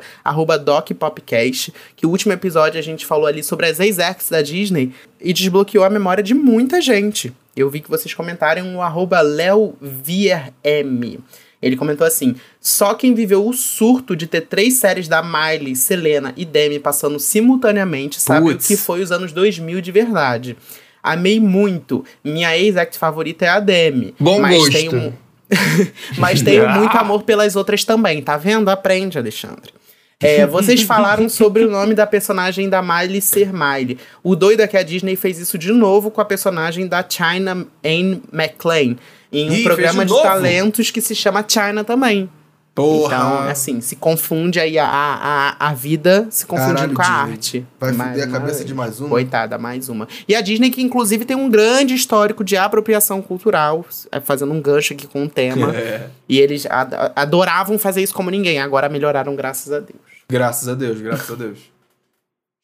DocPopcast, 0.62 1.74
que 1.96 2.06
o 2.06 2.10
último 2.10 2.34
episódio 2.34 2.78
a 2.78 2.84
gente 2.84 3.06
falou 3.06 3.28
ali 3.28 3.42
sobre 3.42 3.66
as 3.66 3.80
ex-ex 3.80 4.30
da 4.30 4.42
Disney 4.42 4.92
e 5.22 5.32
desbloqueou 5.32 5.86
a 5.86 5.90
memória 5.90 6.22
de 6.22 6.34
muita 6.34 6.82
gente. 6.82 7.34
Eu 7.56 7.70
vi 7.70 7.80
que 7.80 7.90
vocês 7.90 8.14
comentaram 8.14 8.76
o 8.76 8.82
arroba 8.82 9.22
LeoVierM. 9.22 11.20
Ele 11.62 11.76
comentou 11.76 12.06
assim: 12.06 12.36
só 12.60 12.94
quem 12.94 13.14
viveu 13.14 13.48
o 13.48 13.54
surto 13.54 14.16
de 14.16 14.28
ter 14.28 14.42
três 14.42 14.76
séries 14.76 15.08
da 15.08 15.24
Miley, 15.24 15.76
Selena 15.76 16.34
e 16.36 16.46
Demi 16.46 16.80
passando 16.80 17.20
simultaneamente 17.20 18.20
sabe 18.20 18.54
Puts. 18.54 18.66
o 18.66 18.68
que 18.68 18.78
foi 18.78 19.02
os 19.02 19.12
anos 19.12 19.32
2000 19.32 19.82
de 19.82 19.92
verdade. 19.92 20.58
Amei 21.02 21.40
muito. 21.40 22.04
Minha 22.24 22.58
ex-act 22.58 22.98
favorita 22.98 23.46
é 23.46 23.50
a 23.50 23.60
Demi. 23.60 24.16
Bom 24.20 24.40
mas 24.40 24.58
gosto. 24.58 24.72
Tenho, 24.72 25.14
mas 26.18 26.42
tenho 26.42 26.68
muito 26.70 26.98
amor 26.98 27.24
pelas 27.24 27.56
outras 27.56 27.84
também, 27.84 28.22
tá 28.22 28.38
vendo? 28.38 28.70
Aprende, 28.70 29.18
Alexandre. 29.18 29.72
É, 30.20 30.46
vocês 30.48 30.82
falaram 30.84 31.28
sobre 31.30 31.64
o 31.64 31.70
nome 31.70 31.94
da 31.94 32.08
personagem 32.08 32.70
da 32.70 32.82
Miley 32.82 33.22
ser 33.22 33.52
Miley. 33.54 34.00
O 34.24 34.36
doido 34.36 34.62
é 34.62 34.68
que 34.68 34.78
a 34.78 34.84
Disney 34.84 35.16
fez 35.16 35.40
isso 35.40 35.58
de 35.58 35.72
novo 35.72 36.10
com 36.10 36.22
a 36.22 36.26
personagem 36.26 36.88
da 36.88 37.06
China 37.08 37.68
Anne 37.84 38.24
McClain. 38.34 38.98
Em 39.38 39.50
um 39.50 39.54
Ih, 39.54 39.64
programa 39.64 40.06
de 40.06 40.14
de 40.14 40.22
talentos 40.22 40.92
que 40.92 41.02
se 41.02 41.14
chama 41.16 41.44
China 41.48 41.84
também. 41.84 42.30
Porra. 42.74 43.16
Então, 43.16 43.40
assim, 43.50 43.80
se 43.80 43.96
confunde 43.96 44.60
aí 44.60 44.78
a, 44.78 44.86
a, 44.86 45.70
a 45.70 45.74
vida 45.74 46.28
se 46.30 46.46
confundindo 46.46 46.94
Caralho, 46.94 46.94
com 46.94 47.02
a 47.02 47.06
Disney. 47.06 47.32
arte. 47.32 47.66
Vai 47.80 47.92
Mais 47.94 48.10
fuder 48.12 48.28
a 48.28 48.32
cabeça 48.32 48.56
vez. 48.58 48.66
de 48.66 48.74
mais 48.74 49.00
uma? 49.00 49.08
Coitada, 49.10 49.58
mais 49.58 49.88
uma. 49.88 50.10
E 50.28 50.36
a 50.36 50.42
Disney, 50.42 50.70
que 50.70 50.82
inclusive 50.82 51.24
tem 51.24 51.38
um 51.38 51.50
grande 51.50 51.94
histórico 51.96 52.44
de 52.44 52.58
apropriação 52.58 53.22
cultural, 53.22 53.86
é, 54.12 54.20
fazendo 54.20 54.52
um 54.52 54.62
gancho 54.62 54.92
aqui 54.94 55.08
com 55.08 55.24
o 55.24 55.30
tema. 55.30 55.72
É. 55.76 56.08
E 56.28 56.38
eles 56.40 56.66
ad- 56.70 57.14
adoravam 57.16 57.80
fazer 57.80 58.02
isso 58.04 58.14
como 58.14 58.30
ninguém. 58.30 58.60
Agora 58.60 58.90
melhoraram, 58.90 59.36
graças 59.38 59.72
a 59.72 59.80
Deus. 59.80 60.00
Graças 60.30 60.68
a 60.68 60.74
Deus, 60.76 61.00
graças 61.00 61.32
a 61.32 61.36
Deus. 61.36 61.60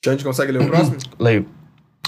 Xande, 0.04 0.24
consegue 0.26 0.52
ler 0.52 0.62
o 0.64 0.68
próximo? 0.68 0.98
Leio. 1.20 1.46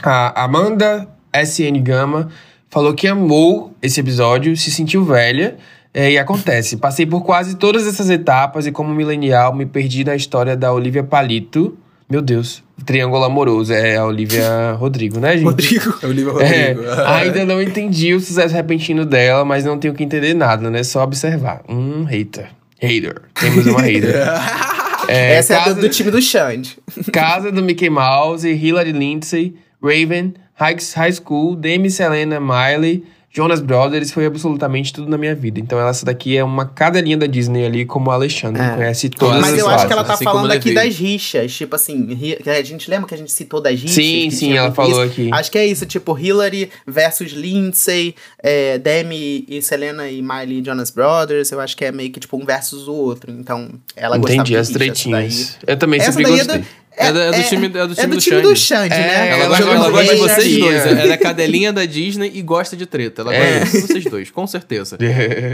A 0.03 0.43
Amanda 0.43 1.07
SN 1.33 1.81
Gama 1.81 2.29
falou 2.73 2.93
que 2.93 3.07
amou 3.07 3.73
esse 3.81 3.99
episódio, 3.99 4.57
se 4.57 4.71
sentiu 4.71 5.05
velha. 5.05 5.55
é, 5.93 6.11
e 6.11 6.17
acontece, 6.17 6.75
passei 6.77 7.05
por 7.05 7.21
quase 7.23 7.55
todas 7.55 7.85
essas 7.85 8.09
etapas 8.09 8.65
e 8.65 8.71
como 8.71 8.93
milenial 8.93 9.55
me 9.55 9.65
perdi 9.65 10.03
na 10.03 10.15
história 10.15 10.57
da 10.57 10.73
Olivia 10.73 11.03
Palito. 11.03 11.77
Meu 12.09 12.21
Deus, 12.21 12.63
triângulo 12.85 13.23
amoroso, 13.23 13.71
é 13.73 13.95
a 13.97 14.05
Olivia 14.05 14.73
Rodrigo, 14.77 15.19
né, 15.19 15.33
gente? 15.37 15.45
Rodrigo. 15.45 15.97
É 16.01 16.05
o 16.07 16.11
Lívia 16.11 16.31
É, 16.43 16.73
Rodrigo. 16.73 17.01
ainda 17.05 17.45
não 17.45 17.61
entendi 17.61 18.13
o 18.13 18.19
sucesso 18.19 18.53
repentino 18.53 19.05
dela, 19.05 19.45
mas 19.45 19.63
não 19.63 19.77
tenho 19.79 19.93
que 19.93 20.03
entender 20.03 20.33
nada, 20.33 20.69
né? 20.69 20.83
Só 20.83 21.03
observar. 21.03 21.61
Um 21.69 22.03
hater. 22.03 22.49
Hater. 22.79 23.21
Temos 23.39 23.65
uma 23.67 23.81
hater. 23.81 24.15
É, 25.05 25.33
Essa 25.35 25.53
é 25.53 25.57
a 25.57 25.63
casa- 25.65 25.75
do, 25.75 25.81
do 25.81 25.89
time 25.89 26.09
do 26.11 26.21
Xande. 26.21 26.77
Casa 27.11 27.51
do 27.51 27.61
Mickey 27.61 27.89
Mouse, 27.89 28.47
Hilary 28.49 28.93
Lindsay, 28.93 29.53
Raven, 29.83 30.33
High, 30.63 30.77
High 30.95 31.13
School, 31.13 31.55
Demi 31.55 31.91
Selena 31.91 32.39
Miley, 32.39 33.03
Jonas 33.35 33.61
Brothers, 33.61 34.11
foi 34.11 34.27
absolutamente 34.27 34.93
tudo 34.93 35.09
na 35.09 35.17
minha 35.17 35.33
vida. 35.33 35.59
Então 35.59 35.79
essa 35.89 36.05
daqui 36.05 36.37
é 36.37 36.43
uma 36.43 36.67
cadelinha 36.67 37.17
da 37.17 37.25
Disney 37.25 37.65
ali, 37.65 37.83
como 37.83 38.11
o 38.11 38.13
Alexandre 38.13 38.61
É. 38.61 38.75
conhece 38.75 39.09
todas 39.09 39.41
Mas 39.41 39.53
as 39.53 39.59
eu 39.59 39.67
acho 39.69 39.87
que 39.87 39.93
ela 39.93 40.03
tá 40.03 40.13
assim 40.13 40.23
falando 40.23 40.51
aqui 40.51 40.71
das 40.71 40.95
rixas. 40.95 41.51
Tipo 41.51 41.75
assim, 41.75 42.37
a 42.45 42.61
gente 42.61 42.87
lembra 42.91 43.07
que 43.07 43.15
a 43.15 43.17
gente 43.17 43.31
citou 43.31 43.59
das 43.59 43.73
rixas? 43.73 43.95
Sim, 43.95 44.29
sim, 44.29 44.55
ela 44.55 44.71
falou 44.71 45.03
isso? 45.03 45.11
aqui. 45.13 45.29
Acho 45.33 45.51
que 45.51 45.57
é 45.57 45.65
isso, 45.65 45.83
tipo, 45.87 46.15
Hillary 46.15 46.69
versus 46.85 47.31
Lindsay, 47.31 48.13
é, 48.37 48.77
Demi 48.77 49.45
e 49.49 49.63
Selena 49.63 50.07
e 50.07 50.21
Miley 50.21 50.59
e 50.59 50.63
Jonas 50.63 50.91
Brothers. 50.91 51.51
Eu 51.51 51.59
acho 51.59 51.75
que 51.75 51.85
é 51.85 51.91
meio 51.91 52.11
que 52.11 52.19
tipo 52.19 52.37
um 52.37 52.45
versus 52.45 52.87
o 52.87 52.93
outro. 52.93 53.31
Então, 53.31 53.67
ela 53.95 54.15
gostava 54.15 54.41
Entendi 54.41 54.55
as 54.55 54.69
tretinhas. 54.69 55.57
Eu 55.65 55.75
também 55.75 55.99
Essa 55.99 56.11
sempre 56.11 56.31
é 56.31 56.37
gostei. 56.37 56.63
Do, 56.97 57.03
É 57.03 57.11
do- 57.13 57.19
é 57.19 57.31
do 57.41 57.43
time- 57.49 57.65
é 57.65 57.87
do 57.87 57.95
time 57.95 58.07
do 58.15 58.17
time 58.21 58.35
Xande. 58.37 58.41
do 58.47 58.55
Xande, 58.55 58.93
É, 58.93 58.97
né? 58.97 59.29
Ela, 59.29 59.43
Ela 59.43 59.47
gosta, 59.57 59.71
ela 59.73 59.89
gosta 59.89 60.13
de 60.15 60.19
vocês 60.21 60.57
dois. 60.59 60.85
Ela 60.85 61.13
é 61.13 61.17
cadelinha 61.17 61.73
da 61.73 61.85
Disney 61.85 62.31
e 62.33 62.41
gosta 62.41 62.75
de 62.77 62.85
treta. 62.85 63.21
Ela 63.21 63.33
É. 63.33 63.59
gosta 63.59 63.77
de 63.81 63.87
vocês 63.87 64.03
dois, 64.05 64.29
com 64.31 64.45
certeza. 64.47 64.97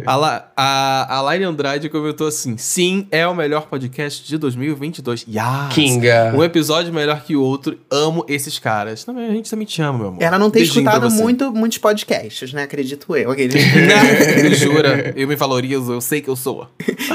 A, 0.06 0.16
La, 0.16 0.52
a, 0.56 1.16
a 1.18 1.22
Laine 1.22 1.46
Andrade 1.46 1.90
comentou 1.90 2.28
assim: 2.28 2.58
sim, 2.58 3.08
é 3.12 3.26
o 3.28 3.34
melhor 3.36 3.68
podcast 3.68 4.28
de 4.28 4.38
2022. 4.38 5.26
Yes. 5.28 5.74
Kinga. 5.74 6.34
Um 6.36 6.44
episódio 6.44 6.94
melhor 6.94 7.22
que 7.24 7.36
o 7.36 7.42
outro. 7.42 7.78
Amo 7.92 8.26
esses 8.28 8.60
caras. 8.60 9.04
Também, 9.04 9.28
a 9.28 9.32
gente 9.32 9.50
também 9.50 9.66
te 9.66 9.82
ama, 9.82 9.98
meu 10.00 10.08
amor. 10.10 10.22
Ela 10.22 10.38
não 10.40 10.50
tem 10.50 10.62
Beijinho 10.64 10.86
escutado 10.88 11.10
muito, 11.12 11.52
muitos 11.54 11.78
podcasts, 11.78 12.52
né? 12.54 12.64
Acredito 12.64 13.16
eu. 13.16 13.32
Aquele- 13.32 13.50
Me 14.44 14.56
jura, 14.56 15.14
eu 15.16 15.28
me 15.28 15.36
valorizo, 15.36 15.94
eu 15.94 16.02
sei 16.02 16.22
que 16.22 16.28
eu 16.30 16.36
sou. 16.36 16.68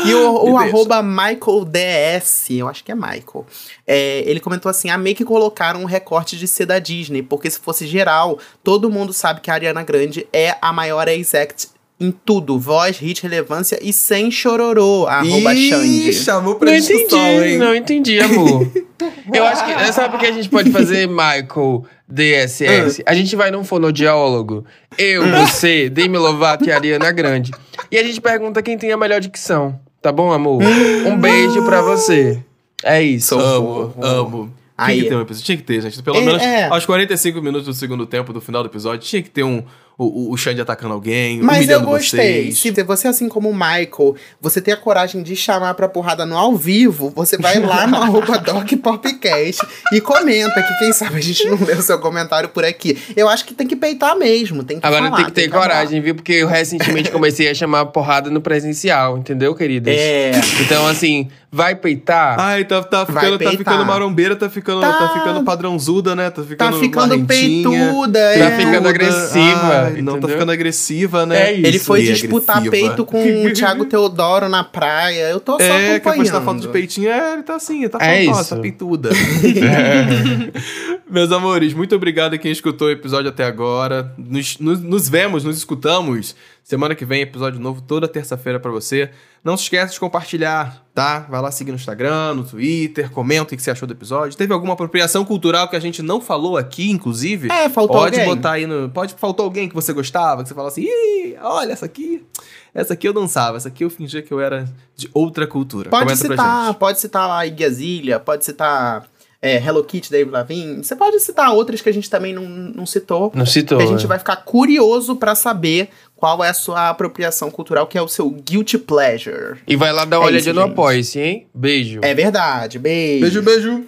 E 0.07 0.15
o, 0.15 0.35
o 0.35 0.59
deixa. 0.59 0.65
arroba 0.77 1.03
MichaelDS, 1.03 2.51
eu 2.51 2.69
acho 2.69 2.85
que 2.85 2.93
é 2.93 2.95
Michael, 2.95 3.47
é, 3.87 4.14
ele 4.27 4.41
comentou 4.41 4.71
assim: 4.71 4.91
amei 4.91 5.15
que 5.15 5.25
colocaram 5.25 5.81
um 5.83 5.87
recorte 5.87 6.37
de 6.37 6.47
ser 6.47 6.67
da 6.67 6.79
Disney, 6.79 7.23
porque 7.23 7.51
se 7.51 7.59
fosse 7.59 7.87
geral, 7.87 8.39
todo 8.63 8.91
mundo 8.91 9.13
sabe 9.13 9.41
que 9.41 9.51
a 9.51 9.55
Ariana 9.55 9.83
Grande 9.83 10.27
é 10.33 10.57
a 10.61 10.73
maior 10.73 11.09
ex-act 11.09 11.69
em 12.01 12.11
tudo: 12.11 12.59
voz, 12.59 12.99
hit, 12.99 13.23
relevância 13.23 13.79
e 13.83 13.93
sem 13.93 14.31
chororô. 14.31 15.07
Arroba 15.07 15.55
Ih, 15.55 15.71
Xande. 15.71 16.13
chamou 16.13 16.55
pra 16.57 16.71
Não 16.71 16.79
discussão, 16.79 17.19
entendi, 17.19 17.49
hein? 17.49 17.59
não 17.59 17.75
entendi, 17.75 18.21
amor. 18.21 18.71
Eu 19.33 19.45
acho 19.45 19.65
que. 19.65 19.93
Sabe 19.93 20.17
o 20.17 20.19
que 20.19 20.27
a 20.27 20.33
gente 20.33 20.49
pode 20.49 20.71
fazer, 20.71 21.09
Michael 21.09 21.85
DSS? 22.09 23.03
A 23.07 23.15
gente 23.15 23.35
vai 23.37 23.51
num 23.51 23.65
fonodiólogo. 23.65 24.65
Eu, 24.97 25.25
você, 25.29 25.89
Demi 25.91 26.17
Lovato 26.17 26.65
e 26.65 26.73
Ariana 26.73 27.11
Grande. 27.13 27.51
E 27.91 27.99
a 27.99 28.03
gente 28.03 28.21
pergunta 28.21 28.63
quem 28.63 28.79
tem 28.79 28.93
a 28.93 28.97
melhor 28.97 29.21
dicção. 29.21 29.79
Tá 30.01 30.13
bom, 30.13 30.33
amor? 30.33 30.63
Um 31.07 31.17
beijo 31.19 31.65
pra 31.65 31.81
você. 31.83 32.43
É 32.85 33.03
isso. 33.03 33.39
Amo, 33.39 33.95
amo. 34.03 34.45
Tinha 34.77 34.89
Aí. 34.89 35.03
que 35.03 35.09
ter 35.09 35.15
um 35.17 35.21
episódio. 35.21 35.45
Tinha 35.47 35.57
que 35.57 35.63
ter, 35.63 35.81
gente. 35.81 36.03
Pelo 36.03 36.17
É, 36.17 36.21
menos 36.21 36.43
é. 36.43 36.65
aos 36.69 36.85
45 36.85 37.41
minutos 37.41 37.67
do 37.67 37.75
segundo 37.75 38.07
tempo 38.07 38.33
do 38.33 38.41
final 38.41 38.63
do 38.63 38.69
episódio, 38.69 39.01
tinha 39.07 39.23
que 39.23 39.31
ter 39.31 39.45
um. 39.45 39.63
O, 39.97 40.07
o, 40.07 40.33
o 40.33 40.37
Xande 40.37 40.61
atacando 40.61 40.93
alguém, 40.93 41.39
Mas 41.41 41.69
eu 41.69 41.79
humilhando 41.79 41.87
gostei. 41.87 42.51
vocês. 42.51 42.59
Se 42.59 42.83
você, 42.83 43.07
assim 43.07 43.29
como 43.29 43.49
o 43.49 43.55
Michael, 43.55 44.17
você 44.41 44.61
tem 44.61 44.75
a 44.75 44.77
coragem 44.77 45.23
de 45.23 45.37
chamar 45.37 45.75
pra 45.75 45.89
porrada 45.89 46.27
no 46.27 46.37
ao 46.37 46.57
vivo, 46.57 47.13
você 47.15 47.39
vai 47.39 47.61
lá 47.61 47.87
no 47.87 47.95
arroba 48.03 48.37
DocPopcast 48.39 49.65
e 49.93 50.01
comenta, 50.01 50.61
que 50.63 50.79
quem 50.81 50.93
sabe 50.93 51.17
a 51.17 51.21
gente 51.21 51.45
não 51.49 51.57
lê 51.65 51.75
o 51.75 51.83
seu 51.83 51.99
comentário 52.01 52.49
por 52.49 52.65
aqui. 52.65 52.99
Eu 53.17 53.29
acho 53.29 53.45
que 53.45 53.55
tem 53.55 53.69
que 53.69 53.77
peitar 53.77 54.17
mesmo, 54.19 54.65
tem 54.65 54.81
que 54.81 54.87
Agora 54.87 55.05
falar, 55.05 55.17
tem 55.17 55.25
que 55.27 55.31
ter 55.33 55.49
falar. 55.49 55.63
coragem, 55.63 56.01
viu? 56.01 56.15
Porque 56.17 56.33
eu 56.33 56.49
recentemente 56.49 57.11
comecei 57.13 57.49
a 57.49 57.55
chamar 57.55 57.87
porrada 57.87 58.29
no 58.31 58.41
presencial, 58.41 59.17
entendeu, 59.19 59.55
queridas? 59.55 59.95
É. 59.97 60.33
Então, 60.61 60.87
assim, 60.89 61.29
vai 61.55 61.77
peitar. 61.77 62.39
Ai, 62.41 62.65
tá, 62.65 62.83
tá, 62.83 63.05
Vai 63.05 63.25
ficando, 63.27 63.45
tá 63.45 63.51
ficando 63.53 63.87
marombeira, 63.87 64.35
tá 64.35 64.51
ficando, 64.51 64.81
tá. 64.81 64.93
Tá. 64.93 65.09
ficando 65.11 65.45
padrãozuda, 65.45 66.17
né? 66.17 66.29
Tá 66.31 66.43
Tá 66.43 66.49
ficando. 66.49 66.81
ficando 66.81 67.09
marrentinha. 67.19 67.79
peituda, 67.87 68.19
Tá 68.19 68.45
é. 68.45 68.57
ficando 68.59 68.89
agressiva, 68.89 69.83
Ai, 69.85 70.03
não, 70.03 70.13
tá 70.15 70.19
entendeu? 70.19 70.29
ficando 70.31 70.51
agressiva, 70.53 71.25
né? 71.27 71.51
É 71.51 71.53
isso. 71.53 71.67
Ele 71.67 71.79
foi 71.79 72.01
E 72.03 72.13
disputar 72.13 72.57
agressiva. 72.59 72.89
peito 72.89 73.07
com 73.07 73.47
o 73.47 73.53
Thiago 73.53 73.85
Teodoro 73.85 74.49
na 74.49 74.65
praia. 74.65 75.29
Eu 75.31 75.39
tô 75.39 75.53
só 75.53 75.63
É, 75.65 75.95
acompanhando. 75.97 76.23
postar 76.25 76.41
foto 76.41 76.61
de 76.61 76.69
peitinho. 76.69 77.09
É, 77.09 77.35
ele 77.35 77.43
tá 77.45 77.55
assim, 77.55 77.81
ele 77.81 77.89
tá 77.89 77.99
É 78.05 78.25
falando, 78.25 78.41
essa 78.41 78.57
peituda. 78.57 79.11
Meus 81.09 81.31
amores, 81.31 81.73
muito 81.73 81.95
obrigado 81.95 82.35
a 82.35 82.39
quem 82.39 82.51
escutou 82.51 82.89
o 82.89 82.91
episódio 82.91 83.29
até 83.31 83.45
agora. 83.45 84.13
Nos, 84.19 84.59
nos, 84.59 84.81
nos 84.81 85.09
vemos, 85.09 85.45
nos 85.45 85.57
escutamos. 85.57 86.35
Semana 86.65 86.95
que 86.95 87.05
vem, 87.05 87.21
episódio 87.21 87.61
novo 87.61 87.83
toda 87.83 88.09
terça-feira 88.09 88.59
pra 88.59 88.71
você. 88.71 89.11
Não 89.45 89.55
se 89.55 89.65
esqueça 89.65 89.93
de 89.93 90.01
compartilhar, 90.01 90.83
tá? 90.95 91.19
Vai 91.29 91.43
lá 91.43 91.51
seguir 91.51 91.73
no 91.73 91.77
Instagram, 91.77 92.33
no 92.33 92.43
Twitter, 92.43 93.11
comenta 93.11 93.53
o 93.53 93.57
que 93.57 93.63
você 93.63 93.71
achou 93.71 93.87
do 93.87 93.93
episódio. 93.93 94.35
Teve 94.35 94.51
alguma 94.55 94.73
apropriação 94.73 95.27
cultural 95.27 95.69
que 95.69 95.77
a 95.77 95.81
gente 95.81 96.01
não 96.01 96.23
falou 96.23 96.57
aqui, 96.57 96.91
inclusive? 96.91 97.53
É, 97.53 97.69
faltou 97.69 97.99
Pode 97.99 98.19
alguém. 98.19 98.35
botar 98.35 98.53
aí 98.53 98.67
no. 98.67 98.89
Pode 98.89 99.13
faltou 99.13 99.45
alguém 99.45 99.69
que 99.69 99.75
você 99.75 99.93
gostava, 99.93 100.43
que 100.43 100.49
você 100.49 100.55
fala 100.55 100.69
assim, 100.69 100.85
Ih, 100.85 101.37
olha 101.43 101.73
essa 101.73 101.85
aqui. 101.85 102.25
Essa 102.73 102.95
aqui 102.95 103.07
eu 103.07 103.13
dançava, 103.13 103.59
essa 103.59 103.69
aqui 103.69 103.85
eu 103.85 103.91
fingia 103.91 104.23
que 104.23 104.33
eu 104.33 104.41
era 104.41 104.65
de 104.97 105.11
outra 105.13 105.47
cultura. 105.47 105.91
Pode 105.91 106.05
Comenta 106.05 106.27
pra 106.29 106.37
citar, 106.37 106.67
gente. 106.69 106.79
pode 106.79 106.99
citar 106.99 107.29
lá 107.29 107.47
Iggy 107.47 107.65
Azalea, 107.67 108.19
pode 108.19 108.43
citar 108.43 109.07
é, 109.45 109.59
Hello 109.59 109.85
Kitty, 109.85 110.11
Dave 110.11 110.31
Lavigne. 110.31 110.83
Você 110.83 110.97
pode 110.97 111.21
citar 111.21 111.53
outras 111.53 111.83
que 111.83 111.89
a 111.91 111.93
gente 111.93 112.09
também 112.09 112.33
não, 112.33 112.45
não 112.49 112.87
citou. 112.87 113.31
Não 113.35 113.45
citou. 113.45 113.77
que 113.77 113.85
a 113.85 113.87
gente 113.87 114.01
né? 114.01 114.07
vai 114.07 114.19
ficar 114.19 114.37
curioso 114.37 115.17
pra 115.17 115.35
saber 115.35 115.91
qual 116.17 116.43
é 116.45 116.49
a 116.49 116.55
sua 116.55 116.89
apropriação 116.89 117.51
cultural, 117.51 117.87
que 117.87 117.99
é 117.99 118.03
o 118.03 118.09
seu 118.09 118.31
guilty 118.31 118.79
pleasure. 118.79 119.59
E 119.67 119.77
vai 119.77 119.93
lá 119.93 120.05
dar 120.05 120.21
uma 120.21 120.27
É 120.27 120.29
olhadinha 120.29 120.55
no 120.55 120.63
gente. 120.63 120.73
Apoia-se, 120.73 121.21
hein? 121.21 121.47
Beijo. 121.55 122.01
É 122.03 122.15
verdade. 122.15 122.79
Beijo. 122.79 123.21
Beijo, 123.21 123.43
beijo. 123.43 123.83